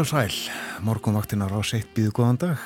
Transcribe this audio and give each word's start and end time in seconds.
Og 0.00 0.06
sæl, 0.08 0.32
morgunvaktinar 0.80 1.52
á 1.52 1.60
seitt 1.60 1.90
býðu 1.92 2.14
góðan 2.16 2.38
dag. 2.40 2.60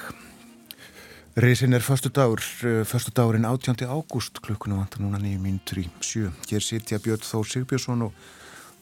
Reisin 1.35 1.75
er 1.75 1.83
förstu 1.83 2.07
dagur, 2.15 2.39
eh, 2.39 2.85
förstu 2.87 3.11
dagurinn 3.11 3.45
18. 3.45 3.83
ágúst, 3.91 4.39
klukkunum 4.39 4.79
vantar 4.79 5.03
núna 5.03 5.19
nýjum 5.19 5.43
mínutur 5.43 5.83
í 5.83 5.91
sjö. 5.99 6.31
Hér 6.47 6.63
sitja 6.63 7.01
Björn 7.03 7.27
Þór 7.27 7.45
Sigbjörnsson 7.45 8.03
og 8.03 8.13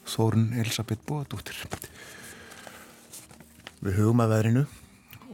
Þórun 0.04 0.52
Elisabeth 0.60 1.00
Bóadúttir. 1.06 1.56
Við 3.80 3.96
hugum 3.96 4.20
að 4.20 4.28
veðrinu 4.28 4.66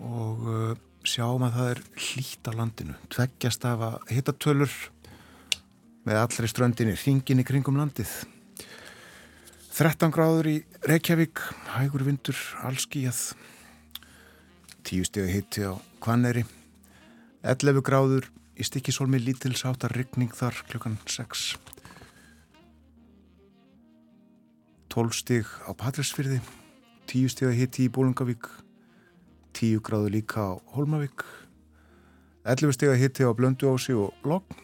og 0.00 0.38
uh, 0.46 0.74
sjáum 1.02 1.42
að 1.42 1.54
það 1.58 1.70
er 1.70 1.82
hlýtt 1.96 2.46
á 2.46 2.52
landinu. 2.54 2.94
Tveggjast 3.10 3.64
af 3.64 3.80
að 3.80 3.98
hitta 4.14 4.32
tölur 4.32 4.70
með 6.06 6.22
allri 6.22 6.46
ströndinni, 6.46 6.94
hringin 6.94 7.40
í 7.40 7.44
kringum 7.44 7.82
landið. 7.82 8.37
13 9.78 10.10
gráður 10.10 10.46
í 10.50 10.52
Reykjavík, 10.90 11.38
hægur 11.70 12.02
vindur, 12.02 12.34
allskíjað, 12.66 13.36
10 14.82 15.06
stegi 15.06 15.30
hitti 15.30 15.62
á 15.62 15.78
Kvanneri, 16.02 16.42
11 17.46 17.84
gráður 17.86 18.26
í 18.58 18.66
Stikisólmi, 18.66 19.22
lítilsáttar 19.22 19.94
ryggning 19.94 20.34
þar 20.34 20.58
klukkan 20.72 20.98
6, 21.06 21.54
12 24.90 25.14
stig 25.14 25.46
á 25.62 25.70
Patræsfyrði, 25.78 26.42
10 27.06 27.30
stegi 27.36 27.54
hitti 27.62 27.86
í 27.86 27.94
Bólungavík, 27.94 28.50
10 29.54 29.78
gráður 29.86 30.16
líka 30.18 30.42
á 30.42 30.52
Holmavík, 30.74 31.22
11 32.42 32.74
stegi 32.74 32.98
hitti 32.98 33.22
á 33.22 33.30
Blönduási 33.30 33.94
og 33.94 34.26
Logn, 34.26 34.58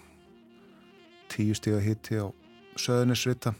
10 1.30 1.54
stegi 1.62 1.86
hitti 1.86 2.18
á 2.18 2.26
Söðunisvita, 2.74 3.54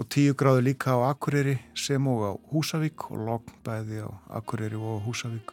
og 0.00 0.08
10 0.08 0.32
gráður 0.32 0.64
líka 0.64 0.96
á 0.96 1.12
Akureyri 1.12 1.58
sem 1.76 2.06
og 2.08 2.20
á 2.24 2.32
Húsavík 2.48 3.10
og 3.12 3.20
logn 3.20 3.56
bæði 3.60 4.00
á 4.00 4.08
Akureyri 4.40 4.78
og 4.80 5.04
Húsavík. 5.04 5.52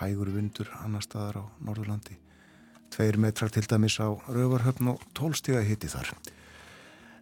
Hægur 0.00 0.32
vindur 0.32 0.70
annar 0.80 1.04
staðar 1.04 1.36
á 1.36 1.44
Norðurlandi. 1.60 2.16
2 2.96 3.20
metrar 3.20 3.52
til 3.52 3.66
dæmis 3.68 4.00
á 4.00 4.16
Rauvarhöfn 4.32 4.88
og 4.94 5.02
12 5.12 5.36
stiga 5.36 5.60
hitti 5.60 5.92
þar. 5.92 6.14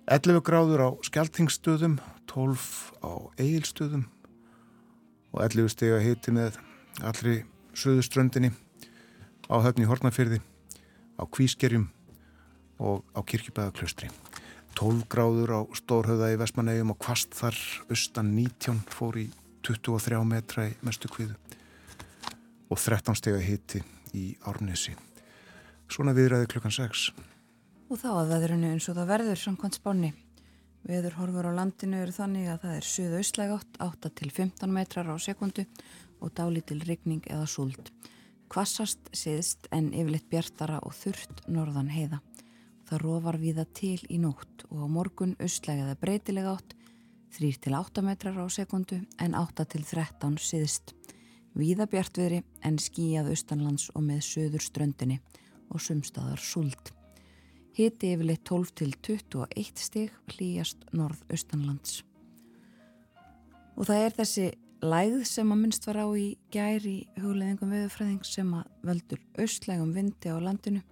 11 0.07 0.43
gráður 0.47 0.85
á 0.87 0.89
Skeltingstöðum 1.03 1.99
12 2.31 2.95
á 3.03 3.13
Egilstöðum 3.43 4.07
og 5.35 5.43
11 5.43 5.75
stiga 5.75 5.99
hitti 5.99 6.31
með 6.31 6.61
allri 7.03 7.43
söðuströndinni 7.75 8.53
á 9.51 9.59
höfni 9.59 9.91
Hortnafyrði 9.91 10.39
á 11.19 11.27
Kvískerjum 11.27 11.91
og 12.79 13.03
á 13.11 13.21
Kirkjubæðaklaustri 13.27 14.11
12 14.79 15.07
gráður 15.13 15.53
á 15.57 15.61
Stórhauða 15.77 16.33
í 16.33 16.39
Vestmannegjum 16.41 16.93
og 16.95 16.99
kvast 17.03 17.37
þar 17.37 17.57
austan 17.93 18.33
19 18.37 18.83
fór 18.93 19.19
í 19.21 19.27
23 19.67 20.21
metra 20.27 20.67
í 20.71 20.75
mestu 20.83 21.11
kviðu 21.13 21.37
og 22.73 22.81
13 22.81 23.19
steg 23.19 23.37
að 23.37 23.47
hiti 23.47 23.83
í 24.17 24.33
Árnesi. 24.49 24.95
Svona 25.93 26.15
viðræði 26.17 26.49
klukkan 26.55 26.75
6. 26.75 27.11
Og 27.93 28.01
þá 28.01 28.11
að 28.15 28.31
veðrunu 28.33 28.71
eins 28.73 28.89
og 28.89 28.97
það 28.97 29.11
verður 29.13 29.43
samkvæmt 29.43 29.77
spáni. 29.77 30.13
Veður 30.89 31.19
horfur 31.21 31.51
á 31.53 31.53
landinu 31.55 32.01
eru 32.03 32.15
þannig 32.17 32.49
að 32.51 32.65
það 32.65 32.79
er 32.79 32.89
suðaustlæg 32.89 33.53
8 33.87 34.13
til 34.19 34.31
15 34.33 34.73
metrar 34.73 35.13
á 35.13 35.17
sekundu 35.21 35.67
og 36.23 36.33
dálítil 36.35 36.81
rigning 36.89 37.23
eða 37.29 37.47
súld. 37.51 37.93
Kvassast 38.53 39.13
siðst 39.17 39.69
en 39.73 39.93
yfirleitt 39.93 40.29
bjartara 40.33 40.81
og 40.83 40.97
þurft 40.97 41.45
norðan 41.49 41.93
heiða. 41.93 42.23
Það 42.93 43.01
rofar 43.07 43.37
viða 43.41 43.63
til 43.73 44.03
í 44.13 44.19
nótt 44.21 44.67
og 44.67 44.83
á 44.85 44.87
morgun 44.93 45.31
austlægiða 45.41 45.95
breytilega 45.97 46.51
átt 46.53 46.75
3-8 47.33 48.03
metrar 48.05 48.37
á 48.37 48.45
sekundu 48.53 48.99
en 49.17 49.33
8-13 49.33 50.37
siðst. 50.37 50.93
Víða 51.57 51.87
bjartviðri 51.89 52.43
en 52.61 52.77
skíjað 52.77 53.31
austanlands 53.33 53.89
og 53.97 54.05
með 54.11 54.21
söður 54.29 54.67
ströndinni 54.67 55.17
og 55.73 55.81
sumstaðar 55.81 56.45
súld. 56.45 56.93
Hiti 57.73 58.13
yfirleitt 58.13 58.45
12-21 58.45 59.81
stig 59.87 60.13
hlýjast 60.35 60.85
norð-austanlands. 60.93 62.03
Og 63.73 63.89
það 63.89 64.05
er 64.05 64.21
þessi 64.21 64.49
læð 64.85 65.23
sem 65.33 65.49
að 65.49 65.65
minnst 65.65 65.89
var 65.89 66.05
á 66.05 66.07
í 66.13 66.35
gæri 66.53 66.99
hugleðingum 67.17 67.73
viðfræðing 67.73 68.25
sem 68.29 68.53
að 68.53 68.69
veldur 68.85 69.29
austlægum 69.41 69.97
vindi 69.97 70.29
á 70.29 70.37
landinu 70.37 70.85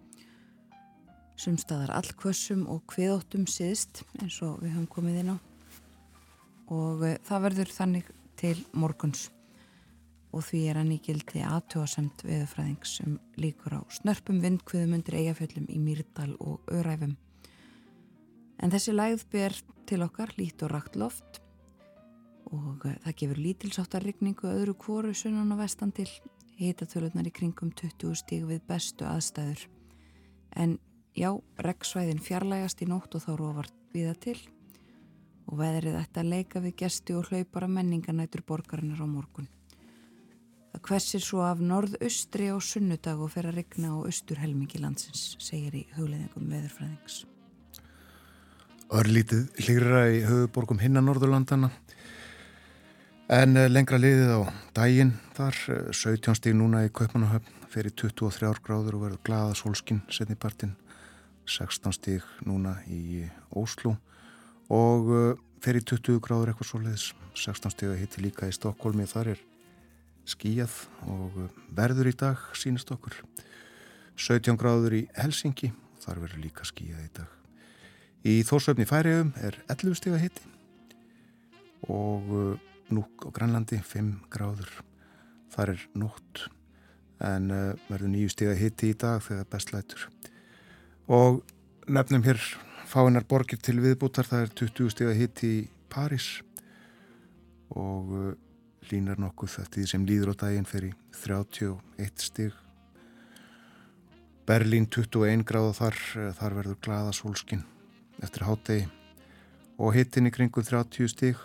sumstaðar 1.41 1.93
allkvössum 1.97 2.67
og 2.69 2.83
kviðóttum 2.91 3.47
síðst 3.49 4.03
eins 4.21 4.37
og 4.45 4.61
við 4.61 4.75
höfum 4.75 4.89
komið 4.93 5.21
inn 5.23 5.34
á. 5.34 5.37
Og 6.71 7.05
e, 7.09 7.12
það 7.27 7.45
verður 7.47 7.73
þannig 7.75 8.11
til 8.41 8.56
morguns. 8.77 9.28
Og 10.31 10.45
því 10.47 10.61
er 10.71 10.78
að 10.78 10.91
nýgildi 10.93 11.43
aðtjóðasemt 11.43 12.23
viðfræðing 12.23 12.87
sem 12.87 13.17
líkur 13.41 13.78
á 13.78 13.83
snörpum 13.97 14.39
vindkviðum 14.45 14.99
undir 14.99 15.17
eigafjöllum 15.19 15.67
í 15.73 15.78
Mýrdal 15.83 16.34
og 16.39 16.61
Öræfum. 16.71 17.17
En 18.61 18.71
þessi 18.71 18.95
lægð 18.95 19.25
ber 19.33 19.57
til 19.89 20.05
okkar 20.05 20.37
lít 20.39 20.62
og 20.62 20.75
rakt 20.75 21.01
loft 21.01 21.41
og 22.51 22.84
e, 22.84 22.95
það 23.07 23.17
gefur 23.22 23.43
lítilsáttarrykningu 23.47 24.53
öðru 24.53 24.77
kvoru 24.78 25.17
sunnan 25.17 25.57
og 25.57 25.65
vestan 25.65 25.95
til 25.97 26.11
hitatöluðnar 26.61 27.31
í 27.31 27.34
kringum 27.34 27.72
20 27.72 28.21
stíg 28.21 28.47
við 28.49 28.62
bestu 28.69 29.09
aðstæður. 29.09 29.65
En 30.61 30.78
Já, 31.19 31.32
reggsvæðin 31.59 32.21
fjarlægast 32.22 32.82
í 32.84 32.87
nótt 32.87 33.16
og 33.19 33.25
þá 33.25 33.31
rófart 33.38 33.75
viða 33.94 34.15
til 34.22 34.37
og 35.50 35.59
veðrið 35.59 35.97
ætti 35.98 36.22
að 36.22 36.28
leika 36.31 36.60
við 36.62 36.76
gesti 36.84 37.16
og 37.19 37.31
hlaupara 37.31 37.66
menninganætur 37.66 38.44
borgarinnar 38.47 39.03
á 39.03 39.09
morgun. 39.10 39.48
Það 40.71 40.82
hversir 40.87 41.22
svo 41.25 41.43
af 41.43 41.59
norð-austri 41.59 42.47
á 42.54 42.56
sunnudag 42.62 43.19
og 43.19 43.32
fer 43.34 43.48
að 43.50 43.59
regna 43.59 43.91
á 43.91 43.97
austurhelmingi 43.98 44.78
landsins, 44.78 45.34
segir 45.43 45.75
í 45.75 45.82
hugleðingum 45.97 46.47
veðurfræðings. 46.47 47.25
Örlítið 48.94 49.48
hlýra 49.65 50.04
í 50.15 50.22
höfuborgum 50.27 50.78
hinna 50.83 51.03
Norðurlandana 51.03 51.72
en 53.30 53.59
eh, 53.59 53.66
lengra 53.71 53.98
liðið 53.98 54.30
á 54.34 54.41
daginn 54.78 55.12
þar 55.34 55.59
17 55.95 56.39
stíg 56.39 56.54
núna 56.59 56.84
í 56.86 56.95
Kaupanahöfn 56.95 57.66
fer 57.71 57.91
í 57.91 57.95
23 57.95 58.62
gráður 58.62 58.98
og 58.98 59.04
verður 59.09 59.27
glada 59.27 59.59
solskinn 59.59 60.03
setni 60.10 60.39
partinn 60.39 60.74
16 61.48 61.95
stík 61.97 62.27
núna 62.47 62.77
í 62.89 63.25
Óslo 63.57 63.97
og 64.71 65.10
uh, 65.10 65.39
fer 65.60 65.78
í 65.81 65.83
20 65.84 66.21
gráður 66.22 66.53
eitthvað 66.53 66.71
svo 66.71 66.81
leiðis 66.83 67.07
16 67.34 67.75
stík 67.75 67.91
að 67.92 68.01
hitti 68.03 68.25
líka 68.25 68.48
í 68.48 68.54
Stokkólmi 68.54 69.07
þar 69.10 69.34
er 69.34 69.42
skíjað 70.28 70.77
og 71.10 71.39
uh, 71.41 71.48
verður 71.75 72.10
í 72.13 72.15
dag 72.16 72.41
sínist 72.59 72.91
okkur. 72.95 73.16
17 74.21 74.59
gráður 74.60 74.98
í 75.01 75.03
Helsingi 75.16 75.72
þar 76.04 76.22
verður 76.25 76.45
líka 76.45 76.66
skíjað 76.69 77.04
í 77.07 77.10
dag. 77.19 77.37
Í 78.21 78.34
Þórsöfni 78.47 78.86
færiðum 78.89 79.34
er 79.41 79.59
11 79.72 79.98
stík 79.98 80.16
að 80.16 80.25
hitti 80.27 80.48
og 81.89 82.33
uh, 82.36 82.54
núk 82.93 83.27
á 83.27 83.28
Grænlandi 83.34 83.81
5 83.83 84.15
gráður. 84.33 84.71
Þar 85.51 85.75
er 85.75 85.86
nótt 85.98 86.47
en 87.21 87.51
verður 87.91 88.09
nýju 88.15 88.31
stík 88.33 88.48
að 88.53 88.60
hitti 88.63 88.93
í 88.95 88.97
dag 88.97 89.19
þegar 89.21 89.48
bestlætur 89.51 90.07
og 91.10 91.41
nefnum 91.91 92.22
hér 92.22 92.39
fáinnar 92.86 93.24
borgir 93.27 93.59
til 93.59 93.80
viðbútar 93.83 94.28
það 94.30 94.45
er 94.45 94.53
20 94.60 94.92
steg 94.95 95.09
að 95.10 95.18
hitti 95.18 95.48
í 95.51 95.62
París. 95.91 96.27
Og 97.74 98.12
uh, 98.15 98.28
línar 98.91 99.18
nokkuð 99.18 99.57
þetta 99.57 99.86
sem 99.91 100.04
líður 100.07 100.33
á 100.39 100.47
daginn 100.47 100.66
fyrir 100.66 100.95
31 101.15 102.22
steg 102.22 102.54
Berlín 104.47 104.89
21 104.91 105.45
gráð 105.47 105.72
þar, 105.78 105.98
uh, 106.18 106.30
þar 106.39 106.57
verður 106.59 106.78
glada 106.83 107.15
sólskinn 107.15 107.66
eftir 108.22 108.47
hátegi 108.47 108.86
og 109.78 109.95
hittin 109.95 110.30
í 110.30 110.34
kringum 110.34 110.66
30 110.66 111.10
steg 111.10 111.42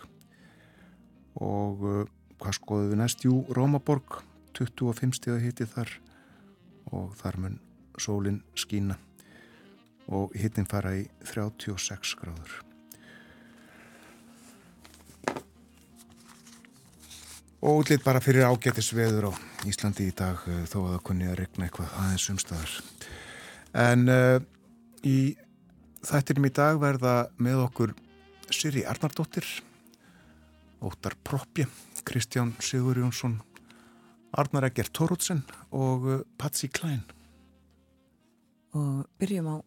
og 1.42 1.86
uh, 1.86 2.06
hvað 2.38 2.58
skoðum 2.60 2.94
við 2.94 3.02
næst? 3.02 3.26
Jú, 3.26 3.42
Rómaborg 3.50 4.22
25 4.58 5.18
steg 5.18 5.36
að 5.40 5.44
hitti 5.50 5.70
þar. 5.70 5.90
Og 6.94 7.18
þar 7.18 7.42
mun 7.42 7.60
sólinn 7.98 8.44
skína 8.54 9.00
og 10.08 10.36
hittin 10.38 10.68
fara 10.70 10.94
í 11.00 11.06
36 11.26 12.16
gráður. 12.20 12.62
Og 17.66 17.82
útlýtt 17.82 18.04
bara 18.06 18.22
fyrir 18.22 18.46
ágætis 18.46 18.92
veður 18.94 19.32
á 19.32 19.66
Íslandi 19.66 20.06
í 20.12 20.14
dag 20.14 20.44
eh, 20.46 20.66
þó 20.70 20.84
að 20.84 20.92
það 20.92 21.06
kunni 21.08 21.30
að 21.32 21.40
regna 21.40 21.66
eitthvað 21.66 21.96
aðeins 21.98 22.28
umstæðar. 22.30 22.74
En 23.76 24.06
uh, 24.12 24.38
í 25.02 25.34
þættinum 26.06 26.46
í 26.46 26.52
dag 26.54 26.78
verða 26.80 27.16
með 27.42 27.64
okkur 27.66 27.96
Siri 28.54 28.86
Arnardóttir, 28.88 29.48
Óttar 30.86 31.18
Proppi, 31.26 31.66
Kristján 32.06 32.54
Sigur 32.62 33.02
Jónsson, 33.02 33.40
Arnar 34.38 34.70
Egger 34.70 34.94
Torútsen 34.94 35.42
og 35.74 36.06
uh, 36.06 36.22
Patsi 36.38 36.70
Klein. 36.70 37.02
Og 38.78 39.08
byrjum 39.18 39.50
á 39.50 39.58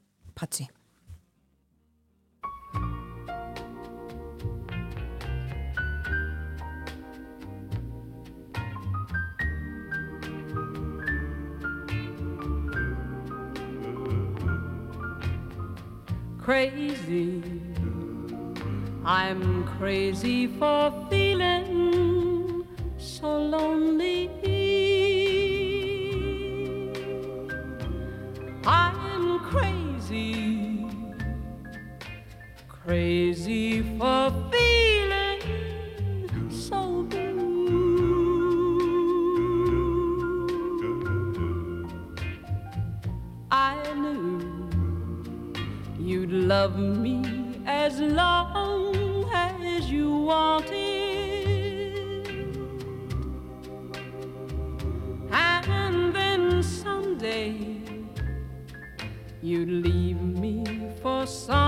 crazy. 16.49 17.43
I'm 19.05 19.65
crazy 19.77 20.47
for 20.47 20.93
feeling 21.11 22.67
so 22.97 23.39
lonely. 23.39 24.38
Crazy 32.89 33.83
for 33.99 34.33
feeling 34.51 35.43
so 36.51 37.03
blue. 37.03 38.49
I 43.51 43.77
knew 43.93 44.41
you'd 46.01 46.33
love 46.33 46.79
me 46.79 47.61
as 47.67 48.01
long 48.01 49.31
as 49.35 49.91
you 49.91 50.11
wanted. 50.31 50.79
And 55.31 56.15
then 56.15 56.63
someday 56.63 57.55
you'd 59.43 59.69
leave 59.69 60.23
me 60.23 60.65
for 61.03 61.27
somebody 61.27 61.68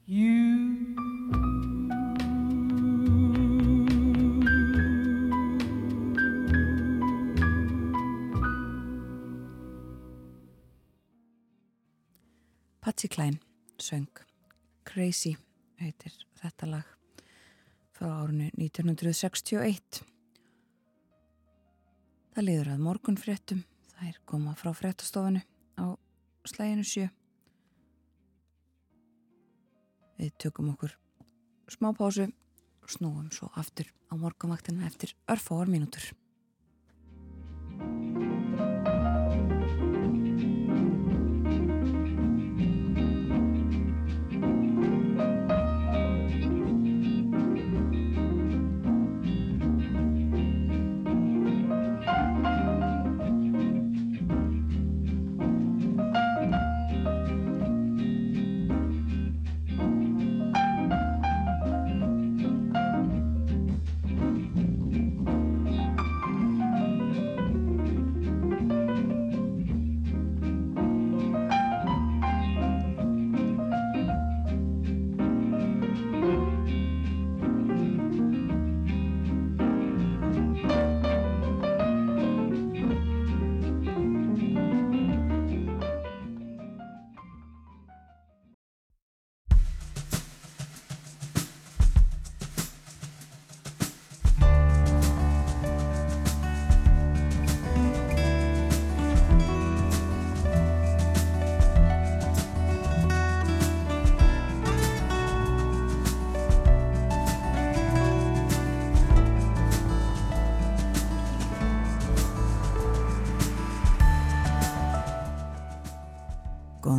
you. 0.07 0.97
Patsy 12.81 13.09
Klein 13.09 13.39
söng 13.79 14.07
Crazy 14.83 15.37
heitir 15.79 16.11
þetta 16.43 16.67
lag 16.67 16.91
frá 17.95 18.11
árinu 18.25 18.51
1961 18.59 20.03
Það 22.35 22.47
liður 22.51 22.75
að 22.75 22.85
morgun 22.91 23.23
er 24.05 24.19
koma 24.25 24.55
frá 24.59 24.73
fréttastofinu 24.77 25.41
á 25.81 25.85
slæginu 26.45 26.85
sjö. 26.85 27.09
Við 30.19 30.37
tökum 30.43 30.73
okkur 30.75 30.97
smá 31.73 31.93
pásu 31.97 32.29
snúum 32.87 33.33
svo 33.35 33.51
aftur 33.59 33.91
á 34.11 34.15
morgunvaktina 34.15 34.87
eftir 34.87 35.17
örfáar 35.27 35.67
mínútur 35.67 36.15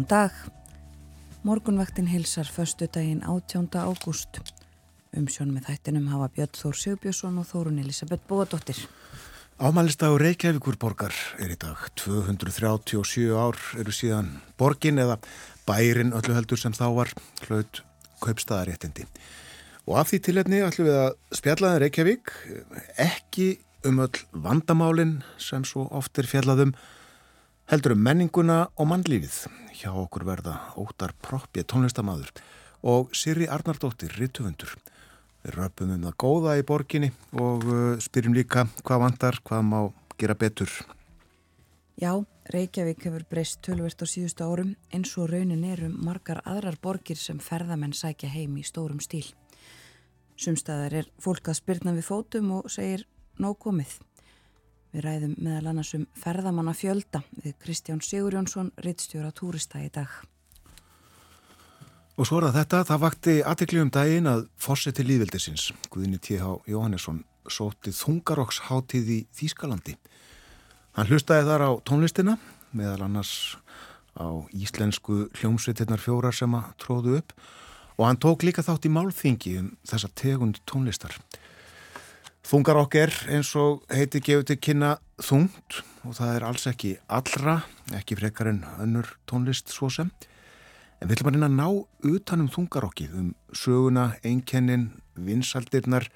Góðan 0.07 0.29
dag. 0.29 0.31
Morgunvaktin 1.43 2.07
hilsar 2.07 2.45
förstu 2.45 2.87
daginn 2.87 3.23
18. 3.27 3.67
ágúst. 3.75 4.39
Umsjón 5.11 5.51
með 5.51 5.67
þættinum 5.67 6.07
hafa 6.07 6.29
Björn 6.31 6.53
Þór 6.55 6.77
Sigbjörnsson 6.79 7.41
og 7.41 7.47
Þórun 7.49 7.81
Elisabeth 7.81 8.23
Bóadóttir. 8.29 8.79
Ámælistagur 9.59 10.23
Reykjavíkur 10.23 10.77
borgar 10.79 11.11
er 11.43 11.51
í 11.51 11.59
dag 11.59 11.89
237 11.99 13.35
ár 13.35 13.59
eru 13.75 13.91
síðan 13.91 14.31
borgin 14.55 15.03
eða 15.03 15.19
bærin 15.67 16.15
öllu 16.15 16.39
heldur 16.39 16.61
sem 16.61 16.71
þá 16.71 16.87
var 17.01 17.11
hlaut 17.49 17.83
kaupstaðaréttindi. 18.23 19.03
Og 19.91 19.99
af 19.99 20.13
því 20.13 20.23
tilhefni 20.23 20.63
ætlum 20.63 20.87
við 20.87 21.01
að 21.01 21.15
spjallaðin 21.41 21.83
Reykjavík 21.83 22.35
ekki 22.95 23.57
um 23.83 23.99
öll 24.07 24.23
vandamálin 24.31 25.17
sem 25.35 25.67
svo 25.67 25.89
oft 25.91 26.15
er 26.15 26.31
fjallaðum 26.31 26.77
heldur 27.67 27.97
um 27.97 28.05
menninguna 28.07 28.69
og 28.79 28.93
mannlífið. 28.93 29.66
Hjá 29.77 29.91
okkur 29.93 30.24
verða 30.25 30.55
óttar 30.81 31.12
proppið 31.22 31.67
tónlistamadur 31.69 32.31
og 32.81 33.12
Siri 33.13 33.46
Arnardóttir, 33.46 34.10
rittufundur. 34.17 34.72
Við 35.43 35.53
röpum 35.53 35.91
um 35.93 36.07
það 36.07 36.15
góða 36.24 36.55
í 36.57 36.63
borginni 36.65 37.12
og 37.38 37.65
uh, 37.69 38.00
spyrjum 38.01 38.34
líka 38.34 38.63
hvað 38.81 39.03
vandar, 39.03 39.38
hvað 39.46 39.67
má 39.69 39.77
gera 40.17 40.34
betur. 40.34 40.74
Já, 42.01 42.10
Reykjavík 42.50 43.05
hefur 43.05 43.27
breyst 43.29 43.62
tölvert 43.62 44.01
á 44.01 44.05
síðustu 44.10 44.50
árum 44.50 44.74
eins 44.89 45.13
og 45.22 45.29
raunin 45.29 45.65
erum 45.69 45.93
margar 46.10 46.41
aðrar 46.41 46.81
borgir 46.81 47.22
sem 47.22 47.38
ferðamenn 47.38 47.93
sækja 47.93 48.34
heim 48.34 48.57
í 48.57 48.65
stórum 48.65 49.03
stíl. 49.03 49.27
Sumstaðar 50.41 51.03
er 51.03 51.13
fólk 51.22 51.53
að 51.53 51.62
spyrna 51.62 51.93
við 51.93 52.10
fótum 52.10 52.53
og 52.57 52.74
segir 52.74 53.05
nóg 53.38 53.62
komið. 53.62 54.00
Við 54.97 55.05
ræðum 55.05 55.33
meðal 55.45 55.67
annars 55.69 55.91
um 55.93 56.07
ferðamanna 56.17 56.71
fjölda 56.73 57.19
við 57.43 57.51
Kristján 57.61 57.99
Sigurjónsson, 58.01 58.71
rittstjóra 58.81 59.29
túrista 59.29 59.77
í 59.77 59.91
dag. 59.93 60.09
Og 62.17 62.25
svo 62.25 62.39
er 62.39 62.47
það 62.47 62.55
þetta, 62.55 62.79
það 62.89 63.03
vakti 63.03 63.35
aðtekli 63.45 63.83
um 63.83 63.91
daginn 63.93 64.29
að 64.31 64.41
fórseti 64.57 65.05
líðveldisins, 65.05 65.67
Guðinni 65.93 66.17
T.H. 66.17 66.55
Jóhannesson, 66.65 67.19
sótti 67.45 67.93
þungarokks 67.93 68.63
hátíð 68.71 69.11
í 69.13 69.19
Þýskalandi. 69.37 69.93
Hann 70.97 71.11
hlustaði 71.11 71.45
þar 71.45 71.67
á 71.69 71.71
tónlistina, 71.85 72.39
meðal 72.73 73.05
annars 73.05 73.35
á 74.17 74.33
íslensku 74.49 75.27
hljómsveitirnar 75.37 76.01
fjórar 76.01 76.33
sem 76.33 76.57
að 76.57 76.73
tróðu 76.81 77.19
upp 77.21 77.37
og 77.99 78.07
hann 78.07 78.17
tók 78.17 78.49
líka 78.49 78.65
þátt 78.65 78.89
í 78.89 78.95
málþingi 78.97 79.59
um 79.61 79.69
þessa 79.85 80.09
tegund 80.17 80.57
tónlistar. 80.65 81.13
Þungarokk 82.47 82.95
er 82.95 83.11
eins 83.35 83.49
og 83.59 83.81
heiti 83.91 84.21
gefið 84.23 84.45
til 84.47 84.55
kynna 84.63 84.93
þungt 85.19 85.81
og 86.07 86.13
það 86.15 86.29
er 86.31 86.43
alls 86.47 86.63
ekki 86.69 86.91
allra, 87.11 87.57
ekki 87.97 88.15
frekar 88.15 88.47
en 88.53 88.61
önnur 88.79 89.09
tónlist 89.27 89.73
svo 89.73 89.89
sem. 89.91 90.13
En 91.01 91.09
við 91.09 91.17
ætlum 91.17 91.27
að 91.27 91.35
reyna 91.35 91.49
að 91.49 91.57
ná 91.57 92.13
utanum 92.13 92.47
þungarokkið 92.53 93.17
um 93.19 93.25
söguna, 93.51 94.05
einkennin, 94.23 94.85
vinsaldirnar, 95.19 96.07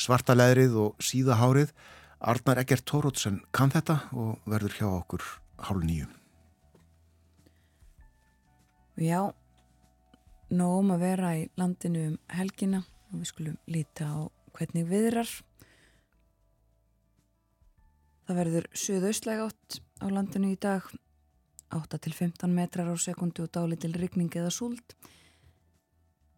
svartaleðrið 0.00 0.78
og 0.86 1.04
síðahárið 1.04 1.74
Arnar 2.18 2.62
Egert 2.62 2.86
Tórótsen 2.88 3.42
kann 3.52 3.74
þetta 3.74 3.98
og 4.16 4.38
verður 4.48 4.78
hjá 4.78 4.86
okkur 4.88 5.26
hálf 5.68 5.84
nýju. 5.84 6.08
Já, 9.04 9.20
nógum 10.48 10.96
að 10.96 11.04
vera 11.04 11.34
í 11.36 11.44
landinu 11.60 12.06
um 12.14 12.16
helgina 12.40 12.82
og 13.12 13.20
við 13.20 13.30
skulum 13.34 13.60
líta 13.68 14.08
á 14.08 14.32
hvernig 14.56 14.88
viðrar. 14.88 15.28
Það 18.28 18.36
verður 18.42 18.66
söðaustlega 18.76 19.44
átt 19.48 19.76
á 20.04 20.06
landinu 20.12 20.50
í 20.52 20.56
dag, 20.60 20.84
8-15 21.72 22.52
metrar 22.52 22.90
á 22.92 22.96
sekundu 23.00 23.46
og 23.46 23.54
dálitil 23.56 23.94
rigning 23.96 24.28
eða 24.36 24.50
súld, 24.52 24.92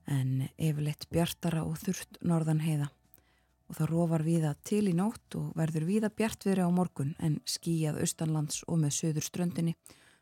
en 0.07 0.45
yfirleitt 0.55 1.09
bjartara 1.11 1.65
og 1.67 1.81
þurft 1.83 2.21
norðan 2.23 2.63
heiða. 2.63 2.87
Og 3.67 3.75
það 3.81 3.91
rófar 3.91 4.23
viða 4.23 4.53
til 4.63 4.85
í 4.87 4.95
nótt 4.95 5.35
og 5.41 5.49
verður 5.59 5.89
viða 5.89 6.13
bjartviðri 6.15 6.63
á 6.63 6.71
morgun 6.71 7.11
en 7.19 7.41
skíjað 7.43 7.99
austanlands 8.05 8.63
og 8.71 8.79
með 8.85 8.95
söður 8.95 9.27
ströndinni, 9.27 9.75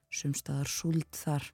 sumstaðar 0.08 0.72
súld 0.72 1.20
þar. 1.20 1.50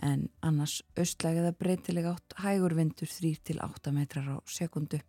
En 0.00 0.30
annars 0.40 0.78
austlægiða 0.96 1.52
breytilega 1.60 2.14
átt 2.16 2.38
hægur 2.40 2.72
vindur 2.80 3.12
3-8 3.20 3.92
metrar 3.92 4.32
á 4.32 4.36
sekundu. 4.48 5.02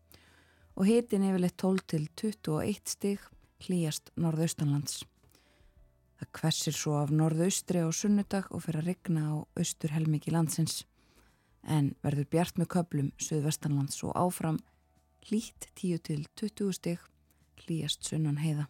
Og 0.75 0.91
hitin 0.91 1.29
yfirleitt 1.29 1.55
12 1.63 1.87
til 1.87 2.09
21 2.11 2.91
stig 2.91 3.23
hlýjast 3.63 4.11
norðaustanlands. 4.19 5.03
Það 6.19 6.31
kvessir 6.39 6.75
svo 6.77 6.97
af 6.99 7.11
norðaustri 7.11 7.83
á 7.83 7.89
sunnudag 7.91 8.49
og 8.51 8.63
fyrir 8.65 8.81
að 8.83 8.89
regna 8.91 9.23
á 9.27 9.35
austur 9.59 9.93
helmiki 9.95 10.31
landsins 10.31 10.83
en 11.63 11.93
verður 12.03 12.27
bjart 12.31 12.59
með 12.59 12.69
köplum 12.75 13.09
söðvestanlands 13.21 14.03
og 14.03 14.15
áfram 14.19 14.59
hlýtt 15.27 15.69
10 15.79 16.03
til 16.03 16.25
20 16.35 16.75
stig 16.75 17.03
hlýjast 17.63 18.03
sunnan 18.07 18.41
heiða. 18.43 18.67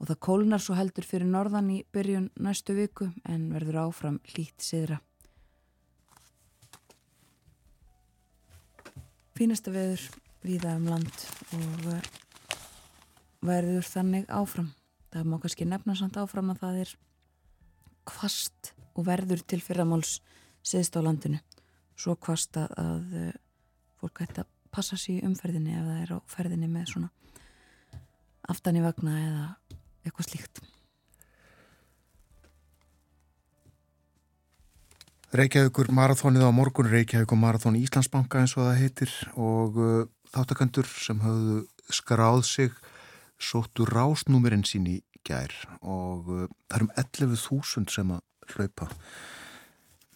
Og 0.00 0.10
það 0.10 0.20
kólnar 0.26 0.60
svo 0.60 0.76
heldur 0.76 1.06
fyrir 1.08 1.30
norðan 1.30 1.70
í 1.72 1.78
byrjun 1.94 2.28
næstu 2.36 2.76
viku 2.76 3.08
en 3.24 3.48
verður 3.54 3.84
áfram 3.86 4.20
hlýtt 4.34 4.64
siðra. 4.64 5.00
Fínasta 9.34 9.72
veður 9.74 10.04
viða 10.44 10.76
um 10.78 10.90
land 10.92 11.24
og 11.56 11.88
eh, 11.94 12.10
verður 13.44 13.86
þannig 13.86 14.28
áfram. 14.32 14.70
Það 15.12 15.28
má 15.30 15.36
kannski 15.42 15.66
nefna 15.68 15.96
samt 15.98 16.18
áfram 16.18 16.52
að 16.52 16.62
það 16.62 16.80
er 16.84 16.94
kvast 18.08 18.72
og 18.94 19.06
verður 19.06 19.42
til 19.46 19.60
fyrramáls 19.64 20.18
siðst 20.64 20.96
á 20.98 21.00
landinu. 21.04 21.40
Svo 21.96 22.16
kvast 22.16 22.56
að, 22.56 23.14
eh, 23.14 23.32
fólk 24.00 24.20
ætti 24.24 24.42
að 24.42 24.50
passa 24.74 24.96
sér 24.96 25.22
í 25.22 25.26
umferðinni 25.28 25.76
ef 25.76 25.84
það 25.86 26.02
er 26.02 26.12
á 26.16 26.18
ferðinni 26.26 26.68
með 26.68 26.86
svona 26.92 27.10
aftan 28.48 28.76
í 28.76 28.82
vagna 28.84 29.18
eða 29.20 29.44
eitthvað 30.04 30.28
slíkt. 30.28 30.60
Reykjavíkur 35.34 35.90
marathónið 35.90 36.46
á 36.46 36.50
morgun, 36.54 36.90
Reykjavíkur 36.92 37.38
marathón 37.38 37.78
Íslandsbanka 37.80 38.38
eins 38.38 38.54
og 38.54 38.68
það 38.68 38.80
heitir 38.82 39.14
og 39.34 39.78
uh, 39.82 40.04
þáttakandur 40.30 40.86
sem 40.86 41.18
hafðu 41.24 41.56
skráð 41.90 42.42
sig 42.46 42.76
sóttu 43.44 43.86
rásnúmerinn 43.88 44.64
sín 44.66 44.88
í 44.90 44.98
gær 45.24 45.52
og 45.80 46.28
uh, 46.28 46.44
það 46.68 46.76
er 46.78 46.84
um 46.84 46.92
11.000 47.00 47.92
sem 47.92 48.12
að 48.14 48.54
hlaupa. 48.54 48.90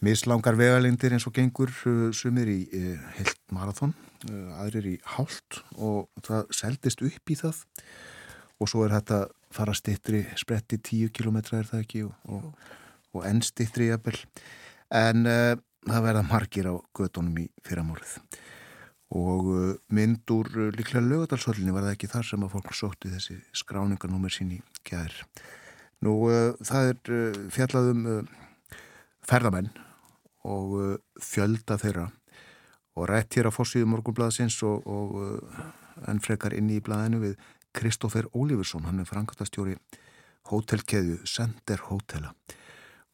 Mislangar 0.05 0.55
vegalindir 0.59 1.17
eins 1.17 1.27
og 1.27 1.35
gengur 1.37 1.73
uh, 1.91 2.09
sumir 2.15 2.51
í 2.53 2.61
uh, 2.67 3.09
heilt 3.19 3.41
marathón 3.55 3.97
aðrir 4.59 4.87
í 4.91 4.97
hálft 5.15 5.61
og 5.79 6.09
það 6.27 6.49
seldist 6.59 7.05
upp 7.07 7.31
í 7.31 7.37
það. 7.39 7.61
Og 8.59 8.71
svo 8.71 8.83
er 8.83 8.97
þetta 8.97 9.21
fara 9.55 9.75
stittri 9.79 10.25
spretti 10.37 10.81
tíu 10.83 11.13
kilometra 11.15 11.61
er 11.61 11.69
það 11.69 11.85
ekki? 11.85 12.03
Og, 12.09 12.35
og, 12.35 12.69
og 13.15 13.29
enn 13.29 13.45
stittri 13.47 13.93
jafnvel. 13.93 14.19
En 14.91 15.29
uh, 15.31 15.55
það 15.87 16.07
verða 16.09 16.27
margir 16.27 16.71
á 16.71 16.75
gödunum 16.99 17.45
í 17.45 17.49
fyrramórið 17.67 18.19
og 19.17 19.47
uh, 19.49 19.71
mynd 19.95 20.29
úr 20.35 20.51
uh, 20.53 20.69
líklega 20.77 21.05
lögadalsvöllinni 21.05 21.73
var 21.73 21.87
það 21.87 21.95
ekki 21.97 22.11
þar 22.13 22.29
sem 22.29 22.45
að 22.45 22.55
fólk 22.57 22.75
sótti 22.77 23.13
þessi 23.15 23.39
skráningarnúmer 23.57 24.33
sín 24.33 24.53
í 24.59 24.61
gæðir 24.89 25.23
nú 26.05 26.15
það 26.63 26.93
er 26.93 27.49
fjallaðum 27.51 28.29
ferðamenn 29.27 29.73
og 30.47 31.01
fjölda 31.19 31.75
þeirra. 31.81 32.05
Og 32.95 33.09
rætt 33.11 33.35
hér 33.35 33.49
á 33.51 33.53
fórsíðu 33.55 33.89
morgunblæðsins 33.91 34.61
og, 34.67 34.87
og 34.87 35.17
uh, 35.19 35.65
enn 36.11 36.23
frekar 36.23 36.55
inni 36.55 36.79
í 36.79 36.85
blæðinu 36.85 37.21
við 37.23 37.35
Kristófer 37.75 38.27
Ólífursson, 38.35 38.87
hann 38.89 39.03
er 39.03 39.07
frangastastjóri 39.11 39.77
hótelkeðu 40.51 41.19
Sender 41.29 41.83
Hótela 41.89 42.33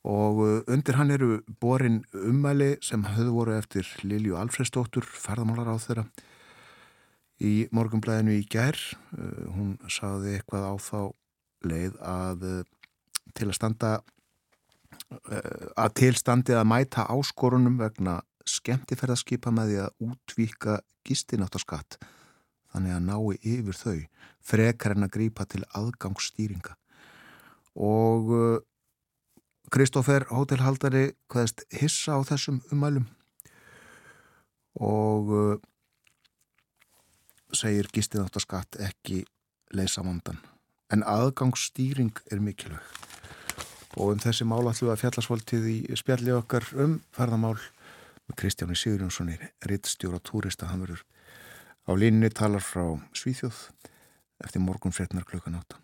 og 0.05 0.41
uh, 0.45 0.61
undir 0.69 0.99
hann 0.99 1.13
eru 1.15 1.39
borin 1.61 2.03
ummæli 2.13 2.75
sem 2.85 3.05
höfðu 3.09 3.35
voru 3.39 3.57
eftir 3.57 3.89
Lilju 4.05 4.37
Alfredsdóttur, 4.37 5.07
ferðamálar 5.07 5.73
á 5.73 5.77
þeirra 5.81 6.07
í 7.41 7.67
morgunblæðinu 7.75 8.37
í 8.39 8.45
gær. 8.51 8.79
Uh, 9.17 9.47
hún 9.57 9.77
saði 9.89 10.37
eitthvað 10.39 10.69
á 10.69 10.75
þá 10.77 11.01
leið 11.65 11.97
að 12.05 12.45
til 13.35 13.49
að 13.49 13.57
standa 13.57 13.95
að 15.81 15.95
tilstandi 15.99 16.55
að 16.55 16.69
mæta 16.69 17.07
áskorunum 17.11 17.79
vegna 17.81 18.19
skemmtiferðarskipa 18.49 19.53
með 19.55 19.71
því 19.71 19.79
að 19.85 20.05
útvíka 20.05 20.77
gistináttaskatt 21.09 21.99
þannig 22.75 22.95
að 22.97 23.07
nái 23.09 23.39
yfir 23.55 23.79
þau 23.79 23.99
frekar 24.45 24.97
en 24.97 25.07
að 25.07 25.15
grípa 25.17 25.47
til 25.49 25.63
aðgangsstýringa. 25.79 26.75
Og 27.75 28.33
uh, 28.35 28.59
Kristófer 29.73 30.27
hótelhaldari 30.29 31.15
hvaðist 31.33 31.65
hissa 31.73 32.19
á 32.19 32.21
þessum 32.27 32.61
umælum 32.73 33.07
og 34.81 35.31
uh, 35.33 35.55
segir 37.55 37.89
gistináttaskatt 37.95 38.81
ekki 38.83 39.23
leysa 39.75 40.05
vandan 40.05 40.41
en 40.93 41.05
aðgangsstýring 41.07 42.13
er 42.31 42.43
mikilvæg. 42.45 42.83
Og 43.97 44.15
um 44.15 44.21
þessi 44.23 44.47
mál 44.47 44.67
ætlum 44.67 44.91
við 44.91 44.95
að 44.95 45.03
fjallasvoltið 45.05 45.69
í 45.71 45.79
spjalli 45.99 46.35
okkar 46.35 46.67
um 46.83 46.99
ferðamál 47.15 47.57
með 48.27 48.39
Kristjáni 48.41 48.77
Sigurjónssoni 48.79 49.39
rittstjóra 49.71 50.21
túrista, 50.23 50.69
hann 50.71 50.83
verður 50.83 51.05
á 51.87 51.93
línni 51.99 52.31
talar 52.35 52.65
frá 52.65 52.99
Svíþjóð 53.15 53.69
eftir 54.45 54.65
morgun 54.65 54.95
frednar 54.95 55.27
klukkan 55.29 55.61
átta 55.61 55.84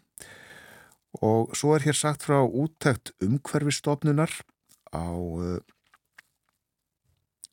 og 1.19 1.57
svo 1.59 1.75
er 1.75 1.85
hér 1.85 1.97
sagt 1.97 2.25
frá 2.27 2.39
úttækt 2.47 3.13
umhverfistofnunar 3.25 4.31
á 4.95 5.11
uh, 5.11 5.59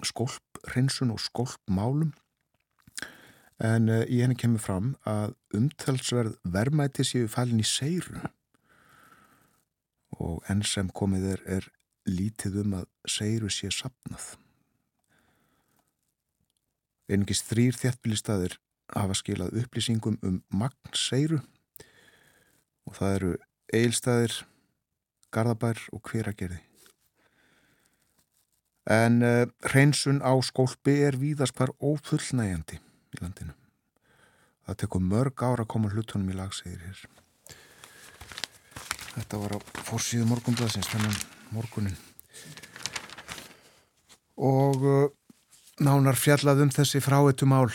skólprinsun 0.03 1.11
og 1.11 1.19
skólpmálum. 1.19 2.13
En 3.57 3.89
uh, 3.89 4.05
í 4.05 4.21
henni 4.21 4.37
kemur 4.37 4.61
fram 4.61 4.95
að 5.09 5.33
umtalsverð 5.57 6.37
verðmæti 6.45 7.05
séu 7.07 7.29
fælin 7.31 7.63
í 7.63 7.67
seiru 7.67 8.21
og 10.17 10.43
enn 10.49 10.61
sem 10.65 10.89
komið 10.89 11.31
er, 11.33 11.41
er 11.57 11.71
lítið 12.07 12.61
um 12.63 12.77
að 12.81 12.85
seiru 13.09 13.49
sé 13.51 13.69
sapnað 13.73 14.35
Einingis 17.07 17.39
þrýr 17.47 17.75
þjættbílistæðir 17.79 18.57
hafa 18.91 19.15
skilað 19.15 19.53
upplýsingum 19.61 20.17
um 20.27 20.41
magnseiru 20.51 21.39
og 22.87 22.97
það 22.97 23.13
eru 23.17 23.31
eilstæðir, 23.73 24.33
Garðabær 25.33 25.81
og 25.95 26.01
Hveragerði. 26.07 26.61
En 28.87 29.19
uh, 29.25 29.43
hreinsun 29.67 30.21
á 30.23 30.31
skólpi 30.39 30.95
er 31.03 31.17
víðast 31.19 31.57
hvar 31.59 31.73
ófullnægjandi 31.83 32.79
í 32.79 33.19
landinu. 33.19 33.55
Það 34.67 34.79
tekur 34.83 35.03
mörg 35.03 35.43
ára 35.43 35.65
að 35.65 35.71
koma 35.73 35.91
hlutunum 35.91 36.31
í 36.31 36.37
lagsegir 36.37 36.79
hér. 36.85 37.01
Þetta 39.17 39.41
var 39.43 39.57
á 39.57 39.59
fórsíðu 39.89 40.29
morgunblæsins, 40.29 40.87
þennan 40.87 41.19
morgunin. 41.51 41.99
Og 44.37 44.83
uh, 44.87 45.05
nánar 45.83 46.15
fjallað 46.15 46.63
um 46.67 46.71
þessi 46.71 47.03
fráetumál 47.03 47.71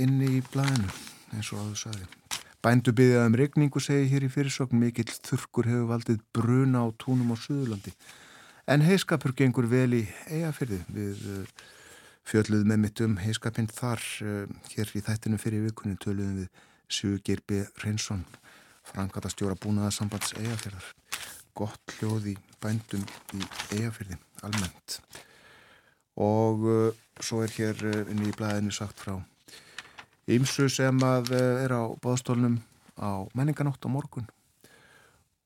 inn 0.00 0.20
í 0.24 0.40
blæðinu, 0.52 0.92
eins 1.36 1.52
og 1.52 1.66
áður 1.66 1.80
saði. 1.84 2.23
Bændu 2.64 2.94
byggðið 2.96 3.20
um 3.20 3.34
regningu 3.36 3.80
segi 3.82 4.06
hér 4.08 4.24
í 4.24 4.28
fyrirsögn 4.32 4.78
mikill 4.80 5.10
þurkur 5.12 5.66
hefur 5.68 5.88
valdið 5.90 6.20
bruna 6.32 6.86
á 6.88 6.96
túnum 6.96 7.34
á 7.34 7.36
Suðurlandi. 7.36 7.92
En 8.64 8.80
heiskapur 8.80 9.34
gengur 9.36 9.66
vel 9.68 9.98
í 9.98 10.00
eigafyrði 10.32 10.78
við 10.88 11.26
uh, 11.28 11.42
fjöldluð 12.24 12.64
með 12.70 12.80
mitt 12.86 13.02
um 13.04 13.18
heiskapinn 13.20 13.68
þar 13.68 14.00
uh, 14.24 14.46
hér 14.72 14.94
í 14.96 15.02
þættinu 15.04 15.40
fyrir 15.42 15.66
vikunni 15.66 16.00
töluðum 16.00 16.40
við 16.40 16.64
Sigur 16.88 17.44
B. 17.44 17.60
Reynsson 17.84 18.24
Frankata 18.88 19.28
stjóra 19.28 19.58
búnaða 19.60 19.92
sambands 19.92 20.32
eigafyrðar 20.40 20.88
gott 21.52 21.96
hljóð 21.98 22.32
í 22.32 22.34
bændum 22.64 23.04
í 23.36 23.44
eigafyrði 23.76 24.16
almennt 24.40 24.98
og 26.16 26.64
uh, 26.64 26.90
svo 27.20 27.44
er 27.44 27.52
hér 27.60 27.86
inn 28.08 28.24
í 28.24 28.32
blæðinu 28.32 28.72
sagt 28.72 29.04
frá 29.04 29.18
ymsu 30.30 30.70
sem 30.72 31.04
að 31.04 31.34
uh, 31.34 31.42
er 31.64 31.74
á 31.74 31.82
bóðstólnum 32.00 32.60
á 32.96 33.26
menninganótt 33.34 33.84
á 33.84 33.88
morgun 33.90 34.26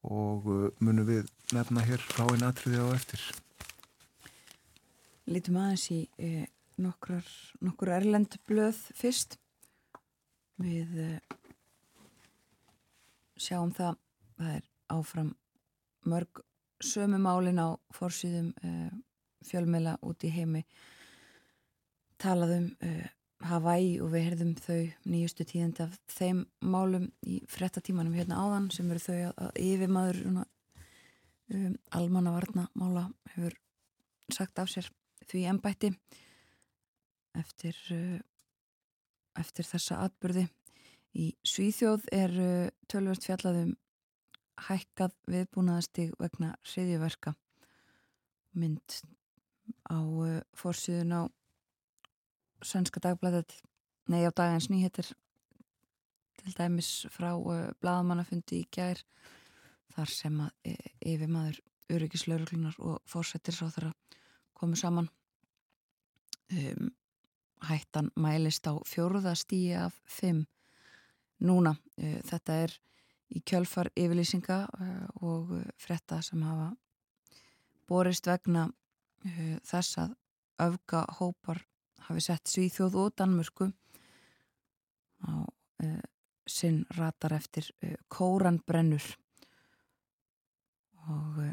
og 0.09 0.47
munum 0.79 1.07
við 1.09 1.29
nefna 1.53 1.83
hér 1.85 2.03
ráin 2.17 2.45
atriði 2.47 2.81
á 2.81 2.87
eftir. 2.95 3.23
Lítum 5.29 5.59
aðeins 5.61 5.87
í 5.93 5.99
eh, 6.17 6.47
nokkrar, 6.81 7.27
nokkur 7.61 7.91
erlend 7.93 8.39
blöð 8.49 8.79
fyrst. 8.97 9.37
Við 10.63 10.95
eh, 11.05 11.19
sjáum 13.37 13.75
það, 13.77 13.99
það 14.39 14.55
er 14.55 14.65
áfram 14.95 15.35
mörg 16.09 16.43
sömu 16.81 17.21
málin 17.21 17.61
á 17.61 17.77
fórsýðum 17.93 18.55
eh, 18.65 18.95
fjölmela 19.45 19.99
út 20.07 20.25
í 20.25 20.33
heimi 20.33 20.65
talaðum 22.19 22.73
Hawaii 23.47 23.99
og 24.03 24.11
við 24.11 24.25
herðum 24.27 24.55
þau 24.59 24.79
nýjustu 25.07 25.45
tíðandi 25.47 25.85
af 25.85 25.95
þeim 26.11 26.41
málum 26.59 27.07
í 27.23 27.39
frettatímanum 27.47 28.17
hérna 28.19 28.41
áðan 28.43 28.67
sem 28.75 28.89
eru 28.91 29.03
þau 29.03 29.19
að 29.31 29.61
yfirmaður 29.63 30.19
um, 30.27 31.77
almannavarna 31.95 32.67
mála 32.75 33.07
hefur 33.37 33.55
sagt 34.35 34.59
af 34.59 34.73
sér 34.73 34.91
því 35.31 35.45
ennbætti 35.53 35.93
eftir, 37.39 37.79
uh, 37.95 38.19
eftir 39.39 39.71
þessa 39.71 40.03
atbyrði. 40.09 40.49
Í 41.15 41.31
Svíþjóð 41.47 42.11
er 42.19 42.35
uh, 42.43 42.69
tölvert 42.91 43.23
fjallaðum 43.23 43.77
hækkað 44.67 45.15
viðbúnaðastig 45.31 46.11
vegna 46.19 46.57
hriðjuverka 46.67 47.37
mynd 48.59 48.99
á 49.87 50.03
uh, 50.03 50.41
fórsíðun 50.59 51.15
á 51.15 51.23
Svenska 52.63 53.01
dagblæðið 53.03 53.55
nei 54.11 54.25
á 54.27 54.33
dagins 54.35 54.69
nýhettir 54.73 55.13
til 56.39 56.55
dæmis 56.57 57.07
frá 57.13 57.33
uh, 57.37 57.71
bladamannafundi 57.83 58.63
í 58.63 58.69
gær 58.73 59.01
þar 59.95 60.13
sem 60.13 60.41
að 60.45 60.71
e, 60.71 60.75
yfir 61.13 61.31
maður 61.33 61.61
öryggislauruglunar 61.97 62.77
og 62.85 62.99
fórsettirsráþara 63.09 63.91
komu 64.59 64.77
saman. 64.77 65.09
Um, 66.53 66.93
hættan 67.69 68.11
mælist 68.17 68.69
á 68.71 68.79
fjóruða 68.87 69.35
stíi 69.37 69.75
af 69.75 69.97
fimm 70.07 70.45
núna. 71.43 71.75
Uh, 71.99 72.21
þetta 72.29 72.61
er 72.67 72.77
í 73.35 73.43
kjölfar 73.45 73.91
yfirlýsinga 73.97 74.61
uh, 74.69 75.09
og 75.23 75.57
fretta 75.81 76.23
sem 76.23 76.43
hafa 76.47 76.71
borist 77.89 78.29
vegna 78.29 78.69
þess 79.67 79.99
að 79.99 80.13
öfga 80.63 81.01
hópar 81.19 81.59
hafi 82.09 82.25
sett 82.25 82.51
Svíþjóð 82.51 82.97
og 83.03 83.15
Danmörku 83.19 83.69
á 85.25 85.33
uh, 85.45 86.03
sinn 86.49 86.85
ratar 86.97 87.35
eftir 87.37 87.69
uh, 87.85 87.95
kóranbrennur. 88.09 89.05
Og 91.09 91.41
uh, 91.45 91.53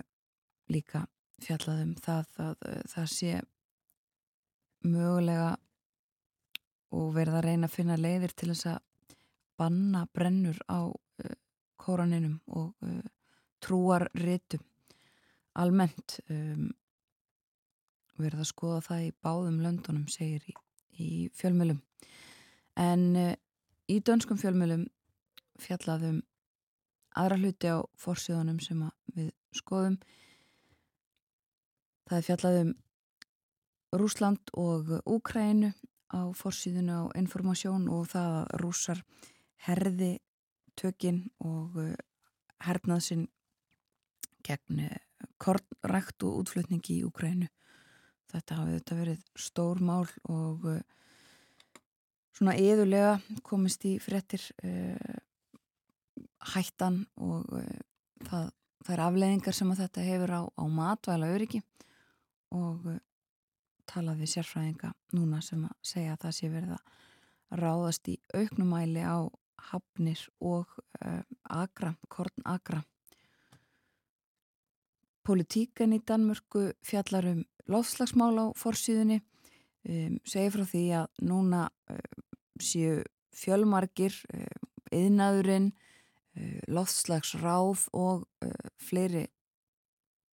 líka 0.71 1.05
fjallaðum 1.43 1.95
það 2.01 2.39
að 2.41 2.67
það 2.93 3.09
sé 3.11 3.33
mögulega 4.85 5.49
og 6.95 7.09
verða 7.15 7.41
að 7.41 7.47
reyna 7.49 7.67
að 7.67 7.75
finna 7.75 7.97
leiðir 7.99 8.33
til 8.37 8.53
þess 8.53 8.69
að 8.71 9.11
banna 9.59 10.05
brennur 10.13 10.57
á 10.71 10.87
kóraninum 11.81 12.39
og 12.47 12.73
trúarritum 13.63 14.63
almennt. 15.55 16.19
Um, 16.29 16.71
verið 18.19 18.43
að 18.43 18.51
skoða 18.51 18.83
það 18.85 19.07
í 19.07 19.13
báðum 19.25 19.59
löndunum 19.63 20.07
segir 20.11 20.45
í, 20.47 20.55
í 20.99 21.09
fjölmjölum 21.35 21.81
en 22.79 23.03
uh, 23.19 23.33
í 23.91 23.99
dönskum 24.03 24.39
fjölmjölum 24.39 24.85
fjallaðum 25.61 26.21
aðra 27.15 27.39
hluti 27.39 27.71
á 27.71 27.79
fórsíðunum 27.99 28.59
sem 28.63 28.81
við 29.15 29.31
skoðum. 29.55 29.97
Það 32.05 32.17
er 32.17 32.25
fjallaðum 32.27 32.73
Rúsland 33.95 34.51
og 34.59 34.91
Úkrænu 35.07 35.71
á 36.11 36.21
fórsíðunu 36.35 36.99
á 36.99 37.03
informasjón 37.17 37.87
og 37.91 38.09
það 38.11 38.35
að 38.41 38.57
rúsar 38.61 39.03
herði 39.67 40.11
tökinn 40.75 41.23
og 41.39 41.79
uh, 41.79 41.95
hernað 42.65 43.05
sinn 43.07 43.27
gegn 44.45 44.83
uh, 44.89 44.97
kornrækt 45.41 46.27
og 46.27 46.43
útflutningi 46.43 46.99
í 46.99 47.05
Úkrænu 47.07 47.47
þetta 48.35 48.59
hafi 48.59 48.75
þetta 48.77 48.97
verið 48.99 49.23
stór 49.39 49.81
mál 49.83 50.05
og 50.31 50.67
uh, 50.69 50.81
svona 52.35 52.55
eðulega 52.59 53.15
komist 53.47 53.85
í 53.87 53.95
frettir 54.03 54.43
uh, 54.65 55.17
hættan 56.53 57.03
og 57.15 57.47
uh, 57.55 57.69
það, 58.27 58.51
það 58.83 58.93
er 58.97 59.03
afleðingar 59.07 59.57
sem 59.57 59.71
að 59.73 59.83
þetta 59.85 60.07
hefur 60.09 60.35
á, 60.35 60.41
á 60.45 60.63
matvæla 60.79 61.31
öryggi 61.35 61.63
og 62.55 62.89
uh, 62.91 62.99
talaði 63.89 64.29
sérfræðinga 64.29 64.91
núna 65.15 65.41
sem 65.45 65.63
að 65.67 65.75
segja 65.85 66.15
að 66.15 66.25
það 66.25 66.37
sé 66.39 66.51
verið 66.51 66.75
að 66.77 67.59
ráðast 67.61 68.09
í 68.11 68.17
auknumæli 68.33 69.05
á 69.05 69.29
hafnir 69.69 70.19
og 70.43 70.69
agra, 71.49 71.91
korn 72.11 72.43
agra 72.45 72.81
Politíkan 75.25 75.95
í 75.95 76.01
Danmörku 76.05 76.67
fjallar 76.85 77.25
um 77.31 77.41
lofslagsmál 77.71 78.35
á 78.37 78.45
forsýðunni 78.57 79.21
um, 79.89 80.19
segir 80.21 80.53
frá 80.53 80.65
því 80.69 80.83
að 80.99 81.23
núna 81.25 81.63
um, 81.89 82.25
séu 82.61 82.99
fjölmarkir 83.35 84.15
um, 84.35 84.69
yðnaðurinn 84.93 85.71
uh, 85.71 86.59
lofslagsráð 86.69 87.87
og 87.97 88.27
uh, 88.45 88.69
fleiri 88.77 89.25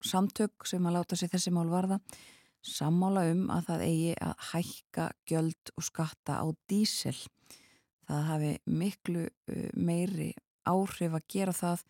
samtök 0.04 0.66
sem 0.68 0.84
að 0.86 0.98
láta 0.98 1.16
sig 1.16 1.32
þessi 1.32 1.54
mál 1.54 1.70
varða 1.72 2.00
sammála 2.62 3.24
um 3.32 3.46
að 3.50 3.68
það 3.70 3.84
eigi 3.88 4.14
að 4.22 4.46
hækka 4.52 5.06
gjöld 5.30 5.72
og 5.76 5.86
skatta 5.86 6.38
á 6.42 6.46
dísel 6.70 7.16
það 8.06 8.26
hafi 8.28 8.52
miklu 8.68 9.24
uh, 9.24 9.68
meiri 9.72 10.34
áhrif 10.68 11.16
að 11.16 11.30
gera 11.32 11.56
það 11.56 11.86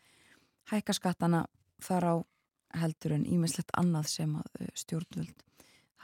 hækka 0.70 0.94
skattana 0.96 1.48
þar 1.82 2.06
á 2.06 2.14
heldur 2.80 3.16
en 3.16 3.26
ímislegt 3.28 3.72
annað 3.78 4.08
sem 4.12 4.37
að 4.38 4.70
stjórnvöld 4.82 5.44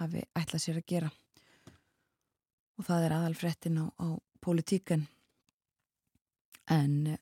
hafi 0.00 0.22
ætlað 0.38 0.62
sér 0.62 0.80
að 0.80 0.88
gera. 0.92 1.10
Og 2.78 2.86
það 2.86 3.04
er 3.06 3.14
aðalfrettin 3.16 3.80
á, 3.82 3.86
á 3.98 4.08
politíkan 4.44 5.06
en 6.70 7.16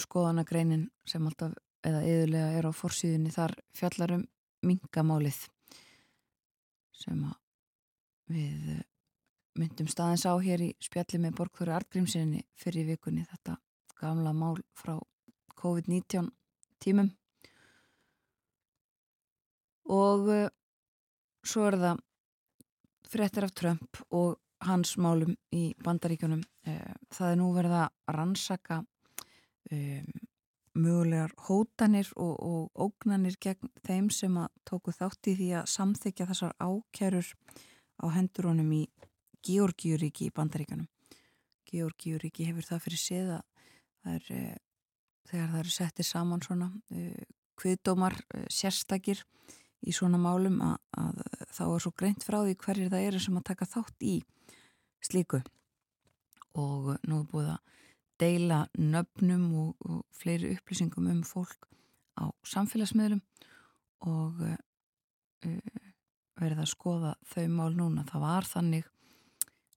skoðanagreinin 0.00 0.88
sem 1.06 1.26
alltaf 1.26 1.52
eða 1.84 2.00
yðurlega 2.08 2.58
er 2.58 2.68
á 2.70 2.72
forsýðunni 2.72 3.32
þar 3.34 3.54
fjallarum 3.76 4.24
mingamálið 4.64 5.42
sem 6.96 7.24
að 7.28 7.40
við 8.34 8.70
myndum 9.58 9.90
staðins 9.90 10.24
á 10.24 10.32
hér 10.40 10.64
í 10.64 10.70
spjalli 10.82 11.20
með 11.20 11.36
Borgþóri 11.38 11.74
Artgrímsinni 11.74 12.40
fyrir 12.58 12.88
vikunni. 12.88 13.26
Þetta 13.28 13.58
gamla 14.00 14.32
mál 14.34 14.56
frá 14.74 14.96
COVID-19 15.60 16.30
tímum 16.82 17.12
og 19.90 20.28
uh, 20.32 20.48
svo 21.44 21.68
er 21.68 21.78
það 21.80 22.02
frettir 23.10 23.46
af 23.46 23.54
Trump 23.54 24.00
og 24.10 24.38
hans 24.64 24.96
málum 24.96 25.34
í 25.52 25.74
bandaríkunum 25.84 26.40
uh, 26.40 26.94
það 27.12 27.30
er 27.30 27.40
nú 27.40 27.50
verið 27.56 27.76
að 27.82 28.16
rannsaka 28.16 28.80
um, 29.70 30.14
mögulegar 30.74 31.34
hótanir 31.46 32.10
og, 32.16 32.34
og 32.42 32.86
ógnanir 32.86 33.36
gegn 33.40 33.70
þeim 33.86 34.10
sem 34.10 34.34
að 34.40 34.50
tóku 34.66 34.94
þátt 34.94 35.30
í 35.30 35.36
því 35.38 35.50
að 35.60 35.70
samþykja 35.70 36.26
þessar 36.30 36.56
ákjærur 36.58 37.30
á 38.02 38.06
hendur 38.16 38.50
honum 38.50 38.72
í 38.74 38.82
Georgiuríki 39.44 40.30
í 40.30 40.34
bandaríkanum. 40.34 40.88
Georgiuríki 41.68 42.48
hefur 42.48 42.66
það 42.66 42.82
fyrir 42.86 43.02
séð 43.02 43.30
að 43.36 43.44
það 44.04 44.16
er, 44.16 44.26
e, 44.30 44.56
þegar 45.30 45.52
það 45.52 45.60
eru 45.60 45.74
settið 45.76 46.08
saman 46.08 46.44
svona 46.44 46.70
kviðdómar 47.60 48.18
e, 48.24 48.42
sérstakir 48.50 49.22
í 49.84 49.92
svona 49.92 50.18
málum 50.20 50.60
að, 50.64 50.76
að 50.98 51.20
þá 51.52 51.64
er 51.66 51.84
svo 51.84 51.92
greint 51.98 52.24
frá 52.24 52.40
því 52.42 52.56
hverjir 52.64 52.92
það 52.92 53.06
eru 53.10 53.20
sem 53.22 53.38
að 53.38 53.46
taka 53.50 53.68
þátt 53.68 54.06
í 54.08 54.16
slíku 55.04 55.40
og 56.60 56.94
nú 57.04 57.20
er 57.20 57.30
búið 57.30 57.50
að 57.54 57.72
deila 58.22 58.60
nöfnum 58.78 59.46
og, 59.58 59.88
og 59.90 60.02
fleiri 60.14 60.54
upplýsingum 60.54 61.10
um 61.10 61.22
fólk 61.26 61.68
á 62.14 62.30
samfélagsmiðlum 62.46 63.22
og 64.06 64.40
uh, 64.44 64.56
verið 66.40 66.62
að 66.62 66.70
skoða 66.70 67.14
þau 67.30 67.46
mál 67.50 67.74
núna. 67.76 68.04
Það 68.08 68.24
var 68.24 68.48
þannig 68.48 68.90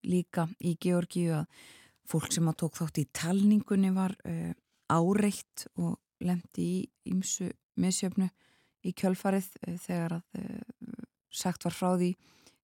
líka 0.07 0.47
í 0.63 0.75
Georgíu 0.81 1.33
að 1.41 1.63
fólk 2.07 2.31
sem 2.31 2.47
að 2.47 2.59
tók 2.61 2.77
þátt 2.79 3.01
í 3.01 3.07
talningunni 3.15 3.91
var 3.95 4.15
uh, 4.29 4.53
áreitt 4.93 5.67
og 5.75 5.97
lemti 6.23 6.67
í 6.77 6.77
ímsu 7.11 7.49
misjöfnu 7.77 8.29
í 8.87 8.95
kjölfarið 8.97 9.51
uh, 9.67 9.77
þegar 9.83 10.19
að 10.19 10.23
sagt 11.37 11.67
var 11.67 11.75
frá 11.75 11.91
því 11.97 12.13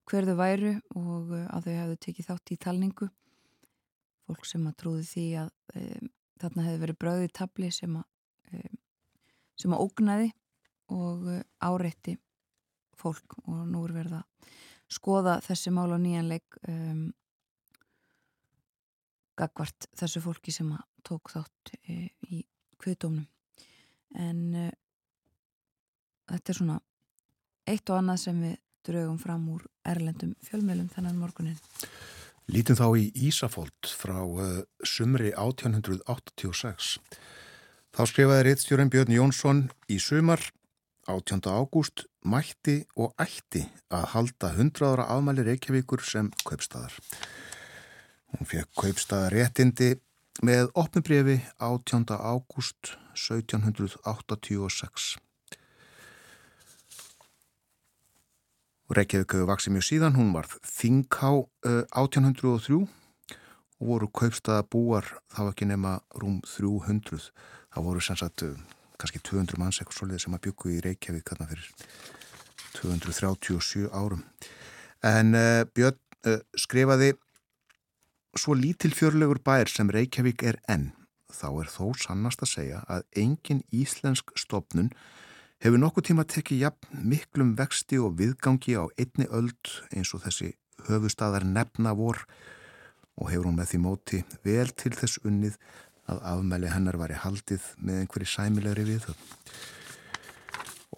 hverðu 0.10 0.36
væru 0.40 0.74
og 1.00 1.32
að 1.36 1.68
þau 1.68 1.74
hefðu 1.78 1.98
tekið 2.06 2.30
þátt 2.30 2.54
í 2.54 2.60
talningu. 2.66 3.10
Fólk 4.28 4.48
sem 4.48 4.68
að 4.68 4.78
trúði 4.82 5.08
því 5.08 5.26
að 5.44 5.50
um, 5.80 6.12
þarna 6.44 6.68
hefði 6.68 6.84
verið 6.84 7.00
bröðið 7.04 7.34
tabli 7.40 7.72
sem 7.72 7.98
að 8.00 8.56
um, 8.58 8.80
sem 9.60 9.76
að 9.76 9.84
ógnaði 9.86 10.30
og 10.94 11.28
áreitti 11.64 12.18
fólk 13.00 13.38
og 13.44 13.66
nú 13.70 13.84
er 13.88 13.94
verið 13.96 14.16
að 14.20 14.56
skoða 14.94 15.38
þessi 15.46 15.74
mál 15.74 15.94
á 15.94 15.98
nýjanleik 16.02 16.58
um, 16.70 17.06
gagvart 19.40 19.88
þessu 19.98 20.22
fólki 20.24 20.54
sem 20.54 20.70
að 20.74 20.84
tók 21.08 21.32
þátt 21.34 21.74
í 21.90 22.44
kviðdómnum. 22.82 23.26
En 24.14 24.42
þetta 26.32 26.54
er 26.54 26.60
svona 26.60 26.80
eitt 27.68 27.90
og 27.90 28.00
annað 28.00 28.26
sem 28.26 28.42
við 28.44 28.58
draugum 28.84 29.20
fram 29.20 29.46
úr 29.54 29.64
erlendum 29.88 30.34
fjölmjölum 30.44 30.90
þennan 30.92 31.20
morgunin 31.20 31.60
Lítum 32.52 32.76
þá 32.76 32.88
í 33.00 33.06
Ísafóld 33.30 33.88
frá 33.88 34.18
uh, 34.20 34.64
sumri 34.84 35.32
1886. 35.32 36.98
Þá 37.94 38.02
skrifaði 38.10 38.48
reittstjóren 38.50 38.92
Björn 38.92 39.14
Jónsson 39.16 39.62
í 39.88 40.00
sumar 40.02 40.44
18. 41.08 41.48
ágúst 41.48 42.06
mætti 42.28 42.82
og 43.00 43.14
ætti 43.20 43.64
að 43.92 44.10
halda 44.16 44.52
100 44.58 44.90
ára 44.90 45.08
afmæli 45.16 45.46
Reykjavíkur 45.48 46.04
sem 46.04 46.32
kaupstæðar. 46.44 46.96
Hún 48.34 48.50
fekk 48.50 48.74
kaupstæðar 48.82 49.38
réttindi 49.38 49.94
með 50.44 50.72
opnubriði 50.76 51.40
18. 51.64 52.12
ágúst 52.18 52.98
1786. 53.16 55.16
Reykjavík 58.92 59.32
hefur 59.32 59.48
vaksið 59.48 59.74
mjög 59.78 59.86
síðan, 59.88 60.18
hún 60.20 60.34
var 60.36 60.50
Þingká 60.68 61.30
uh, 61.32 61.84
1803 61.96 62.82
og 62.84 63.88
voru 63.88 64.10
kaupstaða 64.12 64.66
búar 64.68 65.08
þá 65.32 65.46
ekki 65.46 65.68
nema 65.70 65.94
rúm 66.20 66.42
300. 66.44 67.30
Það 67.74 67.88
voru 67.88 68.04
sannsagt 68.04 68.44
uh, 68.44 68.58
kannski 69.00 69.24
200 69.24 69.60
manns 69.62 69.80
eitthvað 69.80 70.02
svolítið 70.02 70.26
sem 70.26 70.36
að 70.36 70.44
byggu 70.50 70.74
í 70.74 70.82
Reykjavík 70.84 71.32
þarna 71.32 71.50
fyrir 71.54 71.72
237 72.82 73.88
árum. 73.96 74.28
En 75.04 75.32
uh, 75.40 75.64
Björn 75.72 76.00
uh, 76.28 76.44
skrifaði 76.60 77.14
svo 78.36 78.58
lítil 78.58 78.92
fjörlegur 78.92 79.40
bær 79.46 79.72
sem 79.72 79.88
Reykjavík 79.96 80.44
er 80.44 80.60
enn. 80.68 80.92
Þá 81.34 81.48
er 81.64 81.72
þó 81.72 81.94
sannast 81.98 82.44
að 82.44 82.52
segja 82.52 82.84
að 82.92 83.08
engin 83.16 83.64
íslensk 83.72 84.36
stopnun 84.38 84.92
hefur 85.64 85.80
nokkuð 85.80 86.10
tíma 86.10 86.24
tekið 86.28 86.60
jafn 86.66 87.04
miklum 87.08 87.54
vexti 87.56 87.96
og 88.04 88.18
viðgangi 88.20 88.74
á 88.76 88.84
einni 89.00 89.30
öld 89.32 89.70
eins 89.96 90.12
og 90.12 90.26
þessi 90.26 90.50
höfustadar 90.90 91.46
nefna 91.48 91.94
vor 91.96 92.20
og 93.16 93.30
hefur 93.32 93.48
hún 93.48 93.56
með 93.62 93.70
því 93.72 93.80
móti 93.86 94.20
vel 94.44 94.74
til 94.76 94.92
þess 94.92 95.22
unnið 95.24 95.56
að 96.12 96.20
afmæli 96.34 96.72
hennar 96.74 97.00
var 97.00 97.14
í 97.16 97.22
haldið 97.22 97.70
með 97.80 98.02
einhverju 98.02 98.28
sæmilegri 98.28 98.86
við 98.90 99.06
þau. 99.06 99.16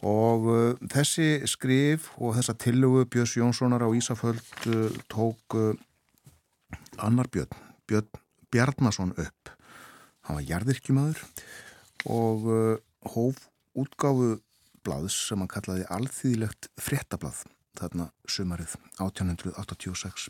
Og 0.06 0.48
uh, 0.50 0.88
þessi 0.92 1.28
skrif 1.50 2.10
og 2.18 2.34
þessa 2.40 2.58
tillugu 2.66 3.06
Björns 3.06 3.36
Jónssonar 3.38 3.86
á 3.86 3.90
Ísaföld 3.94 4.42
uh, 4.66 4.90
tók 5.14 5.60
uh, 5.62 5.78
annar 6.98 7.30
Björn, 7.30 7.54
Björn 7.86 8.10
Bjarnason 8.50 9.14
upp. 9.14 9.54
Hann 10.26 10.40
var 10.40 10.50
jarðirkjumadur 10.50 11.22
og 12.10 12.50
uh, 12.50 12.82
hóf 13.14 13.46
útgáfu 13.76 14.40
blaðs 14.86 15.18
sem 15.28 15.42
hann 15.42 15.52
kallaði 15.52 15.88
alþýðilegt 15.92 16.70
fréttablað 16.82 17.44
þarna 17.76 18.10
sumarið 18.30 18.76
1886 19.04 20.30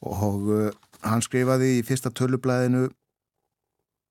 og 0.00 0.48
uh, 0.48 0.70
hann 1.04 1.22
skrifaði 1.24 1.78
í 1.78 1.84
fyrsta 1.86 2.12
tölublaðinu 2.12 2.88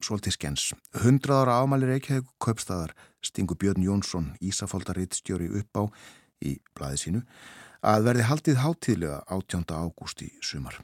svolítið 0.05 0.35
skens. 0.35 0.65
100 0.95 1.33
ára 1.35 1.59
ámæli 1.63 1.89
Reykjavík 1.89 2.29
kaupstæðar 2.41 2.93
stingu 3.25 3.57
Björn 3.59 3.83
Jónsson 3.83 4.33
Ísafaldaritt 4.39 5.17
stjóri 5.17 5.49
upp 5.59 5.81
á 5.81 5.83
í 6.45 6.55
blaði 6.77 7.01
sínu 7.03 7.23
að 7.83 8.05
verði 8.07 8.27
haldið 8.27 8.61
hátíðlega 8.63 9.17
18. 9.27 9.65
ágúst 9.75 10.23
í 10.23 10.29
sumar. 10.43 10.79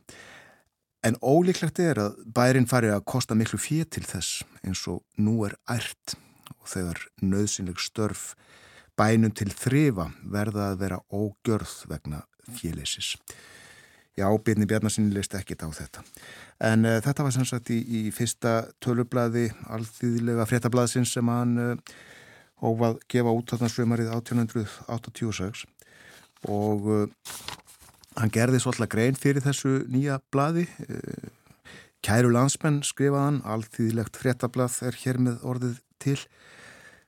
En 1.05 1.19
ólíklegt 1.21 1.79
er 1.79 1.99
að 2.01 2.21
bærin 2.25 2.67
fari 2.67 2.89
að 2.91 3.05
kosta 3.07 3.35
miklu 3.37 3.59
fér 3.61 3.87
til 3.87 4.03
þess 4.07 4.43
eins 4.65 4.83
og 4.89 5.03
nú 5.21 5.43
er 5.47 5.57
ært 5.69 6.15
og 6.53 6.69
þegar 6.69 7.01
nöðsynleg 7.21 7.81
störf 7.81 8.33
bænum 8.99 9.33
til 9.35 9.51
þrifa 9.51 10.09
verða 10.31 10.71
að 10.71 10.79
vera 10.85 11.01
ógjörð 11.11 11.75
vegna 11.91 12.23
féleysis. 12.59 13.15
Já, 14.15 14.29
Byrni 14.39 14.63
Bjarnarsson 14.69 15.09
leist 15.11 15.33
ekkit 15.35 15.65
á 15.65 15.69
þetta. 15.75 16.03
En 16.63 16.87
uh, 16.87 17.01
þetta 17.03 17.25
var 17.25 17.33
sem 17.35 17.47
sagt 17.47 17.71
í, 17.75 17.81
í 17.83 18.01
fyrsta 18.15 18.69
tölublaði 18.83 19.49
alþýðilega 19.75 20.45
fréttablaðsins 20.47 21.11
sem 21.17 21.31
hann 21.31 21.57
uh, 21.59 21.95
hófað 22.63 23.01
gefa 23.11 23.33
út 23.35 23.51
þarna 23.51 23.71
svömarið 23.73 24.13
1886 24.15 25.65
og 26.47 26.87
uh, 26.87 27.33
hann 28.15 28.31
gerði 28.31 28.61
svolítið 28.63 28.93
grein 28.93 29.19
fyrir 29.19 29.43
þessu 29.43 29.81
nýja 29.91 30.21
blaði. 30.31 30.69
Kæru 32.05 32.29
landsmenn 32.31 32.83
skrifaðan, 32.85 33.41
alþýðilegt 33.43 34.15
fréttablað 34.21 34.79
er 34.87 34.95
hér 35.01 35.19
með 35.25 35.43
orðið 35.43 35.79
til 36.03 36.17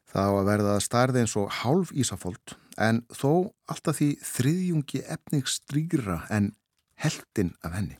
þá 0.08 0.23
að 0.23 0.47
verða 0.47 0.78
starði 0.84 1.23
eins 1.23 1.36
og 1.39 1.52
hálf 1.62 1.91
Ísafóld 1.91 2.56
en 2.78 3.02
þó 3.12 3.52
alltaf 3.71 4.00
því 4.00 4.10
þriðjungi 4.23 5.04
efningsstrýra 5.15 6.21
en 6.34 6.52
heldin 7.02 7.54
af 7.65 7.76
henni. 7.78 7.97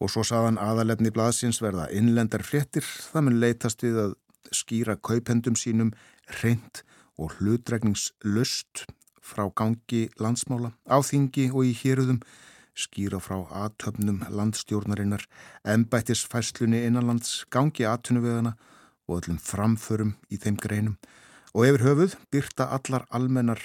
Og 0.00 0.08
svo 0.12 0.24
saðan 0.24 0.58
aðalefni 0.60 1.12
blaðsins 1.12 1.60
verða 1.60 1.90
innlendar 1.92 2.44
fléttir, 2.46 2.86
það 2.86 3.26
mun 3.26 3.40
leitast 3.42 3.82
við 3.84 3.98
að 4.06 4.14
skýra 4.56 4.96
kaupendum 4.96 5.58
sínum 5.58 5.92
reynd 6.40 6.82
og 7.20 7.36
hlutregningslust 7.36 8.86
frá 9.20 9.44
gangi 9.52 10.08
landsmála, 10.18 10.72
áþingi 10.88 11.50
og 11.52 11.68
í 11.68 11.74
héruðum, 11.76 12.22
skýra 12.74 13.20
frá 13.20 13.42
aðtöfnum 13.66 14.24
landstjórnarinnar, 14.32 15.26
embættisfæslunni 15.68 16.80
innanlands, 16.88 17.44
gangi 17.52 17.84
aðtunuvegana 17.86 18.56
og 19.10 19.24
öllum 19.24 19.40
framförum 19.42 20.14
í 20.30 20.38
þeim 20.38 20.58
greinum 20.60 20.96
og 21.50 21.66
yfir 21.66 21.84
höfuð 21.88 22.16
byrta 22.30 22.68
allar 22.76 23.06
almennar 23.10 23.62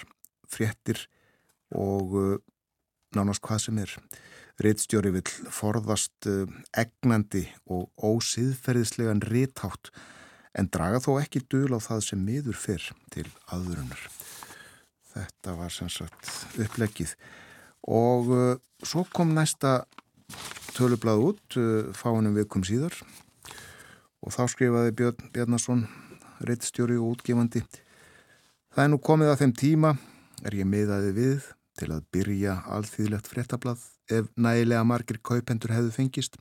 fréttir 0.50 1.06
og 1.76 2.16
uh, 2.18 2.38
nánast 3.16 3.44
hvað 3.46 3.62
sem 3.66 3.80
er. 3.82 3.94
Rittstjóri 4.62 5.12
vil 5.14 5.26
forðast 5.54 6.30
uh, 6.32 6.50
egnandi 6.78 7.46
og 7.70 7.90
ósiðferðislegan 8.02 9.24
rittátt 9.30 9.92
en 10.56 10.70
draga 10.72 11.02
þó 11.04 11.18
ekki 11.20 11.44
dul 11.52 11.76
á 11.76 11.80
það 11.84 12.06
sem 12.10 12.22
miður 12.24 12.58
fyrr 12.58 12.88
til 13.14 13.28
aðurunar. 13.52 14.02
Þetta 15.16 15.58
var 15.60 15.74
sem 15.74 15.92
sagt 15.92 16.32
upplegið 16.60 17.16
og 17.92 18.32
uh, 18.34 18.56
svo 18.82 19.06
kom 19.14 19.36
næsta 19.36 19.84
tölublað 20.76 21.28
út 21.30 21.60
uh, 21.60 21.94
fáinum 21.94 22.38
vikum 22.40 22.66
síðar 22.66 22.96
og 24.26 24.34
þá 24.34 24.44
skrifaði 24.50 24.94
Björn 24.98 25.30
Bjarnason, 25.34 25.84
reittstjóri 26.46 26.98
og 26.98 27.16
útgefandi. 27.16 27.62
Það 28.74 28.84
er 28.84 28.92
nú 28.92 29.00
komið 29.00 29.32
að 29.32 29.42
þeim 29.44 29.54
tíma, 29.62 29.92
er 30.44 30.58
ég 30.58 30.68
miðaði 30.68 31.12
við 31.16 31.52
til 31.80 31.92
að 31.94 32.08
byrja 32.16 32.58
alþýðlegt 32.76 33.30
fréttablað 33.30 33.84
ef 34.12 34.28
nægilega 34.36 34.86
margir 34.88 35.20
kaupendur 35.24 35.74
hefðu 35.76 35.94
fengist. 35.96 36.38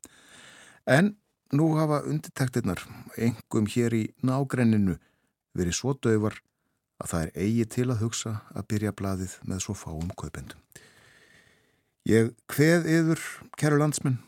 En 0.87 1.15
nú 1.55 1.71
hafa 1.79 2.03
undirtektirnar, 2.09 2.81
engum 3.17 3.69
hér 3.71 3.95
í 3.95 4.05
nágrenninu, 4.25 4.99
verið 5.55 5.79
svo 5.79 5.95
döfar 5.95 6.41
að 7.03 7.11
það 7.11 7.25
er 7.25 7.33
eigi 7.45 7.65
til 7.77 7.89
að 7.91 8.03
hugsa 8.03 8.35
að 8.55 8.69
byrja 8.73 8.95
bladið 8.97 9.39
með 9.49 9.65
svo 9.67 9.77
fáum 9.79 10.11
kaupendum. 10.17 10.61
Ég 12.05 12.33
hveð 12.53 12.89
yður, 12.91 13.21
kæru 13.57 13.79
landsmenn, 13.81 14.19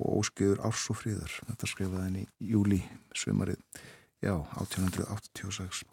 og 0.00 0.22
óskiður 0.22 0.62
árs 0.66 0.86
og 0.92 0.98
fríðar. 1.02 1.36
Þetta 1.50 1.70
skrifaði 1.70 2.06
henni 2.06 2.24
í 2.26 2.50
júli 2.54 2.80
sömarið, 3.16 3.60
já, 4.24 4.34
1886. 4.58 5.84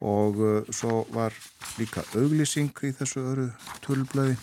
Og 0.00 0.38
uh, 0.40 0.72
svo 0.72 1.02
var 1.12 1.34
líka 1.76 2.06
auglýsing 2.16 2.72
í 2.88 2.94
þessu 2.96 3.24
öru 3.34 3.48
tölblöði 3.84 4.38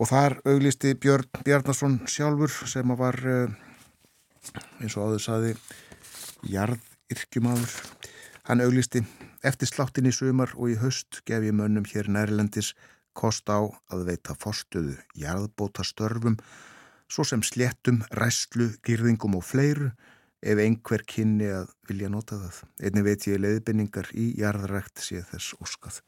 og 0.00 0.08
þar 0.08 0.38
auglisti 0.48 0.94
Björn 0.98 1.42
Bjarnason 1.44 2.00
sjálfur 2.10 2.54
sem 2.70 2.94
var 2.98 3.18
uh, 3.28 3.52
eins 4.80 4.96
og 4.96 5.12
áður 5.12 5.22
saði 5.26 5.52
jarðyrkjumadur 6.50 7.76
hann 8.48 8.64
auglisti 8.64 9.04
eftir 9.46 9.70
sláttin 9.70 10.08
í 10.10 10.14
sumar 10.14 10.54
og 10.56 10.72
í 10.72 10.78
höst 10.80 11.22
gef 11.28 11.44
ég 11.46 11.54
mönnum 11.54 11.86
hér 11.92 12.10
nærlendis 12.10 12.72
kost 13.16 13.48
á 13.52 13.60
að 13.92 14.06
veita 14.08 14.36
forstuðu 14.38 14.96
jarðbóta 15.18 15.84
störfum 15.86 16.38
svo 17.12 17.24
sem 17.28 17.42
sléttum, 17.44 18.00
ræslu, 18.16 18.70
gyrðingum 18.86 19.36
og 19.36 19.44
fleiru 19.44 19.90
ef 20.42 20.58
einhver 20.58 21.04
kynni 21.06 21.48
að 21.54 21.70
vilja 21.86 22.10
nota 22.10 22.38
það. 22.40 22.60
Einni 22.82 23.04
veit 23.06 23.26
ég 23.28 23.42
leiðbynningar 23.42 24.08
í 24.18 24.32
jarðrækt 24.40 25.02
sé 25.04 25.22
þess 25.28 25.54
óskað. 25.62 26.00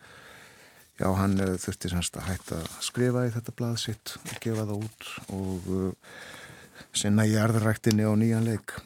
Já, 0.99 1.09
hann 1.19 1.39
uh, 1.43 1.55
þurfti 1.59 1.91
semst 1.91 2.17
að 2.19 2.29
hætta 2.31 2.61
að 2.63 2.75
skrifa 2.87 3.25
í 3.27 3.33
þetta 3.35 3.55
blað 3.59 3.79
sitt 3.83 4.15
og 4.21 4.35
gefa 4.43 4.67
það 4.69 4.85
út 4.87 5.09
og 5.35 5.71
uh, 5.75 6.13
sinna 6.95 7.27
jarðræktinni 7.27 8.07
á 8.07 8.13
nýjan 8.19 8.47
leik. 8.47 8.77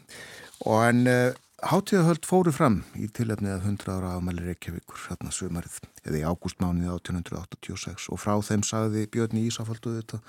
Og 0.64 0.80
hann 0.82 1.04
uh, 1.08 1.36
Háttíðahöld 1.58 2.22
fóru 2.22 2.52
fram 2.54 2.76
í 2.94 3.08
tilefnið 3.10 3.50
að 3.50 3.64
100 3.66 3.88
ára 3.90 4.12
afmæli 4.14 4.44
Reykjavíkur 4.44 5.00
hérna 5.08 5.32
sumarið, 5.34 5.80
eða 6.06 6.18
í 6.20 6.26
ágústmánið 6.30 6.92
1886 6.92 8.04
og 8.14 8.20
frá 8.22 8.36
þeim 8.46 8.62
sagði 8.62 9.08
Björn 9.10 9.40
í 9.40 9.48
Ísafaldu 9.48 9.96
þetta 9.96 10.20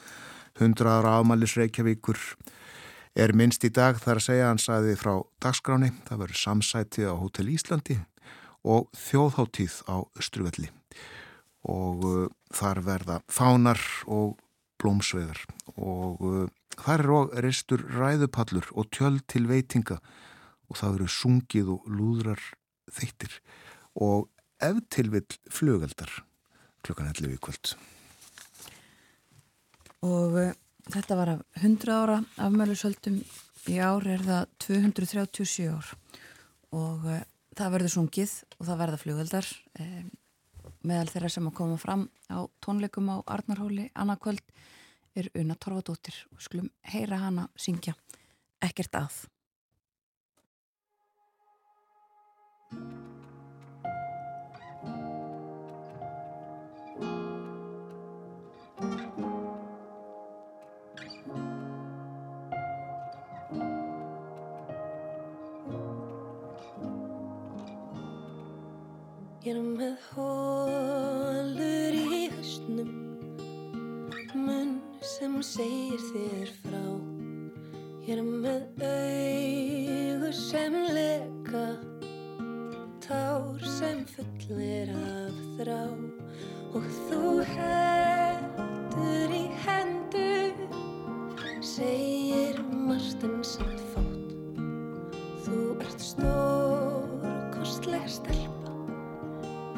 100 0.57 0.89
ára 0.89 1.11
afmælis 1.19 1.53
Reykjavíkur 1.59 2.17
er 3.13 3.33
minnst 3.37 3.61
í 3.61 3.69
dag 3.69 3.99
þar 4.01 4.17
að 4.17 4.25
segja 4.25 4.47
hann 4.49 4.61
sagði 4.63 4.95
frá 4.97 5.11
dagskráni, 5.45 5.91
það 6.09 6.23
verður 6.23 6.39
samsæti 6.41 7.05
á 7.05 7.13
Hotel 7.13 7.45
Íslandi 7.53 7.99
og 8.65 8.89
þjóðháttíð 8.97 9.75
á 9.85 10.01
Östruvelli 10.17 10.71
og 11.69 12.07
uh, 12.09 12.23
þar 12.57 12.81
verða 12.87 13.19
fánar 13.29 13.83
og 14.09 14.33
blómsvegar. 14.81 15.43
Og 15.77 16.25
uh, 16.25 16.49
þar 16.73 17.05
er 17.05 17.13
og 17.13 17.37
ristur 17.45 17.85
ræðupallur 17.85 18.73
og 18.73 18.89
tjöld 18.89 19.27
til 19.29 19.45
veitinga 19.45 19.99
og 20.69 20.77
það 20.77 20.99
eru 20.99 21.09
sungið 21.11 21.71
og 21.75 21.87
lúðrar 21.89 22.43
þeittir 22.93 23.39
og 23.99 24.29
ef 24.61 24.81
tilvill 24.93 25.27
flugaldar 25.51 26.11
klukkan 26.85 27.09
11 27.11 27.35
í 27.35 27.39
kvöld. 27.43 27.73
Og 30.05 30.37
uh, 30.39 30.53
þetta 30.93 31.17
var 31.19 31.33
af 31.35 31.41
100 31.59 31.91
ára 31.91 32.19
afmælusöldum 32.39 33.19
í 33.69 33.79
ár 33.83 34.07
er 34.07 34.23
það 34.23 34.45
237 34.63 35.67
ár. 35.73 35.91
Og 36.75 37.03
uh, 37.09 37.19
það 37.57 37.75
verður 37.75 37.95
sungið 37.95 38.35
og 38.57 38.67
það 38.69 38.81
verða 38.83 39.01
flugaldar 39.01 39.49
um, 39.81 40.11
meðal 40.87 41.09
þeirra 41.11 41.33
sem 41.33 41.49
að 41.49 41.57
koma 41.59 41.79
fram 41.81 42.05
á 42.31 42.47
tónleikum 42.63 43.11
á 43.11 43.17
Arnarhóli 43.27 43.89
annarkvöld 43.91 44.45
er 45.19 45.27
Una 45.35 45.57
Torfadóttir. 45.59 46.15
Og 46.31 46.43
skulum 46.45 46.71
heyra 46.93 47.19
hana 47.25 47.49
syngja. 47.59 47.97
Ekkert 48.63 48.95
að. 48.95 49.25
Ég 69.39 69.55
er 69.55 69.61
með 69.63 69.93
hólur 70.11 71.95
í 71.95 72.25
höstnum 72.33 72.89
Munn 74.35 74.75
sem 74.99 75.37
segir 75.41 76.03
þér 76.09 76.51
frá. 76.59 76.83
Ég 78.03 78.17
er 78.17 78.21
með 78.27 78.83
augur 78.91 80.35
sem 80.43 80.75
leka 80.91 81.88
Tár 83.09 83.57
sem 83.65 84.03
fullir 84.05 84.89
af 84.93 85.37
þrá. 85.57 85.81
Og 86.77 86.85
þú 87.07 87.21
hendur 87.55 89.33
í 89.33 89.47
hendur 89.63 90.61
Segir 91.65 92.61
Martin 92.69 93.41
samt 93.41 93.81
fátt. 93.95 94.61
Þú 95.41 95.57
ert 95.81 96.07
stór 96.11 97.27
kostleg 97.57 98.05
stelpa 98.05 98.77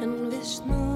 En 0.04 0.17
við 0.28 0.44
snúum 0.58 0.91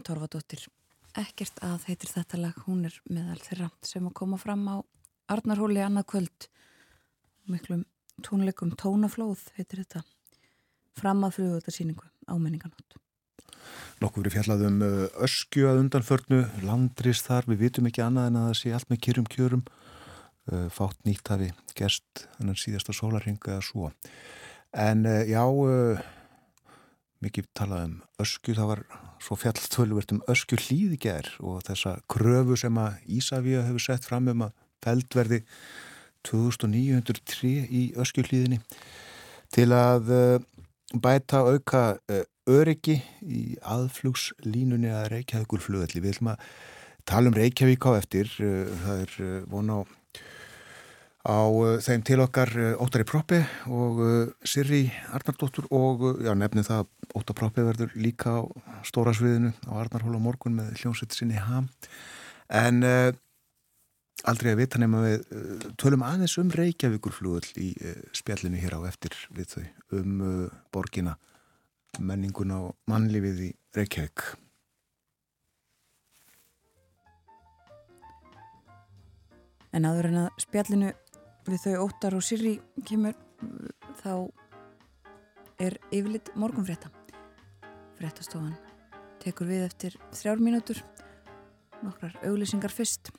Una 0.00 0.06
Torfadóttir. 0.08 0.62
Ekkert 1.20 1.58
að 1.60 1.82
heitir 1.90 2.08
þetta 2.08 2.38
lag, 2.40 2.60
hún 2.64 2.86
er 2.88 2.94
meðal 3.12 3.36
þeirra 3.42 3.66
sem 3.84 4.06
að 4.08 4.14
koma 4.16 4.38
fram 4.40 4.62
á 4.64 4.76
Arnarhóli 5.28 5.82
annað 5.84 6.06
kvöld. 6.08 6.46
Miklum 7.52 7.82
tónleikum 8.24 8.70
tónaflóð 8.80 9.42
heitir 9.58 9.82
þetta. 9.82 10.00
Fram 10.96 11.20
að 11.26 11.34
flugutarsýningu 11.36 12.08
ámenninganótt. 12.32 12.96
Nokkuð 14.00 14.22
verið 14.22 14.36
fjallað 14.38 14.64
um 14.70 14.78
uh, 14.86 15.02
öskju 15.26 15.68
að 15.68 15.82
undanförnu, 15.82 16.38
landris 16.64 17.20
þar, 17.26 17.50
við 17.52 17.66
vitum 17.66 17.90
ekki 17.90 18.04
annað 18.06 18.30
en 18.30 18.38
að 18.40 18.46
það 18.48 18.58
sé 18.62 18.72
allt 18.78 18.88
með 18.88 19.02
kjörum 19.04 19.28
kjörum. 19.34 19.66
Uh, 20.48 20.70
fátt 20.72 21.04
nýtt 21.04 21.28
hafi 21.28 21.50
gerst 21.76 22.24
þannig 22.38 22.62
síðasta 22.64 22.96
sólarhinga 22.96 23.58
eða 23.58 23.68
svo. 23.68 23.92
En 24.72 25.04
uh, 25.04 25.20
já, 25.28 25.44
mikið 27.20 27.50
talað 27.56 27.84
um 27.86 27.94
öskju, 28.22 28.56
það 28.56 28.70
var 28.70 28.82
svo 29.20 29.36
fjalltöluvert 29.36 30.14
um 30.14 30.22
öskju 30.30 30.58
hlýðiger 30.60 31.28
og 31.44 31.62
þessa 31.68 31.98
kröfu 32.10 32.56
sem 32.60 32.80
að 32.80 32.98
Ísafíða 33.18 33.66
hefur 33.68 33.84
sett 33.84 34.08
fram 34.08 34.30
um 34.32 34.46
að 34.48 34.56
feldverði 34.84 35.42
2903 36.28 37.52
í 37.68 37.84
öskju 38.00 38.24
hlýðinni 38.28 38.60
til 39.52 39.68
að 39.76 40.10
bæta 40.96 41.44
auka 41.48 41.84
öryggi 42.50 42.98
í 43.22 43.42
aðflugslínunni 43.62 44.90
að 44.92 45.08
Reykjavíkur 45.14 45.62
flugvelli. 45.62 46.02
Við 46.02 46.16
ætlum 46.16 46.32
að 46.32 46.44
tala 47.08 47.30
um 47.30 47.36
Reykjavík 47.36 47.86
á 47.86 47.90
eftir. 47.98 48.30
Það 48.36 49.04
er 49.04 49.16
von 49.50 49.70
á, 49.70 49.78
á 51.20 51.40
þeim 51.84 52.04
til 52.06 52.20
okkar 52.24 52.52
Óttari 52.80 53.04
Proppi 53.04 53.42
og 53.68 54.00
Sirri 54.46 54.86
Arnardóttur 55.12 55.66
og 55.68 56.22
já, 56.24 56.32
nefnum 56.32 56.64
það 56.64 56.84
að 56.84 57.18
Óttari 57.18 57.38
Proppi 57.40 57.64
verður 57.66 57.96
líka 57.98 58.38
á 58.38 58.42
stóra 58.86 59.12
sviðinu 59.16 59.50
á 59.66 59.72
Arnarhóla 59.82 60.20
morgun 60.22 60.56
með 60.56 60.80
hljómsett 60.80 61.16
sinni 61.16 61.40
ham. 61.40 61.68
En 62.50 62.82
uh, 62.86 63.10
aldrei 64.30 64.52
að 64.54 64.62
vita 64.62 64.80
nema 64.80 65.02
við 65.04 65.24
uh, 65.34 65.66
tölum 65.80 66.04
aðeins 66.06 66.36
um 66.42 66.52
Reykjavíkur 66.54 67.14
flugvell 67.14 67.50
í 67.62 67.72
uh, 67.78 67.98
spjallinu 68.16 68.60
hér 68.62 68.78
á 68.78 68.80
eftir 68.90 69.16
við 69.34 69.56
þau 69.56 69.64
um 70.00 70.22
borgina 70.72 71.16
menninguna 71.98 72.60
og 72.68 72.76
mannlífið 72.90 73.42
í 73.48 73.50
Reykjavík. 73.76 74.24
En 79.74 79.86
aður 79.86 80.10
en 80.10 80.18
að 80.24 80.42
spjallinu 80.42 80.90
við 81.46 81.64
þau 81.64 81.86
óttar 81.86 82.16
og 82.16 82.24
sirri 82.24 82.58
kemur 82.88 83.16
þá 84.02 84.12
er 85.60 85.76
yfirleitt 85.92 86.32
morgunfrétta. 86.40 86.90
Fréttastofan 87.98 88.56
tekur 89.20 89.50
við 89.50 89.66
eftir 89.66 89.96
þrjár 90.16 90.40
mínútur, 90.40 90.80
nokkrar 91.84 92.16
auglýsingar 92.24 92.72
fyrst. 92.72 93.12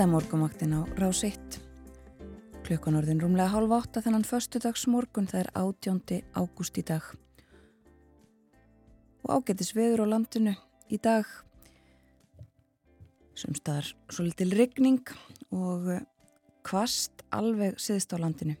Þetta 0.00 0.08
er 0.08 0.14
morgumvaktin 0.14 0.70
á 0.72 0.80
rás 0.96 1.18
1. 1.28 1.56
Klukkan 2.64 2.94
orðin 2.96 3.18
rúmlega 3.20 3.52
hálf 3.52 3.72
átta 3.76 4.00
þennan 4.00 4.22
förstu 4.24 4.56
dags 4.64 4.86
morgun 4.88 5.26
það 5.28 5.42
er 5.42 5.50
átjóndi 5.60 6.20
ágúst 6.32 6.78
í 6.80 6.84
dag. 6.88 7.04
Og 9.20 9.28
ágættis 9.28 9.74
veður 9.76 10.06
á 10.08 10.12
landinu 10.14 10.54
í 10.88 10.96
dag. 11.04 11.28
Sumstaðar 13.36 13.90
svo 14.08 14.24
litil 14.24 14.48
rigning 14.56 15.04
og 15.52 15.92
kvast 16.64 17.20
alveg 17.28 17.76
siðst 17.76 18.16
á 18.16 18.24
landinu. 18.24 18.56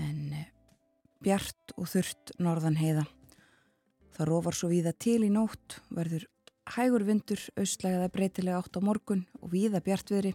En 0.00 0.32
eh, 0.32 0.48
bjart 1.20 1.76
og 1.76 1.92
þurrt 1.92 2.32
norðan 2.40 2.80
heiða. 2.80 3.04
Það 4.16 4.32
rófar 4.32 4.56
svo 4.56 4.72
víða 4.72 4.96
til 4.96 5.20
í 5.28 5.28
nótt, 5.28 5.82
verður 5.92 6.24
hægur 6.74 7.04
vindur, 7.06 7.40
austlægaða 7.56 8.10
breytilega 8.12 8.58
átt 8.60 8.76
á 8.76 8.80
morgun 8.84 9.24
og 9.40 9.52
víða 9.52 9.80
bjartviðri 9.84 10.34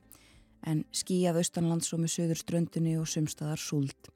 en 0.69 0.84
skíjað 0.95 1.41
austanlands 1.41 1.91
og 1.93 2.01
með 2.03 2.13
söður 2.15 2.39
ströndunni 2.39 2.95
og 2.99 3.09
sumstaðar 3.11 3.61
súld. 3.61 4.09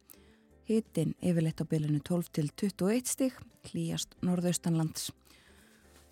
Hittin 0.68 1.14
yfirleitt 1.22 1.62
á 1.64 1.66
bylunu 1.70 2.00
12 2.04 2.32
til 2.36 2.50
21 2.52 3.12
stig, 3.12 3.36
hlýjast 3.70 4.18
norðaustanlands 4.26 5.12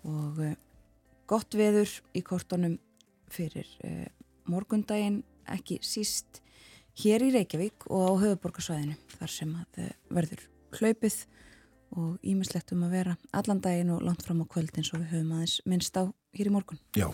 og 0.06 0.40
uh, 0.40 0.54
gott 1.28 1.56
veður 1.58 1.90
í 2.16 2.22
kortunum 2.24 2.78
fyrir 3.32 3.68
uh, 3.84 4.06
morgundaginn, 4.48 5.22
ekki 5.50 5.80
síst 5.84 6.40
hér 7.02 7.24
í 7.26 7.32
Reykjavík 7.34 7.88
og 7.90 8.06
á 8.06 8.12
höfuborgarsvæðinu 8.22 8.96
þar 9.18 9.32
sem 9.32 9.56
að 9.58 9.82
uh, 9.82 9.90
verður 10.20 10.46
hlaupið 10.76 11.18
og 11.94 12.16
ímislegt 12.26 12.72
um 12.74 12.84
að 12.86 12.96
vera 12.96 13.16
allan 13.36 13.60
daginn 13.62 13.92
og 13.94 14.02
langt 14.06 14.24
fram 14.26 14.42
á 14.42 14.46
kvöld 14.50 14.74
eins 14.76 14.92
og 14.92 15.02
við 15.02 15.12
höfum 15.14 15.36
aðeins 15.36 15.60
minnst 15.64 15.96
á 15.96 16.10
hér 16.36 16.50
í 16.50 16.54
morgun. 16.54 16.80
Já, 16.96 17.08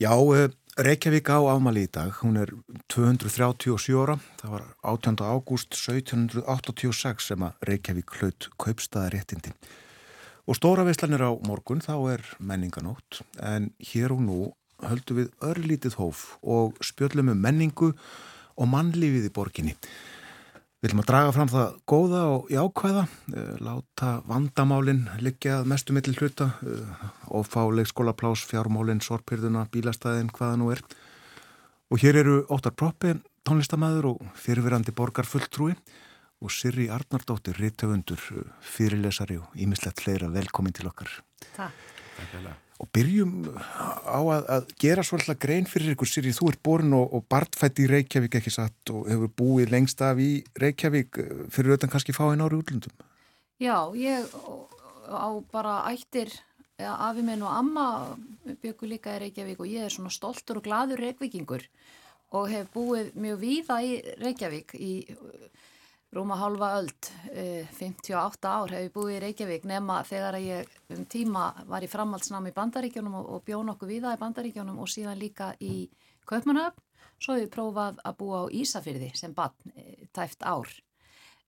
Já 0.00 0.12
eh, 0.16 0.48
Reykjavík 0.80 1.28
á 1.28 1.38
ámali 1.50 1.84
í 1.84 1.90
dag, 1.92 2.14
hún 2.22 2.38
er 2.40 2.54
237 2.88 3.98
ára, 4.00 4.16
það 4.40 4.54
var 4.54 4.64
18. 4.94 5.18
ágúst 5.20 5.74
1786 5.76 7.26
sem 7.32 7.42
að 7.44 7.66
Reykjavík 7.68 8.14
hlaut 8.16 8.48
kaupstaðaréttindi. 8.56 9.52
Og 10.48 10.56
stóra 10.56 10.86
veislanir 10.86 11.20
á 11.20 11.30
morgun 11.44 11.82
þá 11.84 11.94
er 12.14 12.24
menninganótt 12.40 13.20
en 13.44 13.70
hér 13.92 14.14
og 14.16 14.24
nú 14.24 14.38
höldum 14.80 15.20
við 15.20 15.34
örlítið 15.44 15.98
hóf 16.00 16.38
og 16.40 16.78
spjöllum 16.80 17.34
um 17.34 17.44
menningu 17.44 17.92
og 18.56 18.70
mannlífið 18.70 19.28
í 19.28 19.34
borginni. 19.34 19.76
Við 20.80 20.88
viljum 20.88 21.00
að 21.02 21.08
draga 21.10 21.32
fram 21.36 21.48
það 21.52 21.72
góða 21.92 22.20
og 22.32 22.46
jákvæða, 22.48 23.02
eh, 23.36 23.48
láta 23.60 24.12
vandamálinn 24.24 25.02
liggja 25.20 25.58
mestu 25.68 25.92
mittil 25.92 26.14
hluta 26.16 26.54
og 27.28 27.44
fá 27.44 27.68
leikskólaplás, 27.68 28.46
fjármálinn, 28.48 29.02
sorpyrðuna, 29.04 29.66
bílastæðin, 29.68 30.32
hvaða 30.32 30.56
nú 30.56 30.70
er. 30.72 30.80
Og 31.92 32.00
hér 32.00 32.22
eru 32.22 32.46
Óttar 32.48 32.72
Proppi, 32.72 33.12
tónlistamæður 33.44 34.08
og 34.14 34.24
fyrirverandi 34.40 34.96
borgar 34.96 35.28
fulltrúi 35.28 35.76
og 36.40 36.50
Sirri 36.50 36.88
Arnardóttir, 36.88 37.60
rítöfundur, 37.60 38.24
fyrirlesari 38.64 39.36
og 39.36 39.52
ímislegt 39.60 40.00
fleira 40.00 40.32
velkomin 40.32 40.72
til 40.72 40.88
okkar. 40.88 41.12
Takk. 41.52 41.76
Takk 42.16 42.69
og 42.80 42.88
byrjum 42.96 43.34
á 43.52 44.20
að, 44.20 44.46
að 44.56 44.70
gera 44.80 45.04
svolítið 45.04 45.40
grein 45.42 45.68
fyrir 45.68 45.94
ykkur 45.94 46.08
Siri, 46.08 46.32
þú 46.36 46.50
ert 46.52 46.62
borin 46.64 46.96
og, 46.96 47.12
og 47.16 47.26
bartfætt 47.30 47.82
í 47.82 47.88
Reykjavík 47.90 48.38
ekki 48.40 48.52
satt? 48.54 48.92
Og 48.94 49.08
hefur 49.10 49.32
búið 49.42 49.74
lengst 49.74 50.00
af 50.04 50.20
í 50.22 50.30
Reykjavík 50.60 51.20
eh, 51.20 51.32
fyrir 51.52 51.74
auðvitað 51.74 51.94
kannski 51.94 52.16
fáinn 52.16 52.44
ári 52.44 52.60
útlundum 52.60 53.06
Já, 53.60 53.92
ég 53.92 54.24
á 55.10 55.28
bara 55.52 55.82
ættir 55.90 56.32
afi 56.80 57.24
minn 57.24 57.42
og 57.44 57.52
amma 57.52 57.86
byggur 58.62 58.88
líka 58.88 59.18
í 59.18 59.24
Reykjavík 59.26 59.60
og 59.60 59.68
ég 59.68 59.84
er 59.84 59.92
svona 59.92 60.12
stoltur 60.12 60.60
og 60.60 60.64
gladur 60.64 61.00
reykvikingur 61.02 61.66
og 62.36 62.48
hef 62.48 62.70
búið 62.72 63.12
mjög 63.18 63.40
víða 63.42 63.80
í 63.84 63.98
Reykjavík 64.22 64.74
í 64.78 64.92
rúma 66.12 66.36
halva 66.40 66.72
öld, 66.80 67.10
58 67.78 68.10
eh, 68.10 68.50
ár 68.50 68.72
hef 68.74 68.86
ég 68.88 68.92
búið 68.94 69.16
í 69.16 69.22
Reykjavík 69.24 69.66
nema 69.70 70.00
þegar 70.06 70.38
ég 70.42 70.70
um 70.90 71.04
tíma 71.06 71.50
var 71.70 71.86
í 71.86 71.90
framhaldsnámi 71.90 72.50
í 72.50 72.56
Bandaríkjónum 72.56 73.16
og, 73.20 73.32
og 73.36 73.44
bjó 73.46 73.62
nokkuð 73.66 73.92
viða 73.94 74.14
í 74.16 74.20
Bandaríkjónum 74.20 74.80
og 74.82 74.90
síðan 74.90 75.20
líka 75.20 75.52
í 75.62 75.86
Kaupmannhöfn, 76.26 76.82
svo 77.18 77.36
hef 77.36 77.46
ég 77.46 77.54
prófað 77.54 78.02
að 78.06 78.16
búa 78.18 78.44
á 78.46 78.52
Ísafyrði 78.54 79.10
sem 79.18 79.34
bann 79.34 79.74
eh, 79.76 80.06
tæft 80.14 80.42
ár. 80.42 80.70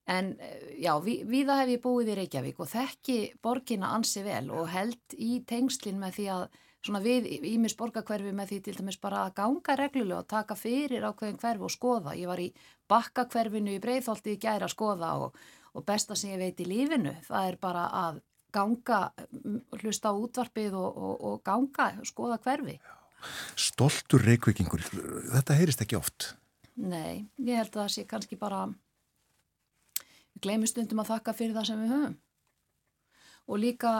En 0.07 0.33
eh, 0.39 0.79
já, 0.83 0.95
við, 1.03 1.27
viða 1.27 1.59
hef 1.61 1.75
ég 1.75 1.83
búið 1.83 2.13
í 2.13 2.19
Reykjavík 2.21 2.59
og 2.63 2.71
þekki 2.71 3.17
borgina 3.43 3.91
ansi 3.97 4.23
vel 4.23 4.47
og 4.51 4.71
held 4.71 5.17
í 5.19 5.41
tengslinn 5.47 5.99
með 5.99 6.19
því 6.19 6.29
að 6.37 6.47
svona 6.83 6.99
við 7.03 7.27
ímis 7.47 7.75
borgarkverfi 7.79 8.33
með 8.35 8.49
því 8.51 8.59
til 8.63 8.75
dæmis 8.79 8.99
bara 8.99 9.25
að 9.27 9.35
ganga 9.39 9.75
reglulega 9.79 10.19
og 10.19 10.29
taka 10.31 10.57
fyrir 10.59 11.05
ákveðin 11.07 11.39
hverfi 11.39 11.67
og 11.67 11.71
skoða. 11.71 12.15
Ég 12.19 12.27
var 12.27 12.41
í 12.43 12.49
bakkakverfinu 12.93 13.73
í 13.75 13.81
breyðholti 13.83 14.37
í 14.37 14.41
gæra 14.41 14.69
að 14.69 14.75
skoða 14.77 15.15
og, 15.25 15.41
og 15.73 15.85
besta 15.87 16.15
sem 16.15 16.35
ég 16.35 16.43
veit 16.45 16.61
í 16.61 16.69
lífinu 16.69 17.17
það 17.25 17.49
er 17.49 17.59
bara 17.61 17.89
að 18.05 18.21
ganga, 18.53 18.99
hlusta 19.81 20.11
á 20.11 20.13
útvarpið 20.13 20.75
og, 20.77 20.97
og, 20.97 21.15
og 21.27 21.41
ganga, 21.45 21.89
skoða 22.05 22.39
hverfi. 22.43 22.77
Stoltur 23.59 24.23
reykvikingur, 24.27 24.83
þetta 25.33 25.57
heyrist 25.57 25.83
ekki 25.83 25.97
oft? 25.97 26.33
Nei, 26.75 27.25
ég 27.37 27.59
held 27.59 27.71
að 27.71 27.79
það 27.83 27.93
sé 27.95 28.05
kannski 28.09 28.37
bara, 28.39 28.65
við 30.33 30.43
glemum 30.45 30.69
stundum 30.69 31.01
að 31.03 31.13
þakka 31.13 31.35
fyrir 31.37 31.57
það 31.57 31.69
sem 31.69 31.81
við 31.83 31.95
höfum. 31.95 32.19
Og 33.43 33.59
líka 33.59 33.93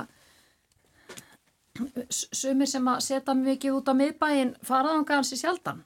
sumir 2.14 2.70
sem 2.70 2.88
að 2.88 3.02
setja 3.08 3.36
mikið 3.38 3.80
út 3.80 3.90
á 3.90 3.94
miðbæin 3.98 4.54
faraðan 4.66 5.08
gansi 5.10 5.40
sjaldan 5.40 5.82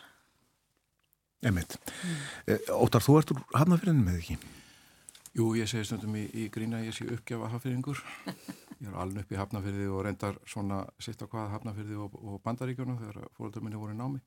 Emmitt 1.45 1.77
mm. 1.77 2.77
Óttar, 2.77 3.03
þú 3.05 3.19
ert 3.19 3.33
úr 3.35 3.43
hafnafyrðinu 3.53 4.05
með 4.05 4.21
ekki? 4.21 4.37
Jú, 5.37 5.51
ég 5.53 5.69
segi 5.69 5.85
stundum 5.85 6.15
í, 6.17 6.23
í 6.33 6.47
grína 6.53 6.79
ég 6.81 6.95
sé 6.97 7.05
uppgjafa 7.13 7.51
hafnafyrðingur 7.51 7.99
ég 8.81 8.87
er 8.89 8.95
alveg 8.97 9.25
upp 9.25 9.33
í 9.33 9.37
hafnafyrði 9.37 9.89
og 9.91 10.05
reyndar 10.07 10.39
svona 10.49 10.83
sitt 11.01 11.21
á 11.21 11.29
hvað 11.29 11.51
hafnafyrði 11.53 11.99
og, 12.01 12.15
og 12.17 12.39
bandaríkjónu 12.45 12.97
þegar 13.01 13.29
fólkdur 13.37 13.65
minni 13.65 13.81
voru 13.81 13.93
námi 13.97 14.21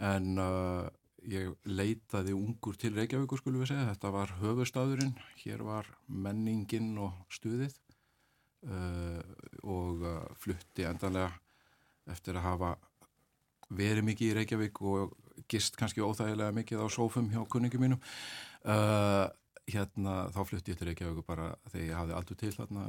en 0.00 0.40
uh, 0.40 0.88
ég 1.28 1.52
leitaði 1.68 2.34
ungur 2.34 2.78
til 2.80 2.94
Reykjavíkur 2.96 3.40
skulum 3.40 3.62
við 3.62 3.72
segja, 3.72 3.88
þetta 3.92 4.12
var 4.14 4.34
höfustafurinn 4.40 5.14
hér 5.42 5.64
var 5.66 5.88
menningin 6.08 6.94
og 7.02 7.14
stuðið 7.32 7.74
uh, 8.66 9.20
og 9.62 10.06
uh, 10.06 10.22
flutti 10.40 10.86
endanlega 10.88 11.34
eftir 12.10 12.38
að 12.38 12.46
hafa 12.46 12.74
verið 13.70 14.06
mikið 14.08 14.32
í 14.32 14.38
Reykjavík 14.40 14.80
og 14.82 15.14
gist 15.50 15.78
kannski 15.80 16.04
óþægilega 16.04 16.54
mikið 16.56 16.84
á 16.84 16.88
sófum 16.92 17.30
hjá 17.32 17.42
kunningum 17.50 17.84
mínum. 17.84 18.02
Uh, 18.64 19.26
hérna 19.70 20.28
þá 20.34 20.44
flutti 20.48 20.74
ég 20.74 20.78
til 20.78 20.90
Reykjavík 20.90 21.26
bara 21.26 21.54
þegar 21.70 21.86
ég 21.86 21.98
hafði 21.98 22.16
aldur 22.16 22.38
til 22.40 22.52
þarna 22.54 22.86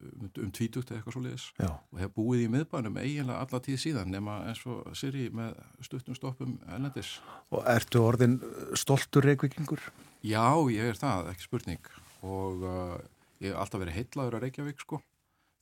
um, 0.00 0.26
um 0.28 0.52
tvítugt 0.56 0.90
eða 0.90 1.00
eitthvað 1.00 1.16
svo 1.16 1.22
leiðis 1.24 1.46
og 1.64 1.96
hef 2.00 2.12
búið 2.16 2.44
í 2.44 2.50
miðbænum 2.54 2.98
eiginlega 3.00 3.38
alla 3.44 3.62
tíð 3.64 3.80
síðan 3.84 4.12
nema 4.14 4.40
eins 4.50 4.62
og 4.68 4.90
Siri 4.98 5.28
með 5.34 5.56
stuttum 5.86 6.18
stoppum 6.18 6.58
ennendis. 6.68 7.16
Og 7.54 7.64
ertu 7.70 8.04
orðin 8.04 8.38
stoltur 8.78 9.26
reykvikingur? 9.28 9.82
Já, 10.20 10.52
ég 10.72 10.92
er 10.92 11.00
það, 11.00 11.32
ekki 11.32 11.46
spurning. 11.46 11.92
Og 12.26 12.66
uh, 12.66 12.98
ég 13.40 13.54
hef 13.54 13.62
alltaf 13.62 13.80
verið 13.80 13.96
heitlaður 13.96 14.36
á 14.36 14.42
Reykjavík 14.44 14.84
sko. 14.84 15.00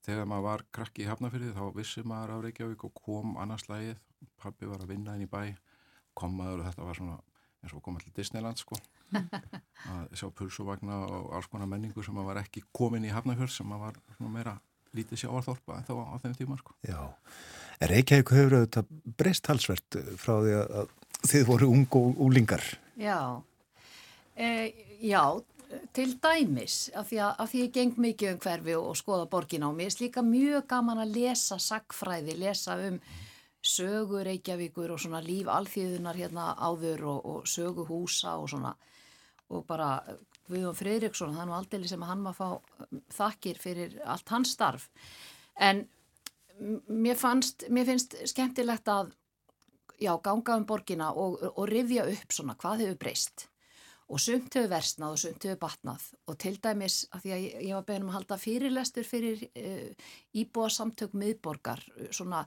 Þegar 0.08 0.26
maður 0.30 0.46
var 0.48 0.64
krakki 0.74 1.04
í 1.04 1.08
Hafnafyrði 1.08 1.54
þá 1.54 1.64
vissi 1.76 2.02
maður 2.06 2.34
á 2.34 2.44
Reykjavík 2.46 2.84
og 2.88 2.94
kom 2.98 3.36
annars 3.38 3.68
lægið, 3.70 3.98
pabbi 4.40 4.70
var 4.70 4.82
að 4.82 4.94
vinna 4.94 5.14
inn 5.14 5.26
í 5.26 5.30
bæ 5.30 5.42
kom 6.18 6.36
maður 6.38 6.62
og 6.62 6.70
þetta 6.70 6.86
var 6.88 6.98
svona 6.98 7.18
eins 7.62 7.74
og 7.74 7.82
kom 7.82 7.98
allir 7.98 8.14
Disneyland 8.16 8.60
sko. 8.60 8.78
Að 9.88 10.16
sjá 10.18 10.28
pulsuvagna 10.36 11.00
og 11.06 11.32
alls 11.38 11.48
konar 11.50 11.70
menningu 11.70 12.04
sem 12.04 12.18
var 12.26 12.42
ekki 12.42 12.62
komin 12.76 13.06
í 13.08 13.12
Hafnafjörð 13.14 13.54
sem 13.54 13.78
var 13.80 13.96
svona 14.16 14.34
meira 14.34 14.56
lítið 14.96 15.24
sjáarþorpa 15.24 15.78
en 15.78 15.86
þá 15.88 15.94
á 16.00 16.16
þenni 16.22 16.38
tíma 16.38 16.56
sko. 16.60 16.74
Já, 16.86 17.00
er 17.82 17.92
Reykjavík 17.92 18.32
hefur 18.34 18.56
auðvitað 18.58 18.94
breyst 19.20 19.50
halsvert 19.50 19.98
frá 20.20 20.34
því 20.44 20.56
að 20.62 20.96
þið 21.28 21.46
voru 21.48 21.70
ung 21.74 21.98
og 21.98 22.20
úlingar 22.28 22.64
Já, 22.98 23.42
e, 24.38 24.72
já 25.02 25.22
til 25.92 26.14
dæmis 26.22 26.88
af 26.96 27.10
því 27.10 27.20
að, 27.20 27.32
að 27.42 27.50
því 27.50 27.62
ég 27.62 27.72
geng 27.74 27.98
mikið 28.00 28.32
um 28.32 28.42
hverfi 28.44 28.76
og, 28.78 28.86
og 28.90 28.98
skoða 28.98 29.28
borgin 29.30 29.66
á 29.66 29.70
mig, 29.70 29.90
er 29.90 30.04
líka 30.06 30.24
mjög 30.24 30.66
gaman 30.70 31.02
að 31.04 31.16
lesa 31.18 31.58
sagfræði, 31.60 32.38
lesa 32.40 32.78
um 32.88 32.96
sögu 33.64 34.22
Reykjavíkur 34.24 34.92
og 34.94 35.00
svona 35.02 35.20
líf 35.24 35.48
alþýðunar 35.50 36.18
hérna 36.18 36.52
áður 36.56 37.04
og, 37.12 37.26
og 37.26 37.46
sögu 37.50 37.86
húsa 37.88 38.36
og 38.38 38.48
svona. 38.52 38.74
Og 39.48 39.64
bara 39.66 39.98
Guðjón 40.48 40.76
Freiriksson, 40.76 41.34
það 41.34 41.42
er 41.42 41.48
nú 41.48 41.56
aldrei 41.56 41.88
sem 41.88 42.04
hann 42.08 42.22
maður 42.24 42.38
fá 42.38 42.84
um, 42.84 43.00
þakkir 43.12 43.60
fyrir 43.60 43.98
allt 44.04 44.32
hans 44.32 44.52
starf. 44.56 44.88
En 45.60 45.84
mér, 46.88 47.16
fannst, 47.20 47.66
mér 47.72 47.88
finnst 47.88 48.16
skemmtilegt 48.28 48.88
að 48.88 49.12
já, 50.00 50.12
ganga 50.24 50.56
um 50.56 50.66
borgina 50.68 51.12
og, 51.12 51.40
og 51.54 51.68
rifja 51.68 52.06
upp 52.08 52.34
svona 52.34 52.56
hvað 52.58 52.84
hefur 52.84 53.00
breyst 53.04 53.48
og 54.08 54.20
sumt 54.22 54.54
hefur 54.56 54.70
versnað 54.72 55.14
og 55.14 55.20
sumt 55.20 55.44
hefur 55.44 55.60
batnað. 55.60 56.04
Og 56.30 56.36
til 56.40 56.54
dæmis 56.64 57.02
að 57.12 57.24
því 57.24 57.32
að 57.34 57.42
ég, 57.44 57.56
ég 57.68 57.76
var 57.76 57.86
beðin 57.88 58.06
um 58.06 58.12
að 58.12 58.16
halda 58.18 58.38
fyrirlestur 58.40 59.08
fyrir 59.08 59.42
uh, 59.48 60.06
íbúa 60.40 60.68
samtök 60.72 61.16
miðborgar 61.18 61.82
svona 62.08 62.44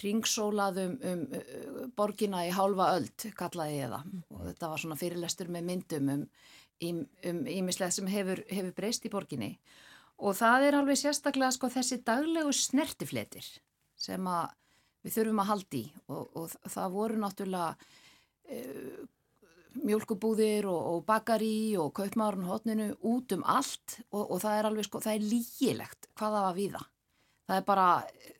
ringsólaðum 0.00 0.94
um 1.10 1.24
uh, 1.34 1.80
borgina 1.98 2.44
í 2.46 2.52
hálfa 2.54 2.92
öld 2.98 3.26
kallaði 3.38 3.80
ég 3.80 3.94
það. 3.94 4.12
Og 4.30 4.44
þetta 4.50 4.70
var 4.74 4.84
svona 4.84 5.00
fyrirlestur 5.00 5.50
með 5.54 5.66
myndum 5.72 6.12
um 6.14 6.28
ímislega 6.84 7.90
um, 7.90 7.96
sem 7.98 8.12
hefur, 8.12 8.44
hefur 8.50 8.76
breyst 8.76 9.08
í 9.08 9.12
borginni. 9.12 9.50
Og 10.22 10.36
það 10.38 10.68
er 10.68 10.78
alveg 10.78 11.00
sérstaklega 11.00 11.56
sko 11.56 11.72
þessi 11.74 11.98
daglegu 12.06 12.52
snertifletir 12.54 13.48
sem 13.98 14.30
að 14.30 14.54
við 15.04 15.18
þurfum 15.18 15.42
að 15.42 15.50
haldi 15.50 15.82
og, 16.06 16.38
og 16.38 16.54
það 16.70 16.94
voru 16.94 17.20
náttúrulega 17.20 17.74
uh, 17.74 19.04
mjölkubúðir 19.82 20.68
og, 20.70 20.80
og 20.94 21.04
bakari 21.08 21.74
og 21.80 21.92
kaupmárun 21.96 22.48
hotninu 22.48 22.92
út 23.02 23.34
um 23.36 23.44
allt 23.46 24.00
og, 24.10 24.24
og 24.24 24.42
það 24.42 24.58
er 24.58 24.68
alveg 24.70 24.88
sko, 24.88 25.00
það 25.04 25.16
er 25.16 25.30
lígilegt 25.32 26.10
hvað 26.14 26.36
það 26.36 26.46
var 26.46 26.58
við 26.58 26.76
það. 26.76 26.90
Það 27.44 27.58
er 27.58 27.64
bara, 27.68 27.86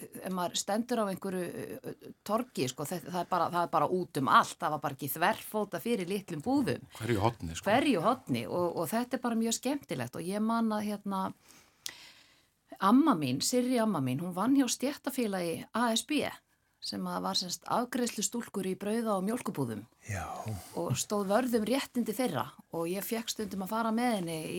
ef 0.01 0.31
maður 0.33 0.55
stendur 0.57 1.01
á 1.05 1.11
einhverju 1.13 1.41
uh, 1.45 2.07
torgi, 2.25 2.69
sko, 2.73 2.87
það, 2.89 3.03
það, 3.11 3.19
er 3.21 3.27
bara, 3.35 3.49
það 3.53 3.67
er 3.67 3.73
bara 3.75 3.89
út 3.99 4.21
um 4.21 4.31
allt, 4.33 4.55
það 4.63 4.73
var 4.75 4.83
bara 4.87 4.97
ekki 4.97 5.11
þverfóta 5.13 5.81
fyrir 5.85 6.09
litlum 6.09 6.45
búðum. 6.45 6.87
Hverju 6.97 7.21
hotni, 7.21 7.51
sko. 7.53 7.69
Hverju 7.69 8.05
hotni 8.07 8.47
og, 8.49 8.65
og 8.81 8.89
þetta 8.95 9.19
er 9.19 9.25
bara 9.27 9.39
mjög 9.43 9.59
skemmtilegt 9.59 10.17
og 10.17 10.25
ég 10.25 10.41
manna 10.41 10.81
hérna, 10.81 11.27
amma 12.81 13.13
mín, 13.19 13.43
Sirri 13.45 13.77
amma 13.83 14.01
mín, 14.01 14.25
hún 14.25 14.33
vann 14.37 14.57
hjá 14.57 14.71
stjættafélagi 14.73 15.61
ASB 15.77 16.17
sem 16.85 17.05
var 17.05 17.39
semst 17.39 17.65
afgreðslu 17.73 18.25
stúlkur 18.27 18.67
í 18.69 18.75
brauða 18.77 19.17
og 19.17 19.25
mjölkubúðum 19.25 19.85
Já. 20.05 20.27
og 20.77 20.93
stóð 21.01 21.31
vörðum 21.33 21.65
réttindi 21.69 22.13
þeirra. 22.17 22.51
Og 22.77 22.91
ég 22.93 23.07
fekk 23.07 23.33
stundum 23.33 23.65
að 23.65 23.73
fara 23.73 23.93
með 23.95 24.19
henni 24.19 24.37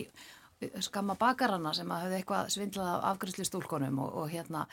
skamma 0.82 1.14
bakarana 1.20 1.70
sem 1.76 1.90
að 1.92 2.06
hefði 2.06 2.18
eitthvað 2.18 2.50
svindlað 2.54 2.88
af 2.90 3.04
afgriðslu 3.12 3.46
stúlkonum 3.46 4.00
og, 4.02 4.14
og 4.22 4.30
hérna, 4.32 4.64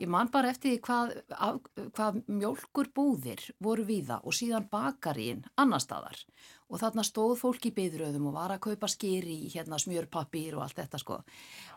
ég 0.00 0.10
man 0.14 0.30
bara 0.32 0.52
eftir 0.54 0.72
því 0.72 0.80
hvað, 0.86 1.14
af, 1.36 1.60
hvað 1.98 2.20
mjölkur 2.30 2.90
búðir 2.94 3.44
voru 3.60 3.84
víða 3.88 4.20
og 4.22 4.36
síðan 4.38 4.70
bakarín 4.72 5.44
annar 5.60 5.82
staðar. 5.82 6.16
Og 6.72 6.80
þarna 6.80 7.04
stóð 7.04 7.36
fólk 7.42 7.68
í 7.68 7.74
byðröðum 7.76 8.30
og 8.30 8.38
var 8.38 8.54
að 8.54 8.62
kaupa 8.70 8.88
skýri 8.88 9.34
í 9.44 9.52
hérna 9.52 9.76
smjörpappir 9.82 10.56
og 10.56 10.64
allt 10.64 10.78
þetta 10.80 11.02
sko. 11.02 11.20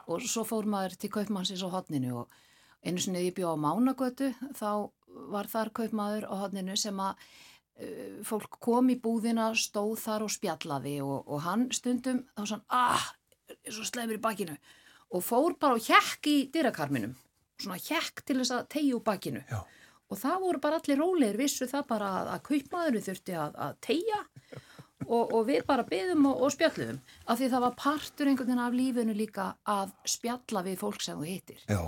Og 0.07 0.23
svo 0.23 0.45
fór 0.47 0.69
maður 0.69 0.95
til 1.01 1.11
kaupmannsins 1.11 1.65
á 1.65 1.73
hodninu 1.73 2.21
og 2.21 2.43
einu 2.85 3.01
sinni 3.01 3.25
ég 3.25 3.35
bjóð 3.35 3.57
á 3.57 3.63
Mánagötu 3.65 4.29
þá 4.55 4.69
var 5.33 5.49
þar 5.51 5.73
kaupmaður 5.75 6.29
á 6.29 6.33
hodninu 6.43 6.77
sem 6.79 6.99
að 7.01 7.13
uh, 7.15 8.23
fólk 8.27 8.59
kom 8.63 8.89
í 8.93 8.99
búðina, 9.01 9.51
stóð 9.57 9.97
þar 10.05 10.27
og 10.27 10.33
spjallaði 10.35 10.97
og, 11.05 11.21
og 11.27 11.45
hann 11.45 11.69
stundum 11.75 12.23
þá 12.35 12.49
sann, 12.53 12.65
ah, 12.69 13.11
svo 13.69 13.85
sleimur 13.87 14.19
í 14.19 14.23
bakinu. 14.23 14.57
Og 15.15 15.21
fór 15.23 15.53
bara 15.61 15.77
og 15.77 15.85
hjekk 15.85 16.27
í 16.31 16.39
dyrakarminum 16.51 17.13
svona 17.61 17.79
hjekk 17.79 18.23
til 18.25 18.39
þess 18.41 18.53
að 18.55 18.69
tegja 18.75 18.95
úr 18.97 19.03
bakinu. 19.05 19.41
Já. 19.49 19.63
og 20.05 20.19
það 20.21 20.41
voru 20.43 20.59
bara 20.61 20.77
allir 20.79 20.99
rólegir 21.01 21.37
vissu 21.39 21.65
það 21.65 21.85
bara 21.89 22.07
að, 22.19 22.27
að 22.35 22.41
kaupmaðurinn 22.45 23.05
þurfti 23.07 23.37
að, 23.41 23.55
að 23.65 23.77
tegja 23.87 24.19
og, 25.07 25.23
og 25.23 25.39
við 25.47 25.63
bara 25.65 25.85
byðum 25.89 26.27
og, 26.29 26.43
og 26.45 26.53
spjalluðum 26.53 26.99
af 27.25 27.39
því 27.39 27.49
það 27.53 27.63
var 27.65 27.77
partur 27.79 28.29
einhvern 28.29 28.51
veginn 28.51 28.63
af 28.65 28.77
lífinu 28.77 29.15
líka 29.17 29.47
að 29.75 29.95
spjalla 30.13 30.63
við 30.67 30.77
fólk 30.83 31.01
sem 31.01 31.17
þú 31.17 31.29
hittir. 31.29 31.63
Já, 31.65 31.81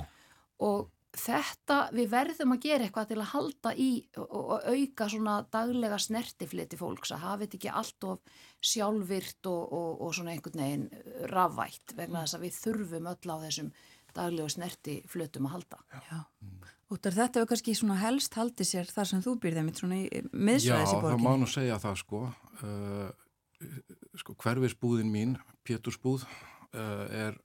og 0.65 0.89
þetta 1.17 1.77
við 1.95 2.09
verðum 2.11 2.53
að 2.55 2.63
gera 2.67 2.85
eitthvað 2.87 3.11
til 3.11 3.19
að 3.19 3.29
halda 3.31 3.73
í 3.79 3.89
og, 4.19 4.33
og 4.37 4.65
auka 4.67 5.07
svona 5.09 5.35
daglega 5.53 5.99
snertifliti 6.01 6.79
fólks 6.79 7.13
að 7.15 7.23
hafa 7.23 7.43
þetta 7.43 7.57
ekki 7.59 7.75
allt 7.81 8.07
of 8.09 8.41
sjálfvirt 8.67 9.49
og, 9.51 9.73
og, 9.77 10.01
og 10.05 10.15
svona 10.17 10.33
einhvern 10.33 10.63
veginn 10.63 10.87
rafvætt 11.31 11.95
vegna 11.97 12.25
þess 12.25 12.37
að 12.37 12.47
við 12.47 12.59
þurfum 12.63 13.11
öll 13.13 13.33
á 13.33 13.37
þessum 13.45 13.71
daglegu 14.17 14.49
snertiflutum 14.49 15.47
að 15.47 15.55
halda. 15.57 15.79
Já. 16.09 16.19
Út 16.87 17.07
af 17.09 17.17
þetta 17.17 17.41
hefur 17.41 17.49
kannski 17.51 17.75
svona 17.75 17.97
helst 17.99 18.37
haldið 18.39 18.69
sér 18.69 18.91
þar 18.91 19.09
sem 19.09 19.23
þú 19.25 19.33
býrði 19.43 19.63
mitt 19.67 19.81
svona 19.81 19.97
í 19.99 20.21
miðsvæðis 20.31 20.63
í 20.63 20.69
Já, 20.69 20.85
það 20.87 21.01
má 21.03 21.09
borginni. 21.11 21.41
nú 21.41 21.49
segja 21.51 21.79
það 21.83 21.97
sko. 22.01 22.21
Uh, 22.61 23.09
sko 24.17 24.35
hverfisbúðin 24.39 25.11
mín, 25.11 25.35
Pétursbúð, 25.67 26.23
uh, 26.23 27.03
er 27.11 27.37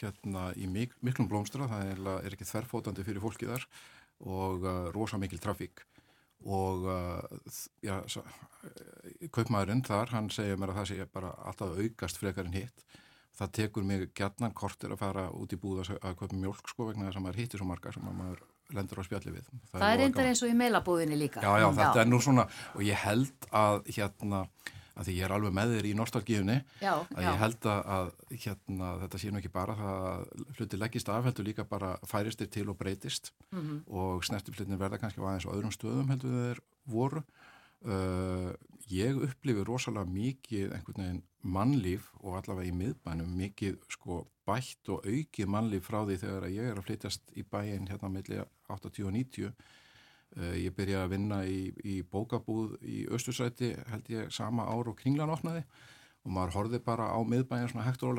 hérna 0.00 0.48
í 0.56 0.68
mik 0.70 0.94
miklum 1.04 1.28
blómstra, 1.30 1.68
það 1.70 1.90
er, 1.92 2.00
er 2.24 2.36
ekki 2.36 2.48
þverfótandi 2.48 3.04
fyrir 3.06 3.24
fólki 3.24 3.48
þar 3.50 3.66
og 4.24 4.64
uh, 4.64 4.88
rosa 4.94 5.18
mikil 5.20 5.40
trafík. 5.42 5.84
Og 6.44 6.84
uh, 6.88 7.54
já, 7.84 7.98
sa, 8.10 8.20
uh, 8.20 9.28
kaupmaðurinn 9.32 9.84
þar, 9.86 10.12
hann 10.16 10.30
segir 10.32 10.60
mér 10.60 10.74
að 10.74 10.80
það 10.80 10.90
sé 10.92 11.08
bara 11.12 11.32
alltaf 11.48 11.78
aukast 11.78 12.20
frekar 12.20 12.48
en 12.48 12.58
hitt. 12.58 12.84
Það 13.34 13.54
tekur 13.58 13.86
mig 13.86 14.10
gætnan 14.14 14.54
kortir 14.54 14.92
að 14.94 15.00
fara 15.02 15.24
út 15.34 15.52
í 15.52 15.58
búð 15.58 15.82
að, 15.88 16.12
kaupa 16.20 16.36
mjólk 16.38 16.68
sko 16.70 16.90
vegna 16.90 17.08
þess 17.08 17.18
að 17.18 17.24
maður 17.24 17.40
hittir 17.42 17.60
svo 17.60 17.66
marga 17.66 17.92
sem 17.94 18.06
að 18.06 18.20
maður 18.20 18.44
lendur 18.74 19.00
á 19.02 19.04
spjalli 19.04 19.34
við. 19.34 19.48
Það, 19.50 19.74
er 19.74 19.82
voða 19.82 19.96
reyndar 20.00 20.28
eins 20.30 20.42
og 20.44 20.52
í 20.52 20.54
meilabúðinni 20.60 21.18
líka. 21.18 21.42
Já, 21.42 21.50
já, 21.60 21.66
þetta 21.80 22.04
er 22.04 22.08
nú 22.12 22.20
svona 22.22 22.46
og 22.46 22.86
ég 22.86 23.02
held 23.02 23.48
að 23.50 23.90
hérna 23.96 24.44
að 24.94 25.08
því 25.08 25.14
ég 25.18 25.24
er 25.26 25.32
alveg 25.34 25.52
með 25.56 25.72
þér 25.74 25.86
í 25.90 25.94
nostalgíunni 25.98 26.56
Já, 26.80 26.92
að 27.02 27.22
já. 27.22 27.28
ég 27.32 27.38
held 27.42 27.66
að, 27.70 28.10
hérna, 28.44 28.90
þetta 29.04 29.18
sé 29.22 29.30
nú 29.34 29.40
ekki 29.40 29.52
bara 29.54 29.74
það 29.78 30.04
að 30.10 30.44
hluti 30.58 30.78
leggist 30.78 31.08
af 31.10 31.24
heldur 31.28 31.48
líka 31.48 31.64
bara 31.66 31.96
færist 32.06 32.38
þér 32.44 32.50
til 32.58 32.68
og 32.70 32.78
breytist 32.78 33.32
Mhm. 33.52 33.80
og 33.88 34.22
snertiflitin 34.24 34.78
verða 34.78 34.98
kannski 35.02 35.20
aðeins 35.20 35.46
á 35.46 35.54
öðrum 35.54 35.74
stöðum 35.74 36.08
heldur 36.14 36.30
þeir 36.38 36.60
voru 36.86 37.24
uh, 37.86 38.52
ég 38.92 39.18
upplifi 39.26 39.64
rosalega 39.66 40.06
mikið 40.10 40.72
einhvern 40.76 41.02
veginn 41.02 41.22
mannlíf 41.44 42.10
og 42.22 42.38
allavega 42.40 42.70
í 42.70 42.76
miðbænum 42.78 43.34
mikið 43.36 43.78
sko 43.92 44.22
bætt 44.46 44.88
og 44.92 45.04
aukið 45.08 45.48
mannlíf 45.48 45.86
frá 45.88 46.02
því 46.04 46.18
þegar 46.20 46.46
ég 46.52 46.70
er 46.70 46.78
að 46.80 46.86
flytjast 46.88 47.32
í 47.36 47.44
bæin 47.48 47.88
hérna 47.88 48.10
milli 48.12 48.42
80 48.68 49.08
og 49.08 49.12
90 49.18 49.50
Uh, 49.50 49.52
ég 50.58 50.74
byrjaði 50.74 51.04
að 51.04 51.12
vinna 51.14 51.40
í, 51.46 51.58
í 51.84 51.96
bókabúð 52.10 52.78
í 52.82 53.04
Östursæti 53.14 53.74
held 53.90 54.08
ég 54.10 54.32
sama 54.34 54.66
ár 54.66 54.90
og 54.90 54.98
kringlan 54.98 55.32
opnaði. 55.34 55.64
Og 56.24 56.32
maður 56.32 56.56
horfið 56.58 56.84
bara 56.86 57.10
á 57.12 57.18
miðbæðin 57.20 57.70
svona 57.70 57.86
hektur 57.86 58.10
og 58.10 58.18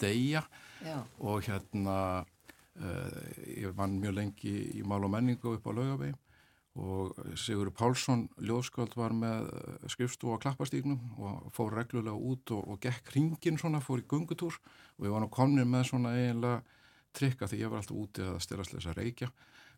deyja. 0.00 0.44
Já. 0.84 1.00
og 1.18 1.40
hérna 1.46 2.24
uh, 2.24 3.22
ég 3.56 3.72
vann 3.76 3.96
mjög 4.00 4.18
lengi 4.18 4.54
í 4.76 4.82
mál 4.84 5.04
og 5.04 5.12
menningu 5.14 5.54
upp 5.56 5.66
á 5.70 5.72
laugavegi 5.72 6.12
og 6.74 7.14
Sigur 7.38 7.70
Pálsson 7.70 8.24
ljóðsköld 8.42 8.96
var 8.98 9.12
með 9.14 9.44
eh, 9.46 9.84
skrifstú 9.92 10.32
á 10.34 10.42
klappastíknum 10.42 11.20
og 11.22 11.52
fór 11.54 11.76
reglulega 11.78 12.18
út 12.18 12.50
og, 12.50 12.64
og 12.66 12.80
gekk 12.82 13.12
hringin 13.12 13.60
svona, 13.60 13.78
fór 13.78 14.02
í 14.02 14.06
gungutúr 14.10 14.56
og 14.98 15.06
ég 15.06 15.14
var 15.14 15.22
nú 15.22 15.28
komnir 15.30 15.68
með 15.70 15.92
svona 15.92 16.16
eiginlega 16.18 16.64
trikka 17.14 17.46
því 17.46 17.60
ég 17.60 17.70
var 17.70 17.78
alltaf 17.78 18.00
úti 18.00 18.26
að 18.26 18.40
styrastleisa 18.42 18.96
reykja 18.98 19.30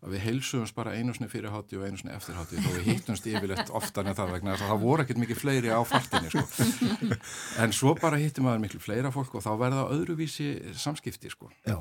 að 0.04 0.12
við 0.14 0.24
heilsuðumst 0.26 0.76
bara 0.76 0.92
einu 0.96 1.14
sinni 1.16 1.28
fyrir 1.32 1.52
hátti 1.54 1.78
og 1.78 1.86
einu 1.86 2.00
sinni 2.00 2.14
eftir 2.14 2.36
hátti 2.36 2.60
og 2.60 2.76
við 2.76 2.88
hittumst 2.90 3.26
yfirleitt 3.30 3.72
oftar 3.74 4.06
en 4.06 4.16
það 4.18 4.34
vegna 4.36 4.54
þess 4.54 4.66
að 4.66 4.72
það 4.72 4.84
voru 4.84 5.04
ekkert 5.04 5.22
mikið 5.22 5.40
fleiri 5.40 5.72
á 5.72 5.80
fartinni 5.88 6.32
sko. 6.32 6.44
en 7.64 7.74
svo 7.76 7.96
bara 8.00 8.20
hittum 8.20 8.46
maður 8.46 8.62
miklu 8.66 8.82
fleira 8.84 9.12
fólk 9.14 9.38
og 9.38 9.46
þá 9.46 9.50
verða 9.62 9.88
öðruvísi 9.96 10.50
samskipti 10.76 11.32
sko. 11.32 11.50
já. 11.66 11.78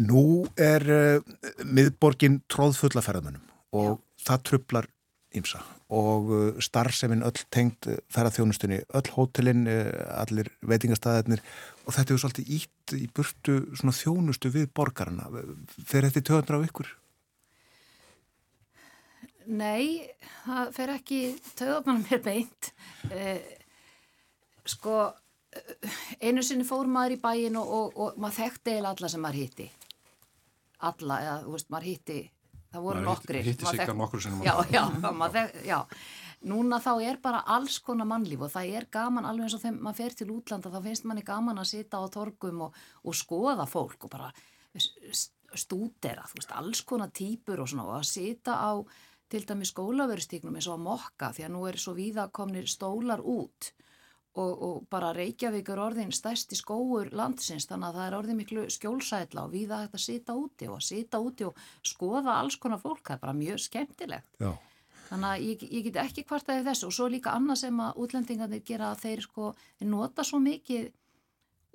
Nú 0.00 0.24
er 0.60 0.86
uh, 0.86 1.36
miðborgin 1.66 2.40
tróðfulla 2.52 3.04
ferðamönnum 3.04 3.44
og 3.76 4.00
það 4.22 4.48
trublar 4.48 4.90
ymsa 5.36 5.62
og 5.92 6.32
uh, 6.32 6.62
starfseminn 6.62 7.24
öll 7.26 7.44
tengd 7.52 7.90
uh, 7.90 7.98
ferðarþjónustunni, 8.12 8.80
öll 8.96 9.12
hótelin, 9.16 9.66
uh, 9.68 9.90
allir 10.22 10.48
veitingastæðarnir 10.68 11.42
og 11.84 11.96
þetta 11.96 12.14
er 12.14 12.22
svolítið 12.22 12.56
ítt 12.56 12.96
í 12.96 13.06
burtu 13.12 13.58
svona 13.76 13.94
þjónustu 13.96 14.52
við 14.54 14.70
borgarna. 14.76 15.28
Fer 15.84 16.06
þetta 16.06 16.22
í 16.22 16.28
töðundra 16.30 16.62
á 16.62 16.66
ykkur? 16.68 16.92
Nei, 19.46 20.08
það 20.44 20.72
fer 20.76 20.92
ekki 20.96 21.20
töðamann 21.58 22.04
mér 22.10 22.20
beint. 22.24 22.72
Eh, 23.10 23.40
sko, 24.68 24.96
eh, 25.52 25.96
einu 26.28 26.42
sinni 26.46 26.64
fór 26.68 26.86
maður 26.90 27.16
í 27.16 27.20
bæin 27.22 27.56
og, 27.60 27.72
og, 27.78 27.96
og 27.96 28.20
maður 28.22 28.38
þekkti 28.42 28.76
eða 28.78 28.92
alla 28.94 29.08
sem 29.12 29.22
maður 29.24 29.40
hitti. 29.42 29.70
Alla, 30.82 31.20
eða 31.22 31.38
þú 31.46 31.52
veist, 31.56 31.70
maður 31.70 31.88
hitti, 31.92 32.18
það 32.72 32.82
voru 32.88 33.00
Maður 33.02 33.08
nokkri. 33.10 33.42
hitti 33.46 33.66
sig 33.70 33.80
að 33.86 33.96
nokkru 34.00 34.20
sinnum 34.24 34.42
á 34.42 34.44
Já, 34.48 34.52
dag. 34.58 34.70
já, 34.74 35.12
maður 35.22 35.36
þekk, 35.38 35.64
já. 35.68 35.80
Núna 36.42 36.80
þá 36.82 36.92
er 37.06 37.18
bara 37.22 37.44
alls 37.54 37.76
konar 37.86 38.08
mannlíf 38.10 38.40
og 38.42 38.50
það 38.50 38.72
er 38.80 38.86
gaman 38.90 39.28
alveg 39.28 39.46
eins 39.46 39.54
og 39.54 39.60
þegar 39.62 39.76
maður 39.86 39.98
fer 40.00 40.16
til 40.18 40.26
útlanda 40.34 40.72
þá 40.74 40.80
finnst 40.88 41.04
manni 41.06 41.22
gaman 41.22 41.60
að 41.62 41.68
sita 41.70 42.00
á 42.02 42.06
torgum 42.10 42.64
og, 42.66 42.80
og 43.06 43.14
skoða 43.14 43.66
fólk 43.70 44.08
og 44.08 44.10
bara 44.10 44.32
stúdera, 45.54 46.24
þú 46.30 46.38
veist, 46.40 46.52
alls 46.56 46.80
konar 46.88 47.10
típur 47.14 47.60
og 47.62 47.68
svona 47.70 47.84
og 47.86 47.98
að 48.00 48.08
sita 48.08 48.56
á 48.58 48.72
til 49.32 49.46
dæmi 49.48 49.66
skólaverustíknum 49.68 50.58
eins 50.58 50.68
og 50.68 50.78
að 50.78 50.84
mokka 50.86 51.32
því 51.32 51.46
að 51.46 51.54
nú 51.54 51.62
er 51.68 51.78
svo 51.80 51.94
víða 51.96 52.28
komnir 52.34 52.68
stólar 52.70 53.22
út 53.24 53.72
og, 54.34 54.52
og 54.64 54.76
bara 54.92 55.12
Reykjavík 55.16 55.68
er 55.72 55.80
orðin 55.82 56.12
stærsti 56.14 56.56
skóur 56.56 57.10
landsins 57.16 57.68
þannig 57.68 57.90
að 57.90 57.98
það 57.98 58.06
er 58.06 58.18
orðin 58.18 58.40
miklu 58.40 58.66
skjólsætla 58.72 59.46
og 59.46 59.52
víða 59.52 59.82
hægt 59.82 59.96
að 59.98 60.04
sita 60.06 60.36
úti 60.38 60.68
og 60.70 60.78
að 60.78 60.86
sita 60.88 61.20
úti 61.20 61.48
og 61.48 61.64
skoða 61.84 62.38
alls 62.38 62.56
konar 62.60 62.80
fólk, 62.80 63.02
það 63.04 63.16
er 63.18 63.24
bara 63.26 63.36
mjög 63.36 63.64
skemmtilegt. 63.66 64.28
Já. 64.40 64.52
Þannig 65.10 65.28
að 65.28 65.44
ég, 65.44 65.64
ég 65.68 65.86
get 65.88 65.98
ekki 66.06 66.24
kvartaði 66.24 66.64
þessu 66.64 66.88
og 66.88 66.94
svo 66.96 67.08
líka 67.12 67.34
annað 67.36 67.60
sem 67.66 67.80
að 67.84 67.98
útlendingarnir 68.04 68.62
gera 68.64 68.92
að 68.92 69.02
þeir 69.02 69.24
sko, 69.26 69.50
nota 69.84 70.24
svo 70.24 70.40
mikið 70.40 70.88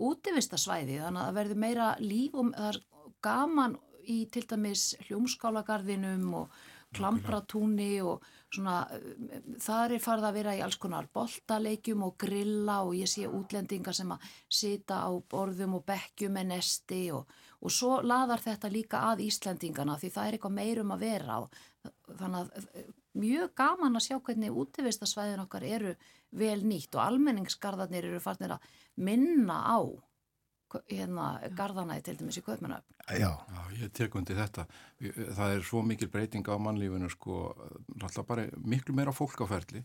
útivistasvæði 0.07 1.01
þannig 1.03 1.21
að 1.21 1.27
það 1.27 1.37
verður 1.37 1.61
meira 1.61 1.91
líf 2.01 2.37
og 2.37 2.49
það 2.55 2.71
er 2.71 2.81
gaman 3.27 3.77
í 4.07 4.17
til 4.31 4.43
dæmis 4.49 4.87
hljómskálagarðinum 5.05 6.33
og 6.39 6.57
klampratúni 6.95 7.97
og 8.05 8.23
svona 8.53 8.77
eh, 8.95 9.41
þar 9.61 9.95
er 9.95 10.03
farið 10.03 10.27
að 10.29 10.37
vera 10.39 10.55
í 10.55 10.61
alls 10.63 10.77
konar 10.81 11.09
boltaleikjum 11.13 12.05
og 12.07 12.15
grilla 12.21 12.79
og 12.85 12.95
ég 12.97 13.11
sé 13.11 13.27
útlendingar 13.27 13.95
sem 13.95 14.11
að 14.13 14.29
sita 14.59 15.01
á 15.03 15.11
borðum 15.29 15.77
og 15.79 15.85
bekkjum 15.87 16.37
með 16.37 16.53
nesti 16.53 17.01
og, 17.15 17.27
og 17.59 17.73
svo 17.73 17.97
laðar 18.05 18.43
þetta 18.43 18.71
líka 18.71 19.03
að 19.11 19.25
Íslendingana 19.27 19.97
því 19.99 20.13
það 20.15 20.27
er 20.29 20.37
eitthvað 20.37 20.57
meirum 20.61 20.95
að 20.95 21.03
vera 21.03 21.41
og 21.43 21.61
þannig 22.15 22.39
að 22.39 22.71
eh, 22.71 22.89
mjög 23.17 23.53
gaman 23.57 23.97
að 23.97 24.05
sjá 24.07 24.17
hvernig 24.19 24.59
útivistasvæðin 24.63 25.43
okkar 25.43 25.65
eru 25.67 25.95
vel 26.37 26.59
nýtt 26.67 26.95
og 26.95 27.03
almenningsgarðarnir 27.03 28.11
eru 28.11 28.21
farnir 28.23 28.57
að 28.57 28.67
minna 28.95 29.63
á 29.63 29.79
hérna 30.89 31.27
garðana 31.57 31.97
í 31.99 32.03
til 32.05 32.17
dæmis 32.19 32.39
í 32.39 32.43
Kaupmannöfn. 32.45 32.95
Já. 33.17 33.29
Já, 33.29 33.61
ég 33.79 33.93
tek 33.95 34.15
undir 34.19 34.39
þetta. 34.39 34.65
Það 35.37 35.53
er 35.53 35.63
svo 35.67 35.83
mikil 35.85 36.09
breyting 36.11 36.47
á 36.47 36.55
mannlífinu 36.59 37.09
sko, 37.13 37.53
náttúrulega 37.95 38.27
bara 38.27 38.47
miklu 38.63 38.95
meira 38.97 39.15
fólk 39.15 39.39
á 39.43 39.45
ferli 39.47 39.83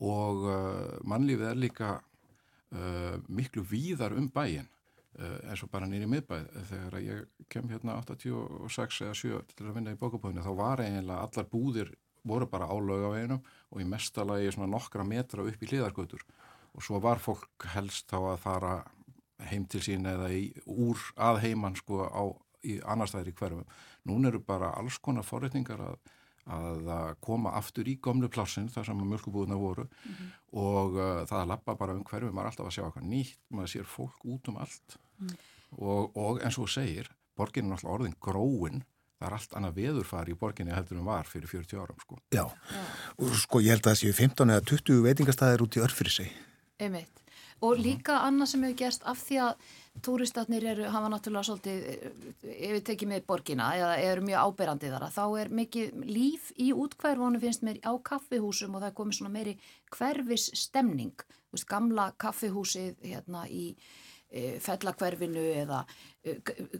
og 0.00 0.44
uh, 0.48 0.98
mannlífið 1.08 1.48
er 1.50 1.58
líka 1.60 1.94
uh, 2.00 3.16
miklu 3.28 3.64
víðar 3.68 4.16
um 4.16 4.28
bæin 4.32 4.68
uh, 5.18 5.38
eins 5.50 5.64
og 5.64 5.72
bara 5.72 5.88
nýri 5.88 6.08
miðbæð. 6.08 6.46
Þegar 6.70 7.00
ég 7.04 7.48
kem 7.52 7.72
hérna 7.72 7.98
86 8.04 9.02
eða 9.06 9.16
7 9.16 9.42
til 9.56 9.68
að 9.68 9.74
vinna 9.80 9.96
í 9.96 10.00
bókabóðinu 10.00 10.44
þá 10.46 10.54
var 10.60 10.84
eiginlega 10.84 11.26
allar 11.26 11.50
búðir 11.52 11.92
voru 12.26 12.46
bara 12.46 12.68
á 12.68 12.76
laugaveginum 12.76 13.40
og 13.72 13.80
í 13.80 13.88
mestalagi 13.88 14.52
svona 14.52 14.70
nokkra 14.70 15.04
metra 15.08 15.44
upp 15.46 15.62
í 15.62 15.68
hliðargötur 15.70 16.24
og 16.76 16.84
svo 16.84 17.00
var 17.02 17.20
fólk 17.22 17.66
helst 17.74 18.10
þá 18.10 18.18
að 18.34 18.42
fara 18.44 18.74
heim 19.50 19.66
til 19.70 19.82
sín 19.84 20.06
eða 20.08 20.30
í, 20.34 20.50
úr 20.66 21.00
að 21.16 21.42
heiman 21.46 21.76
sko 21.78 22.04
á 22.06 22.24
í 22.66 22.78
annar 22.84 23.08
staðir 23.08 23.32
í 23.32 23.36
hverfum. 23.38 23.68
Nún 24.08 24.28
eru 24.28 24.40
bara 24.44 24.74
alls 24.76 24.98
konar 25.00 25.24
forreitningar 25.24 25.80
að, 25.80 25.96
að 26.44 27.14
koma 27.24 27.54
aftur 27.56 27.88
í 27.88 27.96
gamlu 28.02 28.28
plássin 28.32 28.68
þar 28.72 28.90
sem 28.90 29.00
mjölkubúðuna 29.00 29.56
voru 29.60 29.86
mm 29.86 30.12
-hmm. 30.12 30.30
og 30.64 30.98
uh, 30.98 31.24
það 31.28 31.40
að 31.40 31.50
lappa 31.54 31.74
bara 31.74 31.94
um 31.94 32.04
hverfum, 32.04 32.34
maður 32.34 32.46
er 32.46 32.50
alltaf 32.50 32.66
að 32.66 32.76
sjá 32.76 32.84
eitthvað 32.84 33.08
nýtt, 33.08 33.40
maður 33.48 33.72
sér 33.74 33.84
fólk 33.84 34.24
út 34.24 34.48
um 34.48 34.56
allt 34.56 34.96
mm. 35.18 35.34
og, 35.78 36.16
og 36.16 36.40
eins 36.44 36.58
og 36.58 36.68
segir, 36.68 37.10
borgin 37.36 37.64
er 37.64 37.70
náttúrulega 37.70 37.94
orðin 37.94 38.18
gróin 38.20 38.84
það 39.20 39.28
er 39.28 39.36
allt 39.36 39.56
annað 39.58 39.76
veðurfari 39.76 40.32
í 40.32 40.38
borginni 40.40 40.72
heldur 40.72 40.96
en 41.00 41.04
var 41.04 41.28
fyrir 41.28 41.50
40 41.50 41.80
árum 41.82 41.98
sko. 42.00 42.18
Já, 42.32 42.46
og 43.20 43.34
sko 43.36 43.60
ég 43.60 43.74
held 43.74 43.84
að 43.84 43.90
það 43.92 43.98
séu 44.00 44.12
15 44.16 44.52
eða 44.54 44.64
20 44.70 45.02
veitingastæðir 45.04 45.64
út 45.66 45.76
í 45.76 45.82
örf 45.84 45.98
fyrir 45.98 46.14
sig. 46.14 46.30
Einmitt. 46.80 47.20
Og 47.60 47.76
líka 47.76 48.22
annað 48.24 48.52
sem 48.54 48.62
hefur 48.64 48.78
gerst 48.78 49.02
af 49.08 49.20
því 49.20 49.38
að 49.44 49.64
túristatnir 50.04 50.64
eru, 50.72 50.86
hafa 50.88 51.10
náttúrulega 51.12 51.48
svolítið, 51.48 51.88
ef 52.40 52.74
við 52.76 52.84
tekjum 52.88 53.10
með 53.12 53.24
borgina 53.28 53.66
eða 53.76 53.96
eru 54.00 54.24
mjög 54.24 54.46
áberandi 54.46 54.92
þar 54.92 55.06
að 55.06 55.16
þá 55.18 55.24
er 55.42 55.50
mikið 55.58 56.04
líf 56.08 56.50
í 56.56 56.70
útkverfónu 56.72 57.40
finnst 57.42 57.66
mér 57.66 57.80
á 57.84 57.92
kaffihúsum 58.10 58.76
og 58.76 58.84
það 58.84 58.88
er 58.88 58.96
komið 59.00 59.18
svona 59.18 59.34
meiri 59.34 59.56
hverfis 59.92 60.46
stemning, 60.62 61.26
veist, 61.52 61.68
gamla 61.68 62.10
kaffihúsið 62.22 63.04
hérna 63.10 63.44
í 63.50 63.66
e, 63.74 64.56
fellakverfinu 64.64 65.44
eða 65.66 65.84
e, 66.24 66.38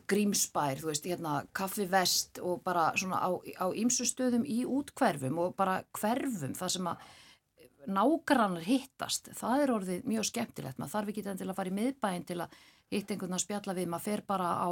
grímsbær, 0.09 0.81
þú 0.81 0.93
veist, 0.95 1.13
hérna 1.13 1.43
kaffivest 1.53 2.41
og 2.41 2.63
bara 2.65 2.89
svona 2.97 3.21
á 3.21 3.67
ýmsu 3.69 4.09
stöðum 4.09 4.49
í 4.49 4.63
útkverfum 4.65 5.45
og 5.45 5.59
bara 5.61 5.83
hverfum 5.99 6.57
það 6.57 6.79
sem 6.79 6.95
að 6.95 7.11
nágrannar 7.89 8.67
hittast, 8.67 9.31
það 9.39 9.63
er 9.65 9.73
orðið 9.75 10.09
mjög 10.11 10.29
skemmtilegt, 10.29 10.79
maður 10.79 10.95
þarf 10.95 11.13
ekki 11.13 11.25
til 11.27 11.49
að 11.49 11.57
fara 11.57 11.71
í 11.73 11.77
miðbæin 11.79 12.27
til 12.29 12.41
að 12.45 12.59
hitt 12.91 13.13
einhvern 13.13 13.37
að 13.37 13.45
spjalla 13.45 13.77
við, 13.77 13.89
maður 13.91 14.07
fer 14.09 14.25
bara 14.27 14.51
á 14.61 14.71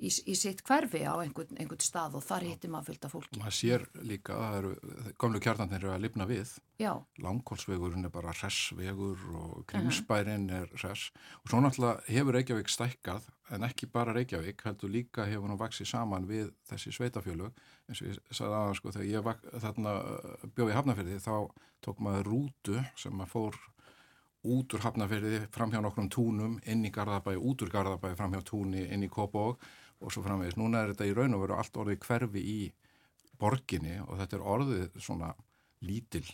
í, 0.00 0.10
í 0.32 0.34
sitt 0.38 0.62
hverfi 0.66 1.02
á 1.04 1.14
einhvern, 1.20 1.56
einhvern 1.60 1.82
stað 1.84 2.16
og 2.18 2.24
þar 2.24 2.46
hittir 2.48 2.72
maður 2.72 2.90
fullt 2.90 3.06
af 3.06 3.14
fólki. 3.14 3.40
Maður 3.40 3.56
sér 3.56 3.86
líka 4.06 4.36
að 4.36 4.68
komlu 5.20 5.40
kjarnarnir 5.42 5.80
eru 5.82 5.92
að 5.94 6.04
lifna 6.06 6.26
við, 6.28 6.54
Já. 6.80 6.92
langkólsvegurinn 7.22 8.08
er 8.08 8.14
bara 8.14 8.34
hressvegur 8.36 9.26
og 9.40 9.64
grímsbærin 9.70 10.48
er 10.60 10.70
hress. 10.76 11.10
Og 11.42 11.52
svo 11.52 11.62
náttúrulega 11.64 12.06
hefur 12.08 12.38
Reykjavík 12.38 12.72
stækkað 12.72 13.28
en 13.54 13.66
ekki 13.66 13.90
bara 13.90 14.14
Reykjavík, 14.16 14.62
heldur 14.66 14.92
líka 14.92 15.26
hefur 15.28 15.48
hún 15.48 15.60
vaksið 15.60 15.90
saman 15.90 16.28
við 16.30 16.52
þessi 16.70 16.94
sveitafjölug 16.96 17.58
eins 17.90 18.00
og 18.00 18.12
ég 18.12 18.22
sagði 18.30 18.60
aðeins 18.60 18.80
sko 18.80 18.94
þegar 18.94 19.10
ég 19.10 19.60
þarna 19.64 19.96
bjóði 20.54 20.78
hafnafyrði 20.78 21.18
þá 21.24 21.34
tók 21.84 22.00
maður 22.04 22.30
rútu 22.30 22.80
sem 23.00 23.14
maður 23.16 23.34
fór 23.34 23.60
út 24.40 24.72
úr 24.74 24.84
hafnafyrði 24.84 25.42
fram 25.52 25.72
hjá 25.72 25.82
nokkrum 25.84 26.08
túnum 26.12 26.56
inn 26.64 26.84
í 26.86 26.92
Garðabæi, 26.94 27.36
út 27.36 27.60
úr 27.64 27.72
Garðabæi 27.72 28.14
fram 28.16 28.32
hjá 28.32 28.44
túni 28.46 28.86
inn 28.88 29.04
í 29.04 29.10
Kópavók 29.12 29.60
og 30.00 30.12
svo 30.12 30.24
framvegis. 30.24 30.58
Núna 30.60 30.84
er 30.84 30.94
þetta 30.94 31.08
í 31.08 31.16
raun 31.16 31.36
og 31.36 31.44
veru 31.44 31.58
allt 31.60 31.80
orðið 31.82 32.04
hverfi 32.06 32.44
í 32.44 32.60
borginni 33.40 33.98
og 34.06 34.16
þetta 34.20 34.38
er 34.38 34.46
orðið 34.54 35.00
svona 35.00 35.34
lítil 35.86 36.26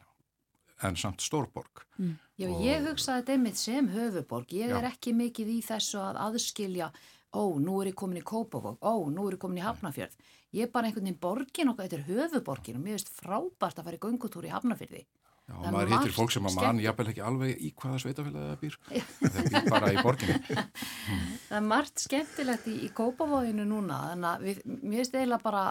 en 0.84 0.96
samt 0.98 1.22
stórborg. 1.24 1.84
Mm. 1.96 2.16
Já, 2.36 2.48
og... 2.50 2.62
ég 2.66 2.88
hugsaði 2.90 3.22
þetta 3.22 3.36
einmitt 3.36 3.60
sem 3.60 3.90
höfuborg. 3.92 4.50
Ég 4.52 4.72
Já. 4.72 4.78
er 4.80 4.88
ekki 4.90 5.14
mikið 5.16 5.52
í 5.54 5.60
þessu 5.64 6.00
að 6.02 6.18
aðskilja 6.26 6.90
ó, 7.36 7.42
nú 7.60 7.80
er 7.80 7.92
ég 7.92 7.98
komin 7.98 8.20
í 8.20 8.24
Kópavók, 8.26 8.80
ó, 8.80 8.94
nú 9.12 9.28
er 9.28 9.36
ég 9.36 9.42
komin 9.42 9.60
í 9.60 9.66
Hafnafjörð. 9.66 10.16
Ég 10.56 10.68
er 10.68 10.72
bara 10.72 10.88
einhvern 10.88 11.08
veginn 11.08 11.20
borgin 11.20 11.70
og 11.72 11.80
þetta 11.80 11.98
er 11.98 12.06
höfuborgin 12.06 12.78
og 12.78 12.84
mér 12.84 12.96
finnst 12.96 13.12
frábært 13.12 13.80
að 13.80 13.88
fara 13.88 13.98
í 13.98 14.04
göngutúr 14.04 14.48
í 14.48 14.52
Hafnafjörði. 14.52 15.02
Já, 15.46 15.54
og 15.60 15.66
maður 15.70 15.92
hittir 15.94 16.14
fólk 16.16 16.32
sem 16.34 16.46
að 16.48 16.56
mann 16.58 16.80
jafnvel 16.82 17.10
ekki 17.12 17.22
alveg 17.22 17.60
í 17.62 17.68
hvaða 17.78 17.98
sveitafélagi 18.02 18.46
það 18.48 18.56
býr 18.64 18.78
það 19.20 19.36
býr 19.52 19.68
bara 19.70 19.90
í 19.92 20.00
borginu 20.02 20.38
hmm. 20.50 21.28
Það 21.46 21.58
er 21.58 21.68
margt 21.68 22.02
skemmtilegt 22.02 22.66
í, 22.66 22.74
í 22.82 22.88
kópavóðinu 22.96 23.66
núna 23.70 24.00
þannig 24.08 24.30
að 24.32 24.46
við, 24.48 24.64
mér 24.80 24.96
finnst 24.98 25.14
eiginlega 25.14 25.44
bara 25.44 25.62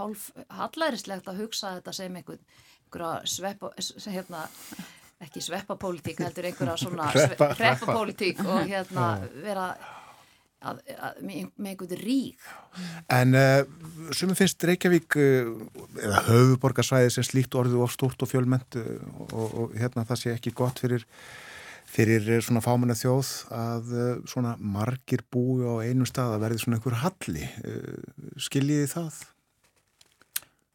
hálf 0.00 0.24
hallærislegt 0.58 1.30
að 1.30 1.44
hugsa 1.44 1.76
þetta 1.76 1.94
sem 2.00 2.18
einhver, 2.18 2.42
einhverja 2.88 3.12
sveppa 3.36 3.70
hérna, 4.16 4.42
ekki 5.22 5.44
sveppapólitík 5.46 6.24
heldur 6.26 6.50
einhverja 6.50 6.76
svona 6.82 7.06
sveppapólitík 7.14 8.42
og 8.42 8.66
hérna 8.66 9.12
vera 9.46 9.70
að, 10.60 10.80
að, 10.96 11.20
með 11.24 11.70
einhvern 11.72 12.00
rík 12.00 12.48
En 13.12 13.36
uh, 13.38 13.62
sumum 14.16 14.38
finnst 14.38 14.66
Reykjavík 14.68 15.18
uh, 15.20 15.52
eða 16.00 16.24
höfuborgarsvæði 16.28 17.14
sem 17.14 17.26
slíkt 17.26 17.56
orðið 17.58 17.84
of 17.84 17.94
stort 17.94 18.22
og 18.24 18.30
fjölmend 18.30 18.80
uh, 18.80 18.90
og, 19.30 19.46
og 19.48 19.78
hérna 19.78 20.06
það 20.08 20.22
sé 20.22 20.34
ekki 20.36 20.54
gott 20.56 20.82
fyrir 20.82 21.06
fyrir 21.90 22.28
svona 22.46 22.62
fámanna 22.62 22.94
þjóð 22.94 23.28
að 23.50 23.88
svona 24.30 24.52
margir 24.62 25.24
búi 25.26 25.66
á 25.66 25.82
einu 25.82 26.06
stað 26.06 26.36
að 26.36 26.44
verði 26.44 26.60
svona 26.62 26.76
einhver 26.78 26.94
halli. 27.00 27.48
Skiljiði 28.38 28.84
það? 28.92 29.16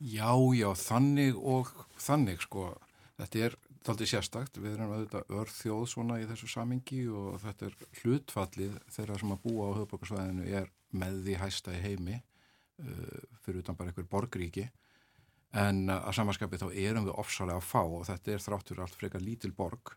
Já, 0.04 0.36
já, 0.60 0.68
þannig 0.76 1.38
og 1.40 1.72
þannig 2.04 2.44
sko, 2.44 2.74
þetta 3.22 3.46
er 3.48 3.56
Þaldi 3.86 4.06
sérstakt, 4.10 4.56
við 4.58 4.80
erum 4.80 4.94
auðvitað 4.96 5.34
örþjóð 5.38 5.84
svona 5.92 6.16
í 6.18 6.26
þessu 6.26 6.48
samingi 6.50 7.04
og 7.06 7.36
þetta 7.44 7.68
er 7.68 7.76
hlutfallið 8.00 8.78
þeirra 8.96 9.18
sem 9.22 9.34
að 9.36 9.44
búa 9.44 9.68
á 9.70 9.76
höfðbókarsvæðinu 9.78 10.46
er 10.58 10.72
með 10.98 11.20
því 11.28 11.36
hæsta 11.38 11.76
í 11.76 11.82
heimi 11.84 12.16
uh, 12.18 13.20
fyrir 13.46 13.62
utan 13.62 13.78
bara 13.78 13.92
einhver 13.92 14.08
borgríki. 14.10 14.64
En 15.54 15.84
að 15.94 16.16
samanskapi 16.18 16.58
þá 16.64 16.66
erum 16.72 17.06
við 17.06 17.20
ofsalega 17.22 17.62
að 17.62 17.68
fá 17.68 17.84
og 17.84 18.08
þetta 18.08 18.34
er 18.34 18.44
þráttur 18.48 18.82
allt 18.82 18.98
frekar 18.98 19.22
lítil 19.22 19.52
borg. 19.54 19.94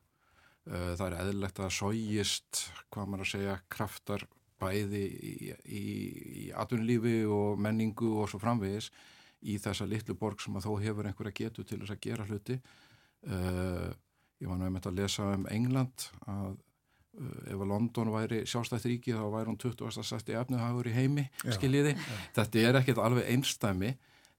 Uh, 0.68 0.92
það 0.92 1.06
er 1.06 1.16
eðlilegt 1.22 1.62
að 1.64 1.72
sógist, 1.78 2.64
hvað 2.92 3.08
maður 3.08 3.24
að 3.24 3.32
segja, 3.32 3.54
kraftar 3.72 4.26
bæði 4.60 5.04
í, 5.06 5.32
í, 5.64 5.86
í 6.42 6.44
atvinnlífi 6.52 7.22
og 7.32 7.56
menningu 7.62 8.10
og 8.20 8.28
svo 8.28 8.42
framvegis 8.42 8.90
í 9.48 9.56
þessa 9.62 9.88
litlu 9.88 10.18
borg 10.18 10.42
sem 10.42 10.60
að 10.60 10.68
þó 10.68 10.76
hefur 10.82 11.08
einhverja 11.08 11.38
getu 11.40 11.64
til 11.64 11.80
þess 11.80 11.94
að 11.94 12.04
gera 12.04 12.28
hluti 12.28 12.58
Uh, 13.26 13.90
ég 14.38 14.46
var 14.46 14.58
nú 14.58 14.68
einmitt 14.68 14.86
að 14.86 15.00
lesa 15.00 15.32
um 15.34 15.48
England 15.50 16.06
að 16.30 16.52
uh, 16.54 17.40
ef 17.50 17.56
að 17.56 17.70
London 17.72 18.12
væri 18.14 18.44
sjálfstætt 18.46 18.86
ríki 18.86 19.16
þá 19.16 19.24
væri 19.32 19.50
hún 19.50 19.58
20. 19.58 20.06
sætti 20.06 20.36
efnuhagur 20.38 20.86
í 20.86 20.94
heimi, 20.94 21.26
já, 21.42 21.56
skiljiði. 21.56 21.96
Já. 21.98 22.20
Þetta 22.38 22.62
er 22.62 22.80
ekkert 22.82 23.02
alveg 23.02 23.30
einstæmi 23.34 23.92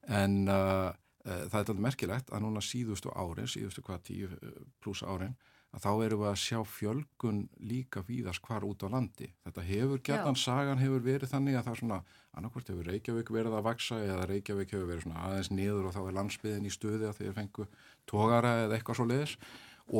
en 0.08 0.40
uh, 0.48 0.88
það 1.26 1.58
er 1.60 1.72
alveg 1.74 1.84
merkilegt 1.84 2.32
að 2.32 2.44
núna 2.46 2.64
síðustu 2.64 3.12
árin, 3.12 3.50
síðustu 3.50 3.84
hvað 3.84 4.06
10 4.08 4.38
pluss 4.80 5.04
árin, 5.04 5.36
að 5.70 5.84
þá 5.84 5.90
eru 6.04 6.18
við 6.20 6.28
að 6.30 6.38
sjá 6.42 6.60
fjölgun 6.66 7.40
líka 7.62 8.02
víðast 8.06 8.42
hvar 8.46 8.66
út 8.66 8.82
á 8.82 8.88
landi. 8.90 9.28
Þetta 9.46 9.66
hefur, 9.68 10.02
gerðan 10.06 10.38
sagan 10.38 10.82
hefur 10.82 11.04
verið 11.04 11.30
þannig 11.30 11.58
að 11.58 11.66
það 11.66 11.74
er 11.74 11.82
svona, 11.82 11.98
annarkvært 12.36 12.72
hefur 12.72 12.90
Reykjavík 12.90 13.34
verið 13.36 13.58
að 13.58 13.66
vaksa 13.68 14.00
eða 14.02 14.28
Reykjavík 14.30 14.74
hefur 14.74 14.88
verið 14.90 15.04
svona 15.06 15.26
aðeins 15.28 15.52
niður 15.54 15.90
og 15.90 15.94
þá 15.94 16.00
er 16.02 16.16
landsbyðin 16.18 16.66
í 16.66 16.74
stöði 16.74 17.10
að 17.10 17.20
þeir 17.20 17.36
fengu 17.38 17.68
tógara 18.10 18.56
eða 18.64 18.78
eitthvað 18.78 18.98
svo 18.98 19.06
leiðis 19.06 19.36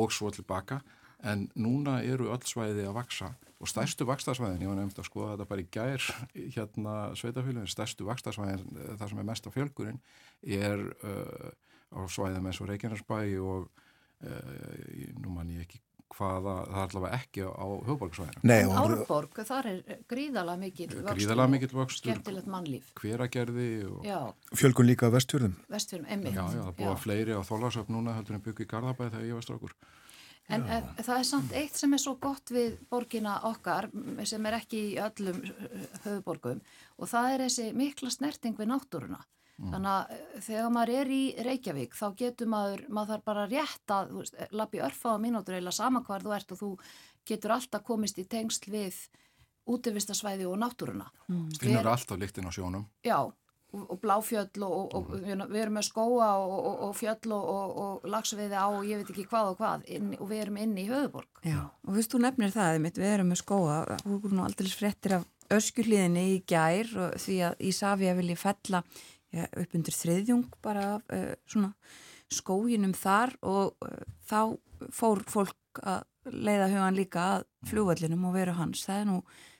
og 0.01 0.11
svo 0.15 0.33
tilbaka 0.35 0.81
en 1.23 1.47
núna 1.55 2.01
eru 2.03 2.31
öll 2.33 2.43
svæði 2.49 2.87
að 2.89 2.97
vaksa 2.97 3.31
og 3.61 3.69
stærstu 3.69 4.07
vakstarsvæðin, 4.09 4.63
ég 4.63 4.71
var 4.71 4.79
nefnd 4.79 5.01
að 5.03 5.07
skoða 5.07 5.33
þetta 5.35 5.49
bara 5.51 5.63
í 5.63 5.67
gær 5.75 6.05
hérna 6.55 6.95
sveitafélagin, 7.17 7.69
stærstu 7.69 8.07
vakstarsvæðin 8.07 8.63
eh, 8.81 8.95
það 8.97 9.11
sem 9.11 9.21
er 9.21 9.27
mest 9.29 9.47
á 9.47 9.49
fjölgurinn 9.53 10.01
er 10.41 10.81
uh, 11.05 11.51
á 11.93 12.01
svæðum 12.09 12.49
eins 12.49 12.61
og 12.63 12.71
Reykjanesbæ 12.71 13.19
og 13.45 13.69
nú 14.21 15.33
man 15.33 15.49
ég 15.53 15.65
ekki 15.65 15.81
hvaða, 16.11 16.55
það 16.67 16.81
er 16.81 16.89
allavega 16.89 17.17
ekki 17.17 17.45
á 17.47 17.65
höfuborgsvæðinu. 17.87 18.57
Árborg, 18.81 19.39
þar 19.47 19.69
er 19.71 20.01
gríðala 20.11 20.57
mikil 20.59 21.71
vöxt 21.71 22.01
skemmtilegt 22.01 22.49
mannlíf. 22.51 22.91
Hveragerði 22.99 23.69
og... 23.87 24.35
Fjölgun 24.57 24.89
líka 24.89 25.07
á 25.07 25.15
vestfjörðum. 25.15 25.55
Vestfjörðum, 25.71 26.11
emmi. 26.17 26.35
Já, 26.35 26.43
já, 26.51 26.61
það 26.67 26.77
búa 26.81 26.97
fleiri 26.99 27.37
á 27.37 27.41
þólarsöfn 27.47 27.95
núna 27.95 28.17
heldur 28.17 28.37
en 28.37 28.45
byggja 28.45 28.67
í 28.67 28.71
Garðabæð 28.75 29.13
þegar 29.15 29.27
ég 29.29 29.39
var 29.39 29.47
strákur. 29.47 29.75
En 30.51 30.65
e, 30.67 30.79
það 30.99 31.17
er 31.17 31.27
samt 31.29 31.53
eitt 31.55 31.77
sem 31.79 31.93
er 31.95 32.01
svo 32.01 32.17
gott 32.19 32.51
við 32.51 32.73
borgina 32.91 33.37
okkar 33.47 33.87
sem 34.27 34.47
er 34.49 34.57
ekki 34.57 34.81
í 34.89 34.95
öllum 34.99 35.37
höfuborgum 36.03 36.63
og 36.97 37.11
það 37.11 37.35
er 37.35 37.43
þessi 37.45 37.67
mikla 37.77 38.11
snerting 38.11 38.57
við 38.59 38.73
náttúruna. 38.73 39.21
Mm. 39.61 39.73
Þannig 39.75 39.91
að 39.93 40.13
eh, 40.15 40.37
þegar 40.47 40.71
maður 40.73 40.93
er 40.97 41.11
í 41.13 41.23
Reykjavík 41.45 41.97
þá 41.97 42.05
getur 42.17 42.49
maður, 42.49 42.85
maður 42.89 43.13
þarf 43.13 43.25
bara 43.29 43.47
rétt 43.51 43.93
að 43.93 44.13
lappi 44.57 44.81
örfa 44.81 45.13
á 45.13 45.21
mínútur 45.21 45.57
eða 45.59 45.73
sama 45.75 46.01
hvar 46.07 46.25
þú 46.25 46.33
ert 46.37 46.55
og 46.55 46.61
þú 46.61 46.69
getur 47.29 47.53
alltaf 47.53 47.83
komist 47.85 48.17
í 48.17 48.25
tengsl 48.29 48.71
við 48.73 48.97
útivistasvæði 49.69 50.47
og 50.49 50.57
náttúruna. 50.61 51.11
Mm. 51.29 51.45
Finnur 51.59 51.83
er, 51.83 51.91
alltaf 51.93 52.17
líktinn 52.17 52.49
á 52.49 52.51
sjónum. 52.51 52.87
Já, 53.05 53.19
og, 53.21 53.83
og 53.83 53.99
bláfjöll 54.01 54.65
og, 54.65 54.95
og 54.97 55.11
mm. 55.13 55.45
við 55.51 55.61
erum 55.61 55.77
með 55.77 55.87
skóa 55.91 56.31
og 56.41 56.95
fjöll 56.97 57.35
og 57.37 58.09
lagsveiði 58.09 58.57
á 58.57 58.65
og 58.65 58.87
ég 58.89 59.03
veit 59.03 59.13
ekki 59.13 59.27
hvað 59.29 59.53
og 59.53 59.61
hvað 59.61 59.85
inn, 59.93 60.15
og 60.17 60.31
við 60.31 60.43
erum 60.47 60.57
inni 60.63 60.87
í 60.87 60.89
höfuborg. 60.89 61.29
Já, 61.45 61.61
og 61.69 61.93
þú 61.93 61.99
veist, 61.99 62.15
þú 62.15 62.23
nefnir 62.25 62.55
það, 62.55 62.81
við 62.89 63.07
erum 63.11 63.31
með 63.31 63.43
skóa, 63.43 63.77
þú 64.01 64.17
erum 64.17 64.37
nú 64.39 64.45
aldrei 64.47 64.73
fréttir 64.73 65.19
af 65.19 65.29
öskuliðinni 65.51 66.27
í 66.35 66.37
gær 66.47 66.91
og 66.97 67.17
því 67.21 67.41
að 67.49 67.65
Ísafja 67.69 68.15
vilji 68.17 68.37
fella 68.39 68.81
ja, 69.35 69.47
upp 69.47 69.75
undir 69.77 69.95
þriðjung 69.95 70.47
bara 70.63 70.95
uh, 70.99 71.33
svona 71.49 71.73
skóginum 72.31 72.93
þar 72.95 73.35
og 73.41 73.75
uh, 73.85 74.01
þá 74.27 74.91
fór 74.95 75.23
fólk 75.29 75.81
að 75.83 76.03
leiða 76.25 76.69
hugan 76.71 76.97
líka 76.97 77.23
að 77.35 77.47
flugvallinum 77.69 78.27
og 78.29 78.35
veru 78.35 78.53
hans. 78.57 78.83
Það 78.85 78.99
er 78.99 79.07
nú, 79.09 79.17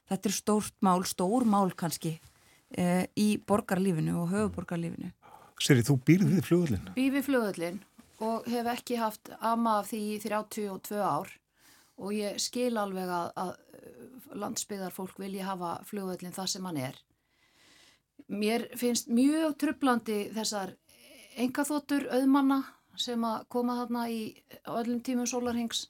þetta 0.10 0.30
er 0.30 0.36
stórt 0.36 0.76
mál, 0.86 1.02
stór 1.10 1.46
mál 1.50 1.74
kannski 1.78 2.16
e, 2.70 3.08
í 3.18 3.28
borgarlífinu 3.48 4.18
og 4.22 4.30
höfuborgarlífinu. 4.34 5.12
Seri, 5.62 5.86
þú 5.86 5.98
býrð 6.06 6.36
við 6.36 6.46
flugvallin? 6.48 6.92
Býr 6.98 7.16
við 7.16 7.28
flugvallin 7.28 7.82
og 8.22 8.48
hef 8.50 8.70
ekki 8.76 8.98
haft 9.02 9.34
ama 9.40 9.80
af 9.82 9.92
því 9.92 10.02
í 10.16 10.20
32 10.24 11.02
ár 11.02 11.30
og 12.02 12.14
ég 12.18 12.38
skil 12.42 12.74
alveg 12.82 13.10
að, 13.14 13.32
að 13.38 14.38
landsbyðar 14.42 14.94
fólk 14.96 15.20
vilja 15.22 15.50
hafa 15.52 15.76
flugvallin 15.90 16.34
það 16.34 16.54
sem 16.56 16.70
hann 16.70 16.82
er. 16.90 16.98
Mér 18.28 18.68
finnst 18.78 19.10
mjög 19.10 19.56
trublandi 19.64 20.20
þessar 20.36 20.76
engaþóttur 21.40 22.08
auðmanna 22.12 22.62
sem 23.00 23.24
að 23.24 23.48
koma 23.50 23.78
þarna 23.80 24.06
í 24.12 24.22
öllum 24.68 25.02
tímum 25.06 25.30
sólarhengs 25.30 25.88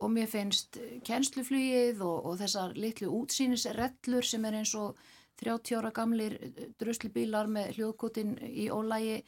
og 0.00 0.12
mér 0.14 0.28
finnst 0.30 0.78
kennsluflugið 1.06 2.00
og, 2.02 2.26
og 2.26 2.38
þessar 2.40 2.74
litlu 2.76 3.10
útsýnisrellur 3.20 4.26
sem 4.26 4.44
er 4.48 4.60
eins 4.60 4.74
og 4.78 4.98
30 5.40 5.78
ára 5.78 5.92
gamlir 5.96 6.36
druslubílar 6.80 7.48
með 7.48 7.76
hljóðkutin 7.78 8.34
í 8.48 8.68
ólægi 8.72 9.20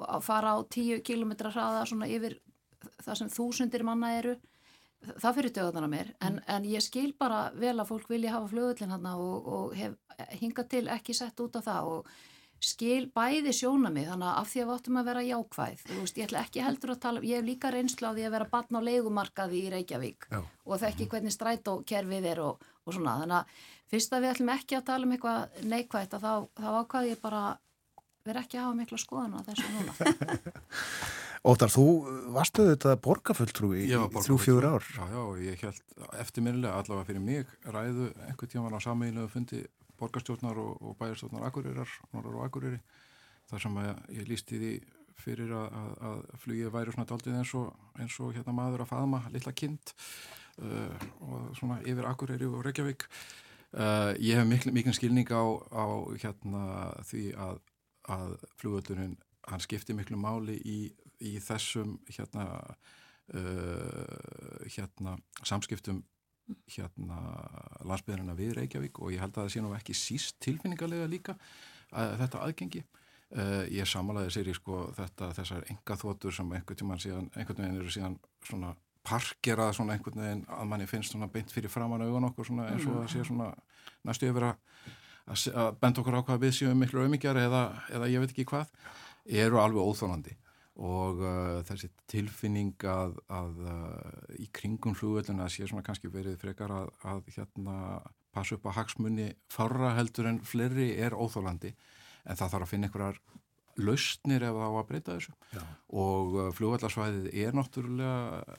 að 0.00 0.24
fara 0.24 0.54
á 0.56 0.58
10 0.64 1.02
km 1.06 1.34
hraða 1.50 1.84
svona 1.86 2.08
yfir 2.10 2.38
það 3.04 3.18
sem 3.20 3.32
þúsundir 3.34 3.84
manna 3.86 4.14
eru 4.16 4.36
það 5.20 5.36
fyrir 5.38 5.54
döðan 5.56 5.86
að 5.86 5.92
mér 5.94 6.08
en, 6.20 6.34
Mm. 6.34 6.42
en 6.56 6.64
ég 6.64 6.82
skil 6.84 7.12
bara 7.18 7.50
vel 7.54 7.76
að 7.80 7.88
fólk 7.88 8.08
vilja 8.10 8.34
hafa 8.34 8.48
flugöldin 8.52 8.90
hann 8.92 9.06
og, 9.06 9.46
og 9.46 9.74
hef 9.74 9.94
hingað 10.40 10.68
til 10.68 10.88
ekki 10.88 11.14
sett 11.16 11.40
út 11.40 11.56
af 11.56 11.64
það 11.64 11.88
og 11.94 12.10
skil 12.60 13.06
bæði 13.16 13.54
sjóna 13.56 13.88
mig 13.88 14.04
þannig 14.04 14.28
að 14.28 14.38
af 14.42 14.48
því 14.52 14.60
að 14.60 14.66
við 14.68 14.74
áttum 14.74 14.98
að 15.00 15.06
vera 15.08 15.22
jákvæð 15.24 15.84
veist, 15.96 16.18
ég 16.20 16.26
ætla 16.28 16.42
ekki 16.44 16.60
heldur 16.66 16.90
að 16.92 16.98
tala 17.00 17.20
ég 17.24 17.38
hef 17.40 17.46
líka 17.46 17.70
reynslu 17.72 18.04
á 18.04 18.12
því 18.12 18.26
að 18.28 18.34
vera 18.36 18.48
barn 18.52 18.76
á 18.76 18.80
leigumarkaði 18.84 19.62
í 19.64 19.70
Reykjavík 19.72 20.26
Já. 20.28 20.40
og 20.66 20.80
þekki 20.82 21.06
hvernig 21.08 21.32
strætókerfið 21.32 22.28
er 22.34 22.42
og, 22.44 22.60
og 22.84 22.92
svona 22.92 23.16
þannig 23.22 23.38
að 23.38 23.64
fyrst 23.94 24.12
að 24.12 24.20
við 24.26 24.32
ætlum 24.34 24.52
ekki 24.58 24.76
að 24.76 24.84
tala 24.92 25.08
um 25.08 25.16
eitthvað 25.16 25.64
neikvægt 25.72 26.12
þá, 26.20 26.32
þá 26.60 26.68
ákvaði 26.84 27.14
ég 27.14 27.22
bara 27.24 27.42
vera 28.28 28.44
ekki 28.44 28.60
að 28.60 28.66
hafa 28.68 28.76
mikla 28.82 29.00
skoðan 29.00 29.38
á 29.40 29.46
þessu 29.48 29.72
núna 29.72 29.92
Óttar, 31.40 31.70
þú 31.72 31.84
varstu 32.34 32.66
þetta 32.68 32.98
borgarfulltrúi 33.00 33.86
í 33.86 33.90
þrjú 33.90 34.36
fjögur 34.42 34.66
ár. 34.74 34.88
Já, 34.92 35.04
já, 35.08 35.20
ég 35.46 35.62
held 35.64 36.08
eftirminnilega 36.20 36.76
allavega 36.76 37.08
fyrir 37.08 37.22
mig 37.24 37.54
ræðu 37.64 38.10
einhvern 38.26 38.52
tíma 38.52 38.72
á 38.76 38.80
sammeilegu 38.84 39.30
fundi 39.32 39.62
borgarstjórnar 40.00 40.60
og, 40.60 40.74
og 40.84 40.96
bæjarstjórnar 41.00 41.46
Akureyrar, 41.48 41.94
Norður 42.12 42.40
og 42.40 42.46
Akureyri 42.46 42.80
þar 43.50 43.64
sem 43.64 43.78
ég 44.16 44.28
lísti 44.28 44.60
því 44.60 44.72
fyrir 45.20 45.52
að, 45.56 45.66
að, 45.80 45.90
að 46.10 46.20
flugið 46.44 46.72
væri 46.74 46.94
svona 46.94 47.08
daldið 47.10 47.38
eins 47.40 47.54
og, 47.58 47.72
eins 48.00 48.16
og 48.22 48.36
hérna 48.36 48.56
maður 48.56 48.84
að 48.84 48.92
faðma 48.92 49.22
litla 49.34 49.52
kind 49.56 49.92
uh, 50.62 51.08
og 51.26 51.50
svona 51.58 51.80
yfir 51.84 52.08
Akureyri 52.08 52.48
og 52.48 52.62
Reykjavík 52.66 53.04
uh, 53.08 54.12
ég 54.16 54.40
hef 54.40 54.48
mikil, 54.48 54.72
mikil 54.76 54.96
skilning 54.96 55.32
á, 55.32 55.44
á 55.72 55.84
hérna 56.22 56.64
því 57.10 57.26
að, 57.48 57.60
að 58.16 58.36
flugöldurinn 58.62 59.18
hann 59.50 59.64
skipti 59.64 59.96
miklu 59.96 60.20
máli 60.20 60.56
í, 60.64 60.78
í 61.20 61.36
þessum 61.44 61.98
hérna 62.08 62.46
uh, 63.34 64.66
hérna 64.66 65.16
samskiptum 65.42 66.02
hérna 66.70 67.18
landsbyðarina 67.86 68.34
við 68.38 68.56
Reykjavík 68.58 68.98
og 68.98 69.12
ég 69.14 69.22
held 69.22 69.36
að 69.36 69.44
það 69.44 69.52
sé 69.54 69.62
nú 69.62 69.74
ekki 69.76 69.94
síst 69.94 70.40
tilfinningarlega 70.42 71.06
líka 71.10 71.36
að 71.94 72.16
þetta 72.24 72.42
aðgengi. 72.46 72.82
Uh, 73.30 73.62
ég 73.70 73.86
samanlæði 73.86 74.32
sér 74.34 74.50
í 74.50 74.54
sko 74.56 74.88
þetta 74.96 75.30
þessar 75.36 75.66
enga 75.70 75.96
þóttur 76.00 76.34
sem 76.34 76.48
einhvern 76.56 76.80
tímann 76.80 77.02
síðan 77.02 77.28
einhvern 77.36 77.62
veginn 77.62 77.78
eru 77.78 77.92
síðan 77.94 78.16
svona 78.42 78.72
parkerað 79.06 79.76
svona 79.76 79.94
einhvern 79.94 80.24
veginn 80.24 80.42
að 80.50 80.66
manni 80.72 80.88
finnst 80.90 81.14
svona 81.14 81.30
beint 81.30 81.52
fyrir 81.54 81.70
framan 81.70 82.02
augun 82.02 82.26
okkur 82.26 82.48
svona 82.50 82.66
eins 82.72 82.88
og 82.88 82.98
það 82.98 83.12
sé 83.14 83.22
svona 83.28 83.52
næstu 84.08 84.28
yfir 84.32 84.48
að 84.50 84.58
að 85.30 85.46
að 85.62 85.78
benda 85.80 86.02
okkur 86.02 86.18
á 86.18 86.26
hvað 86.26 86.42
við 86.42 86.56
séum 86.58 86.82
miklu 86.82 87.04
auðmyggjar 87.04 87.38
eða, 87.38 87.62
eða 87.94 88.10
ég 88.10 88.24
veit 88.24 88.34
ekki 88.34 88.48
hvað 88.50 88.72
eru 89.44 89.60
alveg 89.62 89.86
óþólandi 89.86 90.36
og 90.80 91.20
uh, 91.20 91.60
þessi 91.68 91.90
tilfinning 92.08 92.72
að, 92.88 93.18
að 93.28 93.58
uh, 93.68 94.38
í 94.40 94.48
kringum 94.56 94.96
flugvölduna 94.96 95.48
sé 95.52 95.68
svona 95.68 95.84
kannski 95.84 96.08
verið 96.12 96.38
frekar 96.40 96.72
að, 96.72 96.88
að 97.04 97.28
hérna 97.36 97.76
passa 98.32 98.56
upp 98.56 98.68
á 98.70 98.78
hagsmunni 98.78 99.32
fárra 99.50 99.92
heldur 99.98 100.30
en 100.30 100.40
fleiri 100.46 100.94
er 101.02 101.16
óþólandi 101.18 101.74
en 102.24 102.38
það 102.38 102.52
þarf 102.54 102.64
að 102.64 102.70
finna 102.72 102.88
einhverjar 102.88 103.20
lausnir 103.80 104.44
ef 104.44 104.56
það 104.56 104.72
á 104.72 104.78
að 104.80 104.88
breyta 104.88 105.16
þessu. 105.16 105.34
Já. 105.56 105.62
og 106.04 106.38
uh, 106.38 106.48
flugvallarsvæðið 106.56 107.28
er 107.44 107.56
náttúrulega 107.56 108.56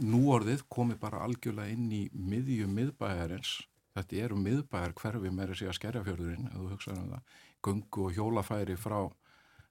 núorðið 0.00 0.64
komið 0.72 1.00
bara 1.00 1.24
algjörlega 1.24 1.74
inn 1.74 1.90
í 1.94 2.02
miðju 2.12 2.68
miðbæjarins. 2.70 3.56
Þetta 3.96 4.18
eru 4.24 4.38
miðbæjar 4.38 4.94
hverfi 5.00 5.32
meira 5.34 5.56
sig 5.56 5.70
að 5.70 5.78
skerjafjörðurinn 5.80 6.50
ef 6.50 6.58
þú 6.58 6.68
hugsaður 6.74 7.00
um 7.02 7.14
það, 7.14 7.38
gungu 7.66 8.04
og 8.06 8.16
hjólafæri 8.16 8.76
frá, 8.78 9.00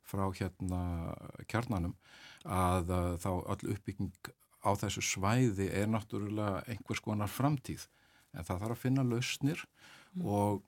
frá 0.10 0.26
hérna 0.34 0.82
kjarnanum 1.52 1.96
að 2.50 2.92
þá 3.22 3.32
öll 3.54 3.74
uppbygging 3.76 4.34
á 4.66 4.72
þessu 4.76 5.04
svæði 5.06 5.70
er 5.72 5.88
náttúrulega 5.92 6.64
einhvers 6.68 7.02
konar 7.04 7.32
framtíð. 7.32 7.86
En 8.36 8.46
það 8.46 8.66
þarf 8.66 8.76
að 8.76 8.84
finna 8.84 9.06
lausnir 9.08 9.64
og 10.20 10.62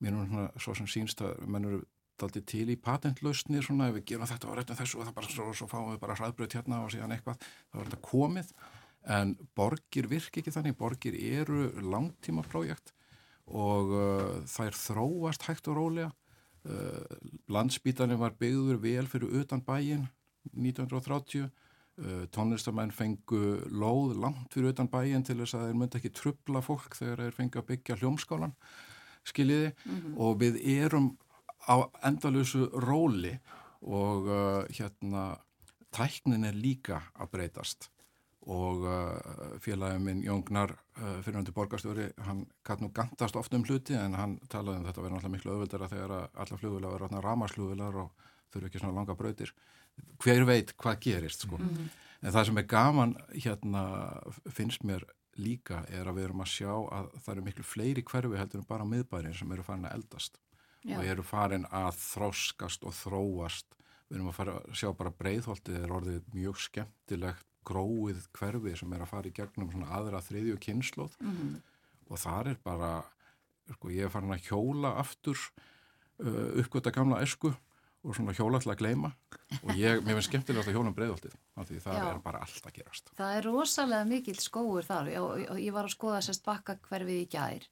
mér 0.00 0.14
er 0.14 0.30
svona 0.30 0.48
svo 0.62 0.74
sem 0.78 0.88
sínst 0.90 1.22
að 1.24 1.44
menn 1.48 1.68
eru 1.68 1.82
daldið 2.20 2.46
til 2.48 2.66
í 2.72 2.78
patentlausnir 2.80 3.64
svona 3.64 3.90
ef 3.90 3.98
við 3.98 4.06
gerum 4.12 4.28
þetta 4.28 4.48
og 4.48 4.58
réttum 4.58 4.78
þessu 4.78 5.00
og 5.00 5.08
það 5.08 5.16
bara 5.18 5.32
svo, 5.32 5.46
svo 5.52 5.68
fáum 5.68 5.90
við 5.92 6.02
bara 6.04 6.16
hraðbröð 6.16 6.56
hérna 6.56 6.82
og 6.84 6.92
síðan 6.94 7.12
eitthvað 7.16 7.40
þá 7.42 7.80
er 7.80 7.88
þetta 7.88 8.02
komið. 8.06 8.52
En 9.16 9.34
borgir 9.58 10.08
virk 10.10 10.40
ekki 10.40 10.54
þannig, 10.54 10.78
borgir 10.78 11.16
eru 11.18 11.68
langtíma 11.84 12.42
prójekt 12.46 12.94
og 13.46 13.92
uh, 13.94 14.38
þær 14.50 14.74
þróast 14.80 15.44
hægt 15.46 15.68
og 15.70 15.78
rólega 15.78 16.10
uh, 16.66 17.30
landsbítanum 17.52 18.20
var 18.20 18.36
byggður 18.40 18.80
vel 18.82 19.06
fyrir 19.10 19.40
utan 19.40 19.62
bæin 19.64 20.06
1930 20.52 21.46
uh, 21.46 22.24
tónlistamenn 22.34 22.94
fengu 22.94 23.60
lóð 23.70 24.16
langt 24.22 24.54
fyrir 24.54 24.74
utan 24.74 24.90
bæin 24.92 25.24
til 25.26 25.38
þess 25.40 25.58
að 25.58 25.68
þeir 25.68 25.80
myndi 25.80 26.00
ekki 26.00 26.14
trubla 26.16 26.62
fólk 26.64 26.98
þegar 26.98 27.24
þeir 27.24 27.38
fengi 27.40 27.62
að 27.62 27.68
byggja 27.72 27.98
hljómskálan 28.02 28.54
skiljiði? 29.26 29.72
Og 30.22 30.38
við 30.42 30.60
erum 30.76 31.14
á 31.66 31.82
endalösu 32.06 32.68
róli 32.84 33.34
og 33.86 34.30
uh, 34.30 34.62
hérna 34.70 35.34
tæknin 35.94 36.46
er 36.46 36.56
líka 36.56 37.00
að 37.16 37.32
breytast 37.34 37.90
og 38.46 38.84
uh, 38.86 39.58
félagin 39.62 40.04
minn 40.06 40.22
Jóngnar 40.22 40.70
uh, 40.70 41.18
fyrirhundi 41.24 41.54
borgarstjóri 41.54 42.06
hann 42.28 42.44
kann 42.66 42.84
nú 42.84 42.92
gantast 42.94 43.36
oft 43.36 43.54
um 43.58 43.64
hluti 43.66 43.96
en 43.98 44.14
hann 44.14 44.36
talaði 44.52 44.80
um 44.80 44.86
þetta 44.86 45.02
verður 45.02 45.16
náttúrulega 45.16 45.34
miklu 45.34 45.54
öðvöldara 45.56 45.90
þegar 45.90 46.14
alla 46.28 46.58
flugvila 46.60 46.92
verður 46.92 47.06
ráðna 47.06 47.22
ramarsflugvilar 47.24 48.00
og 48.04 48.26
þurfu 48.54 48.70
ekki 48.70 48.82
svona 48.82 48.98
langa 49.00 49.16
brautir. 49.18 49.52
Hver 50.22 50.44
veit 50.46 50.74
hvað 50.78 51.00
gerist 51.08 51.46
sko. 51.46 51.58
En 51.58 52.32
það 52.32 52.48
sem 52.48 52.60
er 52.60 52.68
gaman 52.70 53.16
hérna 53.34 53.84
finnst 54.54 54.86
mér 54.86 55.04
líka 55.36 55.82
er 55.92 56.06
að 56.08 56.20
við 56.20 56.28
erum 56.28 56.44
að 56.44 56.52
sjá 56.54 56.70
að 56.72 57.10
það 57.24 57.32
eru 57.34 57.46
miklu 57.48 57.66
fleiri 57.66 58.04
hverfi 58.06 58.38
heldur 58.40 58.62
en 58.62 58.68
bara 58.68 58.88
miðbærin 58.88 59.34
sem 59.36 59.52
eru 59.52 59.66
farin 59.66 59.88
að 59.88 59.98
eldast. 59.98 60.38
Já. 60.86 61.00
og 61.00 61.08
eru 61.10 61.22
farin 61.26 61.66
að 61.74 61.96
þróskast 61.98 62.84
og 62.86 62.94
þróast. 62.94 63.74
Við 64.06 64.20
erum 64.20 64.30
að 64.30 64.36
fara 64.38 64.52
að 64.60 64.76
sjá 64.78 64.92
bara 64.94 65.10
breiðholtið 65.18 65.78
er 65.80 65.94
orðið 65.96 66.28
mjög 66.36 66.60
skemmtilegt 66.62 67.46
gróið 67.66 68.24
hverfi 68.38 68.76
sem 68.78 68.92
er 68.96 69.02
að 69.04 69.10
fara 69.12 69.30
í 69.30 69.34
gegnum 69.36 69.70
svona 69.72 69.90
aðra 69.98 70.22
þriðju 70.22 70.58
kynnslóð 70.62 71.16
Mhm. 71.20 71.54
og 72.10 72.18
þar 72.22 72.48
er 72.52 72.58
bara 72.64 72.90
sko, 73.74 73.88
ég 73.90 74.04
er 74.06 74.12
farin 74.14 74.30
að 74.34 74.44
hjóla 74.46 74.94
aftur 75.00 75.36
uh, 76.22 76.60
uppgöta 76.62 76.92
gamla 76.94 77.20
esku 77.26 77.50
og 78.06 78.14
svona 78.14 78.32
hjóla 78.38 78.60
til 78.62 78.70
að 78.70 78.78
gleyma 78.78 79.08
og 79.64 79.70
ég, 79.74 79.98
mér 80.06 80.14
finnst 80.14 80.28
skemmtilegt 80.30 80.68
að 80.70 80.76
hjóla 80.76 80.92
um 80.92 80.94
breiðholtið 80.94 81.32
af 81.58 81.66
því 81.66 81.80
það 81.82 81.96
Já. 81.98 82.04
er 82.14 82.20
bara 82.22 82.42
allt 82.44 82.66
að 82.70 82.76
gerast 82.76 83.10
Það 83.18 83.36
er 83.40 83.48
rosalega 83.50 84.06
mikill 84.06 84.38
skóur 84.38 84.86
þar 84.86 85.10
og 85.18 85.32
og 85.50 85.58
ég 85.58 85.72
var 85.74 85.84
að 85.88 85.96
skoða 85.96 86.20
sérst 86.22 86.44
bakka 86.46 86.76
hverfið 86.86 87.24
í 87.24 87.26
gær 87.34 87.66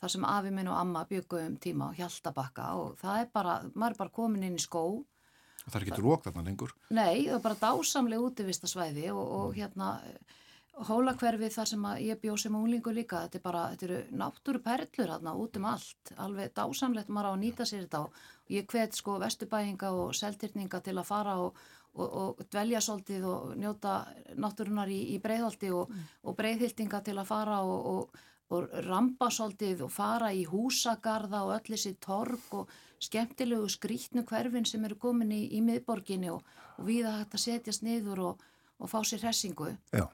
þar 0.00 0.10
sem 0.14 0.24
afi 0.24 0.50
minn 0.54 0.68
og 0.70 0.76
amma 0.80 1.04
byggu 1.06 1.38
um 1.46 1.56
tíma 1.62 1.90
á 1.90 1.96
Hjaltabakka 1.98 2.66
og 2.78 2.98
það 2.98 3.20
er 3.22 3.30
bara, 3.34 3.54
maður 3.74 3.94
er 3.94 3.98
bara 4.02 4.14
komin 4.18 4.42
inn 4.46 4.58
í 4.58 4.62
skó 4.66 4.82
það 5.66 5.78
er 5.80 5.86
ekki 5.86 6.02
rók 6.02 6.26
þarna 6.26 6.44
lengur. 6.46 6.74
Nei, 6.90 7.26
það 7.28 7.38
er 7.38 7.46
bara 7.46 7.62
dásamlega 7.62 8.28
útivistasvæði 8.28 9.08
og, 9.14 9.24
og 9.38 9.56
hérna 9.58 9.96
hólakverfið 10.88 11.54
þar 11.54 11.70
sem 11.72 11.86
ég 12.04 12.20
bjó 12.22 12.36
sem 12.38 12.54
unglingu 12.54 12.92
líka, 12.94 13.24
þetta 13.24 13.38
er 13.38 13.44
bara, 13.44 13.62
þetta 13.72 13.86
eru 13.88 14.18
náttúru 14.20 14.60
perlur 14.62 15.10
hérna 15.10 15.34
út 15.34 15.58
um 15.58 15.66
allt, 15.72 16.12
alveg 16.22 16.52
dásamlegt 16.54 17.10
maður 17.10 17.30
á 17.30 17.32
að 17.32 17.42
nýta 17.42 17.66
sér 17.66 17.84
þetta 17.86 18.04
og 18.06 18.20
ég 18.54 18.68
hvet 18.70 18.94
sko 18.96 19.18
vestubæinga 19.22 19.90
og 19.90 20.14
seltirninga 20.16 20.80
til 20.84 20.94
að 20.94 21.08
fara 21.08 21.34
og, 21.42 21.58
og, 21.98 22.08
og 22.22 22.42
dvelja 22.46 22.82
svolítið 22.84 23.26
og 23.26 23.56
njóta 23.58 23.98
náttúrunar 24.38 24.92
í, 24.92 25.00
í 25.16 25.18
breiðholti 25.24 25.72
og, 25.74 25.92
og 26.22 26.38
breiðhildinga 26.38 27.02
til 27.06 27.18
að 27.18 27.30
fara 27.32 27.60
og, 27.66 28.14
og, 28.48 28.68
rampa 28.88 29.30
svolítið 29.34 29.84
og 29.86 29.92
fara 29.92 30.30
í 30.32 30.44
húsagarða 30.48 31.44
og 31.46 31.54
öll 31.58 31.74
þessi 31.74 31.94
torg 32.00 32.54
og 32.56 32.72
skemmtilegu 33.02 33.68
skrítnu 33.70 34.24
hverfin 34.26 34.66
sem 34.66 34.84
eru 34.88 34.98
komin 34.98 35.32
í, 35.34 35.44
í 35.54 35.62
miðborginni 35.64 36.32
og, 36.32 36.42
og 36.78 36.88
við 36.88 37.08
að 37.10 37.24
að 37.26 37.42
setjast 37.44 37.84
niður 37.86 38.24
og, 38.32 38.46
og 38.78 38.90
fá 38.90 38.98
sér 39.06 39.26
hressingu. 39.26 39.70
Já. 39.92 40.08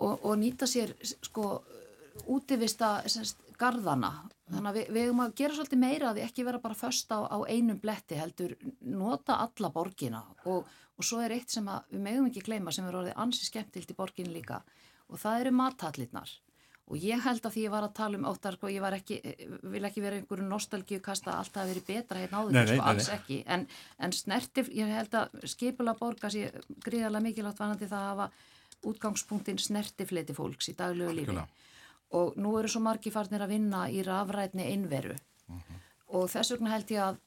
og, 0.00 0.24
og 0.24 0.34
nýta 0.40 0.68
sér 0.70 0.94
sko 1.04 1.60
útivista 2.30 3.00
semst, 3.08 3.40
garðana. 3.60 4.12
Þannig 4.50 4.70
að 4.70 4.76
við, 4.78 4.92
við 4.94 5.06
erum 5.06 5.22
að 5.22 5.34
gera 5.38 5.56
svolítið 5.56 5.80
meira 5.80 6.10
að 6.10 6.18
því 6.18 6.26
ekki 6.26 6.44
vera 6.46 6.60
bara 6.62 6.78
först 6.78 7.12
á, 7.12 7.18
á 7.28 7.38
einum 7.46 7.78
bletti 7.80 8.18
heldur 8.18 8.54
nota 8.80 9.36
alla 9.44 9.70
borgina. 9.74 10.22
Og, 10.50 10.66
og 10.96 11.06
svo 11.06 11.20
er 11.22 11.36
eitt 11.36 11.52
sem 11.52 11.68
við 11.90 12.02
megum 12.02 12.30
ekki 12.30 12.44
gleyma 12.48 12.74
sem 12.74 12.88
er 12.88 12.98
orðið 13.02 13.20
ansi 13.20 13.46
skemmtilt 13.46 13.92
í 13.92 13.98
borgin 13.98 14.32
líka. 14.34 14.62
Og 15.10 15.20
það 15.20 15.44
eru 15.44 15.54
mathallirnar 15.60 16.32
og 16.90 16.98
ég 16.98 17.22
held 17.22 17.44
að 17.46 17.54
því 17.54 17.64
ég 17.64 17.72
var 17.72 17.86
að 17.86 17.96
tala 18.00 18.18
um 18.18 18.26
óttar 18.26 18.56
sko, 18.58 18.70
ég 18.72 18.86
ekki, 18.98 19.18
vil 19.72 19.82
ekki 19.86 20.02
vera 20.04 20.18
einhverju 20.18 20.46
nostalgíu 20.48 21.00
kasta 21.04 21.32
að 21.32 21.40
allt 21.42 21.58
hafi 21.60 21.72
verið 21.74 21.86
betra 21.86 22.22
hérna 22.22 22.42
áður 22.42 22.72
sko, 22.72 22.86
alls 22.90 23.08
nei. 23.08 23.16
ekki, 23.16 23.38
en, 23.56 23.66
en 23.98 24.14
snertif 24.16 24.70
ég 24.74 24.90
held 24.90 25.16
að 25.20 25.48
skipula 25.54 25.94
borga 25.98 26.32
sér 26.34 26.58
gríðarlega 26.84 27.26
mikilvægt 27.28 27.62
vanandi 27.62 27.90
það 27.90 28.02
að 28.02 28.10
hafa 28.10 28.90
útgangspunktin 28.90 29.60
snertifleiti 29.60 30.34
fólks 30.34 30.72
í 30.72 30.76
daglegu 30.78 31.14
lífi. 31.14 31.42
Og 32.18 32.38
nú 32.42 32.56
eru 32.58 32.70
svo 32.72 32.80
margi 32.82 33.12
farnir 33.14 33.44
að 33.44 33.52
vinna 33.54 33.84
í 33.92 34.02
rafrætni 34.02 34.66
innveru 34.72 35.14
og 36.10 36.26
þess 36.30 36.54
vegna 36.54 36.72
held 36.74 36.90
ég 36.90 37.02
að 37.04 37.18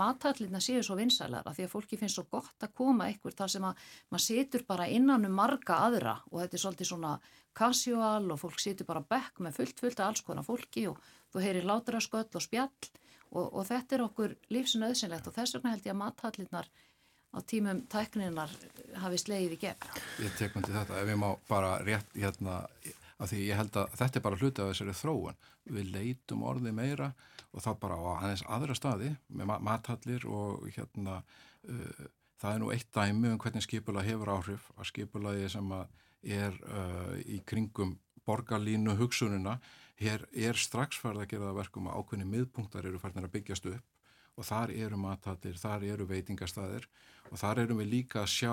mathallina 0.00 0.60
séu 0.64 0.82
svo 0.84 0.96
vinsælar 0.98 1.46
að 1.46 1.58
því 1.58 1.66
að 1.66 1.72
fólki 1.74 1.98
finnst 2.00 2.18
svo 2.18 2.26
gott 2.32 2.64
að 2.64 2.72
koma 2.76 3.08
ykkur 3.12 3.36
þar 3.36 3.52
sem 3.52 3.66
að 3.68 3.82
maður 4.12 4.24
situr 4.24 4.64
bara 4.68 4.88
innan 4.88 5.26
um 5.28 5.36
marga 5.36 5.80
aðra 5.86 6.16
og 6.30 6.40
þetta 6.40 6.56
er 6.56 6.62
svolítið 6.64 6.90
svona 6.90 7.12
casual 7.60 8.30
og 8.32 8.40
fólk 8.40 8.60
situr 8.62 8.88
bara 8.88 9.04
bekk 9.04 9.42
með 9.44 9.60
fullt 9.60 9.82
fullt 9.84 10.00
af 10.00 10.10
alls 10.10 10.24
konar 10.26 10.46
fólki 10.46 10.86
og 10.90 11.00
þú 11.32 11.44
heyrir 11.44 11.68
látra 11.68 12.00
sköll 12.02 12.28
og 12.28 12.44
spjall 12.44 12.90
og, 13.30 13.46
og 13.46 13.66
þetta 13.68 13.96
er 13.96 14.06
okkur 14.06 14.36
lífsnöðsynlegt 14.54 15.28
og 15.28 15.36
þess 15.36 15.56
vegna 15.56 15.74
held 15.74 15.86
ég 15.86 15.94
að 15.94 16.00
mathallinar 16.00 16.70
á 17.30 17.38
tímum 17.46 17.84
tækninar 17.90 18.50
hafi 18.98 19.20
slegið 19.22 19.54
í 19.54 19.60
gegn. 19.64 19.90
Ég 20.24 20.32
tek 20.38 20.56
myndi 20.56 20.74
þetta, 20.74 20.98
ef 20.98 21.12
ég 21.12 21.20
má 21.20 21.28
bara 21.48 21.76
rétt 21.86 22.16
hérna, 22.16 22.64
af 23.20 23.30
því 23.30 23.44
ég 23.46 23.60
held 23.60 23.76
að 23.78 23.94
þetta 24.00 24.18
er 24.18 24.24
bara 24.24 24.40
hluti 24.40 24.62
af 24.62 24.72
þessari 24.72 24.96
þróun. 24.98 25.38
Við 25.70 25.92
leitum 25.94 26.42
orði 26.48 26.74
meira 26.74 27.12
og 27.50 27.62
það 27.62 27.78
bara 27.84 27.98
á 27.98 28.02
aðeins 28.16 28.46
aðra 28.50 28.76
staði 28.78 29.12
með 29.28 29.50
ma 29.50 29.58
mathallir 29.70 30.26
og 30.26 30.66
hérna 30.74 31.20
uh, 31.20 32.04
það 32.40 32.52
er 32.52 32.62
nú 32.62 32.70
eitt 32.74 32.90
dæmi 32.94 33.30
um 33.30 33.40
hvernig 33.40 33.66
skipula 33.66 34.04
hefur 34.06 34.34
áhrif 34.34 34.70
að 34.76 34.90
skipulaði 34.90 35.50
sem 35.52 35.74
að 35.76 35.98
er 36.22 36.56
uh, 36.68 37.14
í 37.24 37.40
kringum 37.46 37.96
borgarlínu 38.26 38.96
hugsununa 38.98 39.58
hér 40.00 40.26
er 40.32 40.58
strax 40.58 41.00
farið 41.00 41.24
að 41.24 41.32
gera 41.32 41.48
það 41.48 41.60
verkum 41.60 41.88
að 41.90 42.00
ákveðni 42.00 42.28
miðpunktar 42.28 42.88
eru 42.88 43.00
farin 43.00 43.26
að 43.26 43.34
byggjast 43.36 43.70
upp 43.72 44.40
og 44.40 44.46
þar 44.46 44.72
eru 44.72 44.98
mathallir, 45.00 45.56
þar 45.60 45.84
eru 45.84 46.06
veitingastæðir 46.08 46.86
og 47.30 47.38
þar 47.40 47.62
erum 47.64 47.80
við 47.82 47.90
líka 47.92 48.22
að 48.22 48.32
sjá 48.32 48.52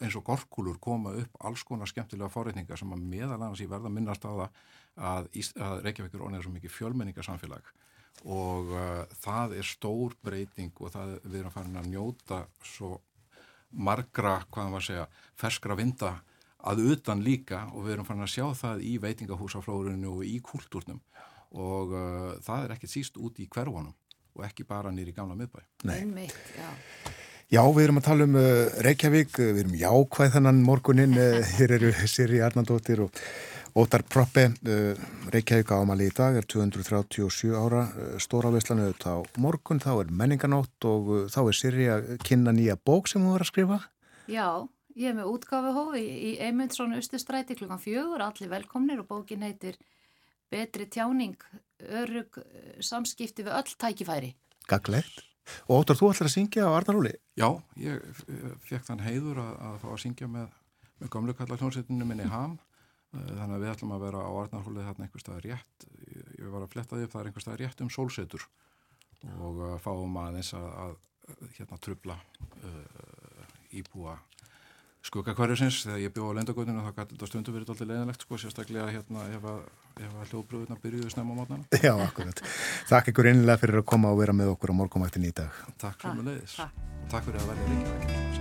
eins 0.00 0.16
og 0.16 0.24
gorkulur 0.26 0.78
koma 0.82 1.12
upp 1.20 1.36
alls 1.44 1.64
konar 1.68 1.90
skemmtilega 1.90 2.32
forreitningar 2.32 2.80
sem 2.80 2.94
að 2.94 3.04
meðal 3.12 3.38
annars 3.38 3.62
í 3.62 3.68
verða 3.68 3.92
minnast 3.92 4.24
á 4.24 4.32
það 4.32 4.44
að, 4.46 5.30
að 5.66 5.78
Reykjavík 5.86 6.16
er 6.16 6.24
orðið 6.26 6.46
svo 6.46 6.54
mikið 6.56 6.76
fjölmenningarsamfélag 6.78 7.70
og 8.22 8.72
uh, 8.76 9.04
það 9.22 9.56
er 9.58 9.68
stór 9.68 10.16
breyting 10.24 10.74
og 10.80 10.92
það 10.94 11.14
við 11.24 11.38
erum 11.40 11.54
farin 11.54 11.80
að 11.80 11.88
njóta 11.92 12.42
svo 12.64 12.98
margra, 13.72 14.42
hvað 14.52 14.68
maður 14.68 14.82
að 14.82 14.88
segja, 14.90 15.06
ferskra 15.40 15.76
vinda 15.78 16.12
að 16.62 16.84
utan 16.94 17.22
líka 17.24 17.64
og 17.72 17.86
við 17.86 17.96
erum 17.96 18.06
farin 18.08 18.26
að 18.26 18.34
sjá 18.34 18.46
það 18.58 18.84
í 18.86 18.92
veitingahúsaflórinu 19.02 20.12
og 20.16 20.22
í 20.26 20.36
kúltúrnum 20.44 21.00
og 21.52 21.96
uh, 21.96 22.30
það 22.44 22.66
er 22.66 22.76
ekkert 22.76 22.94
síst 22.94 23.18
út 23.20 23.40
í 23.42 23.48
hverfunum 23.50 23.92
og 24.32 24.46
ekki 24.46 24.64
bara 24.64 24.92
nýri 24.94 25.12
gamla 25.12 25.36
miðbæ. 25.36 25.60
Nei. 25.88 25.98
Einmitt, 25.98 26.36
já. 26.56 26.70
Já, 27.52 27.60
við 27.68 27.82
erum 27.84 27.98
að 28.00 28.06
tala 28.06 28.24
um 28.24 28.36
uh, 28.40 28.76
Reykjavík, 28.86 29.34
við 29.36 29.58
erum 29.60 29.74
jákvæð 29.76 30.36
þannan 30.38 30.62
morgunin, 30.64 31.18
uh, 31.20 31.42
hér 31.58 31.74
eru 31.76 31.90
Siri 32.08 32.40
Arnaldóttir 32.40 33.02
og 33.04 33.18
Ótar 33.76 34.06
Proppe, 34.08 34.46
uh, 34.64 35.02
Reykjavík 35.34 35.74
ámali 35.76 36.08
í 36.08 36.14
dag 36.16 36.38
er 36.40 36.48
237 36.48 37.52
ára, 37.52 37.82
uh, 37.92 38.14
stóra 38.22 38.48
veslanu 38.54 38.86
auðvitað 38.86 39.20
á 39.20 39.36
morgun, 39.44 39.82
þá 39.84 39.90
er 39.98 40.14
menninganótt 40.22 40.88
og 40.88 41.12
uh, 41.12 41.26
þá 41.32 41.40
er 41.42 41.58
Siri 41.58 41.90
að 41.92 42.08
kynna 42.24 42.56
nýja 42.56 42.78
bók 42.80 43.12
sem 43.12 43.20
hún 43.20 43.36
var 43.36 43.44
að 43.44 43.52
skrifa. 43.52 43.78
Já, 44.32 44.48
ég 44.98 45.10
er 45.10 45.18
með 45.18 45.32
útgáfuhófi 45.32 46.02
í, 46.02 46.14
í 46.28 46.32
Eymundsson 46.46 46.96
Östustræti 46.98 47.56
klukkan 47.58 47.82
fjögur, 47.82 48.24
allir 48.24 48.52
velkomnir 48.52 49.02
og 49.02 49.10
bókin 49.10 49.44
heitir 49.46 49.78
Betri 50.52 50.84
tjáning, 50.92 51.38
örug 51.80 52.36
eh, 52.42 52.80
samskipti 52.84 53.46
við 53.46 53.54
öll 53.56 53.76
tækifæri. 53.80 54.34
Gaglegt. 54.68 55.22
Og 55.66 55.80
Ótar, 55.82 55.96
þú 55.98 56.12
ætlar 56.12 56.28
að 56.28 56.34
syngja 56.36 56.66
á 56.68 56.76
Arnarhóli? 56.76 57.14
Já, 57.40 57.48
ég 57.80 58.04
fekk 58.68 58.84
þann 58.86 59.02
heiður 59.02 59.40
að, 59.42 59.54
að 59.68 59.78
fá 59.82 59.88
að 59.90 60.02
syngja 60.04 60.28
með, 60.30 60.52
með 61.00 61.10
gamlu 61.16 61.34
kalla 61.38 61.58
hljónsettinu 61.58 62.06
minni 62.06 62.28
ham 62.30 62.60
Eh, 63.12 63.32
þannig 63.36 63.58
að 63.58 63.62
við 63.62 63.70
ætlum 63.74 63.90
að 63.92 64.04
vera 64.06 64.24
á 64.24 64.32
Arnarhólið 64.40 64.86
þarna 64.88 65.06
einhver 65.06 65.22
staðar 65.22 65.46
rétt 65.46 65.86
ég, 66.08 66.44
var 66.48 66.62
að 66.64 66.70
fletta 66.72 66.96
því 66.96 67.06
upp, 67.06 67.12
það 67.12 67.20
er 67.20 67.28
einhver 67.28 67.44
staðar 67.44 67.62
rétt 67.62 67.82
um 67.84 67.90
sólsetur 67.92 68.46
og 69.44 69.58
fáum 69.84 70.16
aðeins 70.18 70.52
að, 70.56 70.68
að 70.82 71.42
hérna 71.58 71.76
trubla 71.78 72.16
uh, 72.66 73.44
íbúa 73.78 74.16
skuggakvarjusins 75.06 75.82
þegar 75.86 76.02
ég 76.02 76.14
bjóð 76.14 76.30
á 76.30 76.36
lendagötinu 76.38 76.84
þá 76.84 76.92
gæti 76.98 77.16
þetta 77.16 77.30
stundu 77.30 77.54
verið 77.54 77.72
alltaf 77.74 77.88
leiðilegt 77.90 78.26
sko, 78.26 78.38
sérstaklega 78.38 78.90
hérna 78.94 79.24
ef 79.34 79.48
að, 79.52 79.62
ef 79.98 80.12
að 80.14 80.32
hljóðbröðuna 80.32 80.78
byrjuðu 80.84 81.14
snemma 81.14 81.34
á 81.34 81.38
mótnana 81.40 81.80
Já, 81.86 81.94
akkurat. 82.06 82.44
Takk 82.90 83.10
ykkur 83.12 83.32
innlega 83.32 83.62
fyrir 83.64 83.82
að 83.82 83.88
koma 83.94 84.14
og 84.14 84.22
vera 84.22 84.36
með 84.36 84.54
okkur 84.54 84.74
á 84.74 84.78
morgunvaktin 84.78 85.26
í 85.26 85.34
dag. 85.34 85.64
Takk 85.82 86.06
takk. 86.06 87.26
fyrir 87.26 87.42
að 87.42 87.50
velja 87.50 87.72
Reykjavík 87.72 88.31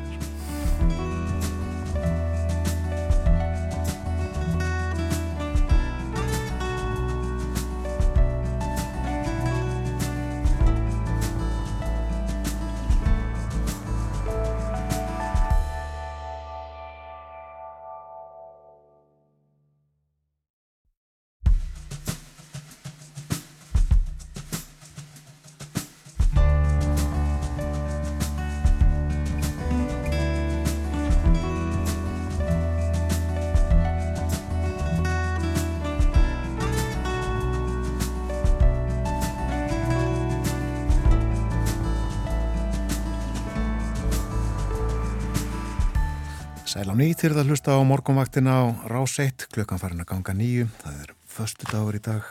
það 47.52 47.58
hlusta 47.58 47.74
á 47.76 47.84
morgunvaktina 47.84 48.52
á 48.56 48.64
Rás 48.88 49.20
1, 49.20 49.50
klukkan 49.52 49.80
farin 49.82 50.00
að 50.00 50.08
ganga 50.14 50.32
nýju. 50.32 50.70
Það 50.80 51.00
er 51.04 51.10
förstu 51.28 51.68
dagur 51.68 51.98
í 51.98 52.00
dag, 52.00 52.24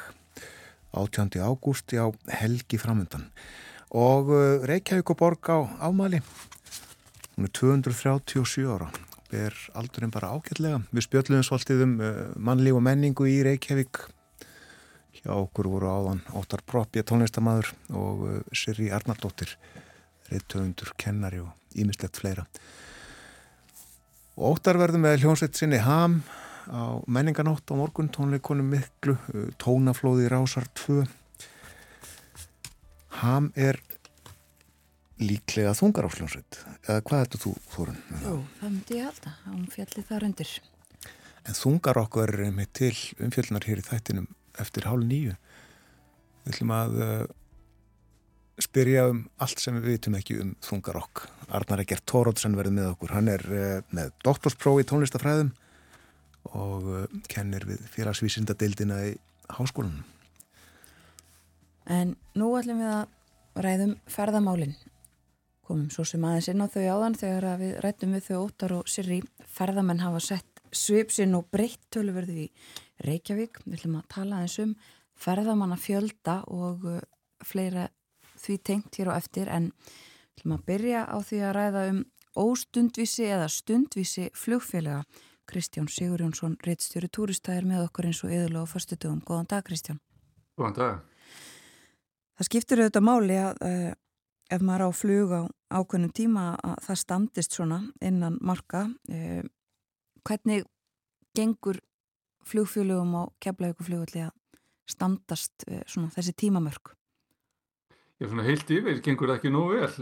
18. 0.97 1.37
ágúst, 1.45 1.93
já, 1.93 2.09
helgi 2.41 2.79
framundan. 2.81 3.27
Og 3.93 4.33
uh, 4.33 4.65
Reykjavík 4.65 5.13
og 5.13 5.19
Borg 5.21 5.51
á 5.53 5.61
afmæli, 5.77 6.23
hún 7.37 7.51
er 7.51 7.53
237 7.53 8.65
ára, 8.65 8.89
ber 9.29 9.53
aldurinn 9.77 10.15
bara 10.15 10.33
ágætlega. 10.33 10.81
Við 10.89 11.05
spjöldluðum 11.11 11.45
svolítið 11.51 11.85
um 11.85 11.95
uh, 12.01 12.25
mannlíf 12.41 12.81
og 12.81 12.87
menningu 12.89 13.29
í 13.29 13.43
Reykjavík. 13.45 14.07
Hjá 15.21 15.35
okkur 15.37 15.69
voru 15.69 15.93
áðan 15.93 16.25
Óttar 16.33 16.65
Proppja 16.65 17.05
tónlistamæður 17.05 17.75
og 17.93 18.25
uh, 18.25 18.41
Sirri 18.57 18.89
Arnaldóttir, 18.89 19.53
reyðtöfundur, 20.33 20.97
kennari 20.97 21.45
og 21.45 21.53
ímislegt 21.77 22.17
fleira. 22.25 22.49
Og 24.41 24.55
Óttar 24.57 24.79
verður 24.81 25.03
með 25.03 25.19
hljónsveit 25.21 25.59
sinni 25.59 25.77
Ham 25.85 26.23
á 26.73 26.97
menninganótt 27.05 27.69
á 27.69 27.77
morgun, 27.77 28.09
tónleikonum 28.09 28.71
miklu, 28.73 29.19
uh, 29.35 29.51
tónaflóði 29.61 30.31
Rásar 30.33 30.65
2. 30.81 31.03
Ham 33.21 33.51
er 33.53 33.77
líklega 35.21 35.75
þungar 35.77 36.09
á 36.09 36.15
hljónsveit, 36.15 36.57
eða 36.87 37.05
hvað 37.05 37.25
ertu 37.27 37.41
þú, 37.43 37.53
Þórun? 37.75 38.01
Jú, 38.23 38.39
það 38.63 38.71
myndi 38.71 38.97
ég 38.97 39.11
halda, 39.11 39.35
hún 39.45 39.67
fjalli 39.75 40.07
þar 40.09 40.27
undir. 40.31 40.55
En 41.45 41.59
þungar 41.61 42.01
okkur 42.07 42.33
er 42.33 42.57
með 42.57 42.73
til 42.81 42.95
umfjöldnar 43.21 43.69
hér 43.69 43.83
í 43.83 43.89
þættinum 43.91 44.31
eftir 44.65 44.89
hálf 44.89 45.05
nýju. 45.05 45.37
Við 46.47 46.55
ætlum 46.55 46.75
að 46.79 46.97
uh, 47.05 47.23
spyrja 48.65 49.07
um 49.11 49.25
allt 49.43 49.63
sem 49.63 49.77
við 49.79 49.95
vitum 49.95 50.17
ekki 50.19 50.39
um 50.43 50.55
þungar 50.65 51.01
okk. 51.01 51.25
Arnar 51.57 51.83
Egert 51.83 52.07
Tórótsen 52.09 52.57
verður 52.59 52.77
með 52.77 52.93
okkur. 52.93 53.15
Hann 53.17 53.31
er 53.33 53.45
uh, 53.49 53.67
með 53.95 54.13
doktorspróf 54.27 54.83
í 54.83 54.87
tónlistafræðum 54.91 55.53
og 56.57 56.89
uh, 56.89 57.05
kennir 57.31 57.67
við 57.69 57.83
félagsvísindadeildina 57.95 59.01
í 59.11 59.15
háskólanum. 59.51 60.05
En 61.91 62.15
nú 62.39 62.53
ætlum 62.59 62.83
við 62.83 62.93
að 62.95 63.65
ræðum 63.67 63.97
ferðamálin. 64.11 64.77
Komum 65.67 65.91
svo 65.93 66.05
sem 66.07 66.25
aðeins 66.27 66.51
inn 66.51 66.63
á 66.63 66.69
þau 66.71 66.83
áðan 66.87 67.19
þegar 67.19 67.61
við 67.61 67.77
rættum 67.85 68.15
við 68.17 68.27
þau 68.29 68.37
óttar 68.45 68.75
og 68.79 68.91
sirri 68.91 69.21
ferðamenn 69.51 70.03
hafa 70.03 70.23
sett 70.23 70.63
svipsinn 70.71 71.35
og 71.39 71.49
breytt 71.51 71.83
töluverðu 71.91 72.45
í 72.45 72.49
Reykjavík. 73.07 73.63
Við 73.65 73.81
ætlum 73.81 73.99
að 74.01 74.11
tala 74.15 74.43
eins 74.45 74.59
um 74.63 74.77
ferðamanna 75.21 75.79
fjölda 75.81 76.41
og 76.51 76.87
uh, 76.87 77.01
fleira 77.47 77.89
því 78.41 78.57
tengt 78.65 78.97
hér 78.99 79.13
á 79.13 79.19
eftir 79.21 79.51
en 79.53 79.71
ætlum 80.37 80.57
að 80.57 80.67
byrja 80.71 81.05
á 81.07 81.17
því 81.21 81.43
að 81.45 81.55
ræða 81.57 81.83
um 81.91 82.01
óstundvísi 82.41 83.27
eða 83.29 83.49
stundvísi 83.51 84.31
flugfélaga. 84.35 85.05
Kristján 85.51 85.89
Sigur 85.91 86.23
Jónsson, 86.23 86.55
reittstjóri 86.63 87.09
túristæðir 87.11 87.67
með 87.67 87.89
okkur 87.89 88.07
eins 88.07 88.21
og 88.23 88.31
yðurlega 88.31 88.63
á 88.63 88.71
förstu 88.71 88.95
dögum. 88.95 89.23
Góðan 89.27 89.49
dag 89.51 89.65
Kristján. 89.67 89.99
Góðan 90.55 90.77
dag. 90.77 91.01
Það 92.39 92.49
skiptir 92.49 92.83
auðvitað 92.85 93.07
máli 93.09 93.39
að 93.41 93.65
uh, 93.67 93.89
ef 94.55 94.63
maður 94.63 94.87
á 94.87 94.91
flug 94.95 95.35
á 95.35 95.43
ákveðnum 95.75 96.13
tíma 96.15 96.45
að 96.63 96.77
það 96.87 97.01
standist 97.03 97.59
svona 97.59 97.81
innan 97.99 98.39
marka. 98.41 98.87
Uh, 99.11 99.43
hvernig 100.23 100.65
gengur 101.35 101.83
flugfélögum 102.47 103.19
á 103.19 103.23
keflauguflugulli 103.43 104.25
að 104.29 104.63
standast 104.87 105.67
uh, 105.67 105.83
svona 105.91 106.15
þessi 106.15 106.37
tímamörk? 106.47 106.95
Já, 108.21 108.27
svona 108.29 108.43
heilt 108.45 108.69
yfir 108.69 108.99
gengur 109.01 109.31
ekki 109.33 109.49
nógu 109.49 109.79
vel. 109.79 109.93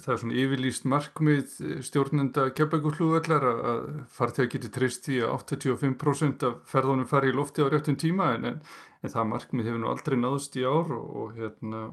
Það 0.00 0.12
er 0.14 0.20
svona 0.22 0.36
yfirlýst 0.40 0.86
markmið 0.88 1.58
stjórnenda 1.84 2.46
keflauguflugullar 2.56 3.44
að 3.44 3.82
farþegar 4.16 4.48
geti 4.54 4.70
treyst 4.72 5.10
í 5.12 5.18
að 5.20 5.34
85% 5.34 6.46
af 6.48 6.62
ferðunum 6.70 7.10
fari 7.10 7.28
í 7.28 7.36
lofti 7.36 7.60
á 7.60 7.68
réttum 7.68 8.00
tíma 8.00 8.30
en, 8.38 8.48
en, 8.48 8.58
en 9.04 9.12
það 9.12 9.30
markmið 9.34 9.68
hefur 9.68 9.84
nú 9.84 9.92
aldrei 9.92 10.16
náðust 10.16 10.56
í 10.56 10.64
ár 10.64 10.96
og, 10.96 11.06
og, 11.20 11.36
hérna, 11.36 11.84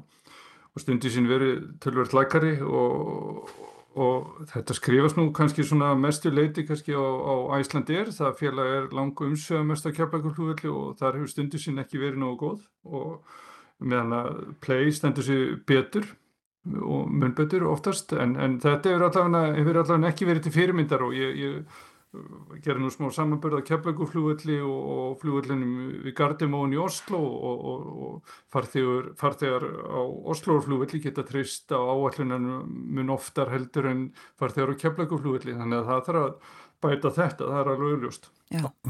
og 0.72 0.80
stundi 0.80 1.12
sín 1.12 1.28
verið 1.28 1.66
tölvert 1.84 2.16
lakari 2.16 2.56
og, 2.64 3.52
og 4.00 4.46
þetta 4.56 4.80
skrifast 4.80 5.20
nú 5.20 5.28
kannski 5.36 5.66
svona 5.68 5.92
mestu 5.92 6.32
leiti 6.32 6.64
kannski 6.64 6.96
á, 6.96 7.04
á 7.04 7.60
Æslandir. 7.60 8.16
Það 8.16 8.38
félag 8.40 8.78
er 8.78 8.94
langu 8.96 9.28
umsöða 9.28 9.68
mest 9.74 9.84
af 9.84 10.00
keflauguflugulli 10.00 10.72
og 10.72 10.96
þar 10.96 11.20
hefur 11.20 11.34
stundi 11.36 11.60
sín 11.60 11.84
ekki 11.84 12.00
verið 12.00 12.24
nógu 12.24 12.40
góð 12.46 12.64
og 12.88 13.42
meðan 13.84 14.14
að 14.16 14.30
play 14.64 14.92
stendur 14.94 15.26
sér 15.26 15.58
betur 15.68 16.06
og 16.66 17.10
munbetur 17.10 17.66
oftast 17.70 18.14
en, 18.16 18.34
en 18.40 18.56
þetta 18.62 18.94
hefur 18.94 19.08
allavega, 19.08 19.58
hefur 19.60 19.82
allavega 19.82 20.10
ekki 20.10 20.26
verið 20.26 20.46
til 20.46 20.56
fyrirmyndar 20.56 21.04
og 21.06 21.14
ég, 21.14 21.36
ég 21.38 21.84
gerir 22.64 22.80
nú 22.80 22.90
smá 22.92 23.08
samanbörð 23.12 23.60
að 23.60 23.66
keflaguflugulli 23.70 24.56
og, 24.64 24.76
og 24.96 25.16
flugullinum 25.20 25.72
við 26.04 26.14
Gardimón 26.16 26.74
í 26.74 26.78
Oslo 26.80 27.20
og, 27.20 27.64
og, 27.70 27.88
og 28.06 28.36
farþegar, 28.54 29.10
farþegar 29.20 29.66
á 29.66 30.00
Oslo-flugulli 30.32 31.02
geta 31.04 31.26
trist 31.26 31.74
á 31.74 31.80
áallunum 31.80 32.70
mun 32.96 33.12
oftar 33.14 33.52
heldur 33.52 33.90
en 33.92 34.06
farþegar 34.40 34.74
á 34.76 34.80
keflaguflugulli 34.84 35.58
þannig 35.58 35.82
að 35.82 35.90
það 35.90 36.08
þarf 36.08 36.24
að 36.24 36.56
bæta 36.86 37.12
þetta, 37.16 37.50
það 37.50 37.60
er 37.60 37.70
alveg 37.72 37.92
auðljóst. 37.94 38.26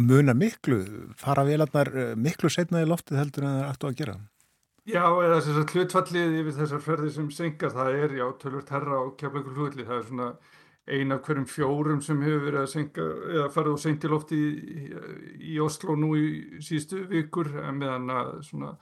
Muna 0.06 0.34
miklu, 0.36 0.80
fara 1.18 1.44
vélarnar 1.46 1.92
eh, 1.94 2.14
miklu 2.18 2.50
setna 2.52 2.82
í 2.82 2.88
loftið 2.88 3.22
heldur 3.22 3.46
en 3.46 3.54
það 3.54 3.62
er 3.62 3.70
aftur 3.70 3.92
að 3.92 4.00
gera 4.00 4.16
það? 4.16 4.24
Já, 4.86 5.02
eða 5.02 5.40
þess 5.42 5.56
að 5.58 5.72
hlutfallið 5.74 6.34
yfir 6.40 6.54
þessar 6.60 6.82
ferðir 6.84 7.14
sem 7.16 7.30
senkar, 7.34 7.72
það 7.74 7.96
er 8.04 8.12
já, 8.20 8.26
tölvört 8.38 8.68
herra 8.70 9.00
á 9.02 9.04
keflagur 9.18 9.56
hlutli, 9.56 9.86
það 9.86 9.96
er 9.96 10.04
svona 10.10 10.28
eina 10.86 11.16
af 11.16 11.24
hverjum 11.26 11.46
fjórum 11.50 12.02
sem 12.06 12.20
hefur 12.22 12.44
verið 12.44 12.60
að 12.60 12.68
senka, 12.70 13.06
eða 13.32 13.46
farið 13.56 13.72
og 13.72 13.80
senkt 13.82 14.06
í 14.06 14.10
lofti 14.12 14.38
í, 14.38 14.84
í 15.54 15.56
Oslo 15.64 15.96
nú 15.98 16.12
í 16.14 16.28
sístu 16.62 17.00
vikur, 17.10 17.50
en 17.64 17.80
meðan 17.80 18.12
að 18.14 18.30
svona 18.46 18.76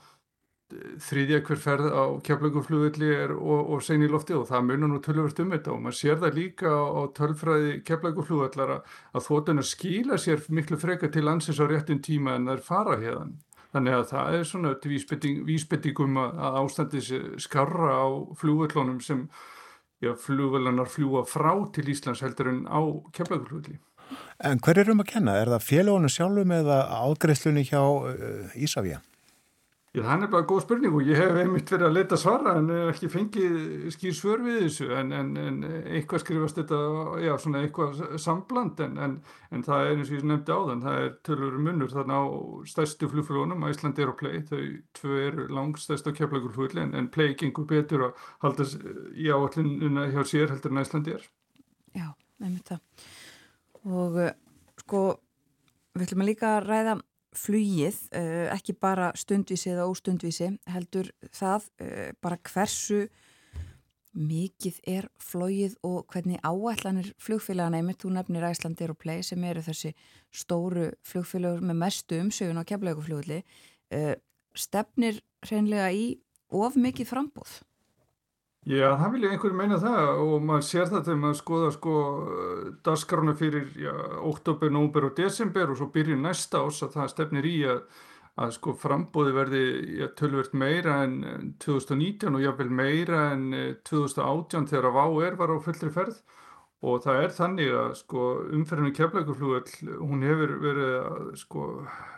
þriðja 1.06 1.40
hver 1.46 1.60
ferð 1.60 1.88
á 1.92 2.04
keflaguflugulli 2.26 3.10
og, 3.36 3.72
og 3.74 3.82
sen 3.84 4.04
í 4.04 4.10
lofti 4.10 4.36
og 4.36 4.46
það 4.48 4.68
munar 4.68 4.90
nú 4.90 5.00
tölvört 5.04 5.40
um 5.40 5.52
þetta 5.54 5.72
og 5.72 5.82
maður 5.84 5.98
sér 5.98 6.20
það 6.22 6.38
líka 6.38 6.72
á, 6.72 7.00
tölfræði 7.16 7.74
keflaguflugullar 7.88 8.76
að, 8.76 8.94
að 9.14 9.26
þóttunar 9.28 9.68
skýla 9.68 10.20
sér 10.20 10.44
miklu 10.52 10.78
freka 10.80 11.10
til 11.12 11.24
landsins 11.28 11.60
á 11.60 11.66
réttin 11.68 12.02
tíma 12.04 12.36
en 12.36 12.48
það 12.48 12.56
er 12.56 12.64
fara 12.68 12.96
hérðan. 13.00 13.36
Þannig 13.74 13.96
að 13.96 14.04
það 14.12 14.36
er 14.38 14.44
svona 14.46 14.74
vísbytting, 14.78 15.40
vísbyttingum 15.48 16.18
að 16.22 16.60
ástandis 16.60 17.10
skarra 17.42 17.90
á 17.90 18.06
flúvöllunum 18.38 19.00
sem 19.02 19.26
flúvöllanar 20.20 20.90
fljúa 20.90 21.24
frá 21.26 21.52
til 21.74 21.88
Íslands 21.90 22.22
heldur 22.22 22.52
en 22.52 22.62
á 22.70 22.80
kemlaugurflúvölli. 23.16 23.80
En 24.44 24.60
hver 24.62 24.78
er 24.78 24.90
um 24.92 25.02
að 25.02 25.10
kenna? 25.14 25.34
Er 25.40 25.50
það 25.54 25.66
félagunum 25.68 26.12
sjálfum 26.12 26.54
eða 26.54 26.78
ágreifslunni 27.02 27.64
hjá 27.66 27.80
uh, 27.80 28.54
Ísafja? 28.54 29.00
Já, 29.94 30.00
það 30.02 30.10
er 30.10 30.20
nefnilega 30.24 30.46
góð 30.50 30.62
spurning 30.64 30.94
og 30.98 31.06
ég 31.06 31.20
hef 31.22 31.36
einmitt 31.38 31.70
verið 31.70 31.86
að 31.86 31.92
leta 31.94 32.16
svara 32.18 32.56
en 32.58 32.70
ekki 32.90 33.08
fengið 33.12 33.52
skýr 33.94 34.16
svör 34.18 34.40
við 34.42 34.56
þessu. 34.64 34.88
En, 34.98 35.12
en, 35.14 35.28
en 35.38 35.60
eitthvað 35.68 36.24
skrifast 36.24 36.58
þetta, 36.58 36.80
já 37.22 37.30
svona 37.38 37.60
eitthvað 37.62 38.00
sambland 38.24 38.82
en, 38.82 38.98
en 39.54 39.62
það 39.62 39.84
er 39.84 39.92
eins 39.92 40.10
og 40.10 40.16
ég 40.18 40.26
nefndi 40.26 40.50
á 40.50 40.60
þann, 40.66 40.82
það 40.82 40.98
er 41.04 41.14
tölur 41.30 41.54
munur 41.68 41.94
þarna 41.94 42.18
á 42.18 42.24
stærstu 42.72 43.10
flugflónum, 43.12 43.62
Æsland 43.70 44.02
er 44.02 44.10
á 44.10 44.14
play, 44.18 44.42
þau 44.50 44.64
tvö 44.98 45.22
eru 45.28 45.46
langstæst 45.60 46.10
á 46.10 46.16
keflagurflugli 46.18 46.88
en 46.90 47.10
play 47.14 47.38
gengur 47.38 47.70
betur 47.70 48.08
að 48.08 48.28
halda 48.42 48.66
í 49.14 49.30
áallununa 49.30 50.10
hjá 50.10 50.22
sér 50.26 50.56
heldur 50.56 50.74
en 50.74 50.82
Æsland 50.82 51.14
er. 51.14 51.30
Já, 51.94 52.10
einmitt 52.42 52.66
það. 52.66 52.82
Og 53.94 54.22
sko 54.82 55.08
við 55.94 56.08
ætlum 56.08 56.26
að 56.26 56.34
líka 56.34 56.56
að 56.56 56.64
ræða 56.72 57.00
flugið, 57.38 57.96
eh, 58.12 58.48
ekki 58.54 58.76
bara 58.80 59.12
stundvísi 59.18 59.72
eða 59.72 59.88
óstundvísi, 59.90 60.50
heldur 60.70 61.10
það 61.34 61.68
eh, 61.80 62.12
bara 62.22 62.38
hversu 62.38 63.08
mikið 64.14 64.78
er 64.86 65.08
flóið 65.18 65.74
og 65.82 66.06
hvernig 66.12 66.38
áætlanir 66.46 67.10
flugfélagana, 67.18 67.80
einmitt 67.80 68.04
þú 68.04 68.12
nefnir 68.14 68.46
Æslandir 68.46 68.92
og 68.94 68.98
Play 69.02 69.24
sem 69.26 69.42
eru 69.44 69.62
þessi 69.66 69.90
stóru 70.30 70.92
flugfélagur 71.02 71.64
með 71.66 71.80
mestu 71.82 72.20
umsögun 72.22 72.62
á 72.62 72.68
kemlauguflugulli, 72.70 73.42
eh, 73.90 74.14
stefnir 74.54 75.20
hreinlega 75.42 75.90
í 75.90 76.20
of 76.50 76.76
mikið 76.78 77.10
frambóð? 77.10 77.58
Já, 78.64 78.94
það 78.96 79.10
vil 79.12 79.24
ég 79.26 79.32
einhverju 79.34 79.56
meina 79.58 79.76
það 79.76 80.20
og 80.24 80.44
maður 80.48 80.62
sér 80.64 80.86
það 80.88 81.02
þegar 81.04 81.18
maður 81.20 81.36
skoða 81.36 81.72
sko 81.74 81.96
dasgrána 82.86 83.34
fyrir 83.36 83.66
já, 83.76 83.92
oktober, 84.30 84.70
nóber 84.72 85.04
og 85.10 85.18
desember 85.18 85.68
og 85.68 85.76
svo 85.76 85.90
byrjir 85.92 86.16
næsta 86.16 86.62
ás 86.64 86.78
að 86.86 86.94
það 86.94 87.10
stefnir 87.12 87.48
í 87.50 87.58
að, 87.68 87.82
að 88.40 88.54
sko 88.56 88.72
frambóði 88.80 89.34
verði 89.36 89.64
já, 89.98 90.06
tölvert 90.16 90.56
meira 90.56 90.96
en 91.04 91.18
2019 91.60 92.38
og 92.38 92.46
jáfnvel 92.46 92.72
meira 92.80 93.20
en 93.34 93.44
2018 93.84 94.70
þegar 94.72 94.88
að 94.88 94.96
VAU-R 94.96 95.38
var 95.42 95.52
á 95.52 95.56
fullri 95.68 95.92
ferð 95.98 96.24
og 96.84 97.02
það 97.04 97.20
er 97.22 97.34
þannig 97.34 97.74
að 97.80 97.92
sko 97.98 98.24
umferðinu 98.54 98.92
keflækuflugall 98.96 99.98
hún 100.00 100.24
hefur 100.26 100.54
verið 100.62 100.94
að 101.00 101.28
sko 101.40 101.66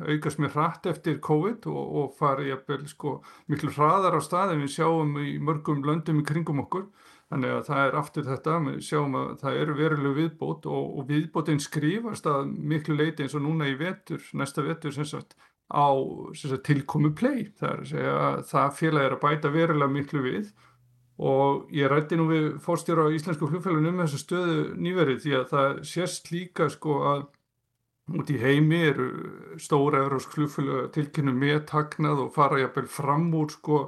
aukast 0.02 0.40
með 0.42 0.56
hratt 0.56 0.88
eftir 0.90 1.18
COVID 1.24 1.68
og, 1.70 1.82
og 2.00 2.14
farið 2.18 2.50
jafnvel 2.52 2.86
sko 2.90 3.12
miklu 3.52 3.72
hraðar 3.76 4.18
á 4.18 4.20
staðin 4.26 4.64
við 4.64 4.72
sjáum 4.76 5.16
í 5.22 5.36
mörgum 5.38 5.84
löndum 5.86 6.22
í 6.22 6.26
kringum 6.26 6.64
okkur. 6.66 6.88
Þannig 7.26 7.56
að 7.56 7.64
það 7.66 7.80
er 7.84 7.96
aftur 7.98 8.26
þetta 8.26 8.56
við 8.68 8.78
sjáum 8.86 9.16
að 9.18 9.30
það 9.40 9.60
eru 9.62 9.76
verilegu 9.80 10.18
viðbót 10.20 10.68
og, 10.70 10.84
og 11.00 11.08
viðbótinn 11.08 11.62
skrifast 11.62 12.28
að 12.30 12.52
miklu 12.74 12.98
leiti 13.00 13.24
eins 13.24 13.34
og 13.34 13.42
núna 13.46 13.66
í 13.66 13.74
vetur, 13.80 14.22
næsta 14.38 14.62
vetur 14.62 14.94
sem 14.94 15.08
sagt 15.08 15.34
á 15.66 15.90
sem 16.38 16.52
sagt, 16.52 16.66
tilkomu 16.68 17.10
play. 17.18 17.48
Það 17.58 17.82
það 18.46 18.78
félag 18.78 19.08
er 19.08 19.16
að 19.16 19.22
bæta 19.24 19.50
verilega 19.54 19.90
miklu 19.90 20.22
við 20.26 20.52
og 21.16 21.70
ég 21.72 21.88
rætti 21.88 22.18
nú 22.18 22.26
við 22.28 22.48
fórstjóra 22.64 23.08
á 23.08 23.14
Íslensku 23.16 23.48
flugfélaginu 23.48 23.94
um 23.94 24.02
þessu 24.02 24.20
stöðu 24.20 24.58
nýverið 24.76 25.22
því 25.22 25.32
að 25.38 25.46
það 25.52 25.80
sést 25.88 26.28
líka 26.32 26.68
sko 26.72 26.98
að 27.08 27.24
út 28.14 28.28
í 28.30 28.36
heimi 28.38 28.82
eru 28.90 29.06
stóra 29.58 30.04
eurósk 30.04 30.36
flugfélag 30.36 30.92
tilkynnu 30.94 31.32
með 31.34 31.72
hagnað 31.72 32.20
og 32.26 32.34
fara 32.36 32.60
jafnvel 32.60 32.86
fram 32.92 33.32
úr 33.34 33.50
sko 33.50 33.80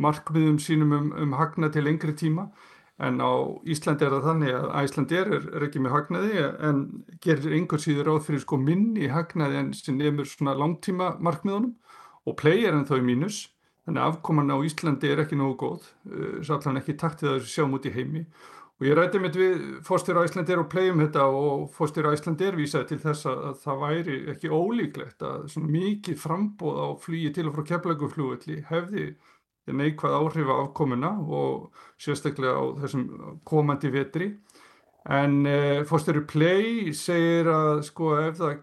markmiðum 0.00 0.60
sínum 0.62 0.94
um, 0.96 1.10
um 1.12 1.36
hagnað 1.36 1.74
til 1.74 1.84
lengri 1.88 2.14
tíma. 2.16 2.48
En 2.96 3.18
á 3.20 3.32
Íslandi 3.68 4.06
er 4.06 4.14
það 4.14 4.28
þannig 4.30 4.54
að 4.56 4.70
Æslandi 4.80 5.18
er, 5.20 5.34
er 5.58 5.64
ekki 5.66 5.82
með 5.84 5.92
hagnaði 5.92 6.44
en 6.64 6.78
gerir 7.20 7.58
einhver 7.58 7.82
síður 7.82 8.14
áð 8.14 8.22
fyrir 8.30 8.40
sko 8.46 8.56
minni 8.56 9.10
hagnaði 9.12 9.58
en 9.60 9.74
sem 9.76 9.98
nefnur 9.98 10.30
svona 10.30 10.54
langtíma 10.56 11.10
markmiðunum 11.20 11.74
og 12.24 12.38
play 12.40 12.64
er 12.64 12.72
en 12.78 12.88
þau 12.88 13.02
mínus 13.04 13.42
Þannig 13.86 14.02
að 14.02 14.10
afkoman 14.10 14.50
á 14.50 14.58
Íslandi 14.66 15.10
er 15.12 15.22
ekki 15.22 15.38
nógu 15.38 15.56
góð, 15.62 15.88
uh, 16.10 16.38
svolítið 16.42 16.80
ekki 16.82 16.98
taktið 17.00 17.30
að 17.30 17.36
þessu 17.38 17.52
sjáum 17.54 17.76
út 17.78 17.86
í 17.86 17.94
heimi. 17.94 18.24
Og 18.76 18.84
ég 18.84 18.96
rætti 18.98 19.20
mitt 19.22 19.36
við 19.38 19.62
fórstur 19.86 20.18
Æslandir 20.20 20.60
og 20.60 20.66
plegum 20.68 20.98
þetta 21.00 21.22
og 21.32 21.62
fórstur 21.72 22.10
Æslandir 22.10 22.58
vísaði 22.58 22.90
til 22.90 22.98
þess 23.06 23.28
að 23.30 23.54
það 23.62 23.78
væri 23.80 24.16
ekki 24.34 24.50
ólíklegt 24.52 25.24
að 25.24 25.46
svona 25.54 25.70
mikið 25.72 26.18
frambóð 26.20 26.82
á 26.84 26.88
flýi 27.00 27.30
til 27.32 27.46
og 27.48 27.56
frá 27.56 27.64
keflaguflugulli 27.70 28.58
hefði 28.68 29.06
neikvæð 29.72 30.18
áhrif 30.18 30.52
á 30.52 30.56
afkomuna 30.58 31.14
og 31.24 31.70
sérstaklega 31.96 32.52
á 32.52 32.64
þessum 32.82 33.06
komandi 33.48 33.94
vetri. 33.94 34.28
En 35.08 35.40
uh, 35.46 35.80
fórstur 35.88 36.20
Play 36.28 36.92
segir 36.92 37.48
að 37.48 37.80
sko 37.86 38.12
ef 38.26 38.42
það 38.42 38.60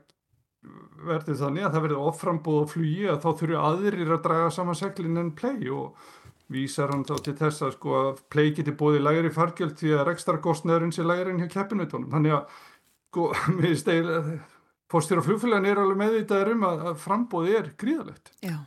verður 1.04 1.40
þannig 1.40 1.68
að 1.68 1.74
það 1.76 1.86
verður 1.86 2.10
offrambóð 2.10 2.60
og 2.62 2.70
flugi 2.72 3.08
að 3.12 3.22
þá 3.24 3.30
þurfu 3.40 3.62
aðrir 3.62 4.14
að 4.16 4.22
draga 4.28 4.52
saman 4.56 4.80
seglinn 4.80 5.20
en 5.20 5.32
play 5.36 5.70
og 5.74 6.12
vísar 6.54 6.92
hann 6.94 7.06
þá 7.08 7.16
til 7.26 7.36
þess 7.40 7.66
að 7.66 7.76
sko 7.78 7.96
að 8.00 8.22
play 8.32 8.52
geti 8.56 8.76
bóðið 8.78 9.06
lægri 9.08 9.32
fargjöld 9.34 9.78
því 9.80 9.94
að 9.98 10.08
rekstarkostnæðurinn 10.12 10.96
sé 10.96 11.06
lægri 11.08 11.34
enn 11.34 11.42
hjá 11.44 11.50
keppinveitunum 11.58 12.12
þannig 12.14 12.38
að 12.38 12.60
sko, 13.14 13.30
fórstjóra 14.94 15.24
flugfélagin 15.26 15.72
er 15.72 15.82
alveg 15.82 16.00
meðvitaður 16.04 16.54
um 16.54 16.68
að, 16.68 16.86
að 16.92 17.00
frambóði 17.02 17.58
er 17.58 17.72
gríðalegt. 17.82 18.34
Já. 18.46 18.60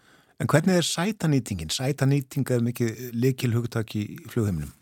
En 0.42 0.50
hvernig 0.50 0.80
er 0.80 0.84
sætanýtingin? 0.84 1.70
Sætanýting 1.72 2.50
er 2.52 2.64
mikið 2.64 3.04
likil 3.16 3.54
hugtak 3.54 3.94
í 3.96 4.04
flugheiminum. 4.28 4.72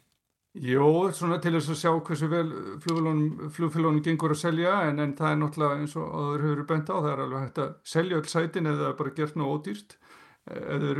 Jó, 0.55 1.11
svona 1.11 1.41
til 1.43 1.51
þess 1.57 1.73
að 1.73 1.79
sjá 1.81 1.91
hversu 2.07 2.27
vel 2.31 2.51
flugfélagin 2.85 4.05
gengur 4.07 4.37
að 4.37 4.39
selja 4.39 4.75
en, 4.87 5.01
en 5.03 5.15
það 5.19 5.33
er 5.33 5.39
náttúrulega 5.41 5.79
eins 5.81 5.97
og 5.99 6.13
aður 6.15 6.45
hefur 6.47 6.67
bent 6.69 6.93
á, 6.95 6.97
það 6.97 7.09
er 7.11 7.23
alveg 7.25 7.43
hægt 7.43 7.59
að 7.65 7.73
selja 7.91 8.21
all 8.21 8.29
sætin 8.31 8.71
eða 8.71 8.93
bara 9.01 9.15
gert 9.17 9.35
ná 9.35 9.45
ódýrst 9.49 9.97
Eður, 10.45 10.99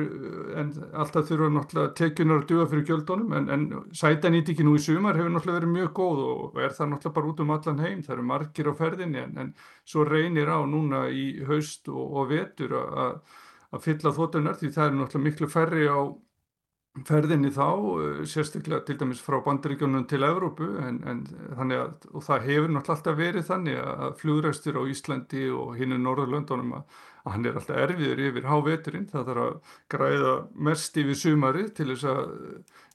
en 0.57 0.71
alltaf 0.97 1.27
þurfa 1.29 1.51
náttúrulega 1.53 1.93
tekjunar 2.01 2.39
að 2.41 2.47
duga 2.49 2.67
fyrir 2.71 2.85
gjöldunum 2.89 3.35
en, 3.37 3.49
en 3.53 3.65
sætanýtingin 3.93 4.65
nú 4.65 4.79
í 4.79 4.81
sumar 4.81 5.19
hefur 5.21 5.35
náttúrulega 5.35 5.59
verið 5.61 5.75
mjög 5.75 5.91
góð 5.99 6.23
og 6.25 6.57
er 6.65 6.73
það 6.73 6.91
náttúrulega 6.95 7.17
bara 7.19 7.31
út 7.31 7.43
um 7.45 7.53
allan 7.53 7.83
heim, 7.85 8.01
það 8.07 8.15
eru 8.17 8.25
margir 8.31 8.71
á 8.73 8.75
ferðinni 8.79 9.21
en, 9.21 9.35
en 9.43 9.51
svo 9.85 10.07
reynir 10.09 10.49
á 10.49 10.59
núna 10.65 11.03
í 11.13 11.27
haust 11.45 11.93
og, 11.93 12.17
og 12.23 12.33
vetur 12.33 12.73
að 12.81 13.85
fylla 13.85 14.15
þóttunar 14.17 14.57
því 14.57 14.73
það 14.79 14.89
er 14.89 14.97
náttúrulega 15.03 15.29
miklu 15.29 15.51
færri 15.53 15.87
á 15.93 16.01
ferðinni 17.03 17.51
þá, 17.51 17.67
eh, 17.99 18.19
sérstaklega 18.31 18.85
til 18.87 18.97
dæmis 18.99 19.23
frá 19.23 19.41
bandaríkjónum 19.43 20.07
til 20.07 20.23
Evrópu 20.23 20.69
en, 20.79 21.01
en 21.03 21.25
þannig 21.59 21.81
að, 21.81 22.07
og 22.15 22.23
það 22.23 22.45
hefur 22.47 22.71
náttúrulega 22.71 22.95
alltaf 22.95 23.17
verið 23.19 23.49
þannig 23.49 23.81
að 23.83 24.15
flugræstur 24.21 24.79
á 24.79 24.83
Íslandi 24.87 25.49
og 25.51 25.75
hinn 25.75 25.97
í 25.97 25.99
Norðurlöndunum 25.99 26.77
að, 26.79 26.85
að 27.25 27.35
hann 27.35 27.49
er 27.51 27.59
alltaf 27.59 27.81
erfiður 27.83 28.23
yfir 28.29 28.47
háveturinn, 28.47 29.09
það 29.11 29.31
þarf 29.31 29.45
að 29.45 29.73
græða 29.91 30.35
mest 30.69 31.01
yfir 31.03 31.19
sumari 31.19 31.65
til 31.75 31.89
þess 31.91 32.07
að 32.13 32.21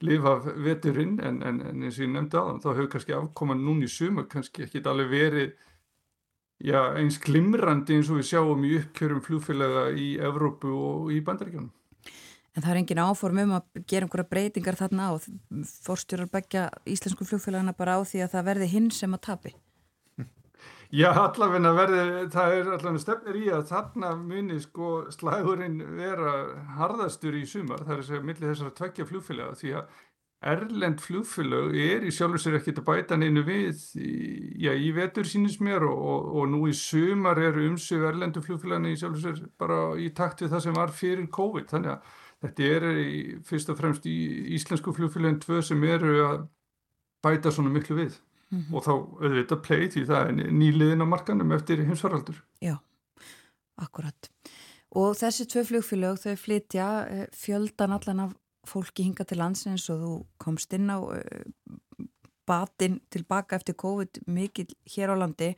lifa 0.08 0.36
veturinn 0.56 1.18
en, 1.20 1.41
en, 1.43 1.60
en 1.60 1.84
eins 1.84 2.00
og 2.00 2.06
ég 2.06 2.14
nefndi 2.14 2.39
aðan, 2.39 2.62
þá 2.64 2.70
hefur 2.72 2.93
kannski 2.93 3.18
afkoman 3.18 3.66
núni 3.66 3.89
sumar 3.91 4.30
kannski 4.32 4.64
ekki 4.64 4.86
alveg 4.88 5.12
verið 5.12 5.52
já, 6.64 6.80
eins 6.95 7.20
glimrandi 7.20 8.00
eins 8.00 8.08
og 8.08 8.22
við 8.22 8.32
sjáum 8.32 8.64
í 8.64 8.78
uppkjörum 8.80 9.20
flugfélaga 9.28 9.89
í 9.91 10.14
Evrópu 10.24 10.72
og 10.72 11.12
í 11.12 11.20
bandaríkjónum. 11.20 11.74
En 12.60 12.66
það 12.66 12.74
er 12.74 12.78
engin 12.82 12.99
áform 12.99 13.38
um 13.45 13.51
að 13.55 13.84
gera 13.88 14.03
einhverja 14.03 14.28
breytingar 14.28 14.76
þarna 14.76 15.14
og 15.16 15.28
fórstjórar 15.86 16.28
begja 16.34 16.66
íslensku 16.84 17.24
flugfélagana 17.24 17.72
bara 17.78 17.95
á 17.95 18.03
því 18.03 18.26
að 18.26 18.34
það 18.34 18.47
verði 18.49 18.68
hinn 18.74 18.89
sem 18.91 19.16
að 19.16 19.22
tapi? 19.30 19.53
Já, 20.91 21.07
allavegna 21.14 21.72
verði, 21.78 22.03
það 22.34 22.55
er 22.57 22.70
allavegna 22.74 22.99
stefnir 23.05 23.39
í 23.39 23.45
að 23.53 23.64
þarna 23.70 24.12
muni 24.20 24.60
sko 24.60 24.91
slægurinn 25.14 25.80
vera 25.95 26.34
harðastur 26.82 27.38
í 27.39 27.45
sumar, 27.47 27.86
það 27.86 27.95
er 27.95 28.03
að 28.03 28.07
segja 28.10 28.28
millir 28.28 28.49
þessara 28.49 28.76
tveggja 28.82 29.07
flugfélaga 29.07 29.57
því 29.62 29.74
að 29.80 29.97
erlend 30.51 31.03
flugfélög 31.03 31.78
er 31.80 32.03
í 32.07 32.12
sjálfur 32.16 32.43
sér 32.43 32.57
ekkert 32.60 32.82
að 32.82 32.88
bæta 32.89 33.20
neinu 33.20 33.45
við 33.47 33.86
já, 33.95 34.72
í 34.72 34.91
vetur 34.95 35.28
sínist 35.28 35.64
mér 35.64 35.88
og, 35.88 35.99
og, 35.99 36.30
og 36.41 36.51
nú 36.51 36.62
í 36.68 36.76
sumar 36.76 37.39
eru 37.43 37.70
umsög 37.70 38.03
erlendu 38.10 38.43
flugfélagni 38.43 38.95
í 38.95 38.99
sjálfur 38.99 39.24
sér 39.24 39.43
bara 39.60 39.82
í 39.99 40.10
takt 40.16 40.43
við 40.43 40.55
það 40.55 40.66
sem 40.66 40.80
var 40.80 40.95
fyrir 40.95 41.32
COVID 41.36 41.72
þannig 41.72 41.95
að 41.97 42.18
þetta 42.44 42.72
er 42.76 42.88
í, 42.94 43.20
fyrst 43.46 43.70
og 43.72 43.80
fremst 43.80 44.08
í 44.10 44.16
íslensku 44.58 44.94
flugfélagin 44.96 45.42
tvö 45.44 45.62
sem 45.66 45.84
eru 45.84 46.16
að 46.26 46.42
bæta 47.24 47.52
svona 47.52 47.74
miklu 47.74 48.00
við. 48.00 48.20
Mm 48.50 48.60
-hmm. 48.60 48.76
og 48.76 48.84
þá 48.84 48.94
auðvitað 49.22 49.62
play 49.62 49.90
því 49.94 50.06
það 50.10 50.28
er 50.28 50.54
nýliðin 50.58 51.04
á 51.06 51.08
markanum 51.12 51.52
eftir 51.52 51.84
heimsvaraldur 51.86 52.42
Já, 52.62 52.80
akkurat. 53.78 54.30
Og 54.90 55.14
þessi 55.14 55.46
tvö 55.46 55.64
flugfélag 55.70 56.18
þau 56.18 56.36
flytja 56.36 56.88
eh, 57.10 57.28
fjöldan 57.30 57.94
allan 57.94 58.20
af 58.20 58.34
fólki 58.66 59.06
hinga 59.06 59.24
til 59.24 59.38
landsins 59.38 59.86
og 59.94 60.02
þú 60.02 60.14
komst 60.42 60.74
inn 60.74 60.90
á 60.90 60.98
uh, 60.98 61.46
batinn 62.50 63.00
tilbaka 63.14 63.56
eftir 63.60 63.78
COVID 63.78 64.24
mikið 64.26 64.74
hér 64.96 65.14
á 65.14 65.16
landi. 65.22 65.54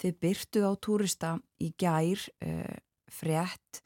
Þið 0.00 0.18
byrtu 0.24 0.64
á 0.64 0.72
túrista 0.80 1.36
í 1.60 1.72
gær 1.76 2.18
uh, 2.46 2.76
frétt 3.12 3.82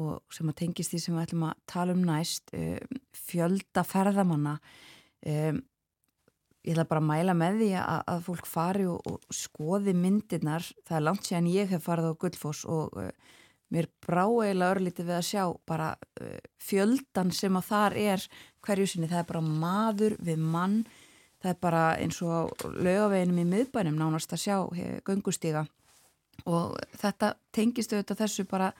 og 0.00 0.34
sem 0.34 0.50
að 0.50 0.58
tengist 0.62 0.94
því 0.94 1.00
sem 1.02 1.14
við 1.14 1.26
ætlum 1.26 1.46
að 1.48 1.62
tala 1.70 1.94
um 1.94 2.02
næst 2.06 2.50
uh, 2.56 2.98
fjölda 3.26 3.84
ferðamanna. 3.86 4.56
Um, 5.24 5.62
ég 6.64 6.74
ætla 6.74 6.86
bara 6.88 7.02
að 7.02 7.08
mæla 7.10 7.36
með 7.36 7.60
því 7.62 7.70
að, 7.80 8.02
að 8.14 8.26
fólk 8.28 8.48
fari 8.48 8.88
og, 8.88 9.00
og 9.08 9.34
skoði 9.34 9.94
myndirnar. 9.98 10.66
Það 10.88 10.98
er 10.98 11.06
langt 11.06 11.28
séðan 11.28 11.52
ég 11.52 11.72
hef 11.74 11.86
farið 11.86 12.12
á 12.12 12.20
Guldfoss 12.24 12.64
og 12.64 12.98
mér 13.74 13.88
brá 14.04 14.24
eiginlega 14.24 14.74
örlítið 14.76 15.08
við 15.08 15.18
að 15.18 15.28
sjá 15.28 15.44
bara 15.68 15.92
uh, 15.94 16.36
fjöldan 16.62 17.32
sem 17.34 17.56
að 17.58 17.70
þar 17.70 17.98
er 18.04 18.28
hverju 18.64 18.90
sinni, 18.90 19.10
það 19.10 19.22
er 19.22 19.30
bara 19.30 19.46
maður 19.64 20.18
við 20.24 20.44
mann, 20.54 20.82
það 21.42 21.54
er 21.54 21.62
bara 21.62 21.86
eins 22.00 22.20
og 22.24 22.68
lögaveginum 22.80 23.40
í 23.42 23.48
miðbænum 23.50 23.98
nánast 24.00 24.32
að 24.32 24.44
sjá 24.46 24.56
gungustíga 25.04 25.66
og 26.50 26.76
þetta 26.98 27.34
tengist 27.54 27.92
auðvitað 27.92 28.22
þessu 28.24 28.46
bara 28.48 28.70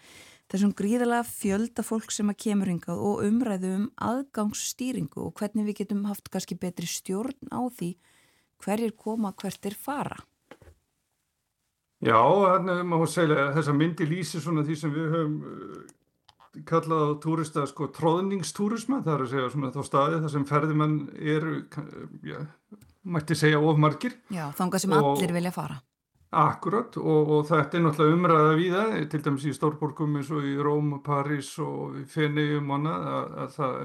þessum 0.53 0.75
gríðalega 0.77 1.25
fjölda 1.29 1.85
fólk 1.87 2.13
sem 2.13 2.31
að 2.31 2.41
kemur 2.45 2.71
hingað 2.73 3.01
og 3.01 3.25
umræðu 3.25 3.73
um 3.79 3.89
aðgangsstýringu 4.11 5.25
og 5.25 5.35
hvernig 5.41 5.71
við 5.71 5.81
getum 5.83 6.05
haft 6.11 6.31
kannski 6.33 6.59
betri 6.61 6.89
stjórn 6.91 7.53
á 7.55 7.63
því 7.73 7.95
hverjir 8.65 8.95
koma, 8.97 9.35
hvert 9.41 9.67
er 9.67 9.77
fara 9.77 10.21
Já, 12.05 12.19
segja 13.09 13.47
að 13.47 13.55
þessa 13.59 13.75
myndi 13.77 14.07
lýsi 14.09 14.41
svona 14.43 14.65
því 14.67 14.75
sem 14.77 14.93
við 14.93 15.07
höfum 15.15 15.37
uh, 15.49 16.65
kallað 16.69 17.05
á 17.09 17.11
túrista 17.23 17.65
sko 17.71 17.89
tróðningstúrisma, 17.95 19.01
það 19.07 19.15
er 19.15 19.25
að 19.25 19.33
segja 19.33 19.53
svona 19.55 19.71
þá 19.73 19.81
staði 19.89 20.21
þar 20.25 20.33
sem 20.35 20.45
ferðimenn 20.51 20.99
eru, 21.17 21.55
já, 22.29 22.43
mætti 23.17 23.39
segja 23.39 23.63
ofmarkir. 23.63 24.19
Já, 24.35 24.47
þanga 24.59 24.83
sem 24.83 24.95
og, 24.95 25.09
allir 25.15 25.35
vilja 25.39 25.55
fara. 25.55 25.81
Akkurat 26.35 26.97
og, 26.99 27.31
og 27.37 27.47
þetta 27.49 27.79
er 27.79 27.83
náttúrulega 27.85 28.17
umræða 28.19 28.55
við 28.59 28.75
það, 28.75 28.95
til 29.13 29.21
dæmis 29.25 29.47
í 29.47 29.55
Stórborgum 29.55 30.19
eins 30.19 30.31
og 30.35 30.47
í 30.49 30.55
Róm, 30.59 30.93
París 31.05 31.51
og 31.63 31.99
Fenegjum 32.11 32.71
og 32.71 32.79
annað 32.79 33.09
að, 33.15 33.35
að 33.45 33.53
það 33.57 33.77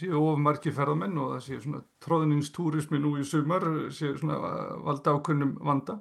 séu 0.00 0.22
ofmarkir 0.22 0.76
ferðamenn 0.76 1.20
og 1.20 1.32
það 1.34 1.46
séu 1.46 1.62
svona 1.64 1.82
tróðningstúrismi 2.06 3.02
nú 3.02 3.14
í 3.18 3.26
sumar, 3.26 3.66
séu 3.94 4.16
svona 4.20 4.38
valda 4.86 5.16
ákunnum 5.16 5.56
vanda. 5.66 6.00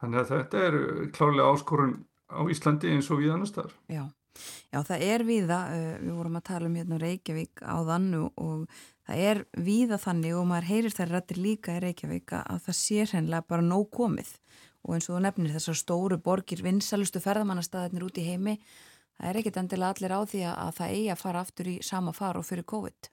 Þannig 0.00 0.22
að 0.22 0.32
þetta 0.34 0.64
er 0.68 0.78
klárlega 1.14 1.52
áskorun 1.54 1.98
á 2.30 2.40
Íslandi 2.50 2.94
eins 2.94 3.10
og 3.12 3.20
við 3.22 3.34
annars 3.36 3.54
þar. 3.54 3.76
Já. 3.90 4.06
Já, 4.70 4.78
það 4.86 5.02
er 5.04 5.24
viða, 5.26 5.58
uh, 5.74 5.94
við 6.00 6.14
vorum 6.16 6.38
að 6.38 6.46
tala 6.46 6.68
um 6.70 6.76
hérna 6.78 6.98
Reykjavík 7.02 7.62
á 7.66 7.76
þannu 7.88 8.22
og 8.38 8.82
það 9.08 9.22
er 9.26 9.40
viða 9.58 9.98
þannig 10.00 10.36
og 10.38 10.46
maður 10.48 10.68
heyrir 10.70 10.94
þær 10.94 11.14
rættir 11.16 11.40
líka 11.42 11.76
í 11.76 11.82
Reykjavík 11.84 12.34
að 12.38 12.60
það 12.68 12.78
sé 12.78 13.06
hennilega 13.10 13.48
bara 13.50 13.66
nóg 13.66 13.88
komið 13.96 14.30
og 14.86 14.96
eins 14.96 15.08
og 15.08 15.16
þú 15.16 15.22
nefnir 15.26 15.54
þessar 15.54 15.78
stóru 15.78 16.18
borgir 16.18 16.64
vinsalustu 16.64 17.22
ferðamannastæðinir 17.22 18.06
út 18.06 18.20
í 18.20 18.26
heimi, 18.26 18.56
það 19.18 19.30
er 19.30 19.40
ekkit 19.40 19.62
endilega 19.62 19.94
allir 19.94 20.16
á 20.16 20.20
því 20.32 20.44
að 20.50 20.76
það 20.78 20.94
eigi 20.96 21.10
að 21.14 21.22
fara 21.24 21.44
aftur 21.44 21.72
í 21.72 21.78
sama 21.84 22.14
far 22.16 22.40
og 22.40 22.46
fyrir 22.48 22.68
COVID. 22.74 23.10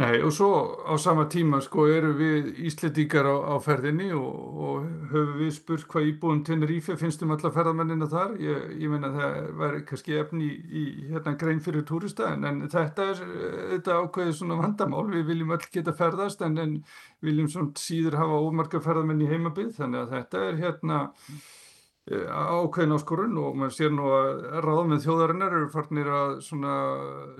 Nei 0.00 0.22
og 0.24 0.30
svo 0.32 0.48
á 0.88 0.96
sama 0.96 1.26
tíma 1.28 1.58
sko 1.60 1.82
eru 1.92 2.14
við 2.16 2.46
Íslandíkar 2.64 3.26
á, 3.28 3.36
á 3.52 3.56
ferðinni 3.60 4.06
og, 4.16 4.38
og 4.64 4.86
höfum 5.10 5.34
við 5.36 5.50
spurt 5.52 5.84
hvað 5.90 6.06
íbúin 6.08 6.40
Tenerife 6.48 6.96
finnst 6.96 7.20
um 7.26 7.34
alla 7.34 7.50
ferðamennina 7.52 8.08
þar. 8.08 8.32
Ég, 8.40 8.70
ég 8.80 8.88
meina 8.88 9.10
það 9.12 9.36
væri 9.60 9.82
kannski 9.90 10.16
efni 10.16 10.48
í, 10.48 10.56
í 10.80 10.84
hérna 11.10 11.36
grein 11.36 11.60
fyrir 11.60 11.84
túrista 11.84 12.30
en, 12.32 12.64
þetta 12.72 13.10
er 13.12 13.20
þetta 13.74 13.98
ákveðið 14.00 14.38
svona 14.40 14.60
vandamál. 14.62 15.04
Við 15.12 15.28
viljum 15.28 15.52
öll 15.58 15.70
geta 15.76 15.92
ferðast 16.00 16.40
en, 16.48 16.56
en 16.64 16.78
viljum 17.20 17.52
svona 17.52 17.84
síður 17.84 18.16
hafa 18.22 18.40
ómarga 18.48 18.80
ferðamenn 18.80 19.20
í 19.26 19.28
heimabið 19.28 19.74
þannig 19.76 20.06
að 20.06 20.16
þetta 20.16 20.46
er 20.48 20.62
hérna 20.64 21.02
ákveðin 22.10 22.96
áskorun 22.96 23.36
og 23.38 23.54
maður 23.54 23.74
sér 23.76 23.92
nú 23.94 24.08
að 24.10 24.40
ráðmið 24.64 25.04
þjóðarinnar 25.04 25.54
eru 25.54 25.68
farnir 25.70 26.08
að 26.10 26.32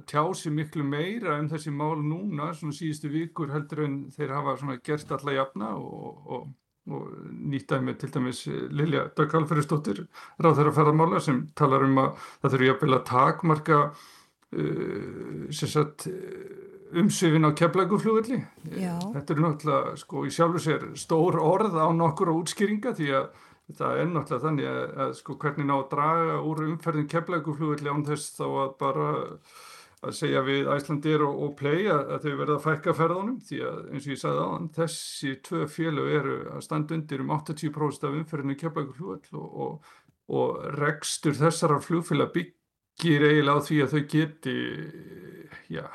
tjási 0.06 0.52
miklu 0.55 0.86
meira 0.86 1.40
um 1.40 1.48
þessi 1.51 1.72
mál 1.74 1.98
núna, 1.98 2.52
svona 2.55 2.76
síðustu 2.76 3.10
vikur 3.10 3.51
heldur 3.51 3.82
en 3.89 3.97
þeir 4.14 4.36
hafa 4.36 4.78
gert 4.86 5.10
alla 5.18 5.34
jafna 5.34 5.72
og, 5.74 6.30
og, 6.30 6.47
og 6.94 7.10
nýttaði 7.32 7.89
með 7.89 7.98
til 8.05 8.12
dæmis 8.14 8.47
Lilja 8.70 9.09
Döggalferðistóttir, 9.18 10.05
ráð 10.39 10.60
þeirra 10.60 10.76
ferðarmála 10.78 11.22
sem 11.26 11.44
talar 11.59 11.89
um 11.89 12.02
að 12.05 12.26
það 12.30 12.55
þurfi 12.55 12.70
jafnvel 12.70 12.94
að 13.01 13.06
takmarka 13.10 13.84
uh, 13.90 15.47
sagt, 15.51 16.06
umsöfin 17.02 17.48
á 17.48 17.56
keflaguflugulli. 17.56 18.44
Þetta 19.16 19.34
er 19.34 19.43
náttúrulega 19.43 19.94
sko 19.98 20.26
í 20.28 20.30
sjálfu 20.30 20.62
sér 20.62 20.93
stór 20.94 21.43
orð 21.43 21.82
á 21.82 21.90
nokkur 21.90 22.30
á 22.30 22.39
útskýringa 22.39 22.94
því 22.94 23.16
að 23.18 23.32
það 23.70 24.01
er 24.01 24.09
náttúrulega 24.10 24.47
þannig 24.47 24.70
að, 24.70 24.80
að 25.05 25.12
sko 25.18 25.36
hvernig 25.43 25.68
ná 25.68 25.74
að 25.76 25.90
draga 25.93 26.40
úr 26.48 26.64
umferðin 26.66 27.10
keflækuflugulli 27.12 27.93
án 27.93 28.06
þess 28.09 28.34
þá 28.36 28.44
að 28.48 28.74
bara 28.82 29.06
að 30.02 30.16
segja 30.18 30.43
við 30.43 30.70
Æslandir 30.74 31.22
og, 31.22 31.39
og 31.47 31.55
Play 31.60 31.86
að, 31.86 32.02
að 32.16 32.26
þau 32.26 32.32
verða 32.40 32.56
að 32.56 32.64
fækka 32.66 32.94
ferðunum 32.98 33.39
því 33.47 33.60
að 33.68 33.80
eins 33.93 34.06
og 34.09 34.14
ég 34.14 34.22
sagði 34.22 34.47
á 34.47 34.51
þessi 34.78 35.34
tvö 35.47 35.66
fjölu 35.70 36.06
eru 36.18 36.39
að 36.56 36.64
standa 36.66 36.97
undir 36.98 37.22
um 37.22 37.34
80% 37.39 38.09
af 38.09 38.16
umferðinu 38.18 38.59
keflækuflugull 38.64 39.43
og, 39.43 39.59
og, 39.66 39.93
og 40.40 40.62
rekstur 40.80 41.39
þessara 41.39 41.78
flugfélag 41.84 42.34
byggir 42.34 43.28
eiginlega 43.28 43.62
á 43.62 43.66
því 43.68 43.82
að 43.86 43.94
þau 43.94 44.02
geti 44.16 44.56
já 45.70 45.86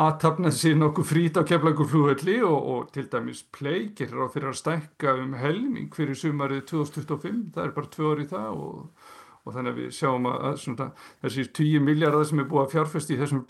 aðtapna 0.00 0.50
sér 0.54 0.78
nokkuð 0.80 1.08
frít 1.10 1.36
á 1.36 1.42
keflagurflúvelli 1.44 2.38
og, 2.46 2.58
og 2.72 2.90
til 2.94 3.06
dæmis 3.12 3.42
gerir 3.52 4.24
á 4.24 4.32
fyrir 4.32 4.50
að 4.52 4.60
stækka 4.60 5.16
um 5.20 5.34
helming 5.36 5.90
fyrir 5.94 6.16
sumarið 6.16 6.64
2025, 6.72 7.50
það 7.54 7.64
er 7.66 7.74
bara 7.76 7.90
tvö 7.96 8.06
orð 8.14 8.24
í 8.24 8.28
það 8.30 8.62
og, 8.64 9.10
og 9.44 9.56
þannig 9.56 9.74
að 9.74 9.80
við 9.82 9.90
sjáum 9.98 10.28
að, 10.30 10.38
að 10.48 10.56
svona, 10.64 10.86
þessi 11.24 11.44
10 11.60 11.84
miljardar 11.84 12.28
sem 12.30 12.40
er 12.40 12.48
búið 12.48 12.62
að 12.64 12.74
fjárfæst 12.76 13.12
í 13.12 13.18
þessum 13.20 13.44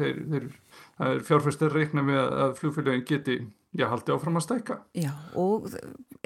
þeir, 0.00 0.18
þeir, 0.32 0.48
það 0.98 1.14
er 1.14 1.26
fjárfæstar 1.30 1.76
reikna 1.76 2.06
með 2.10 2.22
að 2.24 2.56
flugfélögin 2.58 3.06
geti 3.12 3.38
já, 3.78 3.86
haldið 3.86 4.16
áfram 4.16 4.40
að 4.40 4.46
stækka. 4.48 4.80
Já, 4.98 5.12
og 5.38 5.70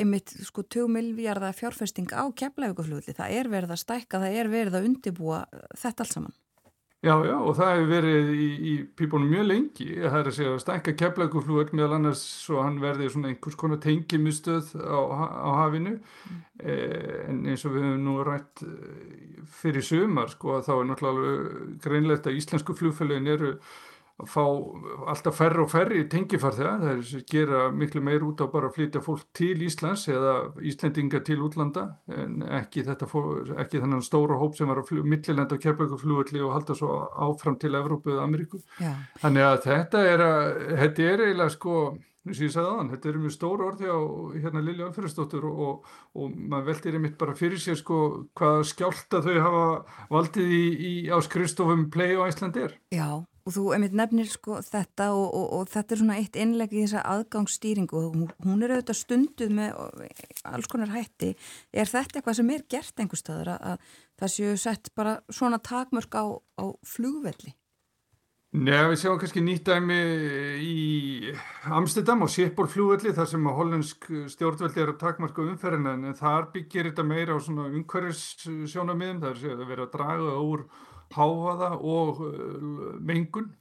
einmitt 0.00 0.32
sko 0.48 0.64
2 0.64 0.88
miljardar 0.88 1.56
fjárfæsting 1.56 2.08
á 2.16 2.24
keflagurflúvelli, 2.32 3.16
það 3.16 3.36
er 3.36 3.52
verið 3.52 3.76
að 3.76 3.84
stækka, 3.84 4.24
það 4.24 4.40
er 4.40 4.52
verið 4.56 4.80
að 4.80 4.90
undibúa 4.90 5.44
þetta 5.76 6.06
allt 6.06 6.16
saman. 6.16 6.36
Já, 7.05 7.12
já, 7.28 7.35
og 7.36 7.52
það 7.59 7.70
hefur 7.74 7.90
verið 7.90 8.31
í, 8.32 8.47
í 8.56 8.74
pípunum 8.97 9.28
mjög 9.28 9.44
lengi, 9.51 9.86
það 10.01 10.16
er 10.18 10.28
að 10.31 10.36
segja 10.39 10.52
að 10.55 10.62
stækka 10.62 10.94
keflaguflugöld 11.02 11.74
meðal 11.77 11.98
annars 11.98 12.23
svo 12.40 12.62
hann 12.64 12.78
verði 12.81 13.10
svona 13.12 13.31
einhvers 13.31 13.59
konar 13.60 13.81
tengimustöð 13.85 14.73
á, 14.81 14.98
á 15.05 15.51
hafinu 15.60 15.93
mm. 15.98 16.40
eh, 16.64 17.18
en 17.28 17.43
eins 17.52 17.66
og 17.68 17.77
við 17.77 17.85
hefum 17.85 18.06
nú 18.09 18.16
rætt 18.27 18.64
fyrir 19.60 19.85
sumar 19.85 20.32
sko 20.32 20.56
að 20.56 20.70
þá 20.70 20.73
er 20.77 20.89
náttúrulega 20.89 21.68
greinlegt 21.85 22.31
að 22.31 22.40
íslensku 22.40 22.78
flugfélagin 22.81 23.31
eru 23.36 23.52
að 24.16 24.30
fá 24.32 24.44
alltaf 25.12 25.36
færri 25.36 25.60
og 25.60 25.68
færri 25.68 26.05
tengifarþega, 26.09 26.72
það 26.80 26.93
er 26.93 27.01
að 27.02 27.26
gera 27.28 27.59
miklu 27.76 28.01
meir 28.05 28.24
út 28.24 28.40
á 28.40 28.47
bara 28.48 28.70
að 28.70 28.78
flytja 28.78 29.02
fólk 29.05 29.26
til 29.36 29.60
Íslands 29.66 30.06
eða 30.09 30.32
Íslendinga 30.64 31.20
til 31.26 31.43
útlanda 31.44 31.84
en 32.09 32.40
ekki, 32.62 32.86
ekki 32.86 33.82
þennan 33.82 34.05
stóra 34.06 34.40
hóp 34.40 34.56
sem 34.56 34.72
var 34.72 34.80
að 34.80 35.05
millilenda 35.05 35.60
á 35.60 35.62
kjærleikaflugulli 35.62 36.40
og 36.40 36.56
halda 36.56 36.78
svo 36.78 36.97
áfram 37.12 37.60
til 37.60 37.76
Evrópu 37.76 38.14
eða 38.14 38.24
Ameríku. 38.24 38.62
Já. 38.80 38.94
Þannig 39.20 39.48
að 39.51 39.60
þetta 39.68 40.05
er, 40.14 40.26
að, 40.30 40.51
þetta 40.80 41.09
er 41.12 41.26
eiginlega 41.26 41.56
sko, 41.59 41.76
aðan, 42.24 42.90
þetta 42.97 43.12
er 43.12 43.20
mjög 43.20 43.36
stóra 43.36 43.68
orði 43.68 43.93
á 43.93 44.01
hérna 44.40 44.64
Lilja 44.64 44.88
Alferðsdóttur 44.88 45.44
og, 45.52 45.62
og, 45.68 45.94
og 46.16 46.34
maður 46.40 46.72
veldir 46.72 46.97
einmitt 46.97 47.20
bara 47.20 47.36
fyrir 47.36 47.60
sér 47.60 47.76
sko 47.84 48.02
hvaða 48.32 48.64
skjálta 48.72 49.20
þau 49.28 49.38
hafa 49.44 49.70
valdið 50.09 50.56
í, 50.56 50.66
í 50.72 50.93
á 51.12 51.20
skristofum 51.20 51.90
play 51.93 52.16
og 52.16 52.32
Ísland 52.32 52.56
er. 52.64 52.80
Já. 52.97 53.20
Og 53.47 53.55
þú, 53.55 53.64
einmitt, 53.77 53.93
nefnir 53.94 54.27
sko 54.27 54.59
þetta 54.66 55.12
og, 55.14 55.27
og, 55.27 55.44
og 55.55 55.68
þetta 55.70 55.94
er 55.94 56.01
svona 56.01 56.16
eitt 56.18 56.39
innleg 56.43 56.73
í 56.74 56.81
þessa 56.82 57.05
aðgangsstýringu 57.12 58.01
og 58.01 58.16
hún, 58.16 58.32
hún 58.43 58.64
er 58.66 58.74
auðvitað 58.74 58.98
stunduð 58.98 59.52
með 59.55 59.77
alls 60.51 60.70
konar 60.73 60.90
hætti. 60.90 61.36
Er 61.70 61.86
þetta 61.86 62.18
eitthvað 62.18 62.40
sem 62.40 62.51
er 62.56 62.64
gert 62.74 62.98
einhver 63.05 63.20
staður 63.20 63.52
að, 63.55 63.70
að 63.70 63.94
það 64.18 64.35
séu 64.35 64.56
sett 64.59 64.90
bara 64.98 65.20
svona 65.31 65.62
takmörk 65.62 66.18
á, 66.18 66.27
á 66.35 66.64
flugvelli? 66.82 67.55
Nei, 68.56 68.86
við 68.89 69.01
sjáum 69.02 69.18
kannski 69.20 69.43
nýtt 69.44 69.66
dæmi 69.68 69.97
í 70.64 71.32
Amsterdam 71.77 72.23
og 72.24 72.31
Sipol 72.32 72.64
flugvelli 72.73 73.12
þar 73.12 73.28
sem 73.28 73.48
að 73.51 73.56
hollensk 73.59 74.06
stjórnveldi 74.32 74.81
er 74.81 74.93
að 74.94 75.01
takmarka 75.02 75.44
umferðina 75.44 75.93
en 75.93 76.16
þar 76.16 76.47
byggir 76.55 76.89
þetta 76.89 77.05
meira 77.05 77.36
á 77.36 77.39
svona 77.43 77.66
umhverfis 77.68 78.47
sjónamiðum, 78.73 79.20
það 79.23 79.44
er 79.51 79.59
að 79.59 79.66
vera 79.74 79.85
að 79.85 79.93
draga 79.98 80.39
úr 80.40 80.64
háfaða 81.14 81.76
og 81.78 82.26
uh, 82.26 82.96
mengun. 82.98 83.52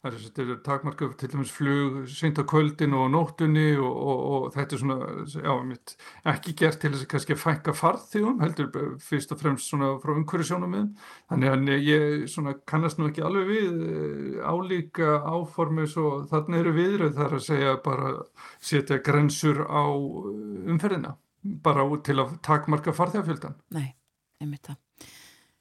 Það 0.00 0.14
er 0.16 0.22
þetta 0.24 0.54
takmarka 0.64 1.06
til 1.20 1.28
dæmis 1.28 1.50
flug 1.52 1.96
seint 2.08 2.38
á 2.40 2.44
kvöldin 2.48 2.94
og 2.96 3.10
nóttunni 3.12 3.74
og, 3.76 3.90
og, 3.90 4.22
og 4.32 4.46
þetta 4.54 4.72
er 4.72 4.80
svona, 4.80 4.96
já, 5.28 5.50
mitt, 5.68 5.92
ekki 6.32 6.54
gert 6.56 6.80
til 6.80 6.94
þess 6.94 7.04
að 7.04 7.10
kannski 7.12 7.36
fænka 7.36 7.74
farþjóðum, 7.76 8.40
heldur 8.40 8.96
fyrst 9.04 9.36
og 9.36 9.42
fremst 9.42 9.68
svona 9.68 9.92
frá 10.00 10.14
umhverjusjónum 10.14 10.72
miðum. 10.72 10.88
Þannig 11.28 11.52
að 11.52 11.84
ég 11.90 12.26
svona 12.32 12.56
kannast 12.72 12.96
nú 12.96 13.10
ekki 13.10 13.26
alveg 13.28 13.52
við 13.52 13.84
uh, 13.84 14.40
álíka 14.48 15.20
áformis 15.20 16.00
og 16.00 16.30
þarna 16.32 16.62
eru 16.64 16.76
viðröð 16.80 17.16
þar 17.20 17.36
að 17.36 17.48
segja 17.50 17.78
bara 17.84 18.14
setja 18.56 19.02
grensur 19.04 19.66
á 19.68 19.84
umferðina, 19.84 21.18
bara 21.60 21.84
til 22.08 22.22
að 22.24 22.38
takmarka 22.40 22.96
farþjóðfjöldan. 22.96 23.60
Nei, 23.76 23.90
einmitt 24.40 24.64
það. 24.64 24.80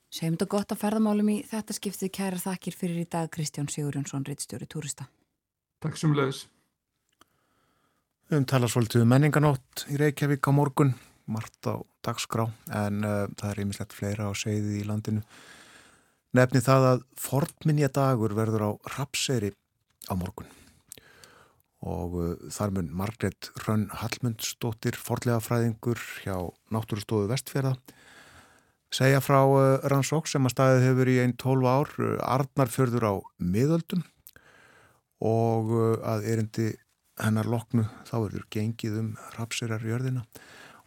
Segjum 0.10 0.40
þetta 0.40 0.46
gott 0.50 0.72
að 0.74 0.80
ferðamálum 0.82 1.28
í 1.30 1.36
þetta 1.46 1.76
skiptið 1.78 2.10
kæra 2.18 2.38
þakkir 2.42 2.74
fyrir 2.74 3.04
í 3.04 3.10
dag 3.14 3.28
Kristján 3.30 3.68
Sigurjónsson, 3.70 4.24
reittstjóri 4.26 4.66
Túrista. 4.66 5.06
Takk 5.86 6.00
sem 6.02 6.16
leiðis. 6.18 6.48
Við 8.26 8.40
höfum 8.40 8.48
talað 8.50 8.74
svolítið 8.74 9.04
um 9.06 9.14
menninganótt 9.14 9.84
í 9.94 10.00
Reykjavík 10.02 10.50
á 10.50 10.52
morgun, 10.54 10.96
margt 11.30 11.70
á 11.70 11.78
dagskrá, 12.06 12.48
en 12.74 13.06
uh, 13.06 13.28
það 13.38 13.52
er 13.52 13.62
einmislegt 13.62 13.94
fleira 13.94 14.26
á 14.26 14.34
segði 14.34 14.82
í 14.82 14.88
landinu. 14.90 15.22
Nefni 16.38 16.64
það 16.66 16.90
að 16.90 17.06
fornminja 17.18 17.92
dagur 17.94 18.34
verður 18.38 18.66
á 18.66 18.72
Rapseri 18.98 19.54
á 20.10 20.14
morgun 20.18 20.50
og 21.86 22.18
uh, 22.18 22.34
þar 22.52 22.74
mun 22.76 22.90
Margret 22.98 23.54
Rönn 23.62 23.86
Hallmundsdóttir, 24.02 24.98
forlega 24.98 25.38
fræðingur 25.40 26.02
hjá 26.26 26.36
Náttúrustofu 26.74 27.30
Vestfjörða 27.30 27.78
segja 28.94 29.22
frá 29.22 29.42
uh, 29.46 29.80
rannsók 29.90 30.28
sem 30.30 30.46
að 30.46 30.56
staðið 30.56 30.86
hefur 30.88 31.12
í 31.12 31.18
einn 31.24 31.36
tólf 31.38 31.68
ár 31.70 31.92
uh, 32.02 32.16
Arnarfjörður 32.26 33.06
á 33.06 33.14
miðöldum 33.38 34.04
og 35.26 35.74
uh, 35.76 35.98
að 36.10 36.26
erindi 36.34 36.70
hennar 37.20 37.50
loknu 37.50 37.86
þá 38.08 38.16
verður 38.16 38.48
gengið 38.54 39.00
um 39.02 39.10
rapsirar 39.36 39.84
jörðina 39.86 40.24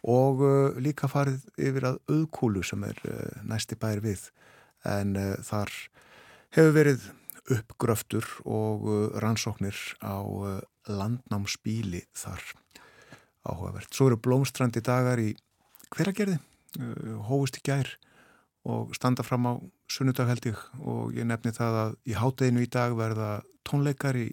og 0.03 0.41
líka 0.83 1.07
farið 1.07 1.45
yfir 1.55 1.85
að 1.87 1.99
auðkúlu 2.11 2.63
sem 2.67 2.81
er 2.83 2.97
næsti 3.47 3.77
bæri 3.79 4.01
við. 4.03 4.25
En 4.83 5.13
þar 5.47 5.71
hefur 6.57 6.73
verið 6.75 7.05
uppgröftur 7.55 8.27
og 8.43 8.83
rannsóknir 9.23 9.79
á 10.03 10.19
landnámsbíli 10.91 12.03
þar. 12.19 12.43
Áhugavert. 13.47 13.95
Svo 13.95 14.09
eru 14.09 14.19
blómstrandi 14.19 14.83
dagar 14.83 15.23
í 15.23 15.37
hveragerði 15.95 16.41
Uh, 16.79 17.19
hófust 17.27 17.59
í 17.59 17.65
gær 17.67 17.89
og 18.65 18.93
standa 18.95 19.25
fram 19.25 19.45
á 19.45 19.53
sunnudag 19.91 20.29
held 20.31 20.45
ég 20.47 20.61
og 20.79 21.11
ég 21.13 21.27
nefni 21.27 21.51
það 21.53 21.79
að 21.81 21.95
í 22.09 22.15
hátteginu 22.17 22.63
í 22.63 22.69
dag 22.71 22.95
verða 22.97 23.29
tónleikar 23.67 24.17
í 24.17 24.29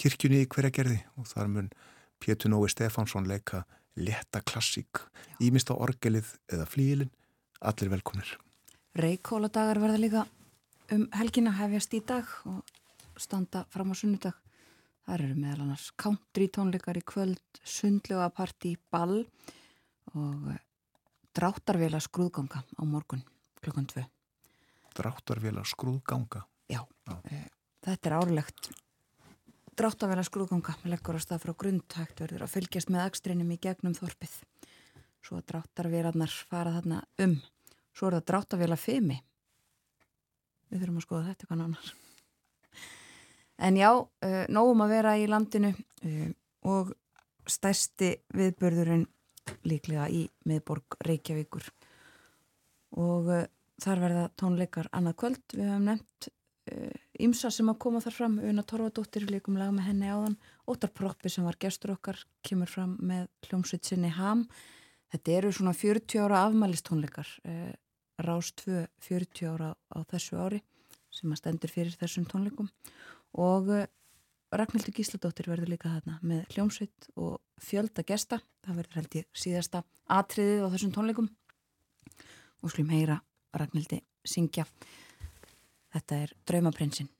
kirkjunni 0.00 0.40
í 0.42 0.48
hverjagerði 0.50 0.98
og 1.20 1.28
þar 1.30 1.50
mun 1.52 1.68
Pétur 2.18 2.50
Nói 2.50 2.70
Stefánsson 2.72 3.28
leika 3.28 3.62
leta 3.94 4.40
klassík, 4.42 4.98
ímist 5.38 5.70
á 5.70 5.78
orgelið 5.78 6.32
eða 6.50 6.66
flíilin, 6.66 7.12
allir 7.62 7.92
velkomnir. 7.92 8.32
Reykjóla 8.98 9.50
dagar 9.52 9.78
verða 9.82 10.00
líka 10.00 10.24
um 10.94 11.06
helgina 11.14 11.54
hefjast 11.54 11.94
í 11.94 12.02
dag 12.06 12.26
og 12.50 12.64
standa 13.20 13.64
fram 13.70 13.92
á 13.92 13.94
sunnudag. 13.94 14.34
Það 15.04 15.14
eru 15.20 15.34
meðal 15.36 15.66
annars 15.66 15.90
country 16.00 16.48
tónleikar 16.48 16.98
í 16.98 17.04
kvöld, 17.06 17.42
sundlega 17.62 18.30
parti, 18.34 18.74
ball 18.90 19.26
og 20.14 20.54
dráttarvela 21.34 22.00
skrúðganga 22.02 22.62
á 22.64 22.82
morgun 22.86 23.24
klukkan 23.62 23.88
2 23.90 24.04
Dráttarvela 24.94 25.64
skrúðganga? 25.66 26.44
Já, 26.70 26.84
Já. 27.06 27.14
E, 27.26 27.40
þetta 27.82 28.10
er 28.10 28.14
árlegt. 28.14 28.68
Dráttarvela 29.74 30.22
skrúðganga 30.22 30.76
leggur 30.86 31.18
að 31.18 31.24
stað 31.26 31.42
frá 31.42 31.54
grundhægt 31.58 32.22
verður 32.22 32.46
að 32.46 32.54
fylgjast 32.54 32.92
með 32.94 33.08
ekstrinum 33.08 33.50
í 33.50 33.58
gegnum 33.58 33.96
þorpið. 33.98 34.38
Svo 35.24 35.40
að 35.40 35.48
dráttarvelarnar 35.50 36.38
fara 36.46 36.76
þarna 36.76 37.02
um. 37.26 37.36
Svo 37.90 38.08
er 38.08 38.20
það 38.20 38.28
dráttarvela 38.30 38.78
femi 38.78 39.18
við 40.70 40.80
þurfum 40.80 41.02
að 41.02 41.06
skoða 41.08 41.28
þetta 41.28 41.46
eitthvað 41.46 41.62
nánar 41.64 41.92
en 43.58 43.76
já, 43.78 43.90
e, 44.22 44.44
nógum 44.50 44.82
að 44.84 44.94
vera 44.96 45.16
í 45.18 45.26
landinu 45.30 45.70
e, 46.02 46.30
og 46.66 46.92
stærsti 47.46 48.10
viðbörðurinn 48.34 49.04
líklega 49.66 50.08
í 50.12 50.24
miðborg 50.48 50.98
Reykjavíkur. 51.06 51.68
Og 53.00 53.30
uh, 53.32 53.44
þar 53.82 54.02
verða 54.04 54.24
tónleikar 54.38 54.88
annað 54.94 55.18
kvöld, 55.22 55.44
við 55.54 55.68
hefum 55.68 55.86
nefnt 55.90 56.30
Ímsa 57.20 57.50
uh, 57.50 57.52
sem 57.52 57.68
að 57.68 57.80
koma 57.84 58.00
þar 58.00 58.14
fram. 58.16 58.36
Una 58.40 58.64
Torfadóttir 58.64 59.26
líkum 59.28 59.58
lag 59.60 59.72
með 59.74 59.90
henni 59.90 60.08
áðan. 60.08 60.36
Óttar 60.70 60.92
Proppi 60.96 61.28
sem 61.28 61.44
var 61.44 61.58
gestur 61.60 61.92
okkar 61.92 62.22
kemur 62.46 62.70
fram 62.70 62.94
með 63.04 63.26
hljómsveit 63.48 63.84
sinni 63.84 64.12
Ham. 64.16 64.46
Þetta 65.12 65.34
eru 65.38 65.50
svona 65.52 65.74
40 65.76 66.22
ára 66.24 66.44
afmælistónleikar 66.48 67.28
uh, 67.44 67.74
Rás 68.24 68.52
2 68.62 68.86
40 69.04 69.50
ára 69.50 69.74
á 69.92 69.98
þessu 70.08 70.38
ári 70.40 70.62
sem 71.14 71.30
að 71.30 71.42
stendur 71.42 71.70
fyrir 71.74 71.98
þessum 72.00 72.24
tónleikum. 72.30 72.70
Og 73.36 73.70
uh, 73.74 73.84
Ragnhildur 74.54 74.94
Gísladóttir 74.94 75.48
verður 75.50 75.72
líka 75.72 75.90
þarna 75.90 76.20
með 76.22 76.44
hljómsveit 76.54 77.08
og 77.18 77.40
fjölda 77.58 78.04
gesta. 78.06 78.38
Það 78.62 78.78
verður 78.80 78.98
held 79.00 79.16
ég 79.18 79.26
síðasta 79.44 79.82
atriðið 80.14 80.62
á 80.62 80.68
þessum 80.74 80.92
tónleikum 80.94 81.30
og 82.62 82.70
skulum 82.70 82.94
heyra 82.94 83.18
Ragnhildi 83.58 83.98
syngja. 84.22 84.68
Þetta 85.94 86.22
er 86.22 86.38
Draumaprinsinn. 86.46 87.10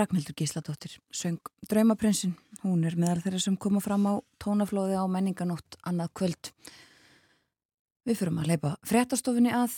Ragnhildur 0.00 0.32
Gísladóttir 0.32 0.94
söng 1.12 1.40
Draumaprinsinn. 1.68 2.32
Hún 2.62 2.86
er 2.88 2.94
meðal 2.96 3.20
þeirra 3.20 3.40
sem 3.44 3.56
koma 3.60 3.82
fram 3.84 4.06
á 4.08 4.14
tónaflóði 4.40 4.96
á 4.96 5.04
menninganótt 5.04 5.76
annað 5.84 6.14
kvöld. 6.16 6.48
Við 8.08 8.16
fyrum 8.22 8.38
að 8.40 8.48
leipa 8.54 8.70
fréttastofinni 8.88 9.52
að, 9.52 9.74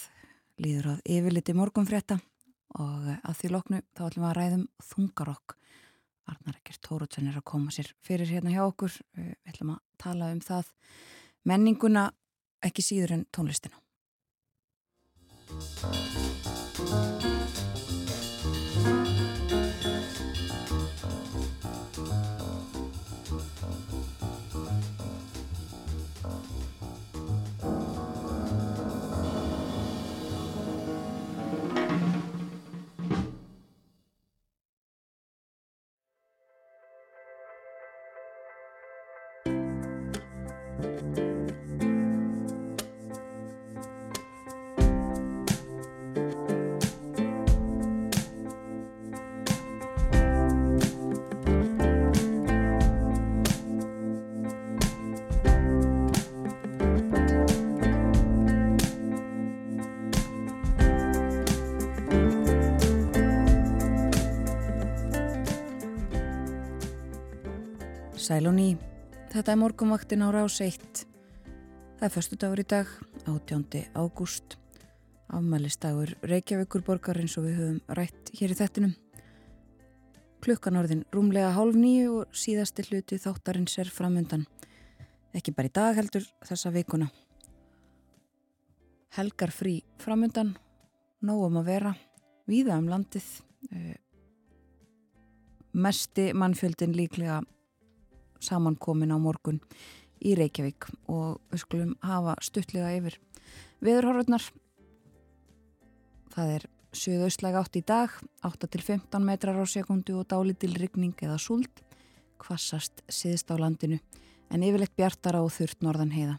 líður 0.63 0.93
að 0.93 1.01
yfirliti 1.17 1.57
morgunfrétta 1.59 2.21
og 2.79 3.09
að 3.19 3.35
því 3.41 3.51
loknu 3.51 3.81
þá 3.83 4.03
ætlum 4.07 4.23
við 4.23 4.29
að 4.29 4.37
ræðum 4.39 4.65
þungarokk. 4.93 5.57
Arnar 6.31 6.61
Ekkert 6.61 6.85
Tórótsen 6.87 7.27
er 7.33 7.41
að 7.41 7.49
koma 7.51 7.75
sér 7.75 7.91
fyrir 8.07 8.31
hérna 8.31 8.55
hjá 8.55 8.63
okkur. 8.69 8.95
Við 9.19 9.35
ætlum 9.51 9.75
að 9.75 9.83
tala 10.05 10.31
um 10.31 10.41
það 10.45 10.71
menninguna 11.51 12.07
ekki 12.63 12.87
síður 12.87 13.19
en 13.19 13.27
tónlistina. 13.35 13.75
Sæl 68.33 68.47
og 68.49 68.55
ný, 68.57 68.79
þetta 69.29 69.53
er 69.53 69.59
morgumvaktin 69.61 70.23
á 70.25 70.33
rás 70.33 70.55
1. 70.65 71.03
Það 71.99 72.07
er 72.07 72.13
förstu 72.15 72.39
dagur 72.41 72.63
í 72.63 72.65
dag, 72.65 72.89
18. 73.29 73.93
ágúst. 73.93 74.57
Afmælistagur 75.29 76.15
Reykjavíkur 76.25 76.81
borgar 76.87 77.21
eins 77.21 77.37
og 77.37 77.45
við 77.45 77.61
höfum 77.61 77.93
rætt 77.93 78.33
hér 78.33 78.55
í 78.55 78.57
þettinum. 78.57 78.97
Klukkan 80.41 80.81
orðin 80.81 81.05
rúmlega 81.13 81.53
hálf 81.53 81.77
nýju 81.77 82.23
og 82.23 82.33
síðasti 82.33 82.89
hluti 82.89 83.21
þáttarins 83.21 83.77
er 83.85 83.93
framundan. 83.93 84.49
Ekki 85.37 85.53
bara 85.53 85.69
í 85.69 85.77
dag 85.77 86.01
heldur 86.01 86.25
þessa 86.49 86.73
vikuna. 86.73 87.13
Helgar 89.13 89.53
frí 89.53 89.83
framundan, 90.01 90.57
nógum 91.21 91.61
að 91.61 91.75
vera, 91.75 91.97
víða 92.49 92.81
um 92.81 92.89
landið. 92.97 93.33
Eh, 93.69 93.97
mesti 95.77 96.33
mannfjöldin 96.33 96.97
líklega 96.97 97.43
samankomin 98.43 99.15
á 99.15 99.19
morgun 99.23 99.61
í 100.23 100.35
Reykjavík 100.39 100.89
og 101.11 101.41
við 101.51 101.63
skulum 101.65 101.95
hafa 102.05 102.37
stuttlega 102.45 102.93
yfir 102.99 103.19
viðurhorfurnar. 103.83 104.45
Það 106.33 106.55
er 106.57 106.67
söðaustlæg 106.97 107.59
átt 107.59 107.79
í 107.81 107.83
dag, 107.89 108.13
8-15 108.47 109.25
metrar 109.25 109.59
á 109.59 109.67
sekundu 109.67 110.19
og 110.21 110.29
dálítil 110.31 110.75
rigning 110.77 111.17
eða 111.25 111.39
súld, 111.41 111.83
kvassast 112.43 113.03
siðst 113.09 113.51
á 113.53 113.57
landinu 113.57 113.99
en 114.53 114.65
yfirleitt 114.67 114.95
bjartara 114.99 115.41
og 115.43 115.53
þurft 115.55 115.85
norðan 115.85 116.13
heiða. 116.13 116.39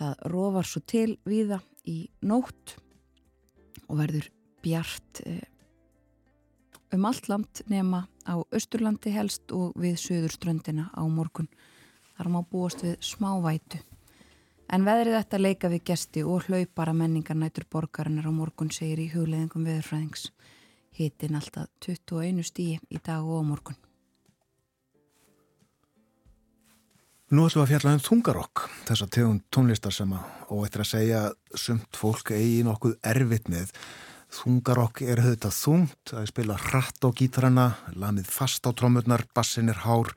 Það 0.00 0.22
rofar 0.32 0.66
svo 0.66 0.82
til 0.88 1.18
viða 1.28 1.60
í 1.88 1.98
nótt 2.26 2.76
og 3.86 3.98
verður 4.00 4.30
bjart 4.64 5.22
eh, 5.26 5.44
um 6.92 7.04
allt 7.04 7.28
land 7.28 7.62
nema 7.68 8.06
á 8.26 8.34
Östurlandi 8.52 9.12
helst 9.14 9.52
og 9.52 9.74
við 9.78 9.98
söðurströndina 10.02 10.90
á 10.94 11.02
morgun. 11.08 11.48
Þar 12.16 12.28
má 12.28 12.40
búast 12.42 12.82
við 12.84 12.96
smávætu. 13.00 13.80
En 14.70 14.86
veðrið 14.86 15.16
þetta 15.18 15.38
leika 15.40 15.68
við 15.70 15.84
gesti 15.90 16.22
og 16.22 16.46
hlaupara 16.46 16.92
menningar 16.94 17.38
nætur 17.38 17.66
borgarinnar 17.70 18.28
á 18.30 18.32
morgun 18.34 18.70
segir 18.70 19.00
í 19.02 19.10
hugleðingum 19.10 19.66
veðurfræðings. 19.66 20.30
Hittin 20.94 21.38
alltaf 21.38 21.70
21 21.86 22.44
stíi 22.46 22.78
í 22.90 22.98
dag 23.02 23.24
og 23.24 23.42
á 23.42 23.44
morgun. 23.46 23.78
Nú 27.30 27.44
ætlum 27.46 27.62
við 27.62 27.66
að 27.66 27.70
fjalla 27.70 27.90
um 27.94 28.00
þungarokk, 28.02 28.62
þess 28.88 29.02
að 29.04 29.10
tegum 29.14 29.36
tónlistar 29.54 29.94
sem 29.94 30.14
að, 30.18 30.30
og 30.50 30.64
eftir 30.66 30.82
að 30.82 30.88
segja 30.90 31.20
sumt 31.54 31.98
fólk 31.98 32.32
eigi 32.34 32.64
nokkuð 32.66 32.96
erfitt 33.06 33.46
með 33.52 33.70
Þungarokk 34.30 35.02
er 35.02 35.20
þetta 35.24 35.50
þungt, 35.50 36.12
það 36.12 36.20
er 36.22 36.30
spila 36.30 36.58
hratt 36.68 37.02
á 37.02 37.08
gítarana, 37.10 37.64
lamið 37.98 38.28
fast 38.30 38.66
á 38.66 38.70
trómurnar, 38.70 39.24
bassin 39.34 39.72
er 39.72 39.82
hár 39.82 40.12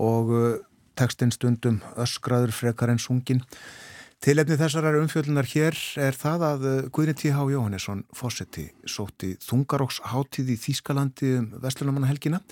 og 0.00 0.32
uh, 0.34 0.58
tekstinn 1.00 1.32
stundum 1.32 1.80
öskraður 2.00 2.52
frekar 2.52 2.92
en 2.92 3.00
sungin. 3.00 3.40
Tilefni 4.20 4.58
þessarar 4.60 4.98
umfjöldunar 5.00 5.48
hér 5.48 5.78
er 6.04 6.16
það 6.20 6.46
að 6.50 6.68
uh, 6.68 6.76
Guðni 6.92 7.16
T.H. 7.16 7.46
Jóhannesson 7.54 8.04
fósetti 8.12 8.68
sótti 8.84 9.32
Þungarokks 9.40 10.02
hátíð 10.12 10.52
í 10.52 10.60
Þýskalandi 10.60 11.34
um 11.38 11.50
Vestlunamannahelgina 11.64 12.42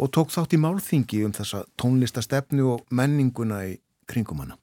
og 0.00 0.12
tók 0.16 0.32
þátt 0.32 0.56
í 0.56 0.62
málþingi 0.64 1.24
um 1.28 1.36
þessa 1.36 1.66
tónlistastefnu 1.78 2.70
og 2.72 2.86
menninguna 2.96 3.66
í 3.68 3.76
kringumanna. 4.08 4.56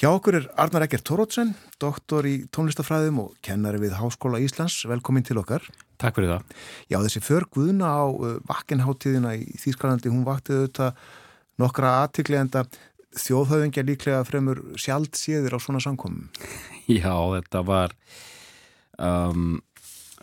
Hjá 0.00 0.08
okkur 0.08 0.38
er 0.38 0.46
Arnar 0.56 0.86
Eggert 0.86 1.04
Tórótsen, 1.04 1.50
doktor 1.82 2.24
í 2.24 2.46
tónlistafræðum 2.54 3.18
og 3.26 3.34
kennari 3.44 3.80
við 3.82 3.98
Háskóla 3.98 4.40
Íslands. 4.40 4.78
Velkomin 4.88 5.26
til 5.26 5.36
okkar. 5.42 5.66
Takk 6.00 6.16
fyrir 6.16 6.32
það. 6.32 6.54
Já, 6.88 6.96
þessi 7.04 7.20
förguðuna 7.22 7.90
á 7.92 8.04
uh, 8.08 8.38
vakkenháttíðina 8.48 9.34
í 9.36 9.44
Þýskalandi, 9.60 10.12
hún 10.12 10.24
vakti 10.24 10.56
auðvitað 10.56 11.02
nokkra 11.60 11.92
aðtikli 12.06 12.40
en 12.40 12.50
það 12.54 12.78
þjóðhauðingja 13.20 13.84
líklega 13.84 14.22
fremur 14.24 14.62
sjálft 14.80 15.20
séðir 15.20 15.56
á 15.56 15.58
svona 15.60 15.82
samkomum. 15.84 16.30
Já, 16.88 17.12
þetta 17.36 17.62
var 17.68 17.92
um, 18.96 19.60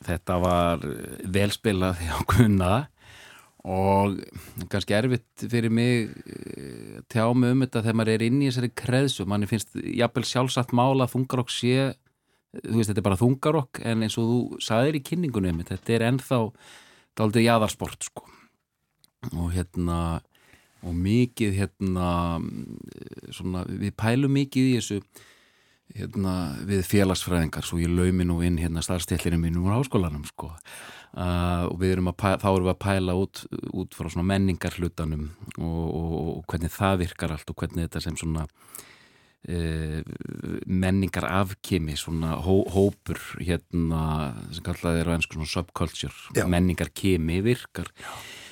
þetta 0.06 0.40
var 0.42 0.88
velspilað 1.30 2.02
hjá 2.08 2.16
Gunna 2.34 2.74
og 3.68 4.20
kannski 4.72 4.96
erfitt 4.96 5.48
fyrir 5.52 5.74
mig 5.74 6.12
eh, 6.24 7.00
tjá 7.12 7.26
mig 7.36 7.56
um 7.56 7.66
þetta 7.66 7.84
þegar 7.84 7.98
maður 8.00 8.14
er 8.14 8.28
inn 8.30 8.42
í 8.42 8.48
þessari 8.48 8.72
kreðsu, 8.84 9.26
manni 9.28 9.50
finnst 9.50 9.76
jafnvel 9.76 10.28
sjálfsagt 10.28 10.72
mála 10.78 11.08
að 11.08 11.18
þungarokk 11.18 11.52
sé 11.52 11.92
þú 12.56 12.78
veist 12.80 12.92
þetta 12.92 13.02
er 13.02 13.08
bara 13.10 13.20
þungarokk 13.20 13.82
en 13.86 14.06
eins 14.06 14.18
og 14.20 14.30
þú 14.30 14.62
saðir 14.64 15.00
í 15.00 15.04
kynningunum 15.06 15.62
þetta 15.68 15.96
er 15.96 16.08
ennþá 16.08 16.40
daldið 17.20 17.46
jæðarsport 17.46 18.08
sko. 18.08 18.26
Og 19.36 19.52
hérna 19.54 20.22
og 20.88 20.96
mikið 20.96 21.58
hérna 21.58 22.10
svona 23.36 23.66
við 23.68 23.92
pælum 24.00 24.38
mikið 24.38 24.70
í 24.70 24.76
þessu 24.78 25.02
hérna 25.98 26.36
við 26.70 26.84
félagsfræðingar 26.88 27.66
svo 27.66 27.80
ég 27.82 27.92
laumi 27.92 28.28
nú 28.28 28.40
inn 28.46 28.60
hérna 28.62 28.84
starfstillinu 28.86 29.40
mínum 29.42 29.68
úr 29.68 29.80
háskólanum 29.80 30.26
sko 30.30 30.52
uh, 30.52 31.66
og 31.70 31.80
við 31.82 31.96
erum 31.96 32.12
að 32.12 32.20
pæla, 32.22 32.42
þá 32.44 32.50
erum 32.52 32.68
við 32.68 32.76
að 32.76 32.84
pæla 32.86 33.16
út, 33.18 33.42
út 33.82 33.98
frá 33.98 34.10
svona 34.12 34.30
menningar 34.30 34.78
hlutanum 34.78 35.26
og, 35.58 35.82
og, 35.88 36.14
og 36.38 36.46
hvernig 36.52 36.76
það 36.76 37.02
virkar 37.06 37.36
allt 37.36 37.50
og 37.50 37.64
hvernig 37.64 37.88
þetta 37.88 38.04
sem 38.06 38.20
svona 38.20 38.46
uh, 38.46 40.02
menningar 40.66 41.30
afkimi 41.30 41.98
svona 42.00 42.38
hó, 42.46 42.62
hópur 42.76 43.22
hérna 43.42 44.34
sem 44.54 44.66
kallaði 44.66 45.04
er 45.04 45.10
á 45.10 45.16
ennsku 45.18 45.40
svona 45.40 45.54
subculture, 45.56 46.14
Já. 46.38 46.46
menningar 46.46 46.94
kimi 46.94 47.42
virkar 47.46 47.90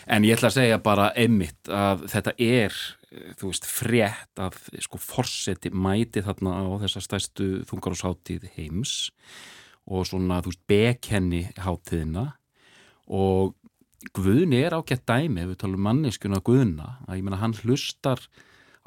en 0.07 0.25
ég 0.25 0.37
ætla 0.37 0.49
að 0.49 0.61
segja 0.61 0.81
bara 0.81 1.11
einmitt 1.19 1.69
að 1.69 2.07
þetta 2.13 2.33
er 2.39 2.81
þú 3.09 3.51
veist, 3.51 3.67
frétt 3.69 4.41
að 4.41 4.57
sko 4.83 4.99
forseti 4.99 5.71
mæti 5.71 6.23
þarna 6.25 6.57
á 6.59 6.65
þessa 6.83 7.03
stærstu 7.05 7.47
þungarúsháttíð 7.69 8.49
heims 8.57 8.97
og 9.87 10.07
svona, 10.09 10.41
þú 10.43 10.51
veist, 10.51 10.65
bekenni 10.67 11.45
háttíðina 11.61 12.31
og 13.07 13.55
Guðni 14.13 14.59
er 14.61 14.75
ágætt 14.77 15.07
dæmi 15.09 15.41
ef 15.41 15.49
við 15.49 15.57
talum 15.63 15.81
manneskjuna 15.87 16.41
Guðna 16.45 16.91
að 17.07 17.17
ég 17.17 17.23
menna 17.25 17.39
hann 17.41 17.55
hlustar 17.63 18.21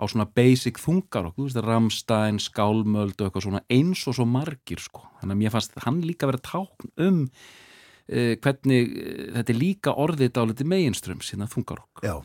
á 0.00 0.04
svona 0.08 0.28
basic 0.28 0.78
þungar 0.80 1.28
okkur, 1.28 1.42
þú 1.42 1.48
veist, 1.48 1.64
Ramstein, 1.66 2.38
Skálmöld 2.40 3.18
og 3.18 3.26
eitthvað 3.26 3.46
svona 3.48 3.64
eins 3.72 4.04
og 4.08 4.16
svo 4.16 4.28
margir 4.28 4.80
sko, 4.80 5.02
þannig 5.20 5.34
að 5.34 5.40
mér 5.42 5.54
fannst 5.56 5.82
hann 5.84 5.98
líka 6.06 6.30
verið 6.30 6.46
tákn 6.46 6.94
um 7.08 7.18
uh, 8.10 8.32
hvernig 8.42 8.90
uh, 8.90 9.22
þetta 9.38 9.54
er 9.54 9.60
líka 9.60 9.94
orðið 10.04 10.32
dáliti 10.38 10.66
meginströms 10.68 11.30
hérna 11.32 11.48
þungarokk. 11.50 12.02
Já, 12.06 12.16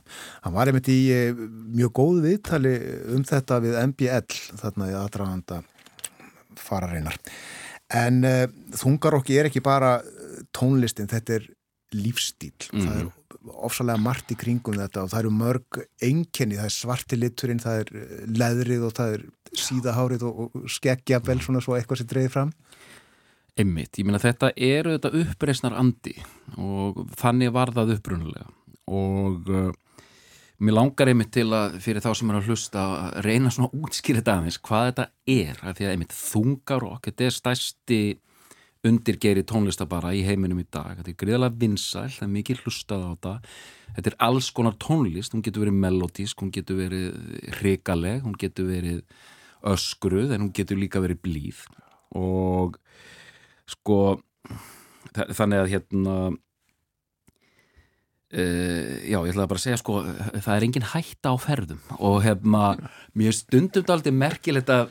hann 0.45 0.55
var 0.57 0.71
einmitt 0.71 0.89
í 0.91 0.99
eh, 1.13 1.45
mjög 1.75 1.93
góð 2.01 2.23
viðtali 2.25 2.73
um 3.15 3.25
þetta 3.27 3.61
við 3.63 3.79
MBL 3.83 4.41
þarna 4.61 4.89
í 4.91 4.97
aðdraganda 4.99 5.61
farareinar. 6.59 7.19
En 7.93 8.23
uh, 8.25 8.45
þungarokki 8.75 9.37
er 9.39 9.51
ekki 9.51 9.63
bara 9.65 9.99
tónlistin, 10.55 11.11
þetta 11.11 11.39
er 11.39 11.51
lífstíl 11.95 12.53
mm. 12.73 12.81
það 12.81 12.99
er 12.99 13.53
ofsalega 13.65 14.01
margt 14.01 14.31
í 14.33 14.37
kringum 14.39 14.77
þetta 14.79 15.05
og 15.05 15.11
það 15.11 15.21
eru 15.21 15.33
mörg 15.37 15.79
enkenni, 16.03 16.57
það 16.57 16.69
er 16.69 16.75
svarti 16.75 17.19
liturinn, 17.19 17.61
það 17.61 17.81
er 17.83 17.91
eh, 17.99 18.15
leðrið 18.41 18.87
og 18.87 18.95
það 18.97 19.17
er 19.17 19.25
síðahárið 19.55 20.25
og, 20.27 20.41
og 20.45 20.71
skeggja 20.71 21.21
vel 21.25 21.37
svona 21.43 21.61
svo 21.63 21.77
eitthvað 21.77 22.01
sem 22.01 22.09
dreyði 22.11 22.33
fram 22.33 22.53
Emmitt, 23.55 23.95
ég 23.95 24.03
meina 24.03 24.19
þetta 24.19 24.49
eru 24.59 24.97
þetta 24.97 25.13
uppreysnar 25.21 25.77
andi 25.79 26.17
og 26.59 27.05
þannig 27.15 27.53
var 27.55 27.71
það 27.75 27.93
upprunulega 27.93 28.49
og 28.91 29.47
uh, 29.47 29.69
mér 30.59 30.75
langar 30.75 31.07
einmitt 31.07 31.31
til 31.37 31.47
að 31.55 31.77
fyrir 31.83 32.03
þá 32.03 32.09
sem 32.19 32.33
er 32.33 32.39
að 32.41 32.49
hlusta 32.49 32.83
að 32.97 33.15
reyna 33.25 33.53
svona 33.55 33.71
útskýrið 33.79 34.31
aðeins 34.33 34.59
hvað 34.59 34.89
þetta 34.89 35.05
er, 35.31 35.61
af 35.63 35.77
því 35.77 35.87
að 35.87 35.93
einmitt 35.93 36.17
þungar 36.17 36.87
og 36.89 36.99
þetta 37.07 37.27
er 37.27 37.35
stæsti 37.37 37.99
undirgeri 38.85 39.45
tónlistabara 39.47 40.11
í 40.13 40.21
heiminum 40.27 40.59
í 40.61 40.67
dag. 40.69 40.99
Þetta 40.99 41.11
er 41.11 41.17
greiðalega 41.23 41.59
vinsæl, 41.63 42.09
það 42.13 42.27
er 42.27 42.33
mikið 42.35 42.61
hlustað 42.61 43.05
á 43.05 43.09
þetta. 43.13 43.33
Þetta 43.95 44.11
er 44.11 44.17
alls 44.27 44.49
konar 44.53 44.75
tónlist 44.83 45.33
hún 45.33 45.43
getur 45.45 45.65
verið 45.65 45.79
melodísk, 45.79 46.43
hún 46.43 46.51
getur 46.53 46.77
verið 46.83 47.07
hrikaleg, 47.59 48.21
hún 48.27 48.37
getur 48.39 48.69
verið 48.69 49.01
öskruð, 49.65 50.35
en 50.35 50.45
hún 50.45 50.53
getur 50.53 50.77
líka 50.77 51.01
verið 51.01 51.23
blíð. 51.25 51.63
Og 52.15 52.77
sko 53.71 53.99
þannig 55.15 55.61
að 55.61 55.71
hérna 55.75 56.17
Uh, 58.35 59.05
já, 59.05 59.19
ég 59.21 59.29
ætlaði 59.31 59.47
bara 59.47 59.59
að 59.61 59.63
segja 59.63 59.77
sko 59.79 59.99
það 60.01 60.55
er 60.55 60.63
engin 60.65 60.85
hætta 60.89 61.31
á 61.31 61.35
ferðum 61.39 61.83
og 62.03 62.17
hefma, 62.25 62.71
mér 63.15 63.35
stundum 63.37 63.91
aldrei 63.93 64.11
merkilegt 64.11 64.71
að 64.73 64.89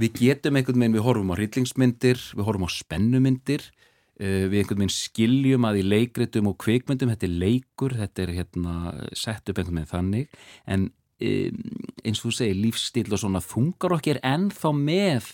við 0.00 0.16
getum 0.18 0.56
einhvern 0.58 0.80
veginn, 0.80 0.96
við 0.96 1.04
horfum 1.04 1.30
á 1.30 1.38
hryllingsmyndir, 1.38 2.22
við 2.34 2.48
horfum 2.48 2.66
á 2.66 2.70
spennumyndir, 2.74 3.68
uh, 3.68 4.46
við 4.48 4.56
einhvern 4.62 4.80
veginn 4.80 4.94
skiljum 4.96 5.68
að 5.68 5.78
í 5.82 5.84
leikritum 5.86 6.50
og 6.50 6.56
kvikmyndum, 6.64 7.12
þetta 7.12 7.28
er 7.28 7.36
leikur, 7.44 7.94
þetta 8.00 8.24
er 8.24 8.34
hérna, 8.40 8.74
sett 9.12 9.52
upp 9.52 9.60
einhvern 9.60 9.82
veginn 9.82 9.92
þannig, 9.92 10.40
en 10.64 10.88
um, 10.88 11.62
eins 12.00 12.24
og 12.24 12.30
þú 12.30 12.36
segir, 12.40 12.60
lífstíl 12.64 13.06
og 13.12 13.22
svona 13.22 13.44
þungar 13.44 13.98
okkar 14.00 14.22
ennþá 14.24 14.74
með, 14.80 15.30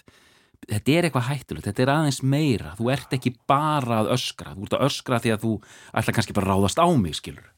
þetta 0.69 0.95
er 0.97 1.09
eitthvað 1.09 1.29
hættulegt, 1.31 1.69
þetta 1.69 1.85
er 1.85 1.93
aðeins 1.95 2.21
meira, 2.23 2.75
þú 2.79 2.91
ert 2.95 3.17
ekki 3.17 3.35
bara 3.49 4.03
að 4.03 4.13
öskra, 4.17 4.55
þú 4.57 4.67
ert 4.67 4.77
að 4.77 4.87
öskra 4.89 5.21
því 5.23 5.35
að 5.35 5.45
þú 5.47 5.53
ætla 6.01 6.15
kannski 6.17 6.37
bara 6.37 6.49
að 6.49 6.53
ráðast 6.55 6.83
á 6.83 6.89
mig, 7.01 7.17
skilur. 7.19 7.51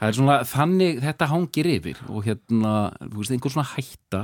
Það 0.00 0.08
er 0.08 0.16
svona, 0.16 0.38
þannig 0.48 1.00
þetta 1.04 1.28
hangir 1.28 1.70
yfir 1.74 2.02
og 2.08 2.24
hérna, 2.24 2.74
þú 3.02 3.20
veist, 3.20 3.34
einhvern 3.34 3.54
svona 3.56 3.72
hætta 3.74 4.22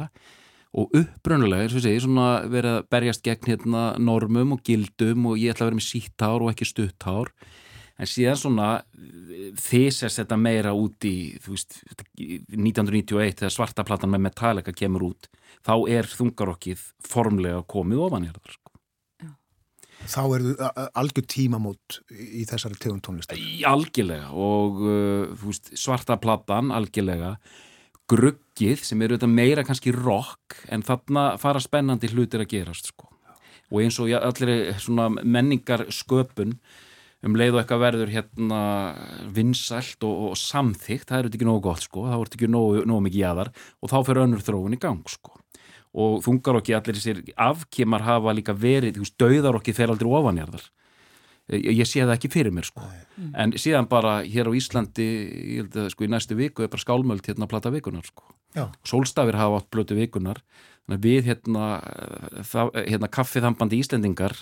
og 0.77 0.97
uppbrunnulega, 0.97 1.67
eins 1.67 1.75
og 1.75 1.81
ég 1.81 1.87
segi, 1.89 2.05
svona 2.07 2.29
verið 2.53 2.79
að 2.79 2.89
berjast 2.93 3.25
gegn 3.25 3.51
hérna 3.53 3.85
normum 4.01 4.57
og 4.57 4.65
gildum 4.65 5.29
og 5.31 5.41
ég 5.41 5.53
ætla 5.53 5.67
að 5.67 5.73
vera 5.73 5.81
með 5.81 5.89
sítt 5.89 6.25
hár 6.25 6.45
og 6.45 6.53
ekki 6.53 6.69
stutt 6.69 7.09
hár 7.09 7.33
en 7.97 8.11
síðan 8.11 8.39
svona 8.41 8.69
þýsast 9.61 10.21
þetta 10.21 10.39
meira 10.41 10.75
út 10.77 11.07
í 11.09 11.17
þú 11.43 11.55
veist, 11.55 11.81
1991 12.19 13.41
þegar 13.41 13.55
svartaplattan 13.55 14.13
með 14.13 14.27
Metallica 14.29 14.75
kemur 14.77 15.09
út 15.11 15.29
þá 15.67 15.75
er 15.93 16.09
þungarokkið 16.11 16.87
formlega 17.07 17.65
komið 17.69 18.07
ofan 18.07 18.27
í 18.27 18.31
þetta 18.31 18.55
sko. 18.55 18.63
Þá 20.07 20.23
er 20.23 20.43
þú 20.45 20.55
algjör 21.01 21.25
tímamót 21.33 22.01
í 22.13 22.45
þessari 22.47 22.77
tegum 22.79 23.01
tónlist 23.03 23.33
Algjörlega 23.67 24.29
og 24.31 24.83
uh, 24.85 25.33
veist, 25.41 25.73
svartaplattan 25.75 26.71
algjörlega 26.75 27.37
gruggið 28.07 28.85
sem 28.87 29.03
eru 29.03 29.17
þetta 29.17 29.31
meira 29.31 29.65
kannski 29.67 29.91
rock 29.97 30.61
en 30.71 30.85
þarna 30.87 31.33
fara 31.43 31.63
spennandi 31.63 32.13
hlutir 32.13 32.45
að 32.45 32.53
gerast 32.53 32.93
sko. 32.93 33.09
og 33.73 33.81
eins 33.83 33.99
og 33.99 34.13
allir 34.15 34.77
svona 34.79 35.09
menningar 35.11 35.89
sköpun 35.91 36.55
um 37.27 37.39
leið 37.39 37.57
og 37.57 37.61
eitthvað 37.63 37.83
verður 37.83 38.13
hérna 38.15 38.61
vinsælt 39.35 40.07
og, 40.07 40.31
og 40.31 40.39
samþygt 40.41 41.11
það 41.11 41.23
eru 41.23 41.33
ekki 41.33 41.49
nógu 41.49 41.65
gott 41.67 41.87
sko, 41.87 42.07
það 42.07 42.21
voru 42.21 42.31
þetta 42.31 42.41
ekki 42.41 42.53
nógu, 42.53 42.87
nógu 42.87 43.07
mikið 43.09 43.25
jæðar 43.25 43.53
og 43.83 43.93
þá 43.93 43.99
fyrir 44.09 44.25
önnur 44.27 44.47
þróun 44.47 44.79
í 44.79 44.81
gang 44.87 45.13
sko. 45.13 45.37
Og 45.97 46.19
þungar 46.27 46.59
okki 46.61 46.75
allir 46.77 46.99
þessir 46.99 47.23
afkemar 47.41 48.05
hafa 48.05 48.35
líka 48.37 48.53
verið, 48.53 48.99
þú 48.99 49.07
veist, 49.07 49.17
dauðar 49.21 49.57
okki 49.61 49.75
fer 49.77 49.93
aldrei 49.93 50.11
ofanjarðar 50.13 50.67
ég 51.55 51.87
sé 51.87 52.03
það 52.03 52.15
ekki 52.17 52.31
fyrir 52.33 52.55
mér 52.55 52.67
sko. 52.67 52.83
Mm. 53.17 53.31
en 53.39 53.53
síðan 53.61 53.87
bara 53.91 54.19
hér 54.27 54.51
á 54.51 54.53
Íslandi 54.59 55.07
ég 55.07 55.61
held 55.63 55.77
að 55.79 55.91
sko 55.95 56.07
í 56.07 56.11
næstu 56.11 56.39
viku 56.39 56.65
er 56.65 56.73
bara 56.73 56.83
skálmöld 56.83 57.27
hérna 57.27 57.47
að 57.47 57.53
plata 57.53 57.71
vikunar 57.71 58.07
sko. 58.07 58.27
Já. 58.57 58.73
sólstafir 58.89 59.37
hafa 59.37 59.61
átt 59.61 59.71
blötu 59.71 59.95
vikunar 59.95 60.41
við 60.87 61.27
hérna, 61.31 61.81
það, 62.43 62.73
hérna 62.89 63.11
kaffithambandi 63.13 63.79
Íslendingar 63.83 64.35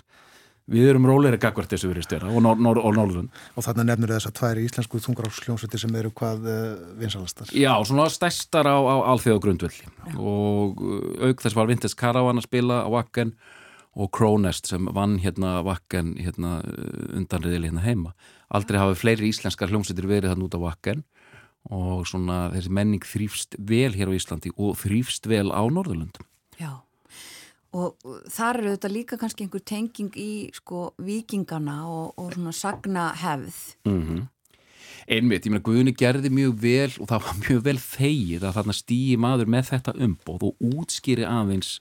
við 0.71 0.91
erum 0.95 1.09
róleiri 1.09 1.39
gagvart 1.41 1.73
þessu 1.75 1.91
verið 1.91 2.07
stjara 2.07 2.31
og, 2.33 2.45
nor 2.45 2.81
og 2.81 3.67
þannig 3.67 3.89
nefnur 3.91 4.15
þess 4.15 4.31
að 4.31 4.37
tværi 4.39 4.65
íslensku 4.69 5.01
þungarásljónsviti 5.05 5.81
sem 5.83 5.99
eru 6.01 6.13
hvað 6.17 6.47
uh, 6.49 6.63
vinsalastar 7.01 7.53
Já, 7.53 7.73
svona 7.85 8.07
stæstar 8.13 8.69
á, 8.69 8.77
á 8.81 8.95
alþjóð 9.13 9.43
grundvelli 9.45 9.91
og 10.17 10.81
uh, 10.81 11.29
auk 11.29 11.45
þess 11.45 11.59
var 11.59 11.69
Vintes 11.69 11.97
Karavan 11.99 12.41
að 12.41 12.49
spila 12.49 12.81
á 12.85 12.89
Wacken 12.89 13.35
og 13.95 14.11
Kronest 14.11 14.71
sem 14.73 14.89
vann 14.95 15.19
hérna 15.23 15.59
Wacken 15.67 16.15
hérna, 16.19 16.57
undanriðili 17.15 17.71
hérna 17.71 17.85
heima. 17.85 18.15
Aldrei 18.51 18.81
hafi 18.81 18.99
fleiri 18.99 19.31
íslenskar 19.31 19.71
hljómsveitir 19.71 20.09
verið 20.11 20.33
þann 20.33 20.47
út 20.49 20.57
á 20.59 20.65
Wacken. 20.65 21.05
Og 21.73 22.03
svona 22.09 22.49
þessi 22.53 22.73
menning 22.75 23.07
þrýfst 23.07 23.55
vel 23.71 23.95
hér 23.95 24.11
á 24.13 24.17
Íslandi 24.19 24.51
og 24.59 24.75
þrýfst 24.83 25.31
vel 25.31 25.47
á 25.49 25.65
Norðurlundum 25.65 26.27
Já 26.61 26.85
og 27.75 28.15
þar 28.31 28.61
eru 28.61 28.75
þetta 28.77 28.93
líka 28.93 29.19
kannski 29.19 29.45
einhver 29.45 29.65
tenging 29.67 30.15
í 30.21 30.31
sko 30.55 30.93
vikingana 31.03 31.81
og, 31.91 32.15
og 32.21 32.33
svona 32.37 32.55
sagna 32.55 33.09
hefð 33.19 33.59
mm 33.89 34.01
-hmm. 34.03 34.23
Einmitt, 35.05 35.45
ég 35.45 35.53
meina 35.53 35.61
Guðni 35.65 35.93
gerði 35.93 36.31
mjög 36.33 36.55
vel 36.63 36.93
og 37.01 37.09
það 37.11 37.25
var 37.27 37.41
mjög 37.45 37.65
vel 37.67 37.77
þegið 37.77 38.45
að 38.47 38.55
þarna 38.57 38.75
stýji 38.79 39.17
maður 39.21 39.51
með 39.53 39.67
þetta 39.69 39.93
umbóð 40.07 40.47
og 40.49 40.55
útskýri 40.65 41.27
aðeins 41.29 41.81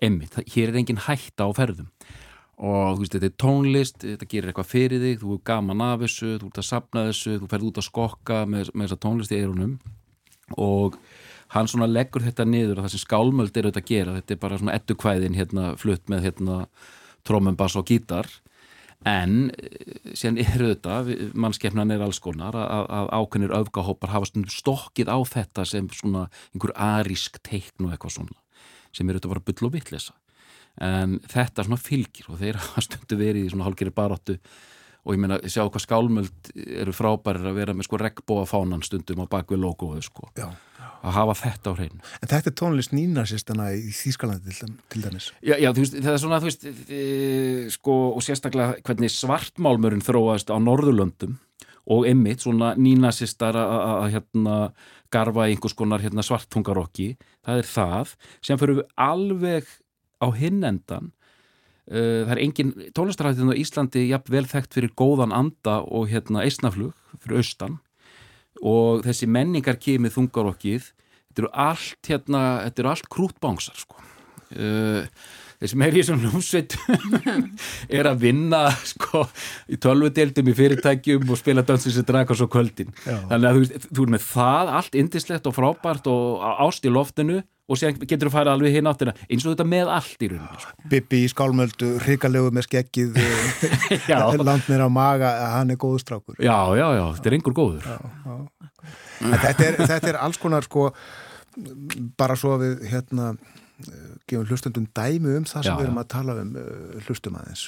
einmitt, 0.00 0.38
hér 0.54 0.72
er 0.72 0.78
engin 0.80 1.02
hætta 1.04 1.44
á 1.44 1.50
ferðum. 1.56 1.90
Og 2.56 2.96
þú 2.96 3.02
veist, 3.02 3.12
þetta 3.12 3.28
er 3.28 3.36
tónlist 3.42 3.98
þetta 4.00 4.28
gerir 4.30 4.48
eitthvað 4.48 4.70
fyrir 4.72 5.04
þig, 5.04 5.20
þú 5.20 5.34
er 5.34 5.42
gaman 5.44 5.84
af 5.84 6.00
þessu 6.06 6.30
þú 6.40 6.48
ert 6.48 6.60
að 6.62 6.68
sapna 6.70 7.04
þessu, 7.10 7.36
þú 7.42 7.50
ferð 7.52 7.68
út 7.68 7.80
að 7.82 7.88
skokka 7.90 8.38
með, 8.48 8.72
með 8.72 8.86
þessa 8.88 9.02
tónlist 9.04 9.34
í 9.34 9.40
eirunum 9.42 9.78
og 10.56 10.96
hann 11.54 11.70
svona 11.70 11.88
leggur 11.90 12.24
þetta 12.26 12.46
niður 12.48 12.80
og 12.80 12.86
það 12.86 12.94
sem 12.94 13.04
skálmöld 13.04 13.56
er 13.56 13.68
auðvitað 13.68 13.84
að 13.84 13.92
gera 13.92 14.16
þetta 14.18 14.34
er 14.34 14.42
bara 14.42 14.58
svona 14.60 14.74
ettukvæðin 14.78 15.38
hérna 15.38 15.68
flutt 15.80 16.10
með 16.12 16.26
hérna 16.26 16.58
trómum, 17.26 17.56
bass 17.58 17.78
og 17.78 17.86
gítar. 17.90 18.28
En 19.06 19.50
eh, 19.54 20.12
síðan 20.16 20.40
er 20.42 20.64
auðvitað, 20.64 21.10
mannskeppnan 21.38 21.94
er 21.94 22.04
alls 22.06 22.20
konar 22.22 22.56
að, 22.58 22.86
að 22.98 23.10
ákveðnir 23.12 23.56
öfgahópar 23.60 24.14
hafa 24.14 24.30
stundum 24.30 24.54
stokkið 24.54 25.12
á 25.12 25.18
þetta 25.28 25.66
sem 25.68 25.90
svona 25.94 26.26
einhver 26.54 26.74
arísk 26.74 27.38
teikn 27.46 27.86
og 27.86 27.94
eitthvað 27.94 28.18
svona 28.18 28.40
sem 28.96 29.06
er 29.06 29.18
auðvitað 29.18 29.34
bara 29.34 29.46
bull 29.50 29.68
og 29.68 29.74
vittlesa 29.76 30.16
en 30.82 31.18
þetta 31.24 31.64
svona 31.64 31.80
fylgir 31.80 32.28
og 32.32 32.40
þeir 32.40 32.58
hafa 32.62 32.84
stundu 32.84 33.18
verið 33.20 33.46
í 33.46 33.52
svona 33.52 33.68
hálgeri 33.68 33.94
baróttu 33.96 34.36
og 35.06 35.14
ég 35.14 35.22
meina, 35.22 35.38
sjá 35.46 35.62
hvað 35.62 35.84
skálmöld 35.84 36.52
eru 36.66 36.94
frábærir 36.96 37.46
að 37.46 37.60
vera 37.60 37.76
með 37.76 37.86
sko 37.86 38.00
regnbóa 38.02 38.46
fánan 38.50 38.82
stundum 38.82 39.22
á 39.22 39.26
bakvið 39.30 39.62
logoðu 39.62 40.02
sko 40.02 40.32
Já 40.34 40.50
að 41.06 41.14
hafa 41.16 41.34
þetta 41.38 41.72
á 41.72 41.74
hreinu. 41.78 42.02
En 42.20 42.30
þetta 42.30 42.50
er 42.50 42.54
tónlist 42.58 42.94
nýnarsistana 42.94 43.68
í 43.76 43.92
Þýskalandi 43.94 44.54
til, 44.56 45.02
dæmis? 45.04 45.30
Já, 45.44 45.56
já, 45.60 45.70
þú 45.70 45.84
veist, 45.84 45.96
það 46.02 46.12
er 46.12 46.22
svona, 46.22 46.40
þú 46.42 46.50
veist, 46.50 46.66
e, 46.66 47.00
sko, 47.74 47.96
og 48.16 48.24
sérstaklega 48.26 48.78
hvernig 48.86 49.12
svartmálmurinn 49.14 50.04
þróaðist 50.06 50.52
á 50.52 50.56
Norðurlöndum 50.62 51.36
og 51.94 52.06
emmitt 52.10 52.42
svona 52.42 52.72
nýnarsistar 52.74 53.58
að 53.60 54.08
hérna 54.16 54.56
garfa 55.14 55.46
einhvers 55.46 55.76
konar 55.78 56.02
hérna, 56.02 56.24
svartungarokki, 56.26 57.12
það 57.46 57.62
er 57.62 57.68
það, 57.70 58.16
sem 58.42 58.58
fyrir 58.58 58.80
við 58.80 58.88
alveg 59.06 59.68
á 60.18 60.26
hinnendan 60.34 61.12
uh, 61.12 61.15
það 61.86 62.32
er 62.34 62.42
engin 62.42 62.72
tónlistarættinn 62.96 63.52
á 63.54 63.60
Íslandi 63.62 64.08
jafn 64.08 64.32
vel 64.34 64.46
þekkt 64.50 64.74
fyrir 64.74 64.94
góðan 64.98 65.34
anda 65.34 65.78
og 65.86 66.08
hérna 66.10 66.42
eisnaflug 66.42 66.94
fyrir 67.22 67.42
austan. 67.42 67.78
Og 68.58 69.04
þessi 69.04 69.28
menningar 69.30 69.78
kemið 69.78 70.16
þungarokkið 70.16 70.92
þetta 71.36 71.44
eru 71.44 71.50
allt 71.52 72.10
hérna, 72.10 72.42
þetta 72.64 72.82
eru 72.82 72.92
allt 72.94 73.10
krútbángsar 73.12 73.80
sko. 73.80 74.00
Uh, 74.46 75.02
þessi 75.60 75.78
meiri 75.80 76.04
sem 76.06 76.20
hljómsveit 76.22 76.76
er 77.98 78.08
að 78.08 78.20
vinna 78.22 78.62
sko 78.86 79.24
í 79.72 79.78
tölvudeldum 79.82 80.48
í 80.52 80.54
fyrirtækjum 80.56 81.26
og 81.28 81.40
spila 81.40 81.64
dansins 81.66 81.98
og 82.00 82.06
draka 82.08 82.36
svo 82.36 82.48
kvöldin. 82.52 82.94
Já. 83.04 83.18
þannig 83.32 83.48
að 83.48 83.58
þú, 83.58 83.82
þú 83.90 84.06
er 84.06 84.14
með 84.14 84.26
það 84.30 84.72
allt 84.78 84.98
indislegt 85.02 85.50
og 85.50 85.56
frábært 85.56 86.08
og 86.12 86.46
ást 86.66 86.86
í 86.86 86.92
loftinu 86.94 87.42
og 87.66 87.80
sér 87.80 87.96
getur 87.98 88.28
þú 88.28 88.30
að 88.30 88.36
fara 88.36 88.54
alveg 88.54 88.76
hinn 88.76 88.88
áttina 88.90 89.14
eins 89.26 89.44
og 89.44 89.54
þetta 89.54 89.66
með 89.68 89.92
allt 89.96 90.22
í 90.22 90.30
rauninu 90.32 90.60
sko. 90.62 90.74
Bibi 90.92 91.22
í 91.24 91.30
skálmöldu, 91.32 91.90
hrigalegu 92.04 92.52
með 92.54 92.68
skeggið 92.68 93.20
land 94.46 94.68
mér 94.70 94.86
á 94.86 94.90
maga 94.92 95.32
hann 95.56 95.74
er 95.74 95.80
góður 95.82 96.04
strákur. 96.04 96.38
Já, 96.38 96.58
já, 96.78 96.86
já, 96.94 97.04
þetta 97.18 97.32
er 97.32 97.38
einhver 97.38 97.56
góður. 97.56 97.88
Já, 97.90 97.98
já. 98.26 98.36
Þetta, 99.16 99.64
er, 99.64 99.80
þetta 99.80 100.12
er 100.12 100.20
alls 100.20 100.38
konar 100.38 100.66
sko 100.66 100.90
bara 102.20 102.36
svo 102.38 102.58
við 102.60 102.84
hérna 102.90 103.32
gefum 104.28 104.46
hlustundum 104.46 104.86
dæmi 104.96 105.38
um 105.40 105.48
það 105.48 105.64
sem 105.64 105.72
já, 105.72 105.78
við 105.80 105.88
erum 105.88 106.00
að 106.02 106.08
tala 106.12 106.36
um 106.42 106.54
hlustum 107.06 107.38
aðeins 107.40 107.66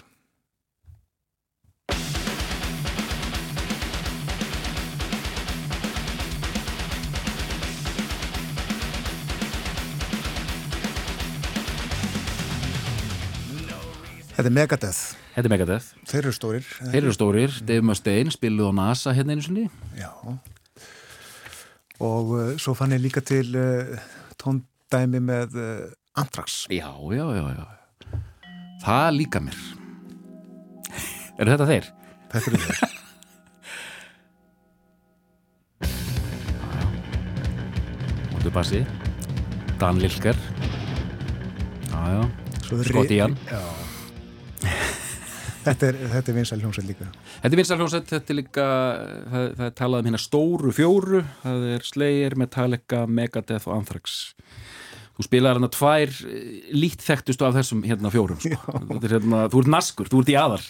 Þetta 14.38 14.46
er 14.46 14.54
Megadeth, 14.54 14.98
Þetta 15.34 15.48
er 15.48 15.50
Megadeth. 15.50 15.86
þeir 16.06 16.20
eru 16.22 16.32
stórir. 16.36 16.66
Þeir 16.78 16.98
eru 17.00 17.12
stórir, 17.16 17.54
Dave 17.66 17.82
Mustaine 17.88 18.30
spiluð 18.30 18.68
á 18.70 18.72
NASA 18.78 19.10
hérna 19.16 19.34
einu 19.34 19.42
sinni. 19.42 19.64
Já. 19.98 20.12
Og 22.06 22.30
uh, 22.36 22.52
svo 22.62 22.76
fann 22.78 22.94
ég 22.94 23.02
líka 23.02 23.18
til 23.26 23.50
uh, 23.58 23.98
tóndæmi 24.38 25.18
með 25.26 25.56
uh, 25.58 26.20
Anthrax. 26.22 26.60
Já, 26.70 26.86
já, 27.10 27.24
já, 27.34 27.42
já. 27.58 27.66
Það 28.84 29.08
líka 29.16 29.42
mér. 29.42 29.58
eru 31.42 31.50
þetta 31.56 31.66
þeir? 31.72 31.90
Þetta 32.30 32.52
eru 32.52 32.62
þeir. 32.62 32.94
Hóttu 38.36 38.50
bassi. 38.54 38.84
Dan 39.82 39.98
Lilker. 39.98 40.38
Já, 41.90 42.00
já. 42.14 42.22
Er- 42.70 42.84
Scott 42.84 43.10
Ian. 43.10 43.36
Já. 43.50 43.77
Þetta 45.68 45.90
er, 45.92 45.98
er 46.18 46.36
vinsæl 46.38 46.60
hljómsveit 46.62 46.88
líka. 46.90 47.10
Þetta 47.42 47.52
er 47.54 47.60
vinsal 47.62 47.78
hljómsveit, 47.80 48.08
þetta 48.14 48.34
er 48.34 48.38
líka, 48.40 48.66
það, 49.32 49.46
það 49.60 49.66
er 49.70 49.76
talað 49.82 50.00
um 50.04 50.10
hérna 50.10 50.22
stóru 50.24 50.74
fjóru, 50.76 51.22
það 51.44 51.68
er 51.76 51.86
Slayer, 51.92 52.36
Metallica, 52.40 53.04
Megadeth 53.06 53.68
og 53.68 53.78
Anthrax. 53.80 54.18
Þú 55.18 55.24
spilaðar 55.26 55.56
hérna 55.58 55.68
tvær 55.74 56.10
eh, 56.30 56.42
lítt 56.78 57.00
þekktustu 57.02 57.42
af 57.42 57.56
þessum 57.56 57.80
hérna 57.82 58.06
fjórum, 58.14 58.38
sko. 58.38 58.74
Er 59.02 59.14
hérna, 59.16 59.40
þú 59.50 59.64
ert 59.64 59.70
naskur, 59.74 60.06
þú 60.12 60.20
ert 60.22 60.30
í 60.30 60.36
aðar. 60.38 60.62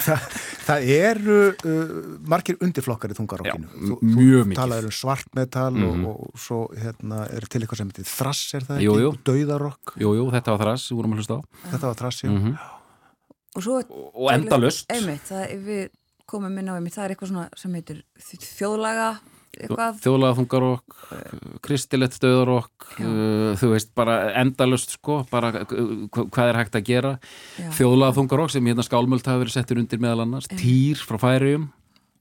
það, 0.00 0.38
það 0.64 0.86
eru 0.94 1.36
uh, 1.52 1.92
margir 2.32 2.56
undirflokkar 2.64 3.12
í 3.12 3.18
þungarokkinu. 3.18 3.68
Mjög 4.00 4.48
mikið. 4.48 4.56
talaður 4.62 4.88
um 4.88 4.96
svartmetal 4.96 5.68
Mhm. 5.76 6.06
og, 6.08 6.24
og 6.32 6.40
svo 6.40 6.62
hérna 6.80 7.26
er 7.28 7.44
til 7.52 7.60
eitthvað 7.60 7.82
sem 7.82 7.92
heitir 7.92 8.08
þrass, 8.08 8.42
er 8.56 8.64
það 8.70 8.82
Jú, 8.86 8.96
ekki? 8.96 9.04
jú. 9.04 9.12
Dauðarokk, 9.28 9.94
Jú, 10.00 10.14
jú, 10.22 10.26
þetta 10.32 10.56
var 10.56 10.64
þrass, 10.64 10.88
við 10.88 10.96
vorum 11.02 11.12
að 11.18 11.20
hlusta 11.22 11.36
á. 11.36 11.40
þetta 11.74 11.86
var 11.92 12.00
þrass, 12.02 12.24
já. 12.24 12.32
Mm 12.32 12.56
Og 13.58 13.64
svo 13.66 13.80
Og 13.88 14.28
endalust. 14.32 14.86
Einmitt, 14.94 15.26
það, 15.28 15.56
við 15.66 15.88
komum 16.28 16.58
inn 16.60 16.68
á 16.70 16.76
einmitt, 16.78 16.94
það 16.94 17.04
er 17.08 17.14
eitthvað 17.16 17.32
svona 17.32 17.48
sem 17.58 17.74
heitir 17.78 18.00
þjóðlaga 18.22 19.08
eitthvað 19.58 19.96
Þjóðlaga 20.04 20.36
þungarokk, 20.38 20.96
kristilett 21.64 22.18
döðarokk, 22.22 22.84
uh, 23.00 23.56
þú 23.58 23.70
veist, 23.72 23.88
bara 23.96 24.18
endalust, 24.38 24.92
sko, 24.98 25.16
bara 25.32 25.48
uh, 25.64 25.72
hva- 26.14 26.26
hvað 26.28 26.50
er 26.52 26.58
hægt 26.60 26.76
að 26.78 26.84
gera. 26.86 27.12
Já. 27.58 27.70
Þjóðlaga 27.80 28.14
þungarokk 28.20 28.52
sem 28.54 28.68
hérna 28.70 28.84
skálmöld 28.86 29.26
hafa 29.26 29.40
verið 29.42 29.56
settur 29.56 29.80
undir 29.82 30.02
meðal 30.04 30.22
annars, 30.26 30.46
týr 30.52 31.00
frá 31.02 31.18
færium 31.24 31.66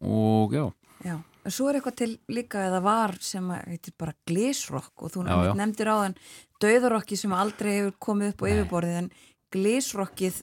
og 0.01 0.55
já. 0.57 0.65
Já, 1.05 1.15
en 1.19 1.53
svo 1.53 1.67
er 1.69 1.77
eitthvað 1.81 1.99
til 2.01 2.11
líka 2.39 2.63
eða 2.71 2.81
var 2.87 3.17
sem 3.21 3.51
heitir 3.67 3.93
bara 3.99 4.15
glísrokk 4.25 5.05
og 5.05 5.13
þú 5.13 5.27
Já, 5.27 5.37
já. 5.51 5.53
nefndir 5.61 5.91
á 5.93 5.95
þann 6.07 6.17
döðarokki 6.63 7.19
sem 7.21 7.35
aldrei 7.37 7.73
hefur 7.83 7.97
komið 8.07 8.33
upp 8.33 8.41
á 8.41 8.45
yfirborðið 8.55 9.01
en 9.03 9.11
glísrokkið 9.53 10.41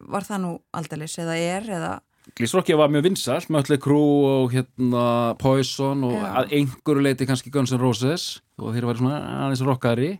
var 0.00 0.26
það 0.26 0.42
nú 0.44 0.52
aldeilis 0.76 1.18
eða 1.22 1.38
er 1.40 1.72
eða 1.78 1.94
Glísrokkið 2.34 2.80
var 2.80 2.90
mjög 2.90 3.04
vinsalt, 3.06 3.50
Mötli 3.54 3.76
Krú 3.78 4.00
og 4.26 4.50
hérna 4.50 5.36
Poison 5.38 6.00
og 6.08 6.16
Já. 6.16 6.24
að 6.40 6.56
einhverju 6.58 7.04
leiti 7.06 7.28
kannski 7.28 7.52
Guns 7.54 7.70
N' 7.70 7.78
Roses 7.78 8.24
og 8.58 8.74
þeir 8.74 8.88
var 8.88 8.98
svona 8.98 9.20
aðeins 9.44 9.62
rockari 9.62 10.10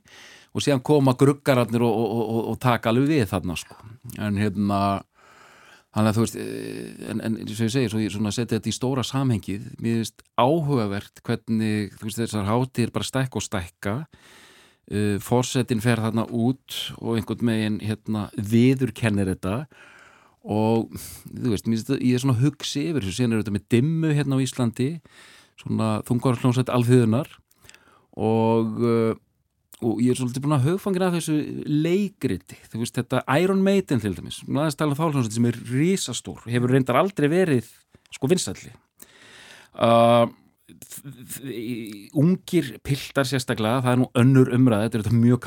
og 0.55 0.63
síðan 0.63 0.85
koma 0.87 1.17
gruggararnir 1.19 1.83
og, 1.83 1.99
og, 1.99 2.23
og, 2.23 2.41
og 2.53 2.61
taka 2.63 2.93
alveg 2.93 3.11
við 3.11 3.27
þarna 3.33 3.59
sko. 3.59 3.75
en 4.23 4.39
hérna 4.39 4.81
þannig 5.97 6.11
að 6.11 6.17
þú 6.17 6.25
veist 6.25 6.39
eh, 6.41 7.11
en, 7.11 7.21
en 7.27 7.39
eins 7.43 7.59
og 7.59 7.67
ég 7.67 7.75
segi, 7.75 7.91
svo 7.91 8.01
ég 8.05 8.15
svona 8.15 8.33
setja 8.35 8.59
þetta 8.59 8.71
í 8.71 8.77
stóra 8.77 9.05
samhengið 9.07 9.69
mér 9.81 10.03
finnst 10.03 10.27
áhugavert 10.39 11.23
hvernig 11.27 11.97
veist 12.03 12.21
þessar 12.21 12.49
hátíðir 12.49 12.95
bara 12.95 13.11
stækka 13.11 13.41
og 13.41 13.47
stækka 13.47 13.95
uh, 14.93 15.17
forsetin 15.23 15.83
fer 15.85 16.03
þarna 16.03 16.27
út 16.31 16.81
og 17.01 17.17
einhvern 17.17 17.47
megin 17.49 17.79
hérna 17.85 18.29
viðurkennir 18.37 19.33
þetta 19.35 19.59
og 20.47 20.93
þú 20.95 21.53
veist, 21.53 21.71
ég 21.99 22.15
er 22.15 22.23
svona 22.23 22.39
hugsi 22.39 22.89
yfir 22.93 23.03
þessu, 23.03 23.17
síðan 23.19 23.35
er 23.35 23.43
þetta 23.43 23.57
með 23.57 23.69
dimmu 23.75 24.13
hérna 24.15 24.39
á 24.39 24.45
Íslandi 24.45 24.91
svona 25.59 25.89
þungarhljómsveit 26.07 26.71
alþjóðunar 26.71 27.33
og 28.17 28.83
uh, 28.85 29.15
og 29.85 29.99
ég 30.01 30.15
er 30.15 30.17
svolítið 30.17 30.45
búin 30.47 30.57
að 30.57 30.69
hugfangina 30.71 31.11
þessu 31.13 31.35
leikriti, 31.69 32.57
þú 32.71 32.81
veist 32.81 32.97
þetta 32.97 33.21
Iron 33.43 33.61
Maiden 33.65 34.01
til 34.01 34.15
dæmis, 34.17 34.39
aðeins 34.49 34.79
tala 34.81 34.97
þáljómsveit 34.97 35.37
sem 35.37 35.49
er 35.51 35.59
risastór, 35.69 36.47
hefur 36.49 36.73
reyndar 36.73 36.97
aldrei 37.03 37.29
verið 37.29 37.69
sko 38.15 38.31
vinsælli. 38.31 38.73
Uh, 39.77 40.31
ungir 42.17 42.73
piltar 42.83 43.29
sérstaklega, 43.29 43.85
það 43.85 43.93
er 43.93 44.01
nú 44.01 44.09
önnur 44.19 44.51
umræð 44.57 44.89
þetta 44.89 45.13
er 45.13 45.21
mjög 45.21 45.45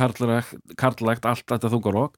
karlægt, 0.79 1.27
allt 1.27 1.45
þetta 1.49 1.73
þungarokk 1.73 2.15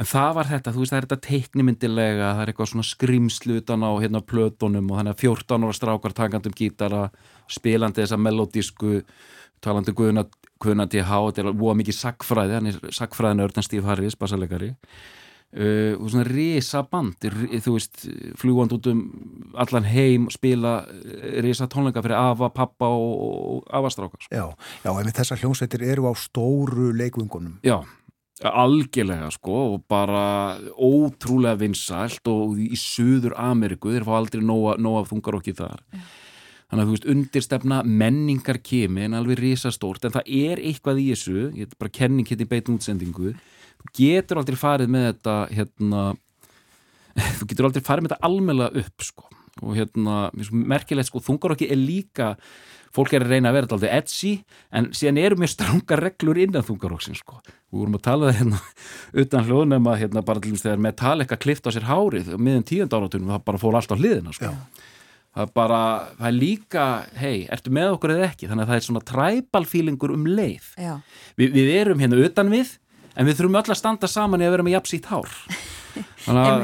En 0.00 0.06
það 0.08 0.30
var 0.38 0.48
þetta, 0.48 0.72
þú 0.72 0.80
veist, 0.80 0.92
það 0.92 0.98
er 0.98 1.06
þetta 1.06 1.24
teiknimyndilega, 1.26 2.28
það 2.32 2.42
er 2.42 2.50
eitthvað 2.52 2.68
svona 2.70 2.86
skrimslu 2.88 3.56
utan 3.60 3.82
á 3.84 3.90
hérna 4.00 4.22
plötunum 4.24 4.86
og 4.88 5.00
þannig 5.00 5.16
að 5.16 5.24
14 5.26 5.66
ára 5.66 5.76
strákar 5.76 6.14
takandum 6.16 6.54
gítara, 6.56 7.00
spilandi 7.50 8.00
þessa 8.00 8.16
melodísku, 8.20 9.00
talandi 9.60 9.92
Guðuna, 9.96 10.24
Guðuna 10.62 10.86
T.H. 10.88 11.18
Þetta 11.26 11.44
er 11.44 11.58
búa 11.60 11.74
mikið 11.76 11.98
sagfræði, 11.98 12.56
hann 12.56 12.70
er 12.70 12.78
sagfræðin 12.96 13.44
Ördan 13.44 13.66
Stíf 13.66 13.88
Harris, 13.90 14.16
bassalegari. 14.16 14.70
Uh, 15.50 15.96
og 15.98 16.12
svona 16.12 16.28
risa 16.28 16.84
band, 16.86 17.26
þú 17.26 17.72
veist, 17.74 18.04
fljúand 18.38 18.70
út 18.76 18.86
um 18.92 19.00
allan 19.58 19.88
heim, 19.90 20.28
spila 20.30 20.84
eh, 20.86 21.40
risa 21.42 21.66
tónleika 21.66 22.04
fyrir 22.04 22.14
afa, 22.14 22.52
pappa 22.54 22.86
og, 22.86 23.16
og 23.56 23.72
afastrákar. 23.80 24.28
Já, 24.30 24.44
já, 24.84 24.90
en 24.92 25.10
þessar 25.10 25.42
hljómsveitir 25.42 25.82
eru 25.90 26.06
á 26.06 26.14
stóru 26.14 26.92
leikvöngunum. 26.94 27.58
Já, 27.66 27.80
algjörlega 28.46 29.28
sko 29.34 29.58
og 29.74 29.84
bara 29.90 30.56
ótrúlega 30.78 31.58
vinsælt 31.60 32.30
og 32.30 32.56
í 32.60 32.76
Suður 32.78 33.34
Ameriku 33.36 33.92
þeir 33.92 34.06
fá 34.06 34.16
aldrei 34.16 34.44
nóga, 34.44 34.78
nóga 34.80 35.04
þungarokki 35.10 35.54
þar 35.58 35.82
þannig 36.70 36.82
að 36.82 36.86
þú 36.86 36.94
veist 36.94 37.08
undirstefna 37.12 37.82
menningar 37.84 38.60
kemi 38.64 39.04
en 39.04 39.18
alveg 39.18 39.40
risastórt 39.42 40.06
en 40.06 40.14
það 40.14 40.30
er 40.40 40.62
eitthvað 40.62 41.02
í 41.02 41.08
þessu 41.10 41.48
ég 41.58 41.66
er 41.66 41.78
bara 41.80 41.92
kenning 41.98 42.28
hérna 42.30 42.46
í 42.46 42.50
beitin 42.50 42.78
útsendingu 42.78 43.34
þú 43.88 44.16
getur 44.20 44.40
aldrei 44.40 44.58
farið 44.60 44.92
með 44.94 45.06
þetta 45.10 45.36
hérna 45.56 46.02
þú 47.40 47.50
getur 47.50 47.68
aldrei 47.68 47.84
farið 47.84 48.06
með 48.06 48.14
þetta 48.14 48.28
almennlega 48.30 48.84
upp 48.84 49.06
sko. 49.06 49.28
Og 49.60 49.76
hérna, 49.76 50.18
merkilegt 50.52 51.10
sko 51.10 51.20
þungarokki 51.24 51.68
er 51.68 51.80
líka 51.80 52.34
fólk 52.94 53.12
er 53.14 53.22
að 53.22 53.34
reyna 53.34 53.50
að 53.50 53.56
vera 53.56 53.68
alltaf 53.68 53.92
edgy 53.94 54.30
en 54.74 54.88
síðan 54.96 55.18
eru 55.22 55.38
mjög 55.38 55.52
strangar 55.52 56.00
reglur 56.02 56.38
innan 56.42 56.64
þungaroksin 56.66 57.18
sko. 57.18 57.38
Við 57.70 57.82
vorum 57.82 57.98
að 57.98 58.04
tala 58.06 58.30
það 58.30 58.38
hérna 58.40 58.60
utan 59.22 59.46
hljóðnum 59.46 59.90
að 59.90 60.00
hérna 60.04 60.22
bara 60.26 60.42
til 60.42 60.50
dæmis 60.50 60.64
þegar 60.64 60.84
Metallica 60.86 61.38
klift 61.40 61.68
á 61.68 61.70
sér 61.74 61.86
hárið 61.90 62.32
miðan 62.38 62.66
tíund 62.66 62.96
áratunum 62.96 63.34
það 63.34 63.44
bara 63.50 63.62
fór 63.62 63.78
allt 63.78 63.94
á 63.94 64.00
hliðina 64.00 64.34
sko. 64.34 64.50
Það 65.30 65.44
er 65.44 65.50
bara, 65.54 65.80
það 66.18 66.26
er 66.26 66.34
líka 66.34 66.84
hei, 67.20 67.36
ertu 67.54 67.70
með 67.74 67.92
okkur 67.94 68.16
eða 68.16 68.30
ekki? 68.32 68.48
Þannig 68.50 68.64
að 68.64 68.70
það 68.72 68.80
er 68.80 68.86
svona 68.88 69.02
tribal 69.06 69.66
feelingur 69.70 70.14
um 70.16 70.24
leið. 70.26 70.72
Vi, 71.38 71.46
Við 71.54 71.70
erum 71.76 72.02
hérna 72.02 72.18
utan 72.26 72.50
við 72.50 72.72
en 73.20 73.28
við 73.28 73.36
þurfum 73.42 73.60
öll 73.60 73.74
að 73.76 73.80
standa 73.82 74.08
saman 74.10 74.40
í 74.42 74.48
að 74.48 74.56
vera 74.56 74.66
með 74.66 74.78
jafnsýtt 74.78 75.12
hár 75.12 75.36
Þannig 75.90 76.46
að 76.46 76.60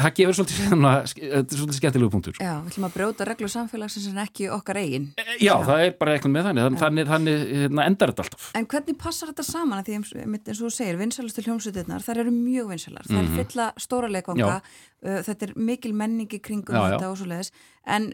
það 0.00 0.12
gefur 0.16 0.36
svolítið, 0.38 0.60
er 0.70 1.42
svolítið 1.52 1.76
skemmtilegu 1.76 2.10
punktur 2.14 2.38
já, 2.40 2.52
við 2.62 2.70
ætlum 2.70 2.86
að 2.86 2.94
brjóta 2.94 3.26
reglur 3.28 3.50
samfélagsins 3.52 4.06
en 4.08 4.20
ekki 4.22 4.46
okkar 4.54 4.78
eigin 4.80 5.08
Já, 5.42 5.52
það 5.66 5.82
er 5.84 5.92
bara 6.00 6.14
eitthvað 6.16 6.32
með 6.32 6.46
þannig, 6.48 6.62
þannig, 6.62 6.80
þannig, 6.80 7.10
þannig 7.10 7.42
hérna, 7.60 7.84
endar 7.90 8.12
þetta 8.14 8.24
alltaf. 8.24 8.46
En 8.56 8.68
hvernig 8.72 8.98
passar 9.02 9.30
þetta 9.32 9.44
saman? 9.50 9.82
Af 9.82 9.90
Því 9.90 9.98
eins 9.98 10.14
og 10.62 10.62
þú 10.62 10.72
segir, 10.78 10.98
vinsælustu 11.00 11.44
hljómsveitirnar, 11.44 12.04
þær 12.06 12.22
eru 12.24 12.32
mjög 12.34 12.72
vinsælar. 12.72 13.08
Þær 13.10 13.20
Mhm. 13.20 13.36
fylla 13.40 13.68
stóra 13.84 14.10
leikvanga, 14.12 14.56
uh, 15.04 15.20
þetta 15.28 15.48
er 15.48 15.54
mikil 15.56 15.92
menning 15.96 16.28
í 16.32 16.40
kringum 16.40 16.72
Já, 16.76 16.80
já. 16.80 16.96
þetta 16.96 17.10
og 17.10 17.18
svo 17.20 17.28
leiðis. 17.30 17.52
En 17.86 18.12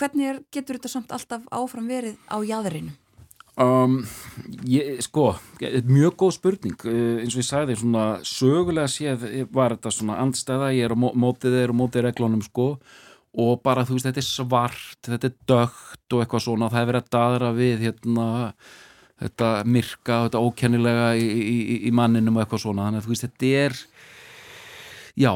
hvernig 0.00 0.28
er, 0.30 0.40
getur 0.52 0.78
þetta 0.80 0.88
samt 0.96 1.12
alltaf 1.12 1.42
áfram 1.52 1.88
verið 1.88 2.16
á 2.32 2.36
jæðrinu? 2.40 2.96
Um, 3.60 3.98
ég, 4.64 5.02
sko, 5.04 5.34
mjög 5.60 6.14
góð 6.22 6.30
spurning, 6.38 6.76
uh, 6.88 7.18
eins 7.20 7.34
og 7.36 7.42
ég 7.42 7.48
sagði, 7.50 7.74
svona 7.76 8.04
sögulega 8.24 8.88
séð 8.88 9.26
var 9.52 9.74
þetta 9.76 9.92
svona 9.92 10.16
andstæða, 10.22 10.70
ég 10.72 10.86
er 10.88 10.94
á 10.94 10.96
mó- 10.96 11.12
mótið 11.12 11.58
þeir 11.58 11.74
og 11.74 11.76
mótið 11.82 12.06
reglunum, 12.06 12.40
sko, 12.46 12.78
og 13.36 13.60
bara, 13.62 13.84
þú 13.84 13.98
veist, 13.98 14.08
þetta 14.08 14.22
er 14.24 14.28
svart, 14.30 14.96
þetta 15.04 15.28
er 15.28 15.36
dögt 15.52 16.16
og 16.16 16.24
eitthvað 16.24 16.44
svona, 16.46 16.70
það 16.72 16.80
er 16.80 16.88
verið 16.94 17.04
að 17.04 17.12
daðra 17.18 17.52
við, 17.60 17.84
hérna, 17.84 18.26
þetta 19.20 19.52
myrka, 19.68 20.22
þetta 20.30 20.42
ókennilega 20.48 21.06
í, 21.20 21.28
í, 21.28 21.56
í- 21.90 21.94
manninum 22.00 22.40
og 22.40 22.46
eitthvað 22.46 22.64
svona, 22.64 22.88
þannig 22.88 23.02
að 23.02 23.06
þú 23.10 23.12
veist, 23.12 23.28
þetta 23.28 23.52
er, 23.66 23.78
já, 25.26 25.32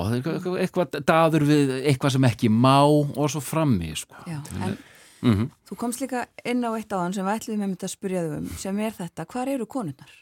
eitthvað, 0.65 1.01
daður 1.13 1.45
við 1.53 1.77
eitthvað 1.85 2.17
sem 2.17 2.29
ekki 2.33 2.49
má 2.49 2.79
og 2.89 3.29
svo 3.29 3.45
frammi, 3.45 3.93
sko. 3.95 4.17
Já, 4.25 4.41
en 4.65 4.79
Mhm. 5.23 5.51
þú 5.71 5.77
komst 5.81 6.01
líka 6.05 6.27
inn 6.45 6.65
á 6.65 6.71
eitt 6.77 6.93
áðan 6.93 7.15
sem 7.17 7.25
við 7.27 7.37
ætlum 7.41 7.59
með 7.63 7.71
þetta 7.77 7.87
að 7.89 7.95
spyrja 7.97 8.23
þau 8.27 8.37
um, 8.39 8.49
sem 8.61 8.79
er 8.85 8.93
þetta, 8.99 9.27
hvar 9.33 9.49
eru 9.49 9.67
konurnar? 9.67 10.13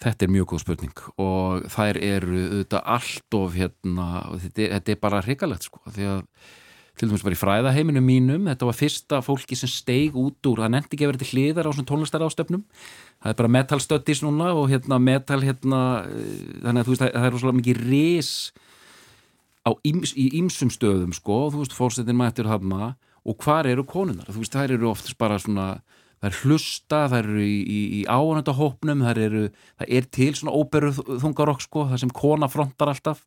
Þetta 0.00 0.24
er 0.24 0.32
mjög 0.32 0.46
góð 0.54 0.60
spurning 0.64 1.02
og 1.20 1.66
þær 1.70 1.98
eru 2.00 2.40
auðvitað 2.48 2.82
allt 2.96 3.34
of 3.36 3.54
hérna, 3.54 4.06
þetta, 4.40 4.62
er- 4.64 4.72
þetta 4.78 4.92
er 4.94 5.00
bara 5.02 5.20
hrikalegt 5.22 5.62
sko, 5.68 5.80
því 5.92 6.06
að 6.08 6.22
til 7.00 7.08
dæmis 7.08 7.22
bara 7.24 7.36
í 7.36 7.40
fræðaheiminu 7.40 8.00
mínum 8.04 8.48
þetta 8.50 8.66
var 8.68 8.76
fyrsta 8.76 9.20
fólki 9.24 9.56
sem 9.56 9.70
steig 9.72 10.16
út 10.20 10.44
úr 10.50 10.58
það 10.60 10.72
nefndi 10.74 10.96
ekki 10.98 11.06
að 11.06 11.12
vera 11.12 11.20
til 11.22 11.30
hliðar 11.32 11.68
á 11.68 11.72
svona 11.72 11.88
tónlistar 11.88 12.24
ástöfnum 12.26 12.64
það 13.22 13.30
er 13.30 13.38
bara 13.38 13.52
metal 13.54 13.78
stöttis 13.80 14.20
núna 14.24 14.50
og 14.52 14.66
hérna 14.68 14.98
metal 15.00 15.40
hérna 15.40 15.80
eh, 16.04 16.58
þannig 16.64 16.82
að 16.82 16.84
þú 16.84 16.92
veist 16.92 17.04
það 17.06 17.24
er 17.24 17.32
rosalega 17.32 17.60
mikið 17.60 17.80
ris 17.86 18.32
á 19.64 19.70
íms, 19.84 20.12
í 20.16 20.26
ýmsum 20.40 20.68
stöðum 20.72 21.12
sko, 21.16 21.38
þú 21.54 21.62
veist 21.62 21.76
fórsetin 21.76 22.16
mættir 22.20 22.48
hafna 22.50 22.96
og 23.30 23.44
hvar 23.44 23.68
eru 23.70 23.86
konunar 23.88 24.28
þú 24.30 24.42
veist 24.42 24.56
það 24.56 24.76
eru 24.76 24.90
oftast 24.90 25.18
bara 25.20 25.38
svona 25.40 25.70
er 26.28 26.36
hlusta, 26.42 27.06
það 27.08 27.16
eru 27.22 27.44
í, 27.44 27.54
í, 27.60 27.78
í 27.96 28.02
áhannandahópnum, 28.10 29.04
það 29.06 29.22
eru 29.24 29.46
það 29.80 29.94
er 29.96 30.10
til 30.16 30.30
svona 30.36 30.56
óberu 30.56 30.92
þungarokk 30.92 31.64
sko 31.64 31.86
það 31.92 32.02
sem 32.02 32.12
kona 32.16 32.48
frontar 32.52 32.92
alltaf. 32.92 33.22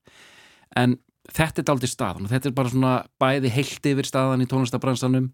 En 0.77 0.99
þetta 1.34 1.63
er 1.63 1.73
aldrei 1.73 1.89
staðan 1.89 2.30
þetta 2.30 2.49
er 2.49 2.55
bara 2.59 2.73
svona 2.73 2.93
bæði 3.21 3.53
heilt 3.55 3.89
yfir 3.93 4.09
staðan 4.09 4.45
í 4.45 4.49
tónlistabransanum. 4.51 5.31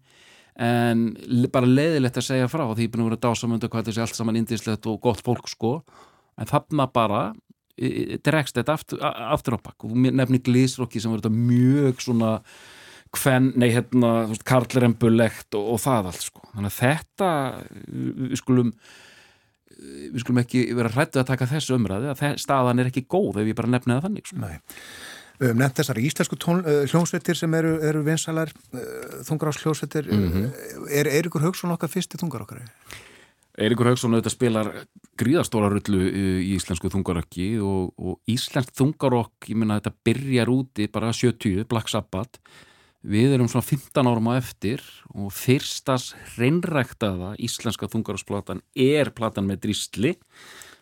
En 0.60 1.04
bara 1.52 1.68
leiðilegt 1.68 2.18
að 2.20 2.26
segja 2.26 2.48
frá 2.50 2.64
því 2.64 2.86
ég 2.86 2.88
er 2.88 2.94
búin 2.94 3.04
að 3.04 3.10
vera 3.10 3.22
dásamöndu 3.28 3.70
hvað 3.72 3.90
þessi 3.90 4.04
allt 4.04 4.18
saman 4.18 4.40
indislegt 4.40 4.88
og 4.90 4.98
gott 5.04 5.22
fólk 5.24 5.48
sko. 5.52 5.78
En 6.40 6.48
þarna 6.48 6.88
bara 6.90 7.22
dregst 8.24 8.56
þetta 8.56 8.74
aftur, 8.76 9.00
aftur 9.00 9.56
á 9.56 9.58
bakk 9.60 9.86
og 9.86 9.94
nefnir 9.96 10.42
glísrokki 10.44 11.00
sem 11.00 11.12
verður 11.14 11.32
mjög 11.32 12.02
svona 12.04 12.32
hven, 13.16 13.52
nei 13.58 13.70
hérna, 13.74 14.10
karlrembulegt 14.46 15.56
og, 15.58 15.72
og 15.74 15.80
það 15.82 16.10
allt 16.12 16.26
sko 16.26 16.44
þannig 16.52 16.70
að 16.70 16.80
þetta, 16.80 17.30
við 17.90 18.36
skulum 18.42 18.74
við 19.80 20.20
skulum 20.20 20.42
ekki 20.42 20.66
vera 20.76 20.90
hrættu 20.92 21.22
að 21.22 21.30
taka 21.30 21.48
þessu 21.48 21.78
umræði 21.78 22.10
að 22.12 22.36
staðan 22.42 22.82
er 22.82 22.90
ekki 22.90 23.08
góð 23.08 23.40
ef 23.40 23.48
ég 23.48 23.56
bara 23.56 23.72
nefna 23.72 23.96
það 23.96 24.06
þannig 24.08 24.30
sko. 24.30 24.42
Nei 24.44 24.58
Um, 25.40 25.56
nefnt 25.56 25.78
þessar 25.80 25.96
íslensku 26.04 26.36
tón, 26.36 26.58
uh, 26.68 26.82
hljómsveitir 26.84 27.38
sem 27.38 27.54
eru, 27.56 27.78
eru 27.88 28.02
vinsalar 28.04 28.50
uh, 28.52 28.80
þungaráshljómsveitir 29.24 30.10
mm 30.12 30.26
-hmm. 30.34 30.50
er 30.92 31.08
Eirikur 31.08 31.40
Haugsson 31.40 31.72
okkar 31.72 31.88
fyrsti 31.88 32.20
þungar 32.20 32.44
okkar? 32.44 32.60
Eirikur 33.56 33.88
Haugsson 33.88 34.12
auðvitað 34.12 34.34
spilar 34.34 34.68
gríðastóra 35.16 35.70
rullu 35.72 36.02
í 36.12 36.52
íslensku 36.58 36.92
þungarokki 36.92 37.56
og, 37.64 37.94
og 37.96 38.20
íslensk 38.28 38.74
þungarokk 38.76 39.48
ég 39.48 39.56
minna 39.56 39.80
þetta 39.80 39.96
byrjar 40.04 40.52
úti 40.52 40.90
bara 40.92 41.12
70, 41.12 41.64
Black 41.64 41.88
Sabbath 41.88 42.36
við 43.00 43.36
erum 43.36 43.48
svona 43.48 43.64
15 43.64 44.10
árum 44.10 44.28
á 44.28 44.34
eftir 44.36 44.82
og 45.14 45.32
fyrstas 45.32 46.10
reynræktaða 46.36 47.32
íslenska 47.40 47.88
þungarokksplatan 47.88 48.60
er 48.76 49.12
platan 49.16 49.48
með 49.48 49.64
Drísli 49.64 50.14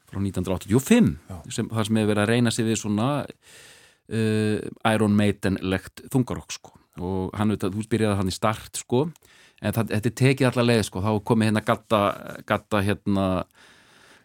frá 0.08 0.18
1985 0.18 1.14
sem, 1.54 1.68
það 1.68 1.86
sem 1.86 2.00
hefur 2.00 2.10
verið 2.12 2.24
að 2.24 2.32
reyna 2.32 2.52
sig 2.54 2.66
við 2.66 2.80
svona 2.80 3.08
uh, 3.22 4.58
Iron 4.92 5.16
Maiden-legt 5.16 6.06
þungarokk 6.12 6.54
sko. 6.56 6.74
Og 6.98 7.34
hann, 7.38 7.54
þú 7.54 7.84
byrjaði 7.86 8.18
hann 8.18 8.32
í 8.32 8.34
start 8.34 8.80
sko 8.80 9.04
en 9.62 9.74
það, 9.74 9.92
þetta 9.94 10.14
tekið 10.22 10.50
allar 10.50 10.68
leið 10.72 10.84
sko. 10.88 11.04
Þá 11.04 11.12
komið 11.30 11.50
hérna 11.50 11.64
gatta, 11.66 12.02
gatta 12.48 12.82
hérna 12.82 13.28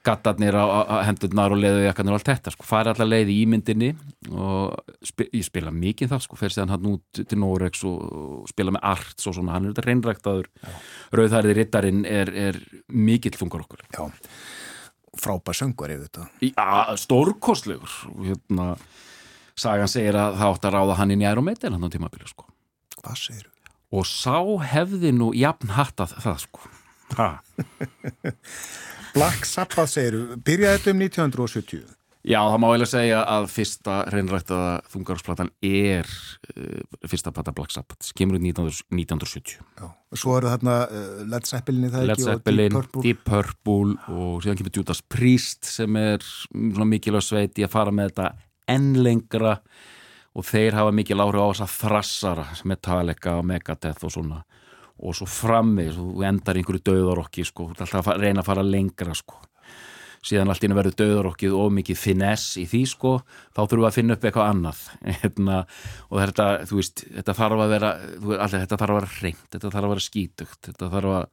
gattarnir 0.03 0.55
á, 0.59 0.65
á 0.67 0.95
hendurnar 1.07 1.53
og 1.55 1.61
leðujakkarnir 1.63 2.13
og 2.13 2.19
allt 2.19 2.31
þetta 2.31 2.53
sko, 2.53 2.67
farið 2.67 2.93
allar 2.93 3.09
leið 3.11 3.31
í 3.31 3.37
ímyndinni 3.45 3.91
og 4.31 4.73
spi, 5.05 5.29
ég 5.31 5.45
spila 5.47 5.71
mikið 5.75 6.11
það 6.11 6.25
sko, 6.25 6.39
fer 6.39 6.55
séðan 6.55 6.73
hann 6.75 6.89
út 6.91 7.21
til 7.21 7.39
Norex 7.39 7.85
og, 7.87 8.01
og 8.03 8.49
spila 8.51 8.75
með 8.75 8.83
arts 8.91 9.29
og 9.29 9.37
svona, 9.37 9.55
hann 9.55 9.69
er 9.69 9.75
þetta 9.75 9.87
reynræktaður 9.87 10.51
Rauðhærið 11.15 11.57
Rittarinn 11.59 12.03
er, 12.09 12.33
er 12.49 12.59
mikill 12.91 13.37
þungar 13.39 13.63
okkur 13.63 13.85
Já, 13.87 14.03
frábær 15.23 15.59
söngur 15.61 15.95
yfir 15.95 16.09
þetta 16.09 16.27
Já, 16.51 16.99
stórkostlegur 16.99 17.97
hérna 18.27 18.73
Sagan 19.59 19.89
segir 19.91 20.17
að 20.17 20.39
það 20.39 20.55
átt 20.55 20.63
að 20.67 20.75
ráða 20.75 20.95
hann 20.97 21.13
inn 21.13 21.21
í 21.21 21.27
ærumetil 21.29 21.69
hann 21.75 21.85
á 21.85 21.93
tímabili 21.93 22.25
sko. 22.25 22.47
Hvað 23.03 23.19
segir 23.21 23.45
þú? 23.45 23.51
Og 23.93 24.07
sá 24.09 24.39
hefði 24.73 25.11
nú 25.13 25.29
jafn 25.37 25.75
hattað 25.75 26.15
það 26.23 26.39
sko. 26.47 26.71
Ha. 27.19 27.27
Black 29.13 29.45
Sabbath 29.45 29.91
segir 29.91 30.15
byrjaði 30.41 30.79
þetta 30.79 30.93
um 30.93 31.03
1970? 31.03 31.83
Já, 32.23 32.37
það 32.39 32.59
má 32.63 32.65
eiginlega 32.69 32.87
segja 32.87 33.17
að 33.27 33.45
fyrsta 33.51 33.95
reynrættaða 34.07 34.67
þungarsplattan 34.93 35.49
er 35.67 36.07
uh, 36.07 37.01
fyrsta 37.11 37.33
plata 37.35 37.51
Black 37.55 37.73
Sabbath, 37.75 38.13
kemur 38.15 38.39
út 38.39 38.45
1970. 38.47 39.57
Já, 39.59 39.89
svo 40.15 40.37
eru 40.37 40.53
þarna 40.53 40.77
uh, 40.87 41.17
Led 41.33 41.49
Zeppelin 41.49 41.89
í 41.89 41.91
það 41.91 42.07
Led 42.07 42.15
ekki 42.15 42.27
Zeppelin, 42.29 42.77
og 42.79 42.87
Deep 42.87 42.93
Purple. 42.93 43.03
Deep 43.03 43.25
Purple 43.27 44.15
og 44.15 44.39
síðan 44.45 44.61
kemur 44.61 44.77
Judas 44.79 45.03
Priest 45.03 45.67
sem 45.67 45.99
er 45.99 46.23
mikilvæg 46.93 47.27
sveit 47.27 47.59
í 47.59 47.67
að 47.67 47.75
fara 47.75 47.91
með 47.91 48.13
þetta 48.13 48.31
enn 48.71 48.89
lengra 49.03 49.57
og 50.33 50.47
þeir 50.47 50.79
hafa 50.79 50.95
mikið 50.95 51.19
lári 51.19 51.43
á 51.43 51.47
þess 51.51 51.65
að 51.67 51.75
þrassara 51.83 52.47
Metallica 52.71 53.35
og 53.41 53.45
Megadeth 53.51 54.07
og 54.07 54.15
svona 54.15 54.41
og 54.99 55.17
svo 55.17 55.27
frammi, 55.29 55.87
þú 55.95 56.21
endar 56.27 56.59
einhverju 56.59 56.83
döðarokki 56.85 57.45
sko, 57.47 57.69
þú 57.69 57.75
ert 57.75 57.83
alltaf 57.87 58.11
að 58.13 58.21
reyna 58.25 58.43
að 58.43 58.49
fara 58.51 58.67
lengra 58.67 59.15
sko. 59.17 59.41
Síðan 60.23 60.53
allt 60.53 60.63
inn 60.63 60.71
að 60.71 60.79
verður 60.79 60.99
döðarokkið 61.01 61.55
og 61.59 61.73
mikið 61.75 61.99
finess 61.99 62.53
í 62.61 62.63
því 62.69 62.83
sko, 62.93 63.17
þá 63.51 63.59
þurfum 63.65 63.81
við 63.81 63.89
að 63.89 63.97
finna 63.97 64.15
upp 64.15 64.27
eitthvað 64.29 64.51
annað. 64.53 64.85
Hérna, 65.23 65.57
og 66.07 66.21
þetta, 66.21 66.47
þú 66.69 66.79
veist, 66.79 67.03
þetta 67.17 67.35
þarf 67.41 67.65
að 67.65 67.73
vera 67.73 67.91
alltaf, 67.97 68.55
þetta 68.61 68.79
þarf 68.79 68.93
að 68.93 68.99
vera 69.01 69.11
reynd, 69.25 69.43
þetta 69.49 69.73
þarf 69.73 69.83
að 69.83 69.93
vera 69.95 70.07
skítugt 70.07 70.69
þetta 70.69 70.91
þarf 70.95 71.17
að, 71.17 71.27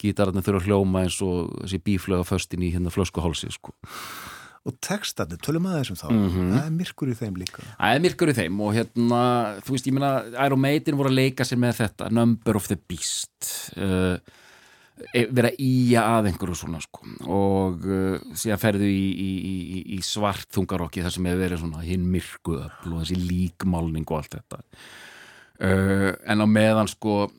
gítararnir 0.00 0.44
þurfa 0.46 0.62
að 0.62 0.68
hljóma 0.70 1.04
eins 1.04 1.18
og 1.24 1.50
þessi 1.58 1.80
bíflöga 1.84 2.24
föstin 2.24 2.64
í 2.64 2.70
hérna 2.72 2.92
flöskuhálsi 2.94 3.50
sko 3.52 3.74
og 4.68 4.76
textarnir, 4.84 5.40
tölum 5.40 5.68
að 5.70 5.78
þessum 5.78 5.96
þá. 5.96 6.08
Mm 6.10 6.26
-hmm. 6.28 6.50
það 6.52 6.66
er 6.66 6.74
myrkur 6.76 7.08
í 7.08 7.16
þeim 7.16 7.38
líka. 7.40 7.62
Það 7.78 7.94
er 7.94 8.04
myrkur 8.04 8.30
í 8.32 8.36
þeim 8.36 8.60
og 8.60 8.74
hérna, 8.76 9.22
þú 9.64 9.72
veist, 9.72 9.86
ég 9.88 9.96
meina 9.96 10.12
Iron 10.46 10.60
Maiden 10.60 10.98
voru 11.00 11.08
að 11.08 11.16
leika 11.16 11.46
sér 11.48 11.58
með 11.58 11.80
þetta 11.80 12.10
Number 12.12 12.56
of 12.56 12.68
the 12.68 12.76
Beast 12.76 13.48
uh, 13.80 14.18
vera 15.32 15.50
íja 15.56 16.02
að 16.18 16.28
einhverju 16.28 16.54
svona 16.60 16.80
sko. 16.84 17.06
Og 17.24 17.86
uh, 17.88 18.18
síðan 18.36 18.60
ferðu 18.60 18.84
í, 18.84 19.06
í, 19.16 19.30
í, 19.40 19.84
í 19.96 20.00
svart 20.04 20.50
þungarokki 20.52 21.02
þar 21.02 21.16
sem 21.16 21.30
hefur 21.30 21.40
verið 21.40 21.62
svona 21.62 21.86
hinn 21.86 22.04
myrku 22.12 22.58
öll 22.60 22.92
og 22.92 23.00
þessi 23.00 23.16
líkmálning 23.16 24.04
og 24.10 24.20
allt 24.20 24.36
þetta. 24.36 24.60
Uh, 25.60 26.12
en 26.28 26.44
á 26.44 26.46
meðan 26.48 26.88
sko 26.88 27.30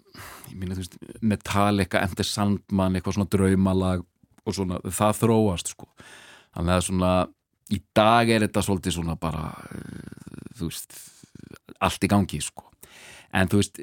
ég 0.49 0.57
meina 0.57 0.73
þú 0.73 0.81
veist, 0.81 0.97
Metallica, 1.21 2.01
Enter 2.01 2.25
Sandman 2.25 2.97
eitthvað 2.97 3.19
svona 3.19 3.29
draumalag 3.29 4.03
og 4.41 4.57
svona 4.57 4.81
það 4.89 5.21
þróast 5.21 5.73
sko 5.75 5.87
þannig 6.55 6.75
að 6.75 6.85
svona 6.87 7.13
í 7.71 7.79
dag 7.95 8.31
er 8.31 8.45
þetta 8.45 8.65
svolítið 8.65 8.97
svona 8.97 9.15
bara 9.19 9.45
uh, 9.51 10.49
þú 10.57 10.71
veist 10.71 10.99
allt 11.81 12.05
í 12.05 12.11
gangi 12.11 12.41
sko. 12.43 12.67
En 13.33 13.49
þú 13.49 13.61
veist 13.61 13.79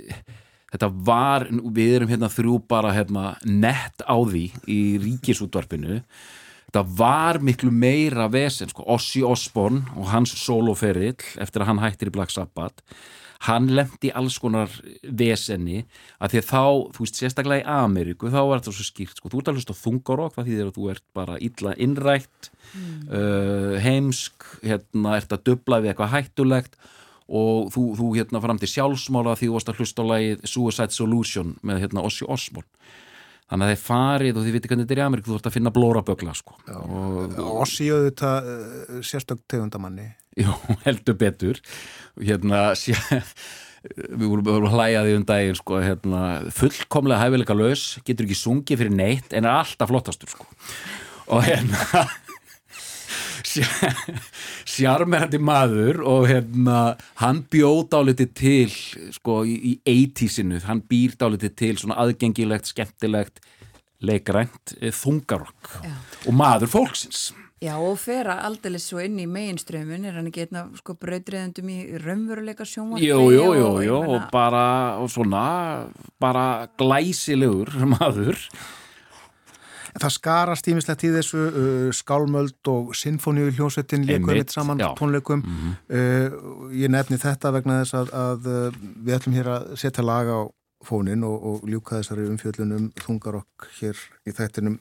þetta 0.68 0.90
var, 1.08 1.46
við 1.48 1.94
erum 1.96 2.10
hérna 2.12 2.28
þrjú 2.32 2.58
bara 2.68 2.92
hérna 2.96 3.32
nett 3.48 4.04
á 4.04 4.16
því 4.16 4.44
í 4.68 4.80
ríkisútvarpinu 5.02 6.02
þetta 6.68 6.84
var 6.98 7.40
miklu 7.44 7.70
meira 7.72 8.28
vesen 8.32 8.70
sko, 8.70 8.84
Ossi 8.94 9.22
Osborn 9.24 9.82
og 9.96 10.10
hans 10.12 10.34
soloferill 10.36 11.16
eftir 11.40 11.64
að 11.64 11.72
hann 11.72 11.80
hættir 11.84 12.12
í 12.12 12.14
Black 12.14 12.34
Sabbath 12.34 12.84
hann 13.46 13.68
lendi 13.70 14.10
alls 14.18 14.36
konar 14.42 14.72
vesenni 15.02 15.84
að 16.18 16.32
því 16.34 16.40
að 16.40 16.48
þá, 16.48 16.62
þú 16.94 17.04
veist, 17.04 17.20
sérstaklega 17.20 17.62
í 17.62 17.76
Ameríku 17.84 18.32
þá 18.32 18.40
er 18.40 18.54
þetta 18.58 18.74
svo 18.74 18.86
skýrt, 18.88 19.20
sko, 19.20 19.30
þú 19.30 19.40
ert 19.40 19.50
alveg 19.52 19.64
stóð 19.64 19.82
þungarokk, 19.84 20.34
það 20.34 20.48
þýðir 20.50 20.70
að 20.70 20.78
þú 20.78 20.88
ert 20.92 21.04
bara 21.14 21.38
illa 21.48 21.74
innrætt 21.78 22.50
uh, 22.50 23.74
heimsk, 23.84 24.48
hérna, 24.66 25.18
ert 25.20 25.34
að 25.36 25.44
dubla 25.52 25.82
við 25.84 25.92
eitthvað 25.92 26.14
hættulegt 26.16 26.78
og 27.28 27.70
þú, 27.74 27.84
þú 28.00 28.10
hérna 28.16 28.42
fram 28.42 28.58
til 28.58 28.72
sjálfsmála 28.72 29.36
því 29.38 29.50
þú 29.50 29.58
varst 29.58 29.70
að 29.70 29.82
hlusta 29.82 30.02
á 30.02 30.10
lagið 30.10 30.46
Suicide 30.48 30.96
Solution 30.96 31.54
með 31.62 31.84
hérna 31.84 32.04
Ossi 32.08 32.26
Osborn 32.26 32.66
þannig 33.48 33.64
að 33.64 33.72
þeir 33.72 33.82
farið 33.84 34.38
og 34.38 34.46
þið 34.46 34.56
viti 34.56 34.70
hvernig 34.70 34.86
þetta 34.86 34.96
er 34.96 35.00
í 35.00 35.04
Ameríku 35.06 35.30
þú 35.30 35.38
ert 35.38 35.48
að 35.50 35.56
finna 35.56 35.74
blórabögla 35.74 36.34
sko. 36.36 36.58
og, 36.74 37.38
Ossi 37.64 37.88
auðvitað 37.92 38.50
uh, 38.52 39.00
sérstök 39.06 39.42
tegundamanni 39.50 40.10
Jú, 40.38 40.54
heldur 40.86 41.18
betur 41.18 41.60
hérna 42.20 42.68
sé, 42.78 42.94
við 43.82 44.26
vorum, 44.26 44.44
við 44.44 44.52
vorum 44.52 44.72
hlæjaði 44.76 45.18
um 45.18 45.26
daginn 45.28 45.58
sko, 45.58 45.80
hérna, 45.82 46.22
fullkomlega 46.54 47.24
hæfileika 47.24 47.56
laus 47.56 47.90
getur 48.06 48.28
ekki 48.28 48.38
sungið 48.38 48.82
fyrir 48.84 48.94
neitt 48.94 49.34
en 49.34 49.48
er 49.48 49.60
alltaf 49.62 49.90
flottastur 49.90 50.32
sko. 50.34 50.48
og 51.32 51.44
hérna 51.48 52.06
sjarmerandi 54.74 55.40
maður 55.42 56.02
og 56.06 56.28
hérna 56.30 56.78
hann 57.22 57.42
bjóð 57.50 57.82
dálítið 57.94 58.32
til 58.38 58.72
sko 59.16 59.42
í, 59.48 59.56
í 59.58 59.74
80-sinu 59.84 60.62
hann 60.68 60.84
býr 60.88 61.16
dálítið 61.20 61.54
til 61.58 61.74
svona 61.80 61.98
aðgengilegt 62.04 62.72
skemmtilegt 62.72 63.42
leikrænt 64.04 64.76
eh, 64.80 64.94
þungarokk. 64.94 65.74
Og 66.28 66.34
maður 66.36 66.70
fólksins. 66.70 67.28
Já 67.58 67.72
og 67.74 67.96
fera 67.98 68.36
aldrei 68.46 68.78
svo 68.78 69.00
inn 69.02 69.16
í 69.18 69.24
meginströmmun 69.26 70.04
er 70.06 70.14
hann 70.20 70.28
ekki 70.30 70.44
einna 70.44 70.68
sko 70.78 70.94
brautriðendum 70.94 71.70
í 71.74 71.78
raunveruleika 72.04 72.62
sjónvarpi? 72.62 73.08
Jú, 73.08 73.32
jú, 73.34 73.48
jú, 73.58 73.70
jú, 73.82 73.96
og 74.14 74.28
bara 74.30 75.00
og 75.02 75.10
svona, 75.10 75.42
bara 76.22 76.68
glæsilegur 76.78 77.74
maður 77.96 78.38
Það 79.98 80.12
skarast 80.14 80.68
ímislegt 80.70 81.04
í 81.04 81.10
þessu 81.14 81.40
uh, 81.48 81.88
skálmöld 81.96 82.70
og 82.72 82.92
sinfoníu 82.94 83.48
hljómsveitin 83.56 84.04
Einmitt, 84.08 84.36
mitt 84.44 84.54
saman 84.54 84.78
já. 84.82 84.90
tónleikum 84.98 85.42
uh, 85.44 86.70
ég 86.74 86.90
nefni 86.92 87.18
þetta 87.18 87.52
vegna 87.56 87.80
þess 87.82 87.96
að, 87.98 88.12
að 88.14 88.46
uh, 88.52 88.78
við 89.06 89.16
ætlum 89.18 89.34
hér 89.38 89.50
að 89.56 89.72
setja 89.80 90.04
lag 90.06 90.28
á 90.30 90.40
fónin 90.86 91.24
og, 91.26 91.42
og 91.50 91.64
ljúka 91.68 91.98
þessari 91.98 92.28
umfjöllunum 92.30 92.90
þungarokk 93.02 93.66
hér 93.80 93.98
í 94.30 94.34
þættinum 94.36 94.78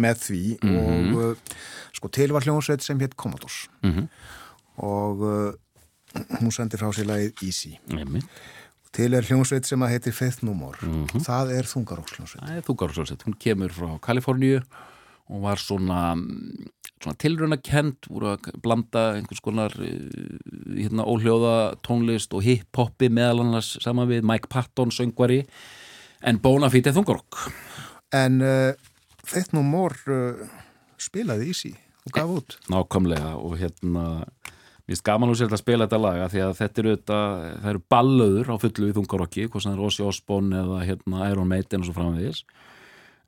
með 0.00 0.20
því 0.22 0.42
og 0.70 1.16
uh, 1.18 1.56
sko 1.96 2.08
til 2.14 2.30
var 2.32 2.46
hljómsveit 2.46 2.84
sem 2.86 3.00
hétt 3.02 3.16
Commodores 3.18 3.64
Mhm. 3.82 4.06
og 4.86 5.20
uh, 5.26 5.50
hún 6.40 6.50
sendi 6.54 6.78
frá 6.80 6.88
sér 6.94 7.06
lagið 7.10 7.42
Easy 7.46 7.72
Einmitt. 7.90 8.26
Til 8.96 9.14
er 9.14 9.26
hljómsveit 9.26 9.68
sem 9.68 9.82
að 9.84 9.92
heiti 9.94 10.12
Faith 10.14 10.42
No 10.46 10.54
More 10.54 10.78
Mhm. 10.86 11.22
það 11.26 11.52
er 11.58 11.68
þungarokk 11.70 12.14
Það 12.16 12.56
er 12.56 12.62
þungaróksjónsett, 12.66 13.24
hún 13.26 13.38
kemur 13.38 13.70
frá 13.70 13.98
Kaliforníu 14.00 14.62
og 15.30 15.42
var 15.42 15.56
svona, 15.62 16.16
svona 17.00 17.16
tilrunakend, 17.22 18.08
voru 18.10 18.32
að 18.36 18.48
blanda 18.62 19.14
einhvers 19.14 19.40
konar 19.40 19.70
eh, 19.78 20.08
hérna, 20.74 21.04
óhljóða 21.06 21.76
tónlist 21.86 22.34
og 22.34 22.42
hip-hoppi 22.42 23.08
meðal 23.08 23.44
annars 23.44 23.76
saman 23.80 24.08
við 24.10 24.22
Mike 24.26 24.48
Patton 24.50 24.90
söngvari 24.90 25.44
en 26.22 26.40
Bonafide 26.42 26.90
þungarokk. 26.92 27.38
En 28.12 28.40
uh, 28.42 28.72
Faith 29.24 29.54
No 29.54 29.62
More 29.62 29.94
uh, 30.10 30.48
spilaði 30.98 31.46
Easy 31.52 31.70
og 32.06 32.12
gaf 32.12 32.28
út. 32.34 32.56
Nákvæmlega 32.68 33.36
og 33.38 33.54
hérna 33.60 34.24
Finnst 34.90 35.04
gaman 35.06 35.30
úr 35.30 35.38
sér 35.38 35.52
að 35.54 35.60
spila 35.60 35.86
þetta 35.86 35.98
laga 36.02 36.24
því 36.32 36.40
að 36.42 36.56
þetta 36.58 36.82
eru, 36.82 36.92
eru 37.70 37.80
ballöður 37.94 38.48
á 38.50 38.54
fullu 38.58 38.88
í 38.90 38.94
þungarokki, 38.96 39.44
hvort 39.46 39.62
sem 39.62 39.70
það 39.70 39.76
er 39.78 39.86
Ossi 39.86 40.02
Osborn 40.02 40.48
eða 40.58 40.80
hérna 40.82 41.28
Iron 41.30 41.46
Maiden 41.46 41.84
og 41.84 41.86
svo 41.86 41.94
framvegis. 41.94 42.40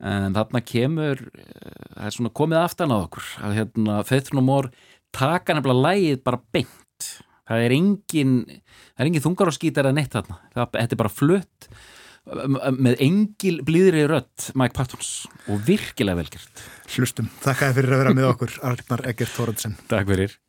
En 0.03 0.35
þarna 0.35 0.59
kemur 0.67 1.23
eh, 1.23 1.87
það 1.93 2.09
er 2.09 2.17
svona 2.17 2.33
komið 2.35 2.59
aftan 2.65 2.91
á 2.91 2.97
okkur 2.99 3.31
að 3.47 3.55
hérna 3.61 4.43
More 4.43 4.73
taka 5.15 5.55
nefnilega 5.55 5.87
lægið 5.87 6.21
bara 6.27 6.43
beint. 6.51 7.09
Það 7.47 7.65
er 7.69 7.77
engin 7.79 8.37
það 8.51 8.99
er 8.99 9.07
engin 9.13 9.27
þungarokskítar 9.29 9.87
eða 9.87 10.01
neitt 10.01 10.19
þarna. 10.19 10.39
Það, 10.51 10.71
þetta 10.75 10.97
er 10.97 11.03
bara 11.05 11.15
flutt 11.15 11.73
með 12.83 12.99
engil 13.03 13.57
blíðri 13.63 14.03
rödd 14.11 14.51
Mike 14.59 14.75
Pattons 14.75 15.29
og 15.47 15.63
virkilega 15.63 16.19
velgjert 16.19 16.67
Hlustum. 16.91 17.31
Þakkaði 17.43 17.79
fyrir 17.79 17.95
að 17.95 18.03
vera 18.03 18.17
með 18.19 18.33
okkur, 18.35 18.63
Arnar 18.67 19.07
Egert 19.11 19.37
Þóraðsson. 19.39 19.79
Takk 19.87 20.11
fyrir 20.11 20.41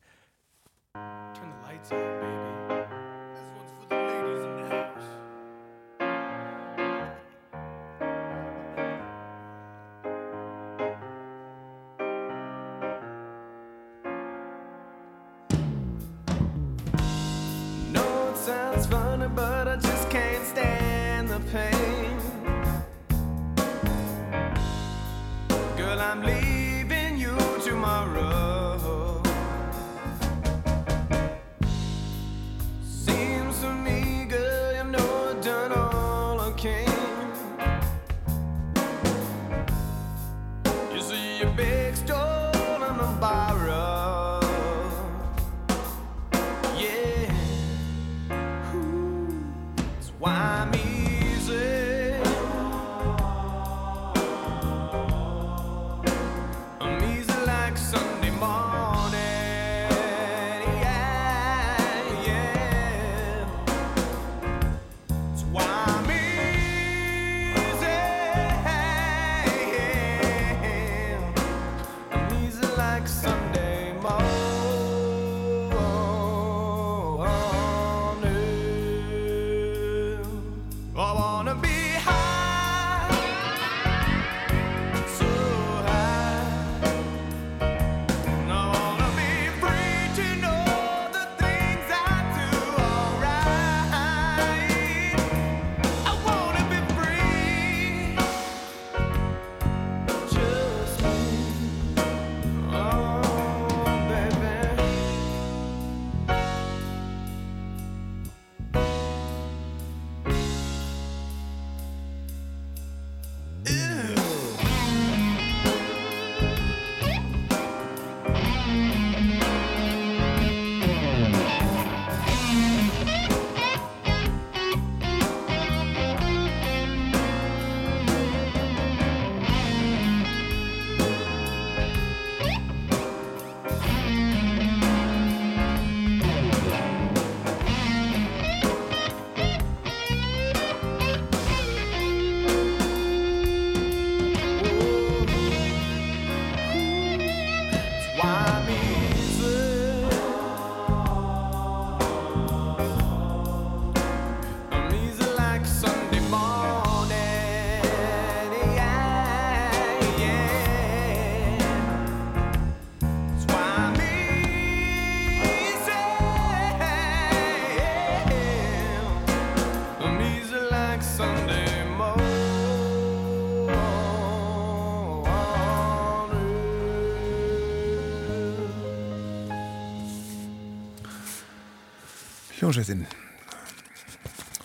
Hljómsveitin 182.75 183.05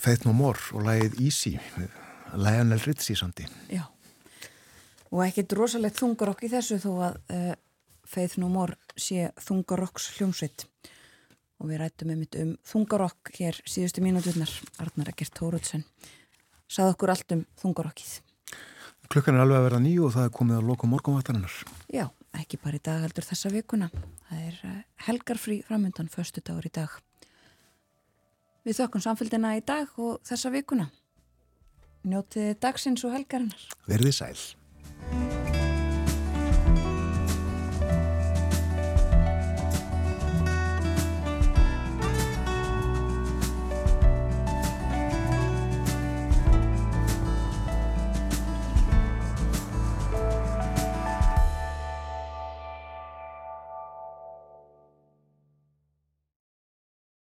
Faith 0.02 0.26
No 0.26 0.32
More 0.34 0.58
og 0.74 0.82
lagið 0.82 1.12
Easy 1.22 1.52
Lionel 2.34 2.80
Richie 2.82 3.14
sandi. 3.14 3.44
Já. 3.70 3.84
Og 5.14 5.20
ekkit 5.22 5.52
rosalegt 5.54 6.00
þungarokk 6.00 6.42
í 6.42 6.50
þessu 6.50 6.80
þó 6.82 6.88
að 7.06 7.18
uh, 7.30 7.52
Faith 8.10 8.40
No 8.42 8.48
More 8.50 8.74
sé 8.98 9.28
þungarokks 9.46 10.08
hljómsveit. 10.16 10.64
Og 11.62 11.70
við 11.70 11.82
rættum 11.84 12.10
einmitt 12.10 12.34
um 12.40 12.56
þungarokk 12.66 13.30
hér 13.36 13.60
síðustu 13.62 14.02
mínúturnar, 14.02 14.50
Arnar 14.82 15.12
Ekkert 15.12 15.36
Tóruðsson. 15.38 15.84
Sað 16.66 16.96
okkur 16.96 17.12
allt 17.14 17.36
um 17.36 17.44
þungarokkið. 17.62 18.16
Klukkan 19.10 19.38
er 19.38 19.44
alveg 19.44 19.60
að 19.60 19.68
verða 19.68 19.84
nýju 19.84 20.08
og 20.08 20.16
það 20.16 20.26
er 20.26 20.34
komið 20.40 20.58
að 20.58 20.72
loka 20.72 20.90
morgunvættarinnar. 20.90 21.60
Já, 21.94 22.08
ekki 22.42 22.58
bara 22.58 22.80
í 22.80 22.82
dag 22.90 23.06
heldur 23.06 23.28
þessa 23.28 23.54
vikuna. 23.54 23.92
Það 24.26 24.42
er 24.48 24.58
uh, 24.66 24.82
helgarfrí 25.06 25.60
framöndan, 25.70 26.10
föstu 26.10 26.42
dagur 26.42 26.66
í 26.66 26.74
dag. 26.74 26.98
Við 28.66 28.80
þökkum 28.82 29.04
samfélgina 29.04 29.54
í 29.56 29.62
dag 29.64 29.92
og 29.96 30.20
þessa 30.28 30.52
vikuna. 30.52 30.90
Njótið 32.04 32.54
dagsins 32.60 33.04
og 33.08 33.16
helgarinnar. 33.16 33.68
Verðið 33.88 34.16
sæl. 34.20 35.59